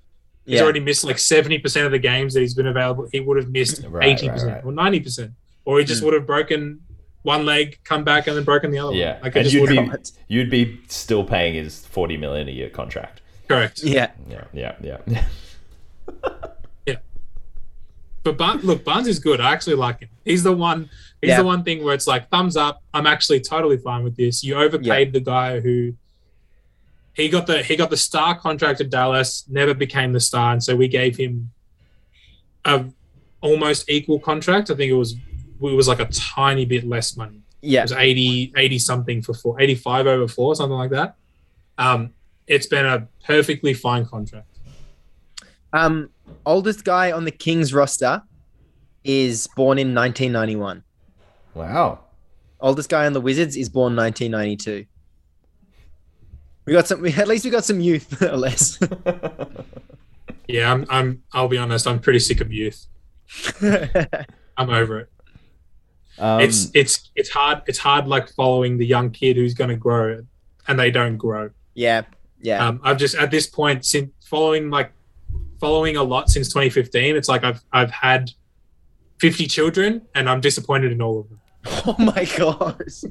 He's 0.46 0.56
Yeah. 0.56 0.62
already 0.62 0.80
missed 0.80 1.04
like 1.04 1.18
seventy 1.18 1.58
percent 1.58 1.86
of 1.86 1.92
the 1.92 1.98
games 1.98 2.34
that 2.34 2.40
he's 2.40 2.54
been 2.54 2.66
available. 2.66 3.08
He 3.12 3.20
would 3.20 3.36
have 3.36 3.48
missed 3.50 3.84
Right, 3.88 4.18
80% 4.18 4.46
right. 4.46 4.64
or 4.64 4.72
ninety 4.72 5.00
percent, 5.00 5.32
or 5.64 5.78
he 5.78 5.84
just 5.84 6.00
Mm. 6.00 6.06
would 6.06 6.14
have 6.14 6.26
broken 6.26 6.80
one 7.22 7.44
leg, 7.44 7.78
come 7.84 8.02
back, 8.02 8.26
and 8.26 8.36
then 8.36 8.44
broken 8.44 8.70
the 8.70 8.78
other 8.78 8.94
Yeah. 8.94 9.14
one. 9.14 9.22
Like 9.24 9.36
and 9.36 9.44
just 9.44 9.54
you'd 9.54 9.68
be 9.68 9.90
you'd 10.28 10.50
be 10.50 10.80
still 10.88 11.22
paying 11.24 11.54
his 11.54 11.84
forty 11.86 12.16
million 12.16 12.48
a 12.48 12.52
year 12.52 12.70
contract. 12.70 13.20
correct. 13.48 13.82
Yeah. 13.82 14.10
Yeah, 14.28 14.44
yeah, 14.52 14.72
yeah. 14.82 15.24
But 18.22 18.36
Barnes, 18.36 18.62
look, 18.64 18.84
Barnes 18.84 19.08
is 19.08 19.18
good. 19.18 19.40
I 19.40 19.50
actually 19.50 19.76
like 19.76 20.00
him. 20.00 20.10
He's 20.26 20.42
the 20.42 20.52
one. 20.52 20.90
He's 21.22 21.30
Yeah. 21.30 21.38
the 21.38 21.44
one 21.46 21.64
thing 21.64 21.82
where 21.82 21.94
it's 21.94 22.06
like 22.06 22.28
thumbs 22.28 22.54
up. 22.54 22.82
I'm 22.92 23.06
actually 23.06 23.40
totally 23.40 23.78
fine 23.78 24.04
with 24.04 24.14
this. 24.14 24.44
You 24.44 24.56
overpaid 24.56 25.14
the 25.14 25.20
guy 25.20 25.60
who 25.60 25.94
he 27.14 27.28
got 27.28 27.46
the 27.46 27.62
he 27.62 27.76
got 27.76 27.90
the 27.90 27.96
star 27.96 28.38
contract 28.38 28.80
at 28.80 28.90
Dallas, 28.90 29.44
never 29.48 29.74
became 29.74 30.12
the 30.12 30.20
star, 30.20 30.52
and 30.52 30.62
so 30.62 30.76
we 30.76 30.88
gave 30.88 31.16
him 31.16 31.50
a 32.64 32.84
almost 33.40 33.88
equal 33.88 34.20
contract. 34.20 34.70
I 34.70 34.74
think 34.74 34.90
it 34.90 34.94
was 34.94 35.12
it 35.14 35.74
was 35.74 35.88
like 35.88 36.00
a 36.00 36.06
tiny 36.06 36.64
bit 36.64 36.86
less 36.86 37.16
money. 37.16 37.42
Yeah, 37.62 37.80
It 37.80 37.84
was 37.84 37.92
80, 37.92 38.54
80 38.56 38.78
something 38.78 39.20
for 39.20 39.34
four, 39.34 39.60
85 39.60 40.06
over 40.06 40.28
four, 40.28 40.54
something 40.54 40.78
like 40.78 40.90
that. 40.92 41.16
Um, 41.76 42.14
it's 42.46 42.64
been 42.66 42.86
a 42.86 43.06
perfectly 43.26 43.74
fine 43.74 44.06
contract. 44.06 44.46
Um 45.72 46.10
oldest 46.46 46.84
guy 46.84 47.12
on 47.12 47.24
the 47.24 47.30
Kings 47.30 47.74
roster 47.74 48.22
is 49.04 49.46
born 49.56 49.78
in 49.78 49.94
1991. 49.94 50.82
Wow. 51.54 52.00
Oldest 52.60 52.88
guy 52.88 53.06
on 53.06 53.12
the 53.12 53.20
Wizards 53.20 53.56
is 53.56 53.68
born 53.68 53.96
1992. 53.96 54.86
We 56.66 56.72
got 56.72 56.86
some. 56.86 57.00
We, 57.00 57.12
at 57.14 57.26
least 57.28 57.44
we 57.44 57.50
got 57.50 57.64
some 57.64 57.80
youth, 57.80 58.20
or 58.22 58.36
less. 58.36 58.78
Yeah, 60.48 60.72
I'm, 60.72 60.84
I'm. 60.90 61.22
I'll 61.32 61.46
be 61.46 61.58
honest. 61.58 61.86
I'm 61.86 62.00
pretty 62.00 62.18
sick 62.18 62.40
of 62.40 62.52
youth. 62.52 62.86
I'm 63.62 64.68
over 64.70 64.98
it. 65.00 65.08
Um, 66.18 66.40
it's 66.40 66.72
it's 66.74 67.10
it's 67.14 67.30
hard. 67.30 67.62
It's 67.68 67.78
hard 67.78 68.08
like 68.08 68.28
following 68.34 68.76
the 68.76 68.84
young 68.84 69.10
kid 69.10 69.36
who's 69.36 69.54
going 69.54 69.70
to 69.70 69.76
grow, 69.76 70.24
and 70.66 70.76
they 70.78 70.90
don't 70.90 71.16
grow. 71.16 71.50
yeah, 71.74 72.02
yeah, 72.40 72.66
Um, 72.66 72.80
I've 72.82 72.96
just 72.98 73.14
at 73.14 73.30
this 73.30 73.46
point 73.46 73.84
since 73.84 74.10
following 74.24 74.70
like 74.70 74.90
following 75.60 75.96
a 75.96 76.02
lot 76.02 76.28
since 76.30 76.48
2015. 76.48 77.14
It's 77.14 77.28
like 77.28 77.44
I've 77.44 77.62
I've 77.72 77.92
had 77.92 78.32
50 79.20 79.46
children, 79.46 80.02
and 80.16 80.28
I'm 80.28 80.40
disappointed 80.40 80.90
in 80.90 81.00
all 81.00 81.20
of 81.20 81.28
them. 81.28 81.40
Oh 81.86 81.94
my 81.98 82.24
gosh. 82.36 83.04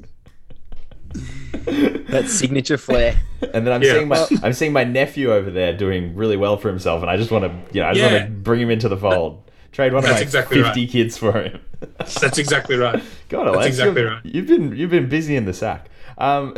That 2.10 2.24
signature 2.28 2.76
flair. 2.78 3.16
and 3.54 3.66
then 3.66 3.72
I'm 3.72 3.82
Yeah. 3.82 3.92
seeing 3.94 4.08
my 4.08 4.26
I'm 4.42 4.52
seeing 4.52 4.72
my 4.72 4.84
nephew 4.84 5.32
over 5.32 5.50
there 5.50 5.72
doing 5.76 6.14
really 6.14 6.36
well 6.36 6.56
for 6.56 6.68
himself, 6.68 7.02
and 7.02 7.10
I 7.10 7.16
just 7.16 7.30
want 7.30 7.44
to 7.44 7.50
you 7.74 7.80
know 7.82 7.88
I 7.88 7.92
just 7.94 8.04
Yeah. 8.10 8.18
want 8.18 8.24
to 8.26 8.30
bring 8.32 8.60
him 8.60 8.70
into 8.70 8.88
the 8.88 8.96
fold. 8.96 9.42
Trade 9.72 9.92
one 9.92 10.02
of 10.02 10.08
That's 10.10 10.20
my 10.20 10.22
exactly 10.22 10.62
50 10.62 10.86
kids 10.88 11.16
for 11.16 11.32
him. 11.42 11.60
That's 11.98 12.38
exactly 12.38 12.76
right. 12.76 13.00
God, 13.28 13.54
That's 13.54 13.66
exactly 13.68 14.02
right. 14.02 14.20
you've 14.24 14.46
been 14.46 14.74
you've 14.76 14.90
been 14.90 15.08
busy 15.08 15.36
in 15.36 15.44
the 15.44 15.54
sack. 15.54 15.88
Um, 16.18 16.54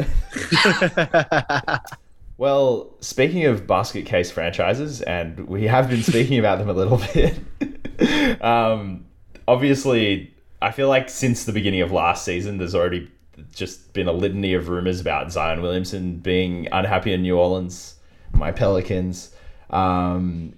well, 2.39 2.95
speaking 3.01 3.45
of 3.45 3.67
basket 3.67 4.07
case 4.07 4.31
franchises, 4.31 5.01
and 5.03 5.47
we 5.47 5.65
have 5.65 5.89
been 5.89 6.03
speaking 6.03 6.39
about 6.39 6.59
them 6.59 6.69
a 6.69 6.73
little 6.73 7.01
bit. 7.15 8.43
um, 8.43 9.05
obviously, 9.47 10.35
I 10.61 10.71
feel 10.73 10.89
like 10.89 11.09
since 11.09 11.45
the 11.45 11.53
beginning 11.53 11.83
of 11.83 11.93
last 11.93 12.25
season, 12.25 12.59
there's 12.59 12.75
already 12.75 13.11
just 13.55 13.93
been 13.93 14.09
a 14.09 14.13
litany 14.13 14.55
of 14.55 14.69
rumors 14.69 15.01
about 15.01 15.33
Zion 15.33 15.63
Williamson 15.63 16.17
being 16.17 16.69
unhappy 16.73 17.13
in 17.13 17.23
New 17.23 17.37
Orleans, 17.39 17.95
my 18.33 18.53
Pelicans. 18.53 19.35
Um, 19.71 20.55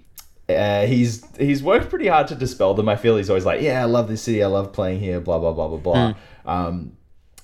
uh, 0.48 0.86
he's 0.86 1.24
he's 1.38 1.62
worked 1.62 1.88
pretty 1.88 2.06
hard 2.08 2.28
to 2.28 2.34
dispel 2.34 2.74
them. 2.74 2.88
I 2.88 2.96
feel 2.96 3.16
he's 3.16 3.30
always 3.30 3.46
like, 3.46 3.62
yeah, 3.62 3.80
I 3.80 3.86
love 3.86 4.08
this 4.08 4.22
city, 4.22 4.42
I 4.42 4.46
love 4.46 4.72
playing 4.72 5.00
here, 5.00 5.20
blah 5.20 5.38
blah 5.38 5.52
blah 5.52 5.68
blah 5.68 5.78
blah. 5.78 6.14
Um, 6.44 6.96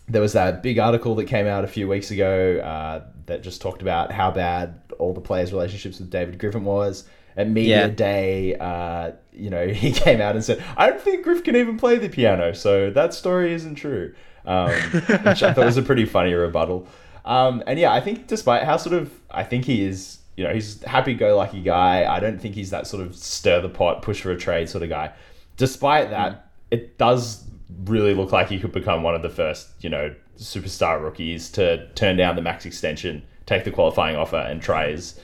there 0.09 0.21
was 0.21 0.33
that 0.33 0.63
big 0.63 0.79
article 0.79 1.15
that 1.15 1.27
came 1.27 1.47
out 1.47 1.65
a 1.65 1.69
few 1.69 1.87
weeks 1.89 2.11
ago 2.11 2.59
uh, 2.59 3.05
that 3.27 3.43
just 3.43 3.63
talked 3.63 3.81
about 3.81 4.11
how 4.13 4.31
bad 4.31 4.81
all 4.99 5.15
the 5.15 5.21
players' 5.21 5.53
relationships 5.53 5.99
with 6.01 6.11
David 6.11 6.39
Griffin 6.39 6.65
was. 6.65 7.05
At 7.37 7.49
media 7.49 7.83
Yeah. 7.83 7.87
day, 7.87 8.57
uh, 8.57 9.13
you 9.33 9.51
know, 9.51 9.69
he 9.69 9.93
came 9.93 10.21
out 10.21 10.35
and 10.35 10.45
said, 10.45 10.63
"I 10.77 10.91
don't 10.91 11.01
think 11.01 11.25
Griff 11.25 11.43
can 11.45 11.55
even 11.57 11.79
play 11.79 11.97
the 11.97 12.09
piano, 12.09 12.53
so 12.55 12.91
that 12.91 13.15
story 13.15 13.55
isn't 13.55 13.77
true." 13.77 14.13
Um, 14.47 14.71
which 14.71 15.43
I 15.43 15.53
thought 15.53 15.67
was 15.67 15.77
a 15.77 15.83
pretty 15.83 16.07
funny 16.07 16.33
rebuttal. 16.33 16.89
Um, 17.25 17.63
and 17.67 17.79
yeah, 17.79 17.93
I 17.93 18.01
think 18.01 18.27
despite 18.27 18.65
how 18.65 18.79
sort 18.79 18.95
of, 18.95 19.13
I 19.31 19.45
think 19.45 19.67
he 19.67 19.85
is, 19.85 20.19
you 20.37 20.45
know, 20.45 20.55
he's 20.55 20.83
a 20.83 20.89
happy-go-lucky 20.89 21.61
guy. 21.61 22.11
I 22.11 22.19
don't 22.21 22.41
think 22.41 22.55
he's 22.55 22.71
that 22.71 22.87
sort 22.87 23.07
of 23.07 23.15
stir 23.15 23.61
the 23.61 23.69
pot, 23.69 24.03
push 24.03 24.23
for 24.23 24.31
a 24.33 24.39
trade 24.39 24.69
sort 24.69 24.83
of 24.83 24.89
guy. 24.89 25.13
Despite 25.57 26.11
that, 26.11 26.51
it 26.71 26.97
does 26.97 27.45
really 27.85 28.15
look 28.15 28.33
like 28.33 28.49
he 28.49 28.59
could 28.59 28.73
become 28.73 29.03
one 29.03 29.15
of 29.15 29.23
the 29.23 29.29
first, 29.29 29.69
you 29.81 29.91
know, 29.91 30.15
superstar 30.39 31.03
rookies 31.03 31.51
to 31.51 31.87
turn 31.95 32.17
down 32.17 32.35
the 32.35 32.43
max 32.43 32.65
extension, 32.65 33.23
take 33.45 33.65
the 33.65 33.71
qualifying 33.71 34.17
offer, 34.17 34.39
and 34.39 34.63
try 34.63 34.91
his 34.91 35.21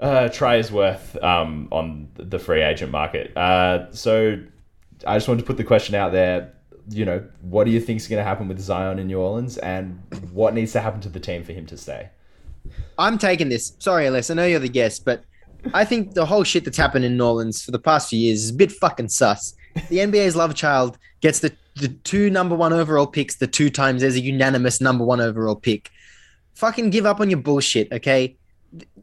uh, 0.00 0.28
try 0.28 0.56
his 0.56 0.70
worth 0.70 1.20
um, 1.22 1.68
on 1.72 2.08
the 2.16 2.38
free 2.38 2.62
agent 2.62 2.92
market. 2.92 3.36
Uh, 3.36 3.90
so 3.92 4.38
I 5.06 5.16
just 5.16 5.28
wanted 5.28 5.40
to 5.40 5.46
put 5.46 5.56
the 5.56 5.64
question 5.64 5.94
out 5.94 6.12
there. 6.12 6.53
You 6.90 7.04
know, 7.04 7.24
what 7.42 7.64
do 7.64 7.70
you 7.70 7.80
think 7.80 8.00
is 8.00 8.08
going 8.08 8.20
to 8.20 8.24
happen 8.24 8.46
with 8.48 8.60
Zion 8.60 8.98
in 8.98 9.06
New 9.06 9.18
Orleans, 9.18 9.56
and 9.58 10.00
what 10.32 10.54
needs 10.54 10.72
to 10.72 10.80
happen 10.80 11.00
to 11.00 11.08
the 11.08 11.20
team 11.20 11.42
for 11.42 11.52
him 11.52 11.66
to 11.66 11.76
stay? 11.76 12.10
I'm 12.98 13.18
taking 13.18 13.48
this. 13.48 13.74
Sorry, 13.78 14.04
Aless. 14.06 14.30
I 14.30 14.34
know 14.34 14.44
you're 14.46 14.60
the 14.60 14.68
guest, 14.68 15.04
but 15.04 15.24
I 15.72 15.84
think 15.84 16.12
the 16.14 16.26
whole 16.26 16.44
shit 16.44 16.64
that's 16.64 16.76
happened 16.76 17.04
in 17.04 17.16
New 17.16 17.24
Orleans 17.24 17.62
for 17.62 17.70
the 17.70 17.78
past 17.78 18.10
few 18.10 18.18
years 18.18 18.44
is 18.44 18.50
a 18.50 18.54
bit 18.54 18.70
fucking 18.72 19.08
sus. 19.08 19.54
The 19.88 19.98
NBA's 19.98 20.36
love 20.36 20.54
child 20.54 20.98
gets 21.20 21.40
the, 21.40 21.54
the 21.76 21.88
two 21.88 22.30
number 22.30 22.54
one 22.54 22.72
overall 22.72 23.06
picks 23.06 23.36
the 23.36 23.46
two 23.46 23.70
times 23.70 24.02
as 24.02 24.14
a 24.14 24.20
unanimous 24.20 24.80
number 24.80 25.04
one 25.04 25.20
overall 25.20 25.56
pick. 25.56 25.90
Fucking 26.54 26.90
give 26.90 27.06
up 27.06 27.20
on 27.20 27.30
your 27.30 27.40
bullshit, 27.40 27.90
okay? 27.92 28.36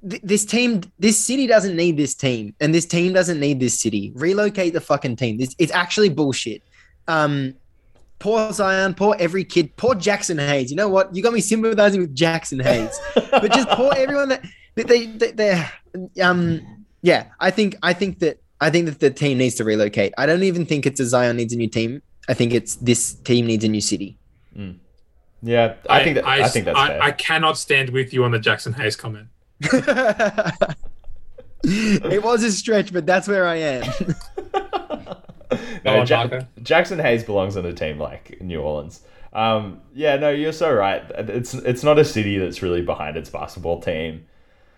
Th- 0.07 0.21
This 0.21 0.45
team, 0.45 0.81
this 0.99 1.17
city 1.17 1.47
doesn't 1.47 1.75
need 1.75 1.97
this 1.97 2.13
team, 2.15 2.53
and 2.59 2.73
this 2.73 2.85
team 2.85 3.11
doesn't 3.13 3.39
need 3.39 3.59
this 3.59 3.79
city. 3.79 4.11
Relocate 4.15 4.73
the 4.73 4.81
fucking 4.81 5.15
team. 5.17 5.37
This, 5.37 5.55
it's 5.59 5.71
actually 5.71 6.09
bullshit. 6.09 6.61
Um, 7.07 7.55
poor 8.21 8.53
Zion, 8.53 8.93
poor 8.93 9.15
every 9.19 9.43
kid, 9.43 9.75
poor 9.75 9.95
Jaxson 9.95 10.39
Hayes. 10.39 10.69
You 10.69 10.77
know 10.77 10.87
what? 10.87 11.13
You 11.13 11.21
got 11.23 11.33
me 11.33 11.41
sympathizing 11.41 11.99
with 11.99 12.15
Jaxson 12.15 12.63
Hayes, 12.63 12.97
but 13.15 13.51
just 13.51 13.67
poor 13.69 13.91
everyone 13.97 14.29
that 14.29 14.45
that 14.75 14.87
they, 14.87 15.07
they 15.07 15.31
they're 15.31 15.71
um 16.21 16.85
yeah. 17.01 17.25
I 17.39 17.51
think 17.51 17.75
I 17.83 17.93
think 17.93 18.19
that 18.19 18.37
I 18.61 18.69
think 18.69 18.85
that 18.85 18.99
the 18.99 19.09
team 19.09 19.39
needs 19.39 19.55
to 19.55 19.63
relocate. 19.63 20.13
I 20.17 20.27
don't 20.27 20.43
even 20.43 20.65
think 20.65 20.85
it's 20.85 20.99
a 20.99 21.05
Zion 21.05 21.35
needs 21.35 21.51
a 21.51 21.57
new 21.57 21.67
team. 21.67 22.01
I 22.29 22.35
think 22.35 22.53
it's 22.53 22.75
this 22.75 23.15
team 23.15 23.47
needs 23.47 23.65
a 23.65 23.67
new 23.67 23.81
city. 23.81 24.17
Yeah, 25.43 25.73
I, 25.89 26.03
think 26.03 26.15
that 26.15 26.27
I, 26.27 26.47
think 26.47 26.65
that's 26.65 26.77
I, 26.77 26.87
fair. 26.89 27.01
I 27.01 27.11
cannot 27.11 27.57
stand 27.57 27.89
with 27.89 28.13
you 28.13 28.23
on 28.23 28.29
the 28.31 28.37
Jaxson 28.37 28.75
Hayes 28.75 28.95
comment. 28.95 29.27
it 31.63 32.23
was 32.23 32.43
a 32.43 32.51
stretch, 32.51 32.93
but 32.93 33.07
that's 33.07 33.27
where 33.27 33.47
I 33.47 33.55
am. 33.55 33.91
No, 35.83 35.99
on, 35.99 36.07
Ja- 36.07 36.27
Jaxson 36.59 37.01
Hayes 37.01 37.23
belongs 37.23 37.57
on 37.57 37.65
a 37.65 37.73
team 37.73 37.99
like 37.99 38.39
New 38.41 38.61
Orleans. 38.61 39.01
Um, 39.33 39.81
yeah, 39.93 40.17
no, 40.17 40.29
you're 40.29 40.51
so 40.51 40.73
right. 40.73 41.03
It's 41.15 41.53
it's 41.53 41.83
not 41.83 41.97
a 41.97 42.05
city 42.05 42.37
that's 42.37 42.61
really 42.61 42.81
behind 42.81 43.17
its 43.17 43.29
basketball 43.29 43.81
team. 43.81 44.25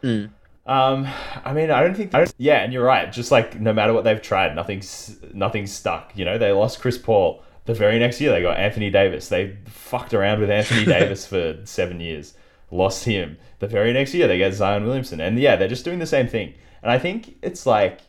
Mm. 0.03 0.29
Um, 0.65 1.07
I 1.43 1.53
mean, 1.53 1.71
I 1.71 1.81
don't 1.81 1.95
think. 1.95 2.13
I 2.13 2.19
don't, 2.19 2.33
yeah, 2.37 2.63
and 2.63 2.71
you're 2.71 2.85
right. 2.85 3.11
Just 3.11 3.31
like 3.31 3.59
no 3.59 3.73
matter 3.73 3.93
what 3.93 4.03
they've 4.03 4.21
tried, 4.21 4.55
nothing's 4.55 5.17
nothing's 5.33 5.71
stuck. 5.71 6.11
You 6.15 6.25
know, 6.25 6.37
they 6.37 6.51
lost 6.51 6.79
Chris 6.79 6.97
Paul. 6.97 7.43
The 7.65 7.73
very 7.73 7.97
next 7.97 8.19
year, 8.19 8.31
they 8.31 8.41
got 8.41 8.57
Anthony 8.57 8.89
Davis. 8.89 9.29
They 9.29 9.57
fucked 9.65 10.13
around 10.13 10.39
with 10.39 10.49
Anthony 10.49 10.85
Davis 10.99 11.25
for 11.25 11.59
seven 11.65 11.99
years, 11.99 12.33
lost 12.71 13.05
him. 13.05 13.37
The 13.59 13.67
very 13.67 13.93
next 13.93 14.13
year, 14.13 14.27
they 14.27 14.37
get 14.37 14.53
Zion 14.53 14.83
Williamson, 14.83 15.19
and 15.19 15.39
yeah, 15.39 15.55
they're 15.55 15.67
just 15.67 15.85
doing 15.85 15.99
the 15.99 16.05
same 16.05 16.27
thing. 16.27 16.53
And 16.81 16.91
I 16.91 16.99
think 16.99 17.37
it's 17.41 17.65
like 17.65 18.01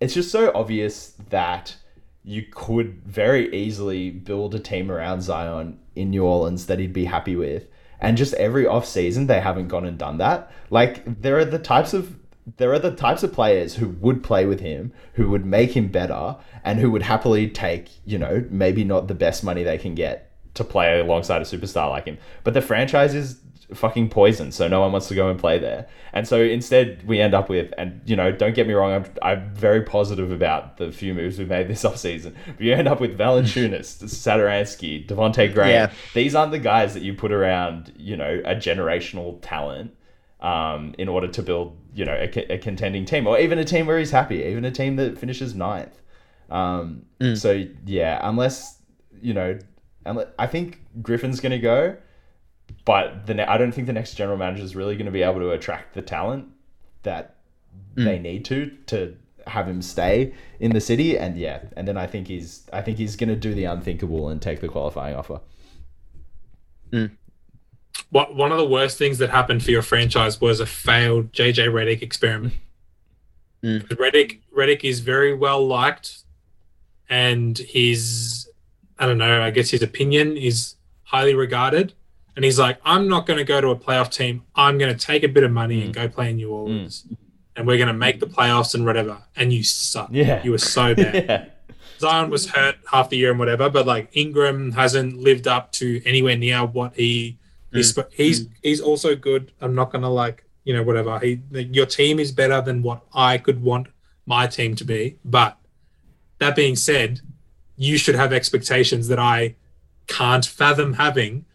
it's 0.00 0.14
just 0.14 0.30
so 0.30 0.52
obvious 0.54 1.14
that 1.30 1.76
you 2.24 2.44
could 2.50 3.02
very 3.04 3.54
easily 3.54 4.10
build 4.10 4.54
a 4.54 4.58
team 4.58 4.90
around 4.90 5.22
Zion 5.22 5.78
in 5.96 6.10
New 6.10 6.24
Orleans 6.24 6.66
that 6.66 6.78
he'd 6.78 6.92
be 6.92 7.06
happy 7.06 7.36
with. 7.36 7.66
and 8.00 8.16
just 8.16 8.34
every 8.34 8.66
off 8.66 8.86
season 8.86 9.26
they 9.26 9.40
haven't 9.40 9.68
gone 9.68 9.84
and 9.84 9.98
done 9.98 10.18
that. 10.18 10.50
Like 10.70 11.20
there 11.20 11.36
are 11.38 11.44
the 11.44 11.58
types 11.58 11.92
of 11.92 12.16
there 12.56 12.72
are 12.72 12.78
the 12.78 12.92
types 12.92 13.22
of 13.22 13.32
players 13.32 13.74
who 13.74 13.88
would 13.88 14.22
play 14.22 14.46
with 14.46 14.60
him, 14.60 14.92
who 15.14 15.28
would 15.28 15.44
make 15.44 15.76
him 15.76 15.88
better, 15.88 16.36
and 16.64 16.78
who 16.78 16.90
would 16.90 17.02
happily 17.02 17.46
take, 17.48 17.90
you 18.06 18.16
know, 18.16 18.46
maybe 18.48 18.84
not 18.84 19.06
the 19.06 19.14
best 19.14 19.44
money 19.44 19.62
they 19.62 19.76
can 19.76 19.94
get 19.94 20.30
to 20.54 20.64
play 20.64 20.98
alongside 20.98 21.42
a 21.42 21.44
superstar 21.44 21.90
like 21.90 22.06
him. 22.06 22.16
But 22.44 22.54
the 22.54 22.62
franchise 22.62 23.14
is 23.14 23.34
fucking 23.74 24.08
poison, 24.08 24.50
so 24.52 24.68
no 24.68 24.80
one 24.80 24.92
wants 24.92 25.08
to 25.08 25.14
go 25.14 25.28
and 25.30 25.38
play 25.38 25.58
there. 25.58 25.86
And 26.12 26.26
so 26.26 26.40
instead, 26.40 27.06
we 27.06 27.20
end 27.20 27.34
up 27.34 27.48
with, 27.48 27.72
and 27.76 28.00
you 28.06 28.16
know, 28.16 28.32
don't 28.32 28.54
get 28.54 28.66
me 28.66 28.74
wrong, 28.74 28.92
I'm, 28.92 29.04
I'm 29.22 29.54
very 29.54 29.82
positive 29.82 30.32
about 30.32 30.78
the 30.78 30.90
few 30.90 31.14
moves 31.14 31.38
we 31.38 31.44
made 31.44 31.68
this 31.72 31.84
offseason. 31.84 32.34
But 32.46 32.60
you 32.60 32.72
end 32.72 32.88
up 32.88 33.00
with 33.00 33.18
Valanciunas, 33.18 34.02
Satoransky, 34.04 35.06
Devonte 35.06 35.52
Graham. 35.52 35.70
Yeah. 35.70 35.92
These 36.14 36.34
aren't 36.34 36.52
the 36.52 36.58
guys 36.58 36.94
that 36.94 37.02
you 37.02 37.14
put 37.14 37.32
around, 37.32 37.92
you 37.96 38.16
know, 38.16 38.40
a 38.44 38.54
generational 38.54 39.38
talent 39.42 39.94
um, 40.40 40.94
in 40.98 41.08
order 41.08 41.28
to 41.28 41.42
build, 41.42 41.76
you 41.94 42.04
know, 42.04 42.14
a, 42.14 42.54
a 42.54 42.58
contending 42.58 43.04
team, 43.04 43.26
or 43.26 43.38
even 43.38 43.58
a 43.58 43.64
team 43.64 43.86
where 43.86 43.98
he's 43.98 44.10
happy, 44.10 44.44
even 44.44 44.64
a 44.64 44.70
team 44.70 44.96
that 44.96 45.18
finishes 45.18 45.54
ninth. 45.54 46.00
Um, 46.50 47.02
So 47.34 47.64
yeah, 47.84 48.20
unless 48.22 48.80
you 49.20 49.34
know, 49.34 49.58
unless, 50.06 50.28
I 50.38 50.46
think 50.46 50.80
Griffin's 51.02 51.40
going 51.40 51.52
to 51.52 51.58
go, 51.58 51.96
but 52.84 53.26
the 53.26 53.34
ne- 53.34 53.44
I 53.46 53.58
don't 53.58 53.72
think 53.72 53.86
the 53.86 53.92
next 53.92 54.14
general 54.14 54.36
manager 54.36 54.62
is 54.62 54.74
really 54.76 54.96
going 54.96 55.06
to 55.06 55.12
be 55.12 55.22
able 55.22 55.40
to 55.40 55.50
attract 55.50 55.94
the 55.94 56.02
talent 56.02 56.48
that 57.02 57.36
they 57.94 58.18
need 58.18 58.44
to 58.46 58.70
to 58.86 59.16
have 59.46 59.66
him 59.66 59.82
stay 59.82 60.32
in 60.60 60.72
the 60.72 60.80
city. 60.80 61.18
And 61.18 61.36
yeah, 61.36 61.60
and 61.76 61.88
then 61.88 61.96
I 61.96 62.06
think 62.06 62.28
he's 62.28 62.68
I 62.72 62.82
think 62.82 62.98
he's 62.98 63.16
going 63.16 63.28
to 63.28 63.36
do 63.36 63.54
the 63.54 63.64
unthinkable 63.64 64.28
and 64.28 64.40
take 64.40 64.60
the 64.60 64.68
qualifying 64.68 65.16
offer. 65.16 65.40
What 68.10 68.34
one 68.34 68.52
of 68.52 68.58
the 68.58 68.66
worst 68.66 68.98
things 68.98 69.18
that 69.18 69.30
happened 69.30 69.62
for 69.62 69.70
your 69.70 69.82
franchise 69.82 70.40
was 70.40 70.60
a 70.60 70.66
failed 70.66 71.32
JJ 71.32 71.68
Redick 71.68 72.02
experiment. 72.02 72.54
Mm. 73.62 73.86
Redick 73.88 74.38
Redick 74.56 74.84
is 74.84 75.00
very 75.00 75.34
well 75.34 75.66
liked, 75.66 76.22
and 77.10 77.58
his 77.58 78.48
I 78.98 79.06
don't 79.06 79.18
know. 79.18 79.42
I 79.42 79.50
guess 79.50 79.70
his 79.70 79.82
opinion 79.82 80.36
is 80.36 80.76
highly 81.02 81.34
regarded. 81.34 81.94
And 82.38 82.44
he's 82.44 82.56
like, 82.56 82.78
I'm 82.84 83.08
not 83.08 83.26
going 83.26 83.38
to 83.38 83.44
go 83.44 83.60
to 83.60 83.70
a 83.70 83.76
playoff 83.76 84.12
team. 84.12 84.44
I'm 84.54 84.78
going 84.78 84.96
to 84.96 85.06
take 85.06 85.24
a 85.24 85.28
bit 85.28 85.42
of 85.42 85.50
money 85.50 85.82
and 85.82 85.90
mm. 85.90 85.92
go 85.92 86.08
play 86.08 86.30
in 86.30 86.36
New 86.36 86.50
mm. 86.50 86.52
Orleans, 86.52 87.04
and 87.56 87.66
we're 87.66 87.78
going 87.78 87.88
to 87.88 87.92
make 87.92 88.20
the 88.20 88.28
playoffs 88.28 88.76
and 88.76 88.86
whatever. 88.86 89.24
And 89.34 89.52
you 89.52 89.64
suck. 89.64 90.10
Yeah. 90.12 90.40
you 90.44 90.52
were 90.52 90.58
so 90.58 90.94
bad. 90.94 91.14
yeah. 91.28 91.46
Zion 91.98 92.30
was 92.30 92.50
hurt 92.50 92.76
half 92.92 93.10
the 93.10 93.16
year 93.16 93.30
and 93.30 93.40
whatever, 93.40 93.68
but 93.68 93.86
like 93.86 94.10
Ingram 94.12 94.70
hasn't 94.70 95.18
lived 95.18 95.48
up 95.48 95.72
to 95.72 96.00
anywhere 96.06 96.36
near 96.36 96.64
what 96.64 96.94
he 96.94 97.38
mm. 97.72 97.76
he's 97.76 97.98
he's 98.12 98.46
he's 98.62 98.80
also 98.80 99.16
good. 99.16 99.50
I'm 99.60 99.74
not 99.74 99.90
gonna 99.90 100.08
like 100.08 100.44
you 100.62 100.72
know 100.72 100.84
whatever. 100.84 101.18
He 101.18 101.40
your 101.50 101.86
team 101.86 102.20
is 102.20 102.30
better 102.30 102.60
than 102.60 102.82
what 102.82 103.02
I 103.12 103.38
could 103.38 103.60
want 103.64 103.88
my 104.26 104.46
team 104.46 104.76
to 104.76 104.84
be. 104.84 105.18
But 105.24 105.58
that 106.38 106.54
being 106.54 106.76
said, 106.76 107.20
you 107.76 107.98
should 107.98 108.14
have 108.14 108.32
expectations 108.32 109.08
that 109.08 109.18
I 109.18 109.56
can't 110.06 110.46
fathom 110.46 110.92
having. 110.92 111.46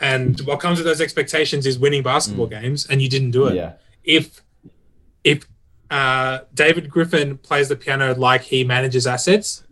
And 0.00 0.40
what 0.42 0.60
comes 0.60 0.78
with 0.78 0.86
those 0.86 1.00
expectations 1.00 1.66
is 1.66 1.78
winning 1.78 2.02
basketball 2.02 2.46
games, 2.46 2.86
and 2.86 3.00
you 3.02 3.08
didn't 3.08 3.30
do 3.32 3.46
it 3.46 3.54
Yeah. 3.54 3.72
if 4.04 4.42
if 5.24 5.46
uh, 5.90 6.40
David 6.52 6.90
Griffin 6.90 7.38
plays 7.38 7.68
the 7.68 7.76
piano 7.76 8.14
like 8.14 8.42
he 8.42 8.64
manages 8.64 9.06
assets, 9.06 9.64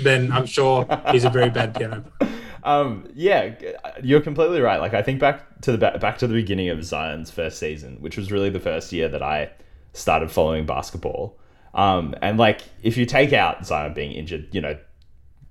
then 0.00 0.32
I'm 0.32 0.46
sure 0.46 0.86
he's 1.12 1.24
a 1.24 1.30
very 1.30 1.50
bad 1.50 1.74
piano. 1.74 2.04
Um, 2.64 3.08
yeah, 3.14 3.54
you're 4.02 4.20
completely 4.20 4.60
right. 4.60 4.78
Like 4.80 4.92
I 4.92 5.00
think 5.00 5.20
back 5.20 5.60
to 5.60 5.70
the 5.70 5.78
ba- 5.78 5.98
back 6.00 6.18
to 6.18 6.26
the 6.26 6.34
beginning 6.34 6.68
of 6.68 6.82
Zion's 6.82 7.30
first 7.30 7.60
season, 7.60 7.98
which 8.00 8.16
was 8.16 8.32
really 8.32 8.50
the 8.50 8.58
first 8.58 8.90
year 8.92 9.08
that 9.08 9.22
I 9.22 9.52
started 9.92 10.32
following 10.32 10.66
basketball. 10.66 11.38
Um, 11.74 12.16
and 12.22 12.38
like 12.38 12.62
if 12.82 12.96
you 12.96 13.06
take 13.06 13.32
out 13.32 13.64
Zion 13.64 13.94
being 13.94 14.10
injured, 14.10 14.48
you 14.50 14.60
know, 14.60 14.76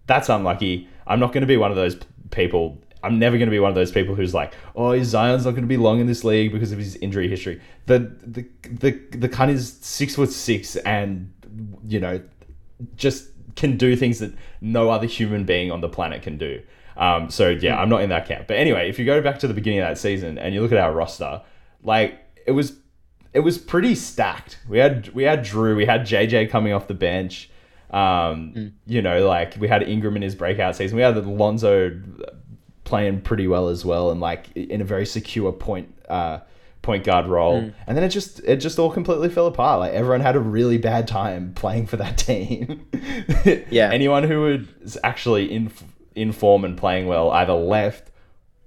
that's 0.07 0.27
unlucky. 0.27 0.89
I'm 1.07 1.21
not 1.21 1.31
going 1.31 1.39
to 1.39 1.47
be 1.47 1.55
one 1.55 1.71
of 1.71 1.77
those 1.77 1.95
people. 2.31 2.81
I'm 3.05 3.19
never 3.19 3.37
going 3.37 3.47
to 3.47 3.51
be 3.51 3.59
one 3.59 3.69
of 3.69 3.75
those 3.75 3.91
people 3.91 4.15
who's 4.15 4.33
like, 4.33 4.53
oh, 4.75 5.01
Zion's 5.03 5.45
not 5.45 5.51
going 5.51 5.63
to 5.63 5.67
be 5.67 5.77
long 5.77 5.99
in 5.99 6.07
this 6.07 6.23
league 6.23 6.51
because 6.51 6.71
of 6.71 6.79
his 6.79 6.95
injury 6.97 7.29
history. 7.29 7.61
The 7.85 7.99
the 8.23 8.45
the 8.63 8.91
the 9.17 9.29
cunt 9.29 9.49
is 9.49 9.77
six 9.81 10.15
foot 10.15 10.31
six 10.31 10.75
and 10.77 11.31
you 11.87 11.99
know 11.99 12.21
just 12.95 13.29
can 13.55 13.77
do 13.77 13.95
things 13.95 14.19
that 14.19 14.33
no 14.61 14.89
other 14.89 15.07
human 15.07 15.45
being 15.45 15.71
on 15.71 15.81
the 15.81 15.89
planet 15.89 16.21
can 16.21 16.37
do. 16.37 16.61
Um, 16.97 17.29
so 17.29 17.49
yeah, 17.49 17.77
I'm 17.77 17.89
not 17.89 18.01
in 18.01 18.09
that 18.09 18.27
camp. 18.27 18.47
But 18.47 18.57
anyway, 18.57 18.89
if 18.89 18.99
you 18.99 19.05
go 19.05 19.21
back 19.21 19.39
to 19.39 19.47
the 19.47 19.53
beginning 19.53 19.79
of 19.79 19.87
that 19.87 19.97
season 19.97 20.37
and 20.37 20.53
you 20.53 20.61
look 20.61 20.71
at 20.71 20.77
our 20.77 20.93
roster, 20.93 21.41
like 21.83 22.19
it 22.45 22.51
was 22.51 22.73
it 23.33 23.41
was 23.41 23.57
pretty 23.57 23.95
stacked. 23.95 24.59
We 24.67 24.77
had 24.77 25.09
we 25.09 25.23
had 25.23 25.43
Jrue, 25.43 25.75
we 25.75 25.85
had 25.85 26.01
JJ 26.01 26.49
coming 26.49 26.73
off 26.73 26.87
the 26.87 26.93
bench. 26.93 27.49
Um, 27.91 28.73
you 28.85 29.01
know, 29.01 29.27
like 29.27 29.55
we 29.57 29.67
had 29.67 29.83
Ingram 29.83 30.15
in 30.15 30.21
his 30.21 30.35
breakout 30.35 30.75
season. 30.75 30.95
We 30.95 31.03
had 31.03 31.15
Lonzo 31.25 32.01
playing 32.85 33.21
pretty 33.21 33.47
well 33.47 33.67
as 33.67 33.83
well, 33.83 34.09
and 34.11 34.21
like 34.21 34.55
in 34.55 34.79
a 34.79 34.85
very 34.85 35.05
secure 35.05 35.51
point 35.51 35.93
uh, 36.07 36.39
point 36.85 37.03
guard 37.03 37.27
role. 37.27 37.71
And 37.87 37.97
then 37.97 38.03
it 38.03 38.09
just 38.09 38.39
it 38.45 38.57
just 38.57 38.79
all 38.79 38.91
completely 38.91 39.27
fell 39.27 39.47
apart. 39.47 39.79
Like 39.79 39.93
everyone 39.93 40.21
had 40.21 40.35
a 40.35 40.39
really 40.39 40.77
bad 40.77 41.07
time 41.07 41.51
playing 41.53 41.87
for 41.87 41.97
that 41.97 42.17
team. 42.29 42.87
Yeah. 43.69 43.91
anyone 43.91 44.23
who 44.23 44.41
was 44.81 44.97
actually 45.03 45.51
in 45.51 45.71
in 46.15 46.31
form 46.31 46.63
and 46.63 46.77
playing 46.77 47.07
well 47.07 47.29
either 47.31 47.53
left 47.53 48.11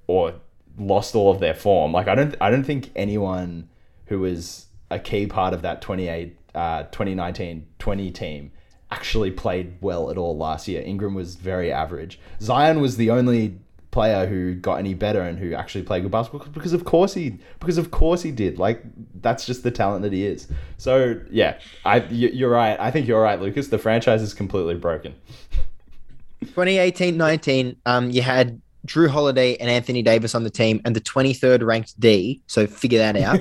or 0.06 0.34
lost 0.78 1.14
all 1.14 1.30
of 1.30 1.40
their 1.40 1.54
form. 1.54 1.92
Like 1.92 2.08
I 2.08 2.14
don't 2.14 2.34
I 2.40 2.50
don't 2.50 2.64
think 2.64 2.90
anyone 2.94 3.70
who 4.06 4.18
was 4.20 4.66
a 4.90 4.98
key 4.98 5.26
part 5.26 5.54
of 5.54 5.62
that 5.62 5.80
28 5.80 6.36
uh 6.54 6.82
2019 6.84 7.66
20 7.78 8.10
team 8.10 8.50
actually 8.90 9.30
played 9.30 9.76
well 9.80 10.10
at 10.10 10.18
all 10.18 10.36
last 10.36 10.66
year. 10.66 10.82
Ingram 10.82 11.14
was 11.14 11.36
very 11.36 11.70
average. 11.70 12.18
Zion 12.40 12.80
was 12.80 12.96
the 12.96 13.10
only 13.10 13.58
player 13.90 14.26
who 14.26 14.54
got 14.54 14.74
any 14.76 14.92
better 14.94 15.22
and 15.22 15.38
who 15.38 15.54
actually 15.54 15.82
played 15.82 16.02
good 16.02 16.12
basketball 16.12 16.46
because 16.52 16.72
of 16.74 16.84
course 16.84 17.14
he 17.14 17.38
because 17.58 17.78
of 17.78 17.90
course 17.90 18.22
he 18.22 18.30
did. 18.30 18.58
Like 18.58 18.82
that's 19.22 19.46
just 19.46 19.62
the 19.62 19.70
talent 19.70 20.02
that 20.02 20.12
he 20.12 20.26
is. 20.26 20.46
So, 20.76 21.20
yeah, 21.30 21.58
I 21.84 22.00
you- 22.04 22.28
you're 22.28 22.50
right. 22.50 22.78
I 22.78 22.90
think 22.90 23.06
you're 23.08 23.22
right, 23.22 23.40
Lukas. 23.40 23.68
The 23.68 23.78
franchise 23.78 24.22
is 24.22 24.34
completely 24.34 24.74
broken. 24.74 25.14
2018-19, 26.44 27.76
um, 27.86 28.10
you 28.10 28.22
had 28.22 28.60
Jrue 28.86 29.08
Holiday 29.08 29.56
and 29.56 29.68
Anthony 29.68 30.02
Davis 30.02 30.34
on 30.34 30.44
the 30.44 30.50
team, 30.50 30.80
and 30.84 30.94
the 30.94 31.00
23rd 31.00 31.64
ranked 31.66 31.98
D. 32.00 32.40
So 32.46 32.66
figure 32.66 32.98
that 32.98 33.16
out. 33.16 33.40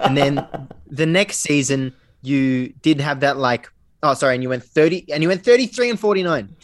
and 0.04 0.16
then 0.16 0.46
the 0.86 1.06
next 1.06 1.38
season, 1.38 1.92
you 2.22 2.68
did 2.82 3.00
have 3.00 3.20
that 3.20 3.38
like, 3.38 3.70
oh, 4.02 4.14
sorry, 4.14 4.34
and 4.34 4.42
you 4.42 4.48
went 4.48 4.62
30, 4.62 5.10
and 5.12 5.22
you 5.22 5.28
went 5.28 5.44
33 5.44 5.90
and 5.90 5.98
49. 6.00 6.54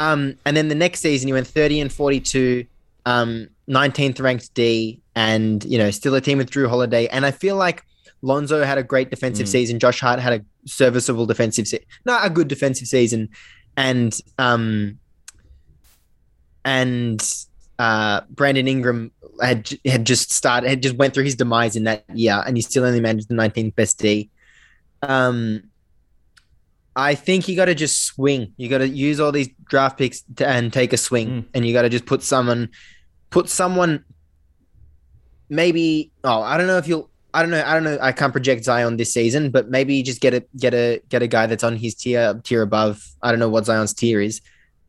Um, 0.00 0.36
and 0.44 0.56
then 0.56 0.68
the 0.68 0.74
next 0.74 1.00
season, 1.00 1.28
you 1.28 1.34
went 1.34 1.46
30 1.46 1.80
and 1.80 1.92
42, 1.92 2.64
um, 3.06 3.48
19th 3.68 4.20
ranked 4.20 4.54
D, 4.54 5.00
and 5.14 5.64
you 5.64 5.78
know, 5.78 5.90
still 5.90 6.14
a 6.14 6.20
team 6.20 6.38
with 6.38 6.50
Jrue 6.50 6.68
Holiday. 6.68 7.06
And 7.08 7.26
I 7.26 7.30
feel 7.30 7.56
like 7.56 7.84
Lonzo 8.22 8.64
had 8.64 8.78
a 8.78 8.82
great 8.82 9.10
defensive 9.10 9.48
season. 9.48 9.78
Josh 9.78 10.00
Hart 10.00 10.20
had 10.20 10.32
a 10.32 10.44
serviceable 10.66 11.26
defensive, 11.26 11.68
se- 11.68 11.86
not 12.04 12.26
a 12.26 12.30
good 12.30 12.48
defensive 12.48 12.88
season, 12.88 13.28
and 13.76 14.16
um, 14.38 14.98
and 16.64 17.22
uh, 17.78 18.22
Brandon 18.30 18.66
Ingram 18.66 19.12
had 19.40 19.70
had 19.84 20.04
just 20.04 20.32
started, 20.32 20.68
had 20.68 20.82
just 20.82 20.96
went 20.96 21.14
through 21.14 21.24
his 21.24 21.36
demise 21.36 21.76
in 21.76 21.84
that 21.84 22.04
year, 22.12 22.42
and 22.46 22.56
he 22.56 22.62
still 22.62 22.84
only 22.84 23.00
managed 23.00 23.28
the 23.28 23.34
19th 23.34 23.74
best 23.74 23.98
D. 23.98 24.30
Um, 25.02 25.67
I 27.00 27.14
think 27.14 27.46
you 27.46 27.54
got 27.54 27.66
to 27.66 27.74
just 27.76 28.02
swing. 28.04 28.52
You 28.56 28.68
got 28.68 28.78
to 28.78 28.88
use 28.88 29.20
all 29.20 29.30
these 29.30 29.48
draft 29.70 29.96
picks 29.98 30.22
to, 30.36 30.46
and 30.46 30.72
take 30.72 30.92
a 30.92 30.96
swing, 30.96 31.28
Mm. 31.28 31.44
and 31.54 31.66
you 31.66 31.72
got 31.72 31.82
to 31.82 31.88
just 31.88 32.06
put 32.06 32.22
someone, 32.24 32.70
put 33.30 33.48
someone. 33.48 34.04
Maybe 35.48 36.10
oh, 36.24 36.42
I 36.42 36.58
don't 36.58 36.66
know 36.66 36.76
if 36.78 36.88
you'll. 36.88 37.08
I 37.32 37.42
don't 37.42 37.50
know. 37.50 37.62
I 37.64 37.74
don't 37.74 37.84
know. 37.84 37.98
I 38.02 38.10
can't 38.12 38.32
project 38.32 38.64
Zion 38.64 38.96
this 38.96 39.12
season, 39.14 39.50
but 39.50 39.70
maybe 39.70 40.02
just 40.02 40.20
get 40.20 40.34
a 40.34 40.44
get 40.58 40.74
a 40.74 41.00
get 41.08 41.22
a 41.22 41.26
guy 41.28 41.46
that's 41.46 41.62
on 41.62 41.76
his 41.76 41.94
tier 41.94 42.34
tier 42.42 42.62
above. 42.62 43.02
I 43.22 43.30
don't 43.30 43.38
know 43.38 43.48
what 43.48 43.64
Zion's 43.66 43.94
tier 43.94 44.20
is, 44.20 44.40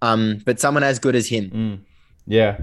um, 0.01 0.41
but 0.45 0.59
someone 0.59 0.83
as 0.83 0.97
good 0.99 1.15
as 1.15 1.27
him. 1.27 1.49
Mm. 1.51 1.79
Yeah. 2.25 2.61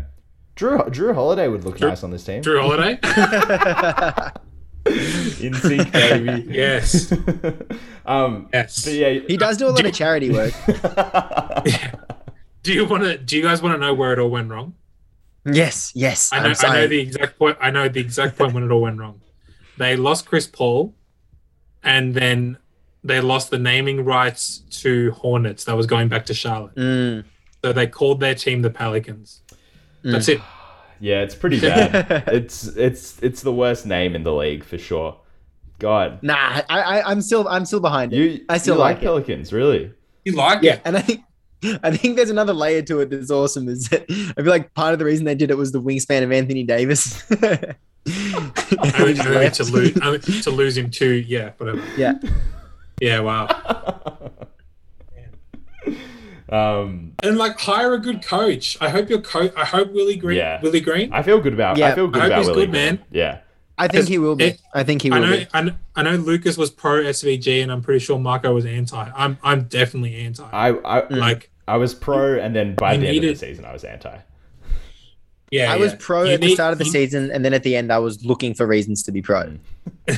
Jrue 0.57 0.89
Jrue 0.89 1.15
Holiday 1.15 1.47
would 1.49 1.65
look 1.65 1.77
Jrue- 1.79 1.89
nice 1.89 2.03
on 2.03 2.11
this 2.11 2.25
team. 2.25 2.43
Jrue 2.43 2.61
Holiday? 2.61 2.99
In 4.87 5.55
sync, 5.55 5.93
baby. 5.93 6.47
yes. 6.49 7.13
um, 8.07 8.49
Yes. 8.53 8.85
but 8.85 8.93
yeah, 8.95 9.19
he 9.27 9.37
does 9.37 9.57
do 9.57 9.67
a 9.67 9.71
lot 9.71 9.85
of 9.85 9.93
charity 9.93 10.31
work. 10.31 10.53
Do 12.63 12.73
you 12.73 12.85
want 12.85 13.05
to? 13.05 13.17
Do 13.19 13.37
you 13.37 13.43
guys 13.43 13.63
want 13.63 13.75
to 13.75 13.79
know 13.79 13.95
where 13.95 14.13
it 14.13 14.19
all 14.19 14.31
went 14.31 14.51
wrong? 14.51 14.75
yes, 15.45 15.93
yes. 15.95 16.31
I 16.33 16.41
know. 16.41 16.49
I'm 16.51 16.71
I 16.71 16.75
know 16.81 16.87
the 16.89 16.99
exact 17.01 17.39
point. 17.39 17.57
I 17.61 17.71
know 17.71 17.89
the 17.89 18.01
exact 18.01 18.37
point 18.37 18.55
when 18.55 18.65
it 18.65 18.71
all 18.73 18.81
went 18.83 18.99
wrong. 18.99 19.21
They 19.79 19.95
lost 19.97 20.27
Chris 20.27 20.47
Paul, 20.49 20.95
and 21.85 22.15
then 22.15 22.59
they 23.05 23.21
lost 23.21 23.51
the 23.51 23.59
naming 23.59 24.05
rights 24.05 24.63
to 24.83 25.13
Hornets. 25.13 25.65
That 25.65 25.77
was 25.77 25.87
going 25.87 26.09
back 26.09 26.27
to 26.27 26.35
Charlotte. 26.35 26.75
Mm, 26.75 27.25
So 27.63 27.73
they 27.73 27.87
called 27.87 28.19
their 28.19 28.35
team 28.35 28.63
the 28.63 28.71
Pelicans. 28.71 29.43
That's 30.03 30.29
it. 30.29 30.41
Yeah, 31.01 31.23
it's 31.23 31.35
pretty 31.35 31.61
bad. 31.61 32.25
it's 32.29 32.67
it's 32.69 33.23
it's 33.23 33.43
the 33.43 33.53
worst 33.53 33.87
name 33.87 34.15
in 34.15 34.23
the 34.23 34.33
league 34.35 34.65
for 34.65 34.79
sure. 34.79 35.19
God, 35.79 36.23
Nah, 36.23 36.63
I, 36.71 36.81
I 36.81 37.11
I'm 37.11 37.21
still 37.21 37.47
I'm 37.49 37.67
still 37.67 37.81
behind 37.81 38.13
it. 38.13 38.17
you 38.17 38.45
I 38.49 38.57
still 38.59 38.77
you 38.77 38.81
like 38.81 38.99
it. 38.99 39.03
Pelicans, 39.03 39.53
really? 39.53 39.93
You 40.25 40.33
like 40.33 40.63
Yeah, 40.63 40.75
it? 40.75 40.83
and 40.87 40.97
I 40.97 41.01
think 41.03 41.21
I 41.83 41.95
think 41.97 42.17
there's 42.17 42.31
another 42.31 42.55
layer 42.55 42.81
to 42.83 43.01
it 43.01 43.11
that's 43.11 43.31
awesome. 43.31 43.69
Is 43.69 43.89
that 43.91 44.07
I 44.11 44.43
feel 44.43 44.47
like 44.51 44.73
part 44.75 44.93
of 44.95 44.99
the 44.99 45.05
reason 45.05 45.25
they 45.27 45.35
did 45.35 45.51
it 45.51 45.57
was 45.59 45.73
the 45.73 45.83
wingspan 45.83 46.23
of 46.23 46.33
Anthony 46.33 46.63
Davis. 46.63 47.23
I 47.31 47.77
Who 48.07 49.07
mean, 49.07 49.21
I 49.21 49.39
mean, 49.41 49.51
to 49.51 49.65
lose 49.65 49.99
I 50.01 50.11
mean, 50.13 50.21
to 50.21 50.51
lose 50.51 50.77
him 50.79 50.91
too. 50.91 51.13
Yeah, 51.27 51.51
whatever. 51.59 51.83
yeah, 51.99 52.15
Yeah, 53.01 53.21
wow. 53.21 53.47
Um, 56.49 57.13
And 57.23 57.37
like 57.39 57.59
hire 57.59 57.95
a 57.95 57.99
good 57.99 58.23
coach. 58.25 58.77
I 58.81 58.89
hope 58.89 59.09
your 59.11 59.21
coach. 59.21 59.53
I 59.57 59.65
hope 59.65 59.93
Willie 59.93 60.17
Green. 60.17 60.39
Yeah. 60.39 60.61
Willie 60.63 60.81
Green. 60.81 61.13
I 61.13 61.23
feel 61.23 61.41
good 61.41 61.53
about. 61.55 61.77
Yeah. 61.77 61.87
I 61.87 61.89
Yeah, 61.91 61.95
feel 61.97 62.07
good 62.09 62.19
I 62.19 62.25
hope 62.25 62.27
about 62.33 62.39
he's 62.39 62.47
Willie 62.49 62.67
good, 62.67 62.71
Green. 62.73 62.85
man. 62.85 62.99
Yeah, 63.11 63.39
I 63.79 63.89
think 63.89 64.07
he 64.09 64.19
will 64.19 64.37
be. 64.37 64.45
It- 64.45 64.61
I 64.73 64.85
think 64.85 65.03
he 65.03 65.11
I 65.11 65.19
will 65.19 65.27
know, 65.27 65.37
be. 65.39 65.47
I 65.53 65.61
know. 65.63 65.73
I 65.97 66.03
know 66.03 66.17
Lukas 66.17 66.57
was 66.57 66.71
pro 66.71 67.03
SVG, 67.03 67.63
and 67.63 67.73
I'm 67.73 67.83
pretty 67.83 67.99
sure 68.05 68.19
Marco 68.19 68.55
was 68.55 68.65
anti. 68.65 69.11
I'm. 69.17 69.39
I'm 69.43 69.65
definitely 69.65 70.15
anti. 70.17 70.45
I 70.53 70.69
I, 70.71 71.09
like. 71.09 71.51
I 71.69 71.79
was 71.79 71.95
pro, 71.95 72.39
and 72.39 72.55
then 72.55 72.75
by 72.77 72.93
You 72.95 73.01
the 73.01 73.07
end 73.09 73.17
of 73.19 73.23
the 73.23 73.35
season, 73.47 73.65
I 73.65 73.73
was 73.73 73.83
anti. 73.83 74.17
Yeah, 75.51 75.73
I 75.73 75.77
was 75.77 75.95
pro 75.95 76.25
You 76.25 76.33
at 76.35 76.41
the 76.41 76.55
start 76.55 76.73
of 76.73 76.79
the 76.79 76.85
you- 76.85 76.91
season, 76.93 77.31
and 77.33 77.45
then 77.45 77.55
at 77.55 77.63
the 77.65 77.75
end, 77.77 77.93
I 77.93 77.99
was 77.99 78.25
looking 78.25 78.55
for 78.55 78.67
reasons 78.67 79.03
to 79.05 79.13
be 79.13 79.21
pro. 79.23 79.55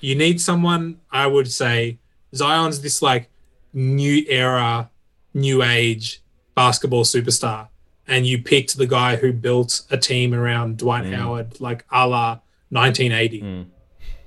You 0.00 0.14
need 0.14 0.40
someone. 0.40 1.00
I 1.10 1.26
would 1.26 1.50
say 1.50 1.98
Zion's 2.34 2.80
this 2.82 3.00
like 3.02 3.30
new 3.72 4.24
era, 4.28 4.90
new 5.36 5.62
age 5.62 6.20
basketball 6.54 7.04
superstar, 7.04 7.68
and 8.08 8.26
you 8.26 8.42
picked 8.42 8.76
the 8.76 8.86
guy 8.86 9.16
who 9.16 9.32
built 9.32 9.82
a 9.90 9.96
team 9.96 10.32
around 10.34 10.78
Dwight 10.78 11.06
Howard, 11.12 11.60
like 11.60 11.84
a 11.92 12.08
la 12.08 12.38
1980. 12.70 13.42
Mm. 13.42 13.66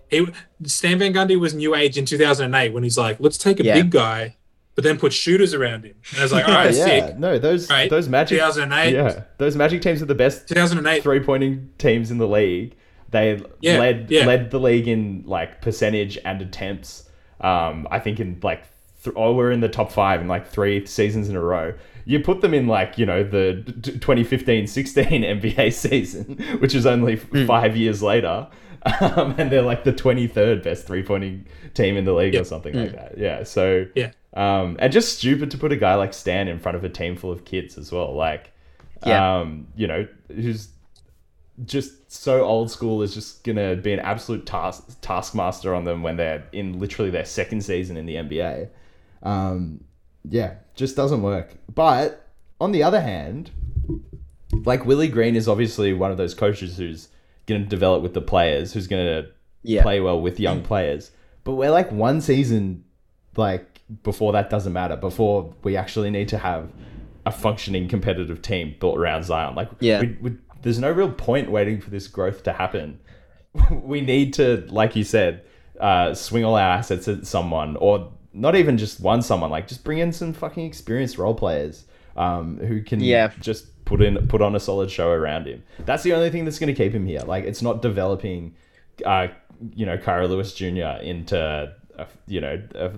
He, 0.10 0.28
Stan 0.64 1.00
Van 1.00 1.14
Gundy 1.14 1.40
was 1.40 1.54
new 1.54 1.76
age 1.76 1.98
in 1.98 2.06
2008 2.06 2.74
when 2.74 2.84
he's 2.84 2.98
like, 2.98 3.18
let's 3.20 3.38
take 3.38 3.60
a 3.60 3.64
Yeah. 3.64 3.76
big 3.76 3.92
guy, 3.92 4.36
but 4.76 4.84
then 4.84 4.98
put 4.98 5.14
shooters 5.14 5.54
around 5.54 5.84
him. 5.86 5.96
And 6.12 6.20
I 6.20 6.24
was 6.24 6.32
like, 6.32 6.48
all 6.48 6.54
right, 6.54 6.74
yeah, 6.76 6.86
sick. 7.08 7.18
no, 7.20 7.38
those 7.38 7.70
Right. 7.70 7.90
those 7.90 8.08
Magic, 8.10 8.38
2008. 8.40 8.94
yeah, 8.94 9.24
those 9.38 9.56
Magic 9.56 9.82
teams 9.82 10.02
are 10.02 10.06
the 10.06 10.16
best 10.16 10.48
2008. 10.48 11.04
three 11.04 11.20
pointing 11.20 11.70
teams 11.78 12.12
in 12.12 12.18
the 12.18 12.28
league. 12.28 12.76
They 13.12 13.42
Yeah, 13.62 13.80
led 13.80 14.08
yeah. 14.10 14.26
led 14.26 14.52
the 14.52 14.60
league 14.60 14.88
in 14.88 15.24
like 15.26 15.62
percentage 15.62 16.18
and 16.26 16.42
attempts. 16.42 17.10
Um, 17.42 17.88
I 17.90 18.00
think 18.00 18.20
in 18.20 18.40
like 18.44 18.64
th- 19.10 19.14
oh, 19.16 19.34
we're 19.34 19.52
in 19.52 19.60
the 19.62 19.70
top 19.70 19.92
five 19.92 20.22
in 20.22 20.28
like 20.28 20.48
three 20.48 20.86
seasons 20.86 21.30
in 21.30 21.36
a 21.36 21.42
row. 21.42 21.74
You 22.06 22.20
put 22.22 22.42
them 22.42 22.54
in 22.54 22.68
like 22.68 22.98
you 22.98 23.06
know 23.06 23.24
the 23.24 23.64
2015-16 23.68 24.70
NBA 25.42 25.74
season, 25.74 26.38
which 26.60 26.74
is 26.76 26.86
only 26.86 27.18
Hmm. 27.18 27.46
five 27.46 27.76
years 27.76 28.02
later, 28.02 28.48
um, 29.02 29.36
and 29.38 29.52
they're 29.52 29.62
like 29.62 29.84
the 29.84 29.94
twenty 29.94 30.28
third 30.28 30.64
best 30.64 30.88
three 30.88 31.04
pointing 31.04 31.46
team 31.74 31.98
in 31.98 32.06
the 32.06 32.14
league 32.14 32.34
Yeah. 32.34 32.42
or 32.42 32.46
something 32.46 32.74
like 32.74 32.94
that. 32.94 33.18
Yeah, 33.18 33.44
so 33.44 33.86
Yeah. 33.96 34.12
um, 34.34 34.78
and 34.80 34.92
just 34.92 35.18
stupid 35.20 35.52
to 35.52 35.58
put 35.58 35.72
a 35.72 35.76
guy 35.76 35.96
like 35.96 36.14
Stan 36.14 36.48
in 36.48 36.60
front 36.60 36.76
of 36.78 36.84
a 36.84 36.90
team 36.90 37.16
full 37.16 37.32
of 37.32 37.46
kids 37.46 37.78
as 37.78 37.92
well. 37.92 38.14
Like, 38.16 38.52
Yeah. 39.06 39.40
um, 39.40 39.68
you 39.76 39.86
know, 39.88 40.08
who's 40.34 40.70
just 41.66 42.10
so 42.10 42.44
old 42.44 42.72
school 42.72 43.02
is 43.02 43.14
just 43.14 43.44
gonna 43.44 43.76
be 43.76 43.92
an 43.92 44.00
absolute 44.00 44.46
task 44.46 45.00
taskmaster 45.02 45.76
on 45.76 45.84
them 45.84 46.02
when 46.02 46.16
they're 46.16 46.44
in 46.54 46.80
literally 46.80 47.12
their 47.12 47.26
second 47.26 47.62
season 47.62 47.98
in 47.98 48.06
the 48.06 48.16
NBA. 48.16 48.70
Um, 49.24 49.84
yeah, 50.28 50.56
just 50.76 50.96
doesn't 50.96 51.22
work. 51.22 51.54
But 51.74 52.28
on 52.62 52.72
the 52.72 52.84
other 52.84 53.02
hand, 53.02 53.52
like 54.66 54.86
Willie 54.86 55.08
Green 55.08 55.36
is 55.36 55.48
obviously 55.48 55.94
one 55.94 56.12
of 56.12 56.18
those 56.18 56.34
coaches 56.34 56.78
who's 56.78 57.10
gonna 57.46 57.66
develop 57.66 58.02
with 58.04 58.14
the 58.14 58.22
players, 58.22 58.74
who's 58.74 58.88
gonna 58.88 59.28
Yeah. 59.64 59.82
play 59.82 60.00
well 60.00 60.20
with 60.22 60.40
young 60.40 60.62
players. 60.62 61.12
But 61.44 61.56
we're 61.56 61.72
like 61.72 61.92
one 61.92 62.22
season 62.22 62.84
like 63.36 63.82
before 64.04 64.34
that 64.34 64.50
doesn't 64.50 64.74
matter. 64.74 64.96
Before 64.96 65.54
we 65.64 65.76
actually 65.78 66.10
need 66.10 66.28
to 66.30 66.38
have 66.38 66.70
a 67.26 67.32
functioning 67.32 67.88
competitive 67.88 68.42
team 68.42 68.76
built 68.80 68.98
around 68.98 69.24
Zion. 69.24 69.56
Like 69.56 69.70
Yeah. 69.80 70.02
we, 70.02 70.18
we, 70.22 70.32
there's 70.62 70.80
no 70.80 70.92
real 70.92 71.12
point 71.12 71.50
waiting 71.52 71.80
for 71.80 71.90
this 71.90 72.08
growth 72.08 72.44
to 72.44 72.54
happen. 72.54 73.00
we 73.72 74.02
need 74.02 74.34
to, 74.36 74.66
like 74.70 74.96
you 74.96 75.04
said, 75.04 75.44
uh, 75.80 76.14
swing 76.14 76.44
all 76.44 76.56
our 76.56 76.72
assets 76.72 77.08
at 77.08 77.26
someone, 77.26 77.78
or 77.78 78.12
not 78.34 78.56
even 78.56 78.78
just 78.78 79.00
one 79.00 79.22
someone. 79.22 79.50
Like 79.50 79.68
just 79.68 79.84
bring 79.84 80.00
in 80.00 80.12
some 80.14 80.34
fucking 80.34 80.66
experienced 80.66 81.18
role 81.18 81.34
players 81.34 81.86
um, 82.16 82.58
who 82.58 82.82
can 82.82 83.00
Yeah. 83.00 83.32
just 83.40 83.84
put 83.86 84.02
in 84.02 84.28
put 84.28 84.42
on 84.42 84.56
a 84.56 84.60
solid 84.60 84.92
show 84.92 85.10
around 85.10 85.48
him. 85.48 85.64
That's 85.86 86.04
the 86.04 86.14
only 86.14 86.30
thing 86.30 86.46
that's 86.46 86.60
going 86.60 86.74
to 86.74 86.84
keep 86.84 86.94
him 86.94 87.06
here. 87.06 87.22
Like 87.22 87.44
it's 87.46 87.62
not 87.62 87.82
developing, 87.82 88.56
uh, 89.06 89.28
you 89.74 89.86
know, 89.86 89.98
Kira 89.98 90.30
Lewis 90.30 90.54
Jr. 90.54 91.02
into 91.04 91.74
a, 91.98 92.08
you 92.28 92.40
know 92.42 92.62
a, 92.76 92.92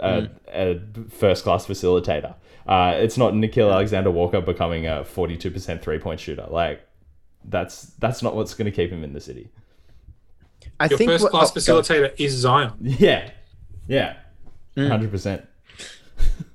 a, 0.00 0.28
a 0.48 0.80
first 1.10 1.42
class 1.44 1.66
facilitator. 1.66 2.34
Uh, 2.66 2.94
it's 2.96 3.16
not 3.16 3.32
Nickeil 3.32 3.72
Alexander 3.72 4.10
Walker 4.10 4.40
becoming 4.40 4.86
a 4.86 5.04
forty 5.04 5.36
two 5.36 5.50
percent 5.50 5.82
three 5.82 5.98
point 5.98 6.20
shooter. 6.20 6.46
Like 6.48 6.86
that's 7.44 7.82
that's 7.98 8.22
not 8.22 8.34
what's 8.36 8.54
going 8.54 8.66
to 8.70 8.72
keep 8.72 8.90
him 8.90 9.02
in 9.04 9.12
the 9.12 9.20
city. 9.20 9.50
I 10.80 10.86
Your 10.86 10.98
think 10.98 11.10
first 11.10 11.22
what- 11.24 11.30
class 11.32 11.50
oh, 11.50 11.54
go. 11.54 11.80
facilitator 11.82 12.12
is 12.18 12.32
Zion. 12.34 12.72
Yeah, 12.80 13.30
yeah, 13.88 14.16
hundred 14.76 15.10
percent. 15.10 15.44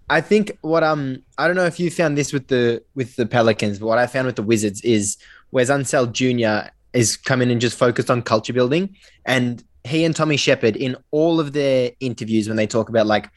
I 0.09 0.19
think 0.19 0.57
what 0.61 0.83
um 0.83 1.23
I 1.37 1.47
don't 1.47 1.55
know 1.55 1.65
if 1.65 1.79
you 1.79 1.89
found 1.89 2.17
this 2.17 2.33
with 2.33 2.47
the 2.47 2.83
with 2.95 3.15
the 3.15 3.25
Pelicans, 3.25 3.79
but 3.79 3.87
what 3.87 3.97
I 3.97 4.07
found 4.07 4.25
with 4.25 4.35
the 4.35 4.43
Wizards 4.43 4.81
is 4.81 5.17
whereas 5.51 5.69
Unseld 5.69 6.11
Jr. 6.11 6.69
is 6.93 7.15
coming 7.15 7.49
and 7.49 7.61
just 7.61 7.77
focused 7.77 8.11
on 8.11 8.21
culture 8.21 8.51
building, 8.51 8.95
and 9.25 9.63
he 9.85 10.03
and 10.03 10.15
Tommy 10.15 10.37
Sheppard 10.37 10.75
in 10.75 10.97
all 11.11 11.39
of 11.39 11.53
their 11.53 11.91
interviews 12.01 12.47
when 12.47 12.57
they 12.57 12.67
talk 12.67 12.89
about 12.89 13.07
like, 13.07 13.29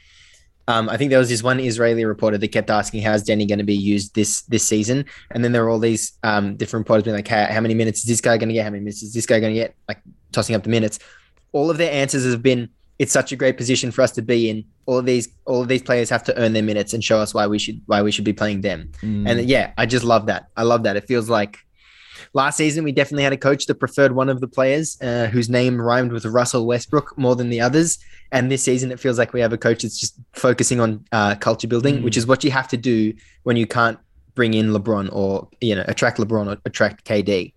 um, 0.67 0.89
I 0.89 0.97
think 0.97 1.11
there 1.11 1.19
was 1.19 1.29
this 1.29 1.43
one 1.43 1.61
Israeli 1.61 2.05
reporter 2.05 2.39
that 2.39 2.49
kept 2.49 2.71
asking 2.71 3.03
how's 3.03 3.23
Deni 3.23 3.49
going 3.49 3.59
to 3.59 3.65
be 3.65 3.77
used 3.77 4.15
this 4.17 4.43
this 4.43 4.65
season, 4.65 5.05
and 5.31 5.45
then 5.45 5.53
there 5.53 5.63
were 5.63 5.71
all 5.71 5.79
these 5.79 6.19
um 6.25 6.57
different 6.57 6.85
reporters 6.85 7.05
being 7.05 7.17
like, 7.17 7.29
how, 7.29 7.47
how 7.47 7.61
many 7.61 7.75
minutes 7.75 8.01
is 8.01 8.07
this 8.07 8.21
guy 8.21 8.37
going 8.37 8.49
to 8.49 8.55
get? 8.55 8.65
How 8.65 8.71
many 8.71 8.81
minutes 8.81 9.03
is 9.03 9.15
this 9.15 9.27
guy 9.27 9.39
going 9.39 9.55
to 9.55 9.61
get? 9.61 9.77
Like 9.87 10.01
tossing 10.33 10.57
up 10.57 10.65
the 10.65 10.71
minutes. 10.71 10.99
All 11.53 11.71
of 11.71 11.79
their 11.79 11.93
answers 11.93 12.25
have 12.25 12.43
been 12.43 12.69
it's 12.99 13.13
such 13.13 13.33
a 13.33 13.37
great 13.37 13.57
position 13.57 13.91
for 13.91 14.03
us 14.03 14.13
to 14.13 14.23
be 14.23 14.49
in. 14.49 14.65
All 14.87 14.99
of 14.99 15.07
these, 15.07 15.29
all 15.47 15.63
of 15.63 15.69
these 15.69 15.83
players 15.83 16.09
have 16.11 16.23
to 16.25 16.39
earn 16.39 16.53
their 16.53 16.63
minutes 16.63 16.93
and 16.93 17.03
show 17.03 17.19
us 17.19 17.35
why 17.35 17.47
we 17.47 17.59
should, 17.59 17.81
why 17.87 18.03
we 18.03 18.13
should 18.13 18.25
be 18.25 18.33
playing 18.33 18.61
them. 18.61 18.93
And 19.27 19.49
yeah, 19.49 19.73
I 19.77 19.87
just 19.87 20.05
love 20.05 20.27
that. 20.27 20.49
I 20.57 20.63
love 20.63 20.85
that. 20.85 20.97
It 20.97 21.05
feels 21.05 21.29
like 21.29 21.59
last 22.33 22.57
season 22.57 22.85
we 22.85 22.93
definitely 22.93 23.25
had 23.25 23.33
a 23.33 23.39
coach 23.39 23.67
that 23.67 23.77
preferred 23.77 24.13
one 24.13 24.29
of 24.29 24.41
the 24.41 24.49
players 24.49 25.01
uh, 25.01 25.27
whose 25.27 25.49
name 25.49 25.81
rhymed 25.81 26.13
with 26.13 26.25
Russell 26.25 26.67
Westbrook 26.67 27.17
more 27.19 27.35
than 27.35 27.49
the 27.49 27.61
others. 27.61 27.99
And 28.33 28.51
this 28.51 28.63
season 28.63 28.93
it 28.93 29.01
feels 29.01 29.19
like 29.19 29.33
we 29.33 29.41
have 29.41 29.53
a 29.53 29.59
coach 29.59 29.83
that's 29.83 29.99
just 29.99 30.19
focusing 30.33 30.81
on 30.81 31.05
uh, 31.13 31.35
culture 31.37 31.69
building, 31.69 32.03
which 32.03 32.17
is 32.17 32.27
what 32.27 32.45
you 32.45 32.51
have 32.51 32.69
to 32.69 32.77
do 32.77 33.15
when 33.43 33.57
you 33.57 33.67
can't 33.67 33.99
bring 34.35 34.55
in 34.55 34.71
LeBron 34.71 35.09
or 35.13 35.49
you 35.61 35.75
know 35.75 35.85
attract 35.87 36.19
LeBron 36.19 36.53
or 36.53 36.61
attract 36.65 37.05
KD. 37.05 37.53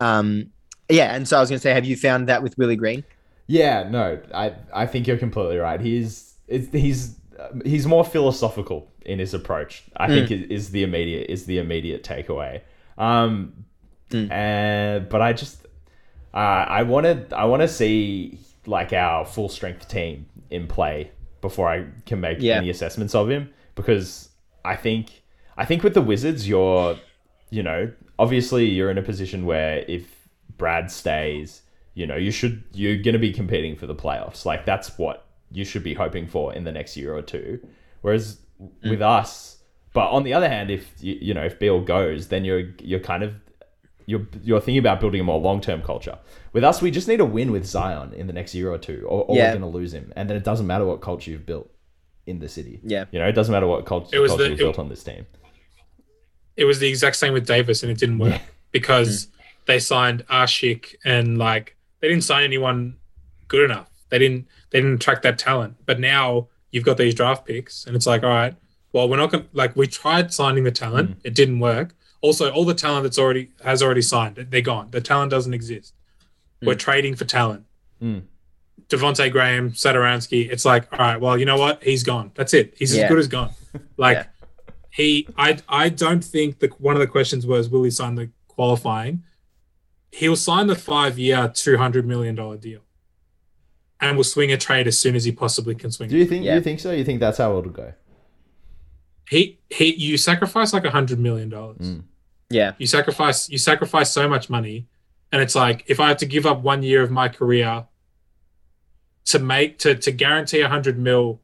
Um, 0.00 0.50
yeah, 0.88 1.14
and 1.14 1.26
so 1.26 1.36
I 1.36 1.40
was 1.40 1.48
going 1.48 1.58
to 1.58 1.62
say, 1.62 1.72
have 1.72 1.84
you 1.84 1.96
found 1.96 2.28
that 2.28 2.42
with 2.42 2.58
Willie 2.58 2.76
Green? 2.76 3.04
Yeah, 3.50 3.88
no, 3.90 4.20
I 4.32 4.54
I 4.72 4.86
think 4.86 5.06
you're 5.08 5.16
completely 5.18 5.56
right. 5.58 5.80
He's 5.80 6.34
it's, 6.46 6.70
he's 6.72 7.16
he's 7.64 7.84
more 7.86 8.04
philosophical 8.04 8.88
in 9.04 9.18
his 9.18 9.34
approach. 9.34 9.84
I 9.96 10.06
think 10.06 10.30
is, 10.30 10.42
is 10.50 10.70
the 10.70 10.84
immediate 10.84 11.28
is 11.28 11.46
the 11.46 11.58
immediate 11.58 12.04
takeaway. 12.04 12.60
Um, 12.96 13.64
and 14.12 15.08
but 15.08 15.20
I 15.20 15.32
just 15.32 15.66
uh, 16.32 16.36
I 16.78 16.82
wanted 16.84 17.32
I 17.32 17.44
want 17.46 17.62
to 17.62 17.68
see 17.68 18.38
like 18.66 18.92
our 18.92 19.24
full 19.24 19.48
strength 19.48 19.88
team 19.88 20.26
in 20.50 20.68
play 20.68 21.10
before 21.40 21.68
I 21.68 21.86
can 22.06 22.20
make 22.20 22.38
Yeah. 22.40 22.58
any 22.58 22.70
assessments 22.70 23.14
of 23.16 23.28
him 23.30 23.50
because 23.74 24.28
I 24.64 24.76
think 24.76 25.22
I 25.56 25.64
think 25.64 25.82
with 25.82 25.94
the 25.94 26.02
Wizards 26.02 26.46
you're 26.48 26.96
you 27.50 27.62
know 27.64 27.90
obviously 28.18 28.66
you're 28.66 28.90
in 28.92 28.98
a 28.98 29.02
position 29.02 29.44
where 29.44 29.84
if 29.88 30.04
Brad 30.56 30.90
stays 30.90 31.62
you 31.94 32.06
know 32.06 32.16
you 32.16 32.30
should 32.30 32.62
you're 32.72 32.96
going 32.96 33.14
to 33.14 33.18
be 33.18 33.32
competing 33.32 33.76
for 33.76 33.86
the 33.86 33.94
playoffs 33.94 34.44
like 34.44 34.64
that's 34.64 34.98
what 34.98 35.26
you 35.50 35.64
should 35.64 35.82
be 35.82 35.94
hoping 35.94 36.26
for 36.26 36.54
in 36.54 36.64
the 36.64 36.72
next 36.72 36.96
year 36.96 37.14
or 37.14 37.22
two 37.22 37.60
whereas 38.02 38.38
mm. 38.62 38.90
with 38.90 39.02
us 39.02 39.58
but 39.92 40.08
on 40.10 40.22
the 40.22 40.32
other 40.32 40.48
hand 40.48 40.70
if 40.70 40.92
you, 41.00 41.18
you 41.20 41.34
know 41.34 41.44
if 41.44 41.58
Beal 41.58 41.80
goes 41.80 42.28
then 42.28 42.44
you're 42.44 42.70
you're 42.78 43.00
kind 43.00 43.22
of 43.22 43.34
you're 44.10 44.26
you're 44.42 44.60
thinking 44.60 44.78
about 44.78 45.00
building 45.00 45.20
a 45.20 45.24
more 45.24 45.38
long 45.38 45.60
term 45.60 45.82
culture. 45.82 46.18
With 46.52 46.64
us, 46.64 46.82
we 46.82 46.90
just 46.90 47.06
need 47.06 47.20
a 47.20 47.24
win 47.24 47.52
with 47.52 47.64
Zion 47.64 48.12
in 48.12 48.26
the 48.26 48.32
next 48.32 48.54
year 48.56 48.70
or 48.70 48.76
two, 48.76 49.06
or, 49.06 49.24
or 49.24 49.36
Yeah. 49.36 49.46
we're 49.46 49.58
going 49.60 49.72
to 49.72 49.78
lose 49.78 49.94
him. 49.94 50.12
And 50.16 50.28
then 50.28 50.36
it 50.36 50.42
doesn't 50.42 50.66
matter 50.66 50.84
what 50.84 51.00
culture 51.00 51.30
you've 51.30 51.46
built 51.46 51.70
in 52.26 52.40
the 52.40 52.48
city. 52.48 52.80
Yeah. 52.82 53.04
you 53.12 53.20
know, 53.20 53.28
it 53.28 53.32
doesn't 53.32 53.52
matter 53.52 53.68
what 53.68 53.86
culture, 53.86 54.16
It 54.16 54.18
was 54.18 54.32
culture 54.32 54.44
the- 54.44 54.50
you've 54.50 54.60
it- 54.60 54.64
built 54.64 54.78
on 54.80 54.88
this 54.88 55.04
team. 55.04 55.26
it 56.56 56.64
was 56.64 56.80
the 56.80 56.88
exact 56.88 57.16
same 57.16 57.32
with 57.32 57.46
Davis, 57.46 57.82
and 57.84 57.92
it 57.92 57.98
didn't 57.98 58.18
work 58.18 58.40
because 58.72 59.26
mm. 59.26 59.30
they 59.66 59.78
signed 59.78 60.26
Asik 60.26 60.96
and 61.04 61.38
like 61.38 61.76
they 62.00 62.08
didn't 62.08 62.24
sign 62.24 62.44
anyone 62.44 62.96
good 63.48 63.64
enough. 63.70 63.88
They 64.08 64.18
didn't 64.18 64.46
they 64.70 64.80
didn't 64.80 64.94
attract 64.96 65.22
that 65.22 65.38
talent. 65.38 65.76
But 65.86 66.00
now 66.00 66.48
you've 66.70 66.84
got 66.84 66.96
these 66.96 67.14
draft 67.14 67.46
picks, 67.46 67.86
and 67.86 67.94
it's 67.96 68.06
like, 68.06 68.22
all 68.22 68.30
right, 68.30 68.54
well, 68.92 69.08
we're 69.08 69.16
not 69.16 69.30
gonna 69.30 69.46
like 69.52 69.76
we 69.76 69.86
tried 69.86 70.32
signing 70.32 70.64
the 70.64 70.70
talent, 70.72 71.18
it 71.24 71.34
didn't 71.34 71.60
work. 71.60 71.94
Also, 72.22 72.50
all 72.50 72.64
the 72.64 72.74
talent 72.74 73.04
that's 73.04 73.18
already 73.18 73.50
has 73.64 73.82
already 73.82 74.02
signed, 74.02 74.36
they're 74.50 74.60
gone. 74.60 74.88
The 74.90 75.00
talent 75.00 75.30
doesn't 75.30 75.54
exist. 75.54 75.94
We're 76.62 76.74
trading 76.74 77.16
for 77.16 77.24
talent. 77.24 77.64
Mm. 78.02 78.22
Devonte 78.88 79.30
Graham, 79.32 79.70
Satoransky. 79.72 80.50
It's 80.50 80.64
like, 80.66 80.92
all 80.92 80.98
right, 80.98 81.18
well, 81.20 81.38
you 81.38 81.46
know 81.46 81.56
what? 81.56 81.82
He's 81.82 82.02
gone. 82.02 82.32
That's 82.34 82.52
it. 82.52 82.74
He's 82.76 82.94
Yeah. 82.94 83.04
as 83.04 83.08
good 83.08 83.18
as 83.18 83.28
gone. 83.28 83.50
Like 83.96 84.16
Yeah. 84.18 84.24
he, 84.90 85.28
I, 85.38 85.58
I 85.68 85.88
don't 85.90 86.22
think 86.24 86.58
the 86.58 86.66
one 86.78 86.96
of 86.96 87.00
the 87.00 87.06
questions 87.06 87.46
was, 87.46 87.68
will 87.70 87.84
he 87.84 87.90
sign 87.90 88.16
the 88.16 88.30
qualifying? 88.48 89.22
He'll 90.12 90.36
sign 90.36 90.66
the 90.66 90.74
five-year, 90.74 91.52
two 91.54 91.76
hundred 91.76 92.06
million 92.06 92.34
dollar 92.34 92.56
deal, 92.56 92.80
and 94.00 94.16
will 94.16 94.24
swing 94.24 94.50
a 94.52 94.56
trade 94.56 94.86
as 94.86 94.98
soon 94.98 95.14
as 95.14 95.24
he 95.24 95.32
possibly 95.32 95.74
can 95.74 95.90
swing. 95.90 96.08
Do 96.10 96.16
it. 96.16 96.20
you 96.20 96.26
think? 96.26 96.44
Yeah. 96.44 96.56
You 96.56 96.60
think 96.60 96.80
so? 96.80 96.90
You 96.90 97.04
think 97.04 97.20
that's 97.20 97.38
how 97.38 97.56
it'll 97.58 97.70
go? 97.70 97.92
He, 99.28 99.60
he, 99.68 99.94
you 99.94 100.16
sacrifice 100.16 100.72
like 100.72 100.84
a 100.84 100.90
hundred 100.90 101.20
million 101.20 101.48
dollars. 101.48 101.78
Mm. 101.78 102.02
Yeah. 102.48 102.72
You 102.78 102.88
sacrifice, 102.88 103.48
you 103.48 103.58
sacrifice 103.58 104.10
so 104.10 104.28
much 104.28 104.50
money, 104.50 104.88
and 105.30 105.40
it's 105.40 105.54
like 105.54 105.84
if 105.86 106.00
I 106.00 106.08
have 106.08 106.16
to 106.18 106.26
give 106.26 106.46
up 106.46 106.60
one 106.60 106.82
year 106.82 107.02
of 107.02 107.12
my 107.12 107.28
career 107.28 107.86
to 109.26 109.38
make 109.38 109.78
to 109.78 109.94
to 109.94 110.10
guarantee 110.10 110.60
a 110.60 110.68
hundred 110.68 110.98
mil, 110.98 111.40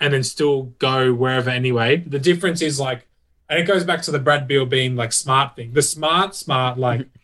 and 0.00 0.12
then 0.12 0.22
still 0.22 0.64
go 0.78 1.12
wherever 1.14 1.50
anyway. 1.50 1.96
The 1.96 2.18
difference 2.18 2.60
is 2.60 2.78
like, 2.78 3.06
and 3.48 3.58
it 3.58 3.64
goes 3.64 3.84
back 3.84 4.02
to 4.02 4.10
the 4.10 4.18
Brad 4.18 4.46
Beal 4.46 4.66
being 4.66 4.94
like 4.94 5.12
smart 5.12 5.56
thing. 5.56 5.72
The 5.72 5.82
smart, 5.82 6.34
smart 6.34 6.78
like 6.78 7.06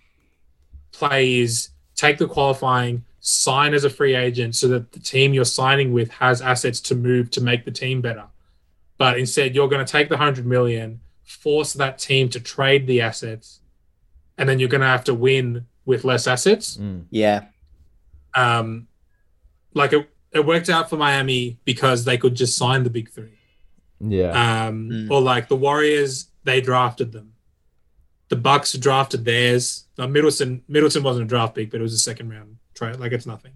play 0.98 1.40
is 1.40 1.70
take 1.94 2.18
the 2.18 2.26
qualifying, 2.26 3.04
sign 3.20 3.74
as 3.74 3.84
a 3.84 3.90
free 3.90 4.14
agent, 4.14 4.54
so 4.56 4.68
that 4.68 4.92
the 4.92 5.00
team 5.00 5.34
you're 5.34 5.44
signing 5.44 5.92
with 5.92 6.10
has 6.12 6.40
assets 6.42 6.80
to 6.80 6.94
move 6.94 7.30
to 7.32 7.40
make 7.40 7.64
the 7.64 7.70
team 7.70 8.00
better. 8.00 8.24
But 8.98 9.18
instead, 9.18 9.54
you're 9.54 9.68
going 9.68 9.84
to 9.84 9.90
take 9.90 10.08
the 10.08 10.16
hundred 10.16 10.46
million, 10.46 11.00
force 11.24 11.72
that 11.74 11.98
team 11.98 12.28
to 12.30 12.40
trade 12.40 12.86
the 12.86 13.00
assets, 13.00 13.60
and 14.38 14.48
then 14.48 14.58
you're 14.60 14.68
going 14.68 14.80
to 14.82 14.86
have 14.86 15.04
to 15.04 15.14
win 15.14 15.66
with 15.86 16.04
less 16.04 16.26
assets 16.26 16.76
Mm. 16.78 17.04
Yeah. 17.10 17.44
um, 18.34 18.86
like 19.74 19.92
it, 19.92 20.08
it 20.32 20.44
worked 20.46 20.70
out 20.70 20.88
for 20.88 20.96
Miami 20.96 21.58
because 21.64 22.04
they 22.04 22.16
could 22.16 22.34
just 22.34 22.56
sign 22.56 22.82
the 22.84 22.90
big 22.90 23.10
three. 23.10 23.38
Yeah. 24.00 24.66
Um, 24.66 24.88
Mm. 24.90 25.10
Or 25.10 25.20
like 25.20 25.48
the 25.48 25.56
Warriors, 25.56 26.28
they 26.44 26.60
drafted 26.60 27.12
them. 27.12 27.33
The 28.34 28.40
Bucks 28.40 28.72
drafted 28.72 29.24
theirs. 29.24 29.84
Now, 29.96 30.08
Middleton 30.08 30.64
Middleton 30.66 31.04
wasn't 31.04 31.26
a 31.26 31.28
draft 31.28 31.54
pick, 31.54 31.70
but 31.70 31.78
it 31.78 31.84
was 31.84 31.94
a 31.94 31.98
second 31.98 32.30
round 32.30 32.56
trade. 32.74 32.96
Like 32.96 33.12
it's 33.12 33.26
nothing. 33.26 33.52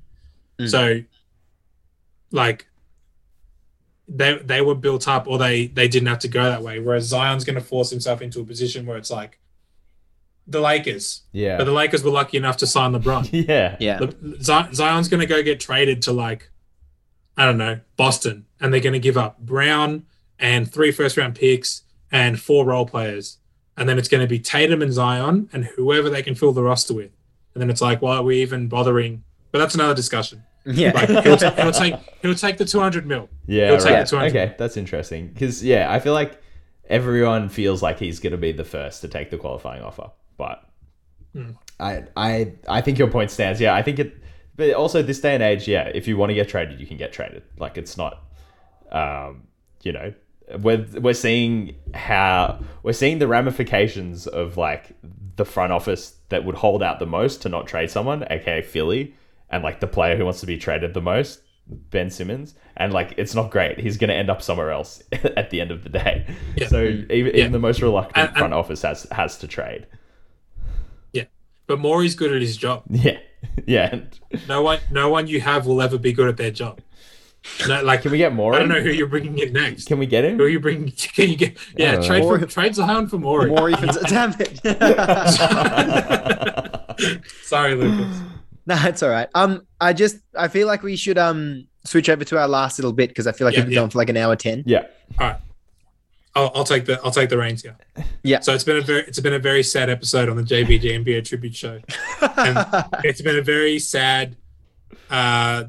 Mm. 0.61 0.71
So, 0.71 1.03
like, 2.31 2.69
they 4.07 4.39
they 4.39 4.61
were 4.61 4.77
built 4.77 5.09
up, 5.09 5.27
or 5.27 5.37
they 5.37 5.67
they 5.67 5.89
didn't 5.89 6.07
have 6.07 6.21
to 6.21 6.29
go 6.29 6.45
that 6.45 6.63
way. 6.63 6.79
Whereas 6.79 7.07
Zion's 7.07 7.43
going 7.43 7.57
to 7.57 7.61
force 7.61 7.91
himself 7.91 8.23
into 8.23 8.41
a 8.41 8.45
position 8.45 8.87
where 8.87 8.97
it's 8.97 9.11
like 9.11 9.41
the 10.47 10.61
Lakers, 10.61 11.23
yeah. 11.33 11.57
but 11.57 11.65
the 11.65 11.73
Lakers 11.73 12.05
were 12.05 12.13
lucky 12.13 12.37
enough 12.37 12.59
to 12.59 12.67
sign 12.69 12.93
LeBron. 12.93 13.29
yeah. 13.49 13.77
Yeah. 13.81 13.99
Le- 13.99 14.45
Zion's 14.73 15.09
going 15.09 15.21
to 15.23 15.27
go 15.27 15.43
get 15.43 15.59
traded 15.59 16.03
to 16.03 16.13
like, 16.13 16.53
I 17.37 17.47
don't 17.47 17.59
know, 17.59 17.81
Boston, 17.97 18.47
and 18.61 18.73
they're 18.73 18.81
going 18.81 18.93
to 18.93 19.01
give 19.01 19.17
up 19.17 19.41
Brown 19.41 20.07
and 20.39 20.73
three 20.73 20.93
first 20.93 21.17
round 21.17 21.35
picks 21.35 21.83
and 22.13 22.41
four 22.41 22.65
role 22.65 22.87
players. 22.87 23.39
And 23.79 23.89
then 23.89 23.99
it's 23.99 24.09
going 24.09 24.21
to 24.21 24.27
be 24.27 24.39
Tatum 24.39 24.83
and 24.83 24.93
Zion 24.93 25.49
and 25.53 25.65
whoever 25.65 26.11
they 26.11 26.23
can 26.23 26.35
fill 26.35 26.53
the 26.53 26.63
roster 26.63 26.95
with. 26.95 27.11
And 27.55 27.63
then 27.63 27.71
it's 27.71 27.81
like, 27.81 28.03
why 28.03 28.17
are 28.17 28.23
we 28.23 28.43
even 28.43 28.69
bothering? 28.69 29.23
But 29.53 29.61
that's 29.61 29.75
another 29.75 29.95
discussion. 29.95 30.43
Yeah. 30.67 30.93
Like 30.93 31.09
he'll, 31.25 31.37
t- 31.37 31.51
he'll 31.57 31.73
take 31.73 31.95
he'll 32.21 32.35
take 32.35 32.59
the 32.59 32.65
200 32.65 33.07
mil. 33.07 33.29
Yeah, 33.47 33.69
He'll 33.71 33.79
take 33.79 33.93
right. 33.95 34.01
the 34.01 34.11
200. 34.11 34.29
Okay, 34.37 34.55
that's 34.59 34.77
interesting. 34.77 35.29
Because 35.29 35.65
yeah, 35.65 35.91
I 35.91 35.99
feel 36.01 36.13
like 36.13 36.43
everyone 36.91 37.49
feels 37.49 37.83
like 37.83 37.99
he's 37.99 38.21
going 38.21 38.33
to 38.33 38.37
be 38.39 38.53
the 38.53 38.65
first 38.65 39.01
to 39.03 39.09
take 39.09 39.31
the 39.31 39.39
qualifying 39.39 39.83
offer, 39.83 40.11
but 40.37 40.65
Hmm. 41.35 41.51
I 41.79 42.05
I 42.17 42.53
I 42.67 42.81
think 42.81 42.99
your 42.99 43.09
point 43.09 43.31
stands. 43.31 43.61
Yeah, 43.61 43.75
I 43.75 43.83
think 43.83 43.99
it. 43.99 44.17
But 44.57 44.73
also 44.75 45.03
this 45.03 45.21
day 45.21 45.35
and 45.35 45.43
age, 45.43 45.69
yeah, 45.69 45.85
if 45.95 46.09
you 46.09 46.17
want 46.17 46.31
to 46.31 46.35
get 46.35 46.49
traded, 46.49 46.81
you 46.81 46.87
can 46.87 46.97
get 46.97 47.13
traded. 47.13 47.43
Like 47.59 47.77
it's 47.79 47.97
not, 47.97 48.23
um, 48.91 49.45
you 49.83 49.93
know, 49.93 50.13
we're 50.61 50.87
we're 50.95 51.15
seeing 51.15 51.75
how 51.95 52.61
we're 52.83 52.93
seeing 52.93 53.19
the 53.19 53.29
ramifications 53.29 54.27
of 54.27 54.57
like 54.57 54.97
the 55.37 55.45
front 55.45 55.73
office 55.73 56.17
that 56.31 56.45
would 56.45 56.57
hold 56.57 56.83
out 56.83 56.99
the 56.99 57.07
most 57.07 57.43
to 57.43 57.49
not 57.49 57.67
trade 57.67 57.91
someone, 57.91 58.25
aka 58.31 58.63
Philly, 58.63 59.15
and 59.51 59.63
like 59.63 59.81
the 59.81 59.87
player 59.87 60.17
who 60.17 60.25
wants 60.25 60.41
to 60.41 60.47
be 60.47 60.57
traded 60.59 60.95
the 60.95 61.01
most, 61.01 61.43
Ben 61.69 62.11
Simmons, 62.11 62.55
and 62.77 62.93
like 62.93 63.15
it's 63.19 63.35
not 63.35 63.51
great. 63.51 63.79
He's 63.79 63.97
going 63.99 64.09
to 64.09 64.17
end 64.17 64.31
up 64.31 64.43
somewhere 64.43 64.71
else 64.71 65.03
at 65.13 65.51
the 65.51 65.61
end 65.61 65.71
of 65.71 65.83
the 65.85 65.91
day. 65.91 66.27
Yeah. 66.57 66.69
So 66.69 66.83
even, 66.85 67.09
Yeah. 67.11 67.41
even 67.41 67.53
the 67.53 67.59
most 67.59 67.83
reluctant 67.83 68.17
And- 68.17 68.29
and- 68.29 68.37
front 68.39 68.55
office 68.55 68.83
has 68.83 69.07
has 69.13 69.39
to 69.39 69.47
trade. 69.49 69.87
Yeah. 71.13 71.25
But 71.67 71.79
Morey's 71.79 72.15
good 72.15 72.33
at 72.33 72.41
his 72.41 72.57
job. 72.57 72.85
Yeah, 72.91 73.19
yeah. 73.67 73.91
And 73.93 74.21
No 74.49 74.63
one 74.63 74.81
no 74.91 75.09
one 75.11 75.27
you 75.29 75.41
have 75.41 75.67
will 75.67 75.81
ever 75.81 75.99
be 75.99 76.13
good 76.13 76.29
at 76.29 76.37
their 76.37 76.51
job. 76.51 76.81
No, 77.67 77.83
like 77.83 78.03
can 78.03 78.11
we 78.11 78.19
get 78.19 78.35
more? 78.35 78.55
I 78.55 78.59
don't 78.59 78.69
know 78.69 78.81
who 78.81 78.91
you're 78.91 79.07
bringing 79.07 79.39
in 79.39 79.53
next. 79.53 79.87
Can 79.87 79.99
we 79.99 80.07
get 80.07 80.25
him? 80.25 80.37
Who 80.37 80.45
are 80.45 80.49
you 80.49 80.61
bringing? 80.61 80.91
Can 80.93 81.31
you 81.31 81.37
get? 81.37 81.57
Yeah, 81.77 81.93
don't 81.93 82.05
trade 82.05 82.23
know. 82.25 82.39
for 82.39 82.47
trade 82.47 82.75
Zion 82.75 83.09
for 83.09 83.19
Morey. 83.19 83.51
More 83.51 83.71
even. 83.71 83.89
Damn 84.09 84.35
it. 84.39 84.59
Sorry, 87.43 87.75
Lukas. 87.75 88.21
no, 88.67 88.77
it's 88.85 89.03
all 89.03 89.11
right. 89.11 89.29
Um, 89.35 89.67
I 89.81 89.93
just 89.93 90.19
I 90.37 90.49
feel 90.49 90.67
like 90.67 90.83
we 90.83 90.97
should 90.97 91.19
um 91.19 91.67
switch 91.85 92.09
over 92.09 92.25
to 92.25 92.39
our 92.39 92.49
last 92.49 92.79
little 92.79 92.93
bit 92.93 93.09
because 93.09 93.27
I 93.27 93.33
feel 93.33 93.47
like 93.47 93.55
Yeah, 93.55 93.61
we've 93.61 93.67
been 93.67 93.73
yeah. 93.75 93.81
going 93.81 93.91
for 93.91 93.99
like 93.99 94.11
an 94.11 94.17
hour 94.17 94.37
ten. 94.37 94.63
yeah. 94.67 94.87
I'll, 96.35 96.53
I'll 96.55 96.65
take 96.65 96.85
the 96.85 97.01
I'll 97.03 97.11
take 97.11 97.31
the 97.31 97.39
reins 97.39 97.63
here. 97.63 97.77
Yeah. 98.23 98.41
So 98.41 98.55
it's 98.55 98.65
been 98.65 98.77
a 98.77 98.81
very 98.83 99.01
it's 99.03 99.19
been 99.21 99.33
a 99.33 99.39
very 99.39 99.63
sad 99.63 99.91
episode 99.91 100.29
on 100.29 100.37
the 100.37 100.43
JVG 100.43 100.83
NBA 101.05 101.25
tribute 101.27 101.57
show. 101.57 101.81
And 102.21 102.67
it's 103.05 103.23
been 103.23 103.39
a 103.39 103.43
very 103.43 103.79
sad. 103.79 104.37
Uh, 105.11 105.65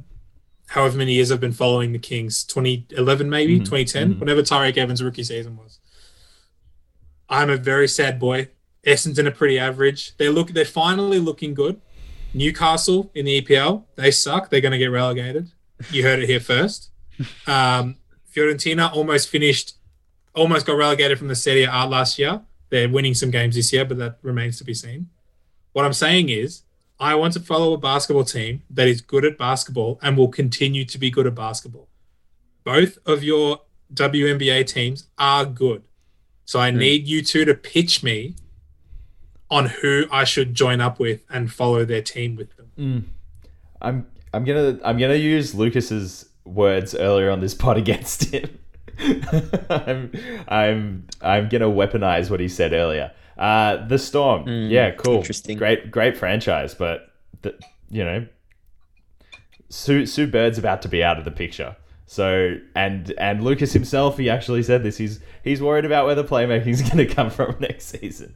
however 0.70 0.98
many 0.98 1.14
years 1.14 1.32
I've 1.32 1.40
been 1.40 1.52
following 1.52 1.92
the 1.92 2.00
Kings, 2.00 2.44
2011 2.44 3.30
maybe, 3.30 3.60
Mhm, 3.60 3.66
2010, 3.66 4.14
mhm. 4.16 4.20
whenever 4.20 4.42
Tyreke 4.42 4.78
Evans' 4.78 5.04
rookie 5.04 5.24
season 5.24 5.58
was. 5.58 5.80
I'm 7.28 7.50
a 7.50 7.58
very 7.58 7.88
sad 7.88 8.20
boy. 8.20 8.50
Essendon 8.86 9.28
are 9.28 9.32
pretty 9.32 9.60
average. 9.60 10.16
They 10.18 10.30
look 10.30 10.52
they're 10.52 10.66
finally 10.66 11.20
looking 11.20 11.54
good. 11.54 11.82
Newcastle 12.34 13.12
in 13.14 13.26
the 13.26 13.42
EPL, 13.42 13.86
they 13.96 14.12
suck. 14.12 14.50
They're 14.50 14.62
going 14.62 14.72
to 14.72 14.78
get 14.78 14.88
relegated. 14.88 15.52
You 15.92 16.04
heard 16.04 16.20
it 16.20 16.28
here 16.30 16.40
first. 16.40 16.90
Um, 17.48 17.98
Fiorentina 18.34 18.94
almost 18.96 19.28
finished, 19.28 19.74
almost 20.34 20.66
got 20.66 20.78
relegated 20.78 21.18
from 21.18 21.28
the 21.28 21.36
Serie 21.36 21.64
A 21.66 21.86
last 21.86 22.18
year. 22.18 22.42
They're 22.70 22.88
winning 22.88 23.14
some 23.14 23.30
games 23.32 23.56
this 23.56 23.74
year, 23.74 23.84
but 23.84 23.98
that 23.98 24.20
remains 24.22 24.58
to 24.60 24.64
be 24.64 24.74
seen. 24.74 25.10
What 25.74 25.84
I'm 25.84 25.92
saying 25.94 26.30
is, 26.30 26.62
I 27.00 27.16
want 27.16 27.34
to 27.34 27.40
follow 27.40 27.74
a 27.74 27.78
basketball 27.78 28.26
team 28.26 28.64
that 28.70 28.88
is 28.88 29.02
good 29.02 29.24
at 29.24 29.38
basketball 29.38 30.00
and 30.02 30.18
will 30.18 30.28
continue 30.28 30.84
to 30.86 30.98
be 30.98 31.10
good 31.10 31.26
at 31.26 31.36
basketball. 31.36 31.88
Both 32.64 32.98
of 33.06 33.24
your 33.24 33.62
WNBA 33.94 34.68
teams 34.68 35.08
are 35.18 35.46
good. 35.46 35.84
So 36.46 36.60
I 36.60 36.72
need 36.72 37.08
you 37.08 37.22
two 37.22 37.46
to 37.46 37.54
pitch 37.54 38.04
me 38.04 38.36
on 39.50 39.68
who 39.68 40.06
I 40.12 40.24
should 40.24 40.54
join 40.54 40.82
up 40.82 41.00
with 41.00 41.24
and 41.30 41.52
follow 41.52 41.86
their 41.86 42.02
team 42.02 42.36
with 42.36 42.56
them. 42.58 42.72
Hmm. 42.76 43.00
I'm 43.82 44.08
I'm 44.34 44.44
gonna 44.44 44.80
I'm 44.84 44.98
gonna 44.98 45.16
use 45.16 45.54
Lukas's 45.54 46.30
words 46.46 46.94
earlier 46.96 47.32
on 47.32 47.40
this 47.40 47.54
pod 47.64 47.78
against 47.78 48.26
him. 48.26 48.60
I'm 49.70 50.12
I'm 50.48 51.08
I'm 51.22 51.50
gonna 51.50 51.70
weaponize 51.70 52.30
what 52.30 52.40
he 52.40 52.48
said 52.48 52.74
earlier. 52.74 53.12
Uh, 53.40 53.88
the 53.88 53.98
Storm, 53.98 54.46
yeah, 54.48 54.92
cool, 54.92 55.16
interesting. 55.16 55.58
great 55.58 55.90
great 55.90 56.18
franchise, 56.18 56.76
but 56.76 57.14
the, 57.42 57.58
you 57.90 58.04
know, 58.04 58.28
Sue 59.70 60.06
Sue 60.06 60.28
Bird's 60.28 60.58
about 60.58 60.82
to 60.82 60.90
be 60.90 61.02
out 61.02 61.18
of 61.18 61.24
the 61.24 61.32
picture. 61.32 61.78
So 62.06 62.58
and 62.76 63.14
and 63.18 63.44
Lukas 63.44 63.72
himself, 63.72 64.18
he 64.18 64.30
actually 64.30 64.64
said 64.64 64.84
this. 64.84 64.98
He's 64.98 65.20
he's 65.44 65.62
worried 65.62 65.86
about 65.86 66.06
where 66.06 66.16
the 66.16 66.24
playmaking's 66.24 66.82
going 66.92 66.98
to 66.98 67.06
come 67.06 67.30
from 67.30 67.56
next 67.60 67.86
season. 67.86 68.36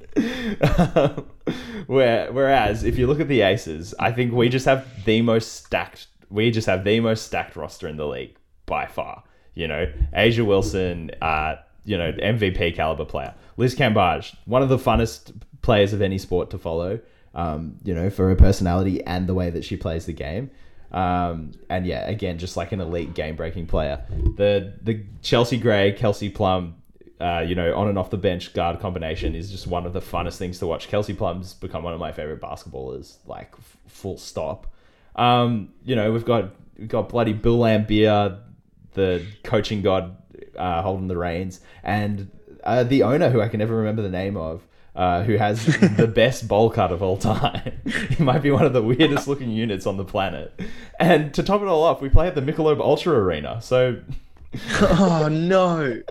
Um, 0.62 1.26
where 1.88 2.32
whereas 2.32 2.84
if 2.84 2.98
you 2.98 3.08
look 3.08 3.20
at 3.20 3.28
the 3.28 3.42
Aces, 3.42 3.94
I 4.00 4.12
think 4.12 4.32
we 4.32 4.48
just 4.48 4.66
have 4.66 4.88
the 5.06 5.22
most 5.22 5.54
stacked. 5.54 6.08
We 6.30 6.50
just 6.52 6.68
have 6.68 6.84
the 6.84 7.00
most 7.00 7.26
stacked 7.26 7.56
roster 7.56 7.88
in 7.88 7.98
the 7.98 8.08
league 8.08 8.38
by 8.66 8.86
far. 8.86 9.24
You 9.56 9.68
know, 9.68 9.92
A'ja 10.16 10.46
Wilson, 10.46 11.12
uh, 11.22 11.56
you 11.86 11.98
know, 11.98 12.12
MVP 12.12 12.76
caliber 12.76 13.06
player. 13.06 13.34
Liz 13.58 13.76
Cambage, 13.76 14.36
one 14.46 14.62
of 14.62 14.70
the 14.70 14.78
funnest 14.78 15.34
players 15.62 15.94
of 15.94 16.02
any 16.02 16.18
sport 16.18 16.50
to 16.52 16.58
follow. 16.58 17.00
Um, 17.36 17.78
you 17.84 17.96
know, 17.96 18.12
for 18.12 18.30
her 18.30 18.36
personality 18.36 19.04
and 19.04 19.26
the 19.28 19.34
way 19.34 19.50
that 19.50 19.66
she 19.66 19.76
plays 19.76 20.06
the 20.06 20.14
game. 20.14 20.52
Um, 20.92 21.54
and 21.70 21.86
yeah, 21.88 22.08
again, 22.08 22.38
just 22.38 22.56
like 22.56 22.72
an 22.72 22.80
elite 22.80 23.16
game 23.16 23.36
breaking 23.36 23.66
player. 23.66 24.04
The 24.38 24.74
the 24.82 25.04
Chelsea 25.24 25.58
Gray, 25.58 25.94
Kelsey 25.94 26.30
Plum, 26.30 26.76
uh, 27.20 27.44
you 27.48 27.56
know, 27.56 27.76
on 27.76 27.88
and 27.88 27.98
off 27.98 28.12
the 28.12 28.18
bench 28.18 28.54
guard 28.54 28.80
combination 28.80 29.34
is 29.34 29.50
just 29.50 29.66
one 29.66 29.88
of 29.88 29.94
the 29.94 30.02
funnest 30.02 30.38
things 30.38 30.60
to 30.60 30.68
watch. 30.68 30.88
Kelsey 30.88 31.14
Plum's 31.14 31.54
become 31.56 31.84
one 31.84 31.94
of 31.94 32.00
my 32.00 32.12
favorite 32.12 32.40
basketballers, 32.40 33.18
like 33.26 33.54
f- 33.58 33.78
full 33.88 34.18
stop. 34.18 34.68
Um, 35.16 35.70
you 35.84 35.96
know, 35.96 36.12
we've 36.12 36.26
got 36.26 36.52
we've 36.78 36.88
got 36.88 37.10
bloody 37.10 37.34
Bill 37.34 37.58
Laimbeer, 37.58 38.40
the 38.94 39.26
coaching 39.44 39.82
god, 39.82 40.18
uh, 40.58 40.82
holding 40.82 41.08
the 41.08 41.18
reins, 41.18 41.60
and 41.84 42.30
uh, 42.64 42.84
the 42.84 43.04
owner, 43.04 43.30
who 43.30 43.42
I 43.42 43.48
can 43.48 43.60
never 43.60 43.76
remember 43.76 44.02
the 44.02 44.10
name 44.10 44.38
of. 44.38 44.64
uh, 44.96 45.24
who 45.24 45.38
has 45.38 45.66
the 45.98 46.08
best 46.08 46.48
bowl 46.48 46.70
cut 46.70 46.92
of 46.92 47.02
all 47.02 47.18
time. 47.18 47.82
he 48.10 48.24
might 48.24 48.44
be 48.44 48.52
one 48.52 48.64
of 48.66 48.74
the 48.74 48.82
weirdest 48.82 49.28
looking 49.28 49.50
units 49.50 49.88
on 49.88 49.98
the 49.98 50.06
planet. 50.06 50.54
And 51.00 51.34
to 51.34 51.42
top 51.42 51.62
it 51.62 51.68
all 51.68 51.84
off, 51.84 52.00
we 52.02 52.10
play 52.10 52.28
at 52.28 52.36
the 52.36 52.42
Michelob 52.42 52.80
Ultra 52.80 53.18
Arena. 53.18 53.60
So 53.62 54.02
oh 54.82 55.30
no. 55.32 56.02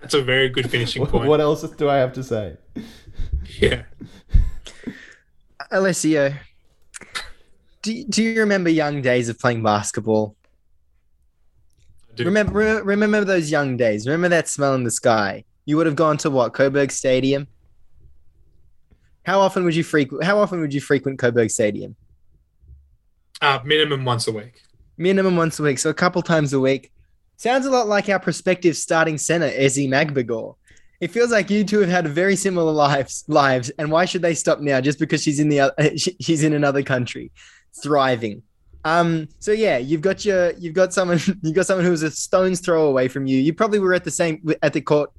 That's 0.00 0.14
a 0.14 0.22
very 0.22 0.48
good 0.50 0.70
finishing 0.70 1.04
point. 1.06 1.26
what 1.26 1.40
else 1.40 1.62
do 1.62 1.88
I 1.88 1.96
have 1.96 2.12
to 2.12 2.22
say? 2.22 2.56
Yeah. 3.58 3.84
Alessio, 5.70 6.34
do, 7.82 8.04
do 8.04 8.22
you 8.22 8.38
remember 8.40 8.70
young 8.70 9.02
days 9.02 9.28
of 9.28 9.38
playing 9.38 9.62
basketball? 9.62 10.36
Remember, 12.18 12.82
remember 12.84 13.24
those 13.24 13.50
young 13.50 13.76
days. 13.76 14.06
Remember 14.06 14.28
that 14.28 14.48
smell 14.48 14.74
in 14.74 14.84
the 14.84 14.90
sky. 14.90 15.44
You 15.64 15.76
would 15.76 15.86
have 15.86 15.96
gone 15.96 16.16
to 16.18 16.30
what 16.30 16.52
Coburg 16.52 16.90
Stadium. 16.92 17.46
How 19.24 19.40
often 19.40 19.64
would 19.64 19.74
you 19.74 19.84
frequent? 19.84 20.24
How 20.24 20.38
often 20.38 20.60
would 20.60 20.74
you 20.74 20.80
frequent 20.80 21.18
Coburg 21.18 21.50
Stadium? 21.50 21.96
Uh, 23.40 23.58
minimum 23.64 24.04
once 24.04 24.28
a 24.28 24.32
week. 24.32 24.60
Minimum 24.96 25.36
once 25.36 25.58
a 25.58 25.62
week, 25.62 25.78
so 25.78 25.90
a 25.90 25.94
couple 25.94 26.22
times 26.22 26.52
a 26.52 26.60
week. 26.60 26.92
Sounds 27.36 27.66
a 27.66 27.70
lot 27.70 27.88
like 27.88 28.08
our 28.08 28.20
prospective 28.20 28.76
starting 28.76 29.18
center, 29.18 29.50
Ezi 29.50 29.88
Magbegor. 29.88 30.54
It 31.00 31.10
feels 31.10 31.32
like 31.32 31.50
you 31.50 31.64
two 31.64 31.80
have 31.80 31.88
had 31.88 32.06
very 32.08 32.36
similar 32.36 32.70
lives. 32.72 33.24
Lives, 33.26 33.70
and 33.78 33.90
why 33.90 34.04
should 34.04 34.22
they 34.22 34.34
stop 34.34 34.60
now? 34.60 34.80
Just 34.80 34.98
because 34.98 35.22
she's 35.22 35.40
in 35.40 35.48
the 35.48 35.62
oth- 35.62 35.74
she- 36.00 36.16
she's 36.20 36.44
in 36.44 36.52
another 36.52 36.82
country, 36.82 37.32
thriving. 37.82 38.42
Um. 38.84 39.28
So 39.38 39.52
yeah, 39.52 39.78
you've 39.78 40.00
got 40.02 40.24
your 40.24 40.52
you've 40.58 40.74
got 40.74 40.92
someone 40.92 41.18
you've 41.42 41.54
got 41.54 41.66
someone 41.66 41.84
who 41.84 41.90
was 41.90 42.02
a 42.02 42.10
stone's 42.10 42.60
throw 42.60 42.86
away 42.86 43.08
from 43.08 43.26
you. 43.26 43.38
You 43.38 43.52
probably 43.54 43.78
were 43.78 43.94
at 43.94 44.04
the 44.04 44.10
same 44.10 44.42
at 44.62 44.72
the 44.74 44.80
court, 44.80 45.10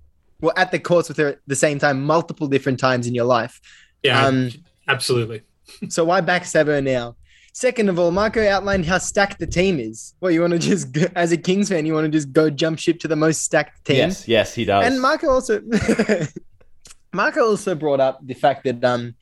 well 0.42 0.54
at 0.56 0.72
the 0.72 0.80
courts 0.80 1.08
with 1.10 1.18
her 1.18 1.28
at 1.30 1.40
the 1.48 1.56
same 1.56 1.80
time, 1.80 2.04
multiple 2.04 2.48
different 2.48 2.80
times 2.80 3.08
in 3.08 3.16
your 3.16 3.26
life. 3.26 3.60
Yeah, 4.04 4.26
Um, 4.26 4.52
absolutely. 4.88 5.42
So 5.90 6.06
why 6.06 6.22
backstab 6.22 6.68
her 6.68 6.80
now? 6.80 7.16
Second 7.54 7.90
of 7.90 7.98
all, 7.98 8.12
Marco 8.12 8.46
outlined 8.48 8.86
how 8.86 9.00
stacked 9.00 9.40
the 9.40 9.48
team 9.48 9.80
is. 9.80 10.14
Well, 10.20 10.30
you 10.30 10.42
want 10.42 10.54
to 10.54 10.60
just, 10.60 10.92
go, 10.92 11.06
as 11.16 11.32
a 11.32 11.38
Kings 11.38 11.70
fan, 11.70 11.86
you 11.88 11.94
want 11.94 12.06
to 12.06 12.12
just 12.12 12.32
go 12.34 12.50
jump 12.52 12.78
ship 12.78 13.00
to 13.00 13.08
the 13.08 13.16
most 13.16 13.42
stacked 13.44 13.84
team. 13.86 13.96
Yes, 13.96 14.28
yes, 14.28 14.54
he 14.54 14.66
does. 14.66 14.86
And 14.86 15.02
Marco 15.02 15.28
also, 15.30 15.62
Marco 17.14 17.42
also 17.42 17.76
brought 17.76 18.00
up 18.00 18.20
the 18.26 18.34
fact 18.34 18.64
that 18.66 18.84
um, 18.84 19.16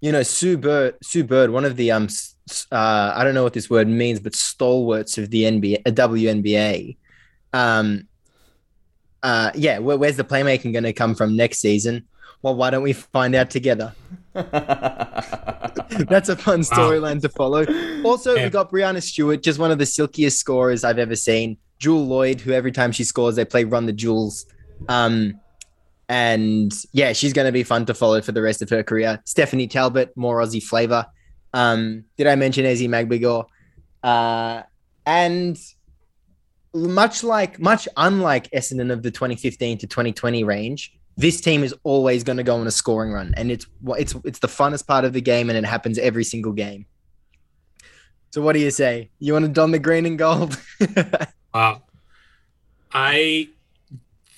you 0.00 0.12
know, 0.12 0.22
Sue 0.22 0.56
Bird, 0.58 0.96
Sue 1.02 1.24
Bird, 1.24 1.50
one 1.50 1.64
of 1.64 1.76
the 1.76 1.90
um, 1.90 2.04
s- 2.04 2.12
s- 2.14 2.31
uh, 2.70 3.12
I 3.14 3.24
don't 3.24 3.34
know 3.34 3.42
what 3.42 3.52
this 3.52 3.68
word 3.70 3.88
means, 3.88 4.20
but 4.20 4.34
stalwarts 4.34 5.18
of 5.18 5.30
the 5.30 5.42
NBA, 5.44 5.82
uh, 5.86 5.90
WNBA. 5.90 6.96
Um, 7.52 8.08
uh, 9.22 9.50
yeah, 9.54 9.78
where, 9.78 9.96
where's 9.96 10.16
the 10.16 10.24
playmaking 10.24 10.72
going 10.72 10.84
to 10.84 10.92
come 10.92 11.14
from 11.14 11.36
next 11.36 11.58
season? 11.60 12.06
Well, 12.42 12.56
why 12.56 12.70
don't 12.70 12.82
we 12.82 12.92
find 12.92 13.34
out 13.34 13.50
together? 13.50 13.94
That's 14.34 16.28
a 16.28 16.36
fun 16.36 16.60
storyline 16.60 17.20
to 17.22 17.28
follow. 17.28 17.64
Also, 18.02 18.34
Yeah. 18.34 18.44
we 18.44 18.50
got 18.50 18.70
Breanna 18.70 19.02
Stewart, 19.02 19.42
just 19.42 19.58
one 19.58 19.70
of 19.70 19.78
the 19.78 19.86
silkiest 19.86 20.38
scorers 20.38 20.82
I've 20.84 20.98
ever 20.98 21.14
seen. 21.16 21.56
Jewell 21.78 22.06
Loyd, 22.06 22.40
who 22.40 22.52
every 22.52 22.72
time 22.72 22.92
she 22.92 23.04
scores, 23.04 23.36
they 23.36 23.44
play 23.44 23.64
Run 23.64 23.86
the 23.86 23.92
Jewels. 23.92 24.46
Um, 24.88 25.38
and 26.08 26.72
yeah, 26.92 27.12
she's 27.12 27.32
going 27.32 27.46
to 27.46 27.52
be 27.52 27.62
fun 27.62 27.86
to 27.86 27.94
follow 27.94 28.20
for 28.20 28.32
the 28.32 28.42
rest 28.42 28.60
of 28.62 28.70
her 28.70 28.82
career. 28.82 29.20
Stephanie 29.24 29.66
Talbot, 29.68 30.16
more 30.16 30.40
Aussie 30.40 30.62
flavor. 30.62 31.06
Um, 31.52 32.04
did 32.16 32.26
I 32.26 32.34
mention 32.34 32.64
Ezi 32.64 32.88
Magbegor? 32.88 33.46
Uh, 34.02 34.62
and 35.06 35.58
much 36.74 37.22
like, 37.22 37.58
much 37.60 37.86
unlike 37.96 38.50
Essendon 38.50 38.92
of 38.92 39.02
the 39.02 39.10
2015 39.10 39.78
to 39.78 39.86
2020 39.86 40.44
range, 40.44 40.94
this 41.16 41.40
team 41.40 41.62
is 41.62 41.74
always 41.84 42.24
going 42.24 42.38
to 42.38 42.42
go 42.42 42.56
on 42.56 42.66
a 42.66 42.70
scoring 42.70 43.12
run, 43.12 43.34
and 43.36 43.50
it's 43.50 43.66
it's 43.98 44.14
it's 44.24 44.38
the 44.38 44.48
funnest 44.48 44.86
part 44.86 45.04
of 45.04 45.12
the 45.12 45.20
game, 45.20 45.50
and 45.50 45.58
it 45.58 45.64
happens 45.64 45.98
every 45.98 46.24
single 46.24 46.52
game. 46.52 46.86
So, 48.30 48.40
what 48.40 48.54
do 48.54 48.60
you 48.60 48.70
say? 48.70 49.10
You 49.18 49.34
want 49.34 49.44
to 49.44 49.50
don 49.50 49.72
the 49.72 49.78
green 49.78 50.06
and 50.06 50.18
gold? 50.18 50.58
Wow. 51.52 51.82
I 52.94 53.48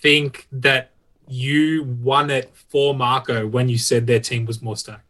think 0.02 0.48
that 0.52 0.90
you 1.28 1.84
won 2.02 2.30
it 2.30 2.50
for 2.54 2.94
Marco 2.94 3.46
when 3.46 3.68
you 3.68 3.78
said 3.78 4.06
their 4.06 4.20
team 4.20 4.46
was 4.46 4.60
more 4.60 4.76
stacked. 4.76 5.03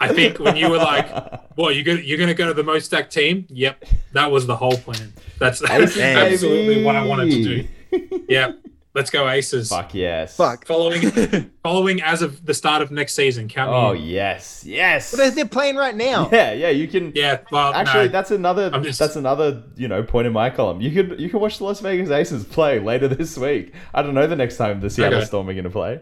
I 0.00 0.08
think 0.12 0.38
when 0.40 0.56
you 0.56 0.68
were 0.68 0.78
like, 0.78 1.08
"What 1.56 1.74
you're 1.76 1.84
gonna 1.84 2.00
you're 2.00 2.18
gonna 2.18 2.34
go 2.34 2.46
to 2.48 2.54
the 2.54 2.64
most 2.64 2.86
stacked 2.86 3.12
team?" 3.12 3.46
Yep, 3.50 3.84
that 4.12 4.30
was 4.30 4.46
the 4.46 4.56
whole 4.56 4.76
plan. 4.76 5.12
That's, 5.38 5.60
that's 5.60 5.96
absolutely 5.96 6.82
what 6.84 6.96
I 6.96 7.04
wanted 7.06 7.30
to 7.30 7.44
do. 7.44 8.24
Yeah, 8.28 8.52
let's 8.94 9.10
go 9.10 9.28
Aces. 9.28 9.68
Fuck 9.68 9.94
yes. 9.94 10.36
Fuck. 10.36 10.66
Following 10.66 11.50
following 11.62 12.02
as 12.02 12.20
of 12.22 12.44
the 12.44 12.52
start 12.54 12.82
of 12.82 12.90
next 12.90 13.14
season. 13.14 13.46
Count 13.48 13.70
me 13.70 13.76
Oh 13.76 13.92
in. 13.92 14.02
yes, 14.02 14.64
yes. 14.66 15.12
But 15.12 15.18
they're, 15.18 15.30
they're 15.30 15.44
playing 15.46 15.76
right 15.76 15.94
now. 15.94 16.28
Yeah, 16.32 16.52
yeah. 16.52 16.70
You 16.70 16.88
can. 16.88 17.12
Yeah, 17.14 17.38
well, 17.52 17.72
Actually, 17.72 18.06
no. 18.06 18.12
that's 18.12 18.32
another. 18.32 18.70
Just- 18.80 18.98
That's 18.98 19.14
another. 19.16 19.62
You 19.76 19.86
know, 19.86 20.02
point 20.02 20.26
in 20.26 20.32
my 20.32 20.50
column. 20.50 20.80
You 20.80 20.90
could 20.90 21.20
you 21.20 21.28
can 21.30 21.38
watch 21.38 21.58
the 21.58 21.64
Las 21.64 21.78
Vegas 21.78 22.10
Aces 22.10 22.42
play 22.44 22.80
later 22.80 23.06
this 23.06 23.38
week. 23.38 23.72
I 23.94 24.02
don't 24.02 24.14
know 24.14 24.26
the 24.26 24.34
next 24.36 24.56
time 24.56 24.80
the 24.80 24.90
Seattle 24.90 25.18
Okay. 25.18 25.26
Storm 25.26 25.48
are 25.48 25.52
going 25.54 25.62
to 25.64 25.70
play. 25.70 26.00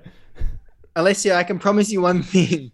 Alessio, 1.01 1.35
I 1.35 1.43
can 1.44 1.59
promise 1.59 1.90
you 1.90 2.01
one 2.02 2.22
thing: 2.22 2.72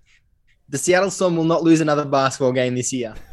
the 0.69 0.78
Seattle 0.78 1.11
Storm 1.11 1.36
will 1.36 1.44
not 1.44 1.62
lose 1.62 1.81
another 1.81 2.05
basketball 2.05 2.53
game 2.53 2.74
this 2.74 2.93
year. 2.93 3.15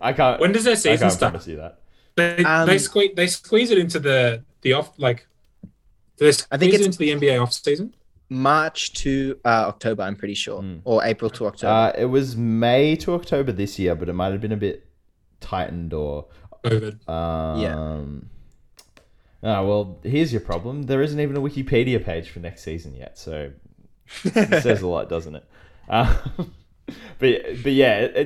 I 0.00 0.12
can't. 0.12 0.40
when 0.40 0.52
does 0.52 0.64
their 0.64 0.72
I 0.72 0.76
season 0.76 0.98
can't 0.98 1.12
start? 1.12 1.32
promise 1.32 1.46
you 1.46 1.56
that. 1.56 1.78
They 2.16 2.44
Um, 2.44 2.66
they 2.66 2.78
squeeze 2.78 3.10
they 3.14 3.26
squeeze 3.26 3.70
it 3.70 3.78
into 3.78 3.98
the 4.00 4.44
the 4.62 4.72
off 4.74 4.92
like. 4.98 5.26
Do 6.18 6.24
they 6.26 6.32
squeeze 6.32 6.48
I 6.50 6.56
think 6.58 6.72
it 6.74 6.80
it's- 6.80 6.86
into 6.86 6.98
the 6.98 7.10
NBA 7.10 7.40
off 7.40 7.52
season. 7.52 7.94
March 8.28 8.94
to 8.94 9.38
uh, 9.44 9.64
October, 9.68 10.02
I'm 10.04 10.16
pretty 10.16 10.32
sure, 10.34 10.62
Mm. 10.62 10.80
or 10.84 11.04
April 11.04 11.30
to 11.32 11.46
October. 11.48 11.70
Uh, 11.70 11.92
it 11.98 12.06
was 12.06 12.34
May 12.34 12.96
to 12.96 13.12
October 13.12 13.52
this 13.52 13.78
year, 13.78 13.94
but 13.94 14.08
it 14.08 14.14
might 14.14 14.32
have 14.32 14.40
been 14.40 14.52
a 14.52 14.56
bit 14.56 14.86
tightened 15.40 15.92
or. 15.92 16.28
COVID. 16.64 17.06
Um, 17.10 18.30
Ah, 19.42 19.62
well, 19.64 19.98
here's 20.04 20.32
your 20.32 20.40
problem. 20.40 20.84
There 20.84 21.02
isn't 21.02 21.18
even 21.18 21.36
a 21.36 21.40
Wikipedia 21.40 22.02
page 22.04 22.30
for 22.30 22.38
next 22.40 22.62
season 22.62 22.94
yet, 22.94 23.18
so 23.18 23.50
it 24.24 24.62
says 24.62 24.82
a 24.82 24.86
lot, 24.86 25.08
doesn't 25.08 25.36
it? 25.36 25.44
Um, 25.88 26.06
but 27.18 27.42
but 27.64 27.72
yeah, 27.72 27.98
it, 27.98 28.16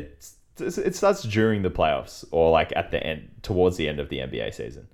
it 0.59 0.79
it 0.87 0.95
starts 0.95 1.23
during 1.23 1.63
the 1.63 1.71
playoffs 1.71 2.25
or 2.31 2.51
like 2.51 2.71
at 2.77 2.91
the 2.91 3.03
end, 3.03 3.31
towards 3.43 3.77
the 3.79 3.89
end 3.89 3.99
of 3.99 4.09
the 4.11 4.19
NBA 4.19 4.53
season. 4.55 4.87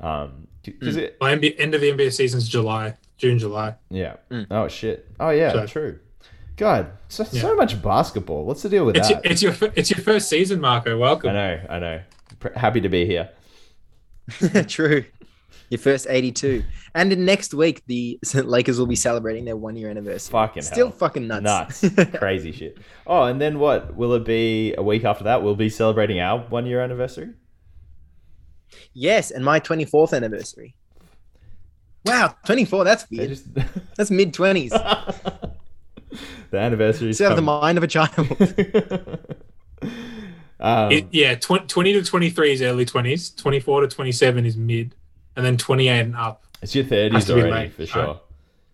Um, 0.00 0.46
because 0.62 0.96
it 0.96 1.16
Well, 1.20 1.34
NBA, 1.34 1.54
end 1.58 1.74
of 1.74 1.80
the 1.80 1.90
NBA 1.90 2.12
season's 2.12 2.46
July, 2.48 2.96
June, 3.16 3.38
July. 3.38 3.74
yeah. 3.88 4.16
Mm. 4.30 4.46
Oh 4.50 4.68
shit. 4.68 5.08
Oh 5.18 5.30
yeah, 5.30 5.52
So- 5.52 5.66
true. 5.66 5.98
God, 6.56 6.92
so, 7.08 7.24
so 7.24 7.56
much 7.56 7.80
basketball. 7.82 8.44
What's 8.44 8.62
the 8.62 8.68
deal 8.68 8.84
with 8.84 8.96
It's 8.98 9.08
your, 9.08 9.20
that? 9.22 9.30
it's 9.32 9.42
your 9.42 9.54
it's 9.74 9.90
your 9.90 10.00
first 10.04 10.28
season, 10.28 10.60
Marco. 10.60 10.98
Welcome. 10.98 11.30
I 11.30 11.32
know, 11.32 11.60
I 11.70 11.78
know. 11.78 12.00
Pr- 12.38 12.52
Happy 12.54 12.82
to 12.82 12.88
be 12.90 13.06
here. 13.06 13.30
True. 14.68 15.04
Your 15.70 15.78
first 15.78 16.06
82. 16.10 16.64
And 16.96 17.12
in 17.12 17.24
next 17.24 17.54
week, 17.54 17.82
the 17.86 18.18
Lakers 18.34 18.78
will 18.78 18.86
be 18.88 18.96
celebrating 18.96 19.44
their 19.44 19.56
one 19.56 19.76
year 19.76 19.88
anniversary. 19.88 20.32
Fucking 20.32 20.62
Still 20.62 20.88
hell. 20.88 20.96
fucking 20.98 21.28
nuts. 21.28 21.82
Nuts. 21.84 22.10
Crazy 22.18 22.50
shit. 22.52 22.78
Oh, 23.06 23.22
and 23.22 23.40
then 23.40 23.58
what? 23.60 23.94
Will 23.94 24.12
it 24.14 24.24
be 24.24 24.74
a 24.76 24.82
week 24.82 25.04
after 25.04 25.24
that? 25.24 25.42
We'll 25.44 25.54
be 25.54 25.68
celebrating 25.70 26.18
our 26.20 26.40
one 26.40 26.66
year 26.66 26.80
anniversary? 26.82 27.30
yes, 28.92 29.30
and 29.32 29.44
my 29.44 29.58
24th 29.60 30.12
anniversary. 30.14 30.74
Wow, 32.04 32.34
24. 32.46 32.84
That's 32.84 33.08
weird. 33.10 33.28
just 33.28 33.46
That's 33.96 34.10
mid 34.10 34.32
20s. 34.32 34.70
the 36.50 36.58
anniversary. 36.58 37.12
Still 37.12 37.28
have 37.30 37.36
the 37.36 37.42
mind 37.42 37.78
of 37.78 37.84
a 37.84 37.88
child. 37.88 38.10
um, 40.60 40.92
It, 40.92 41.06
yeah, 41.12 41.34
tw- 41.36 41.68
20 41.68 41.92
to 41.94 42.02
23 42.02 42.52
is 42.52 42.62
early 42.62 42.84
20s, 42.86 43.36
24 43.36 43.82
to 43.82 43.88
27 43.88 44.46
is 44.46 44.56
mid, 44.56 44.94
and 45.36 45.44
then 45.44 45.56
28 45.56 46.00
and 46.00 46.16
up. 46.16 46.44
it's 46.62 46.74
your 46.74 46.84
thirties 46.84 47.24
to 47.26 47.32
already 47.34 47.50
late. 47.50 47.72
for 47.74 47.86
sure. 47.86 48.20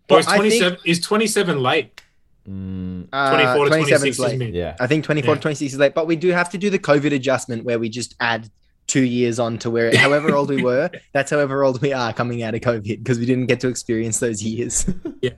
Or 0.08 0.18
is 0.20 0.26
Well, 0.26 0.34
I 0.36 0.48
think- 0.48 0.60
27 0.60 0.78
is 0.84 1.00
27 1.00 1.62
late? 1.62 2.00
Mm, 2.48 3.08
Uh, 3.12 3.30
24 3.30 3.64
to 3.64 3.70
27 3.70 3.84
's 4.12 4.16
26 4.16 4.18
is 4.18 4.18
late. 4.20 4.38
mid. 4.38 4.54
yeah. 4.54 4.76
I 4.78 4.86
think 4.86 5.04
24 5.04 5.34
Yeah. 5.34 5.40
26 5.40 5.72
is 5.72 5.78
late, 5.78 5.94
but 5.94 6.06
we 6.06 6.14
do 6.16 6.30
have 6.30 6.48
to 6.50 6.58
do 6.58 6.70
the 6.70 6.78
COVID 6.78 7.12
adjustment 7.12 7.64
where 7.64 7.78
we 7.78 7.88
just 7.88 8.14
add 8.20 8.50
two 8.86 9.02
years 9.02 9.40
on 9.40 9.58
to 9.58 9.68
where, 9.68 9.96
however 9.96 10.32
old 10.34 10.48
we 10.50 10.62
were, 10.70 10.88
that's 11.12 11.30
however 11.32 11.64
old 11.64 11.82
we 11.82 11.92
are 11.92 12.12
coming 12.12 12.42
out 12.44 12.54
of 12.54 12.60
COVID 12.60 12.98
because 13.02 13.18
we 13.18 13.26
didn't 13.26 13.46
get 13.46 13.58
to 13.60 13.68
experience 13.68 14.20
those 14.20 14.42
years. 14.44 14.86
yeah. 15.22 15.30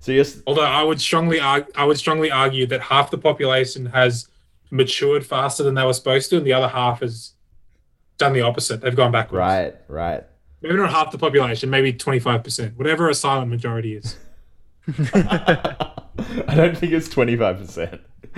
So 0.00 0.12
you're 0.12 0.24
Although 0.46 0.62
I 0.64 0.82
would 0.82 1.00
strongly 1.00 1.40
argue, 1.40 1.72
I 1.74 1.84
would 1.84 1.96
strongly 1.98 2.30
argue 2.30 2.66
that 2.66 2.80
half 2.82 3.10
the 3.10 3.18
population 3.18 3.86
has 3.86 4.28
matured 4.70 5.24
faster 5.26 5.62
than 5.62 5.74
they 5.74 5.84
were 5.84 5.92
supposed 5.94 6.28
to, 6.30 6.36
and 6.36 6.46
the 6.46 6.52
other 6.52 6.68
half 6.68 7.00
has 7.00 7.32
done 8.18 8.32
the 8.34 8.42
opposite. 8.42 8.82
They've 8.82 8.94
gone 8.96 9.12
backwards. 9.12 9.40
right, 9.40 9.74
right. 9.88 10.24
Maybe 10.62 10.76
not 10.76 10.90
half 10.90 11.10
the 11.10 11.18
population, 11.18 11.70
maybe 11.70 11.92
25%, 11.92 12.76
whatever 12.76 13.08
a 13.08 13.14
silent 13.14 13.50
majority 13.50 13.94
is. 13.96 14.16
I 15.14 16.54
don't 16.54 16.76
think 16.76 16.92
it's 16.92 17.08
twenty 17.08 17.36
five 17.36 17.58
percent. 17.58 18.00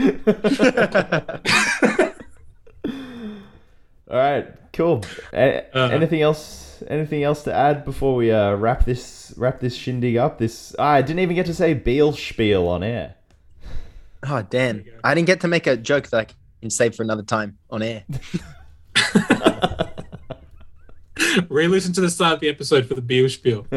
All 4.10 4.18
right, 4.18 4.48
cool. 4.72 5.04
A- 5.32 5.64
Uh. 5.74 5.88
anything 5.90 6.20
else? 6.22 6.82
else? 6.82 6.90
Anything 6.90 7.22
else 7.22 7.44
to 7.44 7.54
add 7.54 7.84
before 7.84 8.14
we 8.16 8.30
uh, 8.32 8.54
wrap 8.54 8.84
this 8.84 9.32
wrap 9.36 9.60
this 9.60 9.74
shindig 9.76 10.16
up? 10.16 10.38
This 10.38 10.74
ah, 10.78 10.88
I 10.90 11.02
didn't 11.02 11.20
even 11.20 11.36
get 11.36 11.46
to 11.46 11.54
say 11.54 11.74
Beal 11.74 12.12
spiel 12.12 12.66
on 12.68 12.82
air. 12.82 13.14
Oh 14.24 14.42
damn! 14.42 14.84
I 15.04 15.14
didn't 15.14 15.28
get 15.28 15.40
to 15.42 15.48
make 15.48 15.66
a 15.66 15.76
joke 15.76 16.08
that 16.08 16.18
I 16.20 16.26
can 16.60 16.70
save 16.70 16.94
for 16.96 17.02
another 17.02 17.22
time 17.22 17.58
on 17.70 17.82
air. 17.82 18.04
Re-listen 21.48 21.92
to 21.94 22.00
the 22.00 22.10
start 22.10 22.34
of 22.34 22.40
the 22.40 22.48
episode 22.48 22.86
for 22.86 22.94
the 22.94 23.02
beer 23.02 23.28
spiel. 23.28 23.66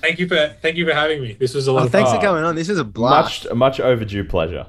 Thank 0.00 0.18
you 0.18 0.28
for 0.28 0.54
thank 0.60 0.76
you 0.76 0.86
for 0.86 0.92
having 0.92 1.22
me. 1.22 1.32
This 1.32 1.54
was 1.54 1.66
a 1.66 1.72
lot 1.72 1.82
oh, 1.82 1.86
of 1.86 1.92
thanks 1.92 2.10
fun. 2.10 2.20
for 2.20 2.26
coming 2.26 2.44
on. 2.44 2.54
This 2.54 2.68
was 2.68 2.78
a 2.78 2.84
blast. 2.84 3.46
Much 3.46 3.54
much 3.54 3.80
overdue 3.80 4.24
pleasure. 4.24 4.66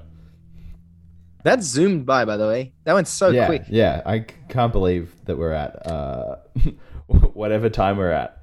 That 1.44 1.64
zoomed 1.64 2.06
by, 2.06 2.26
by 2.26 2.38
the 2.38 2.48
way. 2.48 2.74
That 2.86 2.94
went 2.94 3.08
so 3.08 3.30
yeah, 3.30 3.46
quick. 3.46 3.64
yeah. 3.68 4.02
I 4.06 4.20
can't 4.50 4.72
believe 4.72 5.14
that 5.26 5.38
we're 5.38 5.54
at 5.54 5.86
uh, 5.86 6.38
whatever 7.08 7.70
time 7.70 7.98
we're 7.98 8.12
at. 8.12 8.41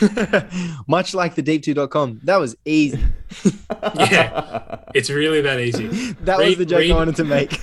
Much 0.86 1.14
like 1.14 1.34
the 1.34 1.42
deep2.com. 1.42 2.20
That 2.24 2.36
was 2.36 2.56
easy. 2.64 3.00
Yeah, 3.96 4.78
it's 4.94 5.10
really 5.10 5.40
that 5.42 5.60
easy. 5.60 5.88
That 6.24 6.38
was 6.38 6.56
the 6.56 6.64
joke 6.66 6.78
read- 6.80 6.90
I 6.92 6.94
wanted 6.94 7.16
to 7.16 7.24
make. 7.24 7.60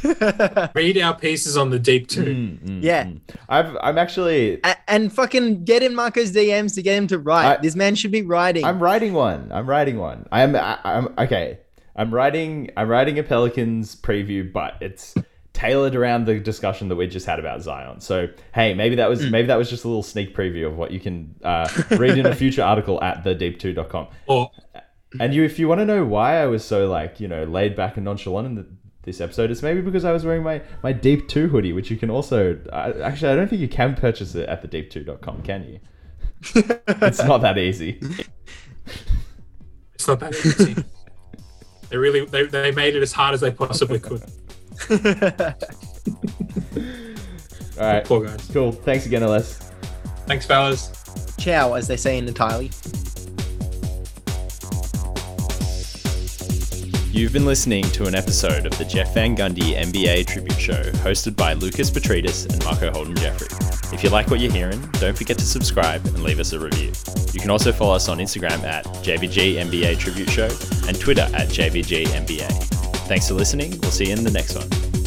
Read 0.76 0.98
our 1.00 1.16
pieces 1.16 1.58
on 1.58 1.70
the 1.70 1.80
Deep 1.80 2.08
Two. 2.08 2.24
Mm, 2.26 2.84
yeah. 2.84 3.10
I've 3.50 3.76
I'm 3.82 3.98
actually 3.98 4.60
A- 4.64 4.76
and 4.88 5.12
fucking 5.12 5.64
get 5.64 5.82
in 5.84 5.96
Marco's 5.96 6.32
DMs 6.32 6.76
to 6.76 6.82
get 6.82 6.98
him 6.98 7.08
to 7.08 7.18
write. 7.20 7.46
I- 7.60 7.62
this 7.62 7.76
man 7.76 7.96
should 7.96 8.12
be 8.12 8.22
writing. 8.22 8.64
I'm 8.66 8.82
writing 8.82 9.14
one. 9.14 9.52
I'm 9.52 9.68
writing 9.68 9.98
one. 9.98 10.28
I'm 10.32 10.56
I, 10.56 10.78
I'm 10.84 11.14
okay. 11.18 11.60
I'm 11.96 12.14
writing 12.14 12.70
I'm 12.78 12.88
writing 12.90 13.18
a 13.20 13.24
Pelicans 13.24 13.96
preview, 13.96 14.52
but 14.52 14.76
it's 14.82 15.16
tailored 15.54 15.96
around 15.96 16.26
the 16.26 16.40
discussion 16.40 16.88
that 16.90 16.96
we 16.96 17.06
just 17.08 17.26
had 17.26 17.40
about 17.40 17.62
Zion. 17.62 18.02
So 18.02 18.28
hey, 18.54 18.74
maybe 18.74 18.96
that 18.96 19.08
was 19.10 19.22
Mm. 19.22 19.32
maybe 19.32 19.48
that 19.48 19.56
was 19.58 19.70
just 19.70 19.84
a 19.86 19.88
little 19.88 20.04
sneak 20.04 20.36
preview 20.36 20.68
of 20.68 20.76
what 20.78 20.92
you 20.92 21.00
can 21.00 21.36
uh, 21.44 21.68
read 21.92 22.18
in 22.18 22.26
a 22.26 22.36
future 22.44 22.64
article 22.64 23.02
at 23.04 23.24
thedeep2.com. 23.24 24.08
Or 24.28 24.52
And 25.20 25.34
you, 25.34 25.44
if 25.44 25.60
you 25.60 25.68
want 25.68 25.80
to 25.80 25.86
know 25.86 26.04
why 26.04 26.42
I 26.42 26.48
was 26.48 26.66
so 26.66 26.88
like 26.90 27.20
you 27.20 27.28
know 27.28 27.44
laid 27.44 27.76
back 27.76 27.98
and 27.98 28.04
nonchalant 28.06 28.48
in 28.48 28.56
the, 28.56 28.66
this 29.04 29.22
episode, 29.22 29.52
it's 29.52 29.62
maybe 29.62 29.82
because 29.82 30.06
I 30.06 30.12
was 30.12 30.26
wearing 30.26 30.44
my 30.44 30.62
my 30.82 30.92
Deep 30.92 31.28
Two 31.28 31.48
hoodie, 31.50 31.72
which 31.74 31.92
you 31.92 31.98
can 31.98 32.10
also 32.10 32.60
I, 32.72 32.92
actually 33.02 33.32
I 33.32 33.36
don't 33.36 33.48
think 33.48 33.62
you 33.62 33.68
can 33.68 33.94
purchase 33.96 34.34
it 34.34 34.50
at 34.50 34.64
thedeep2.com, 34.64 35.44
can 35.44 35.64
you? 35.66 35.80
it's 36.56 37.24
not 37.24 37.42
that 37.42 37.58
easy. 37.58 38.00
it's 39.94 40.08
not 40.08 40.20
that 40.20 40.34
easy. 40.34 40.76
they 41.90 41.98
really 41.98 42.26
they, 42.26 42.46
they 42.48 42.72
made 42.72 42.96
it 42.96 43.02
as 43.04 43.14
hard 43.14 43.34
as 43.34 43.42
they 43.42 43.52
possibly 43.52 44.00
could. 44.00 44.24
All 47.80 47.88
right, 47.88 48.06
Poor 48.06 48.26
guys. 48.26 48.50
cool. 48.54 48.72
Thanks 48.72 49.06
again, 49.06 49.24
LS. 49.24 49.72
Thanks, 50.28 50.46
fellas. 50.46 50.92
Ciao, 51.40 51.74
as 51.74 51.88
they 51.88 51.98
say 51.98 52.18
in 52.18 52.28
Italy. 52.28 52.72
You've 57.12 57.32
been 57.34 57.46
listening 57.46 57.84
to 57.92 58.06
an 58.08 58.16
episode 58.16 58.66
of 58.66 58.76
the 58.80 58.86
Jeff 58.86 59.14
Van 59.14 59.38
Gundy 59.38 59.76
NBA 59.76 60.26
Tribute 60.26 60.60
Show, 60.60 60.82
hosted 61.04 61.36
by 61.36 61.54
Lukas 61.54 61.92
Petridis 61.92 62.52
and 62.52 62.64
Marco 62.66 62.92
Holden 62.92 63.16
Jeffrey. 63.16 63.48
If 63.96 64.04
you 64.04 64.10
like 64.10 64.32
what 64.32 64.40
you're 64.40 64.52
hearing, 64.52 64.82
don't 64.94 65.16
forget 65.16 65.38
to 65.38 65.46
subscribe 65.46 66.04
and 66.08 66.24
leave 66.24 66.40
us 66.40 66.54
a 66.54 66.60
review. 66.60 66.92
You 67.32 67.40
can 67.40 67.52
also 67.52 67.72
follow 67.72 67.94
us 67.94 68.10
on 68.10 68.18
Instagram 68.18 68.64
at 68.64 68.86
JVG 69.04 69.56
NBA 69.58 70.00
Tribute 70.00 70.30
Show 70.32 70.50
and 70.88 71.00
Twitter 71.00 71.30
at 71.34 71.50
JVG 71.50 72.06
NBA. 72.06 72.73
Thanks 73.06 73.28
for 73.28 73.34
listening. 73.34 73.80
We'll 73.82 73.92
see 73.92 74.08
you 74.08 74.14
in 74.14 74.24
the 74.24 74.32
next 74.32 74.56
one. 74.56 75.03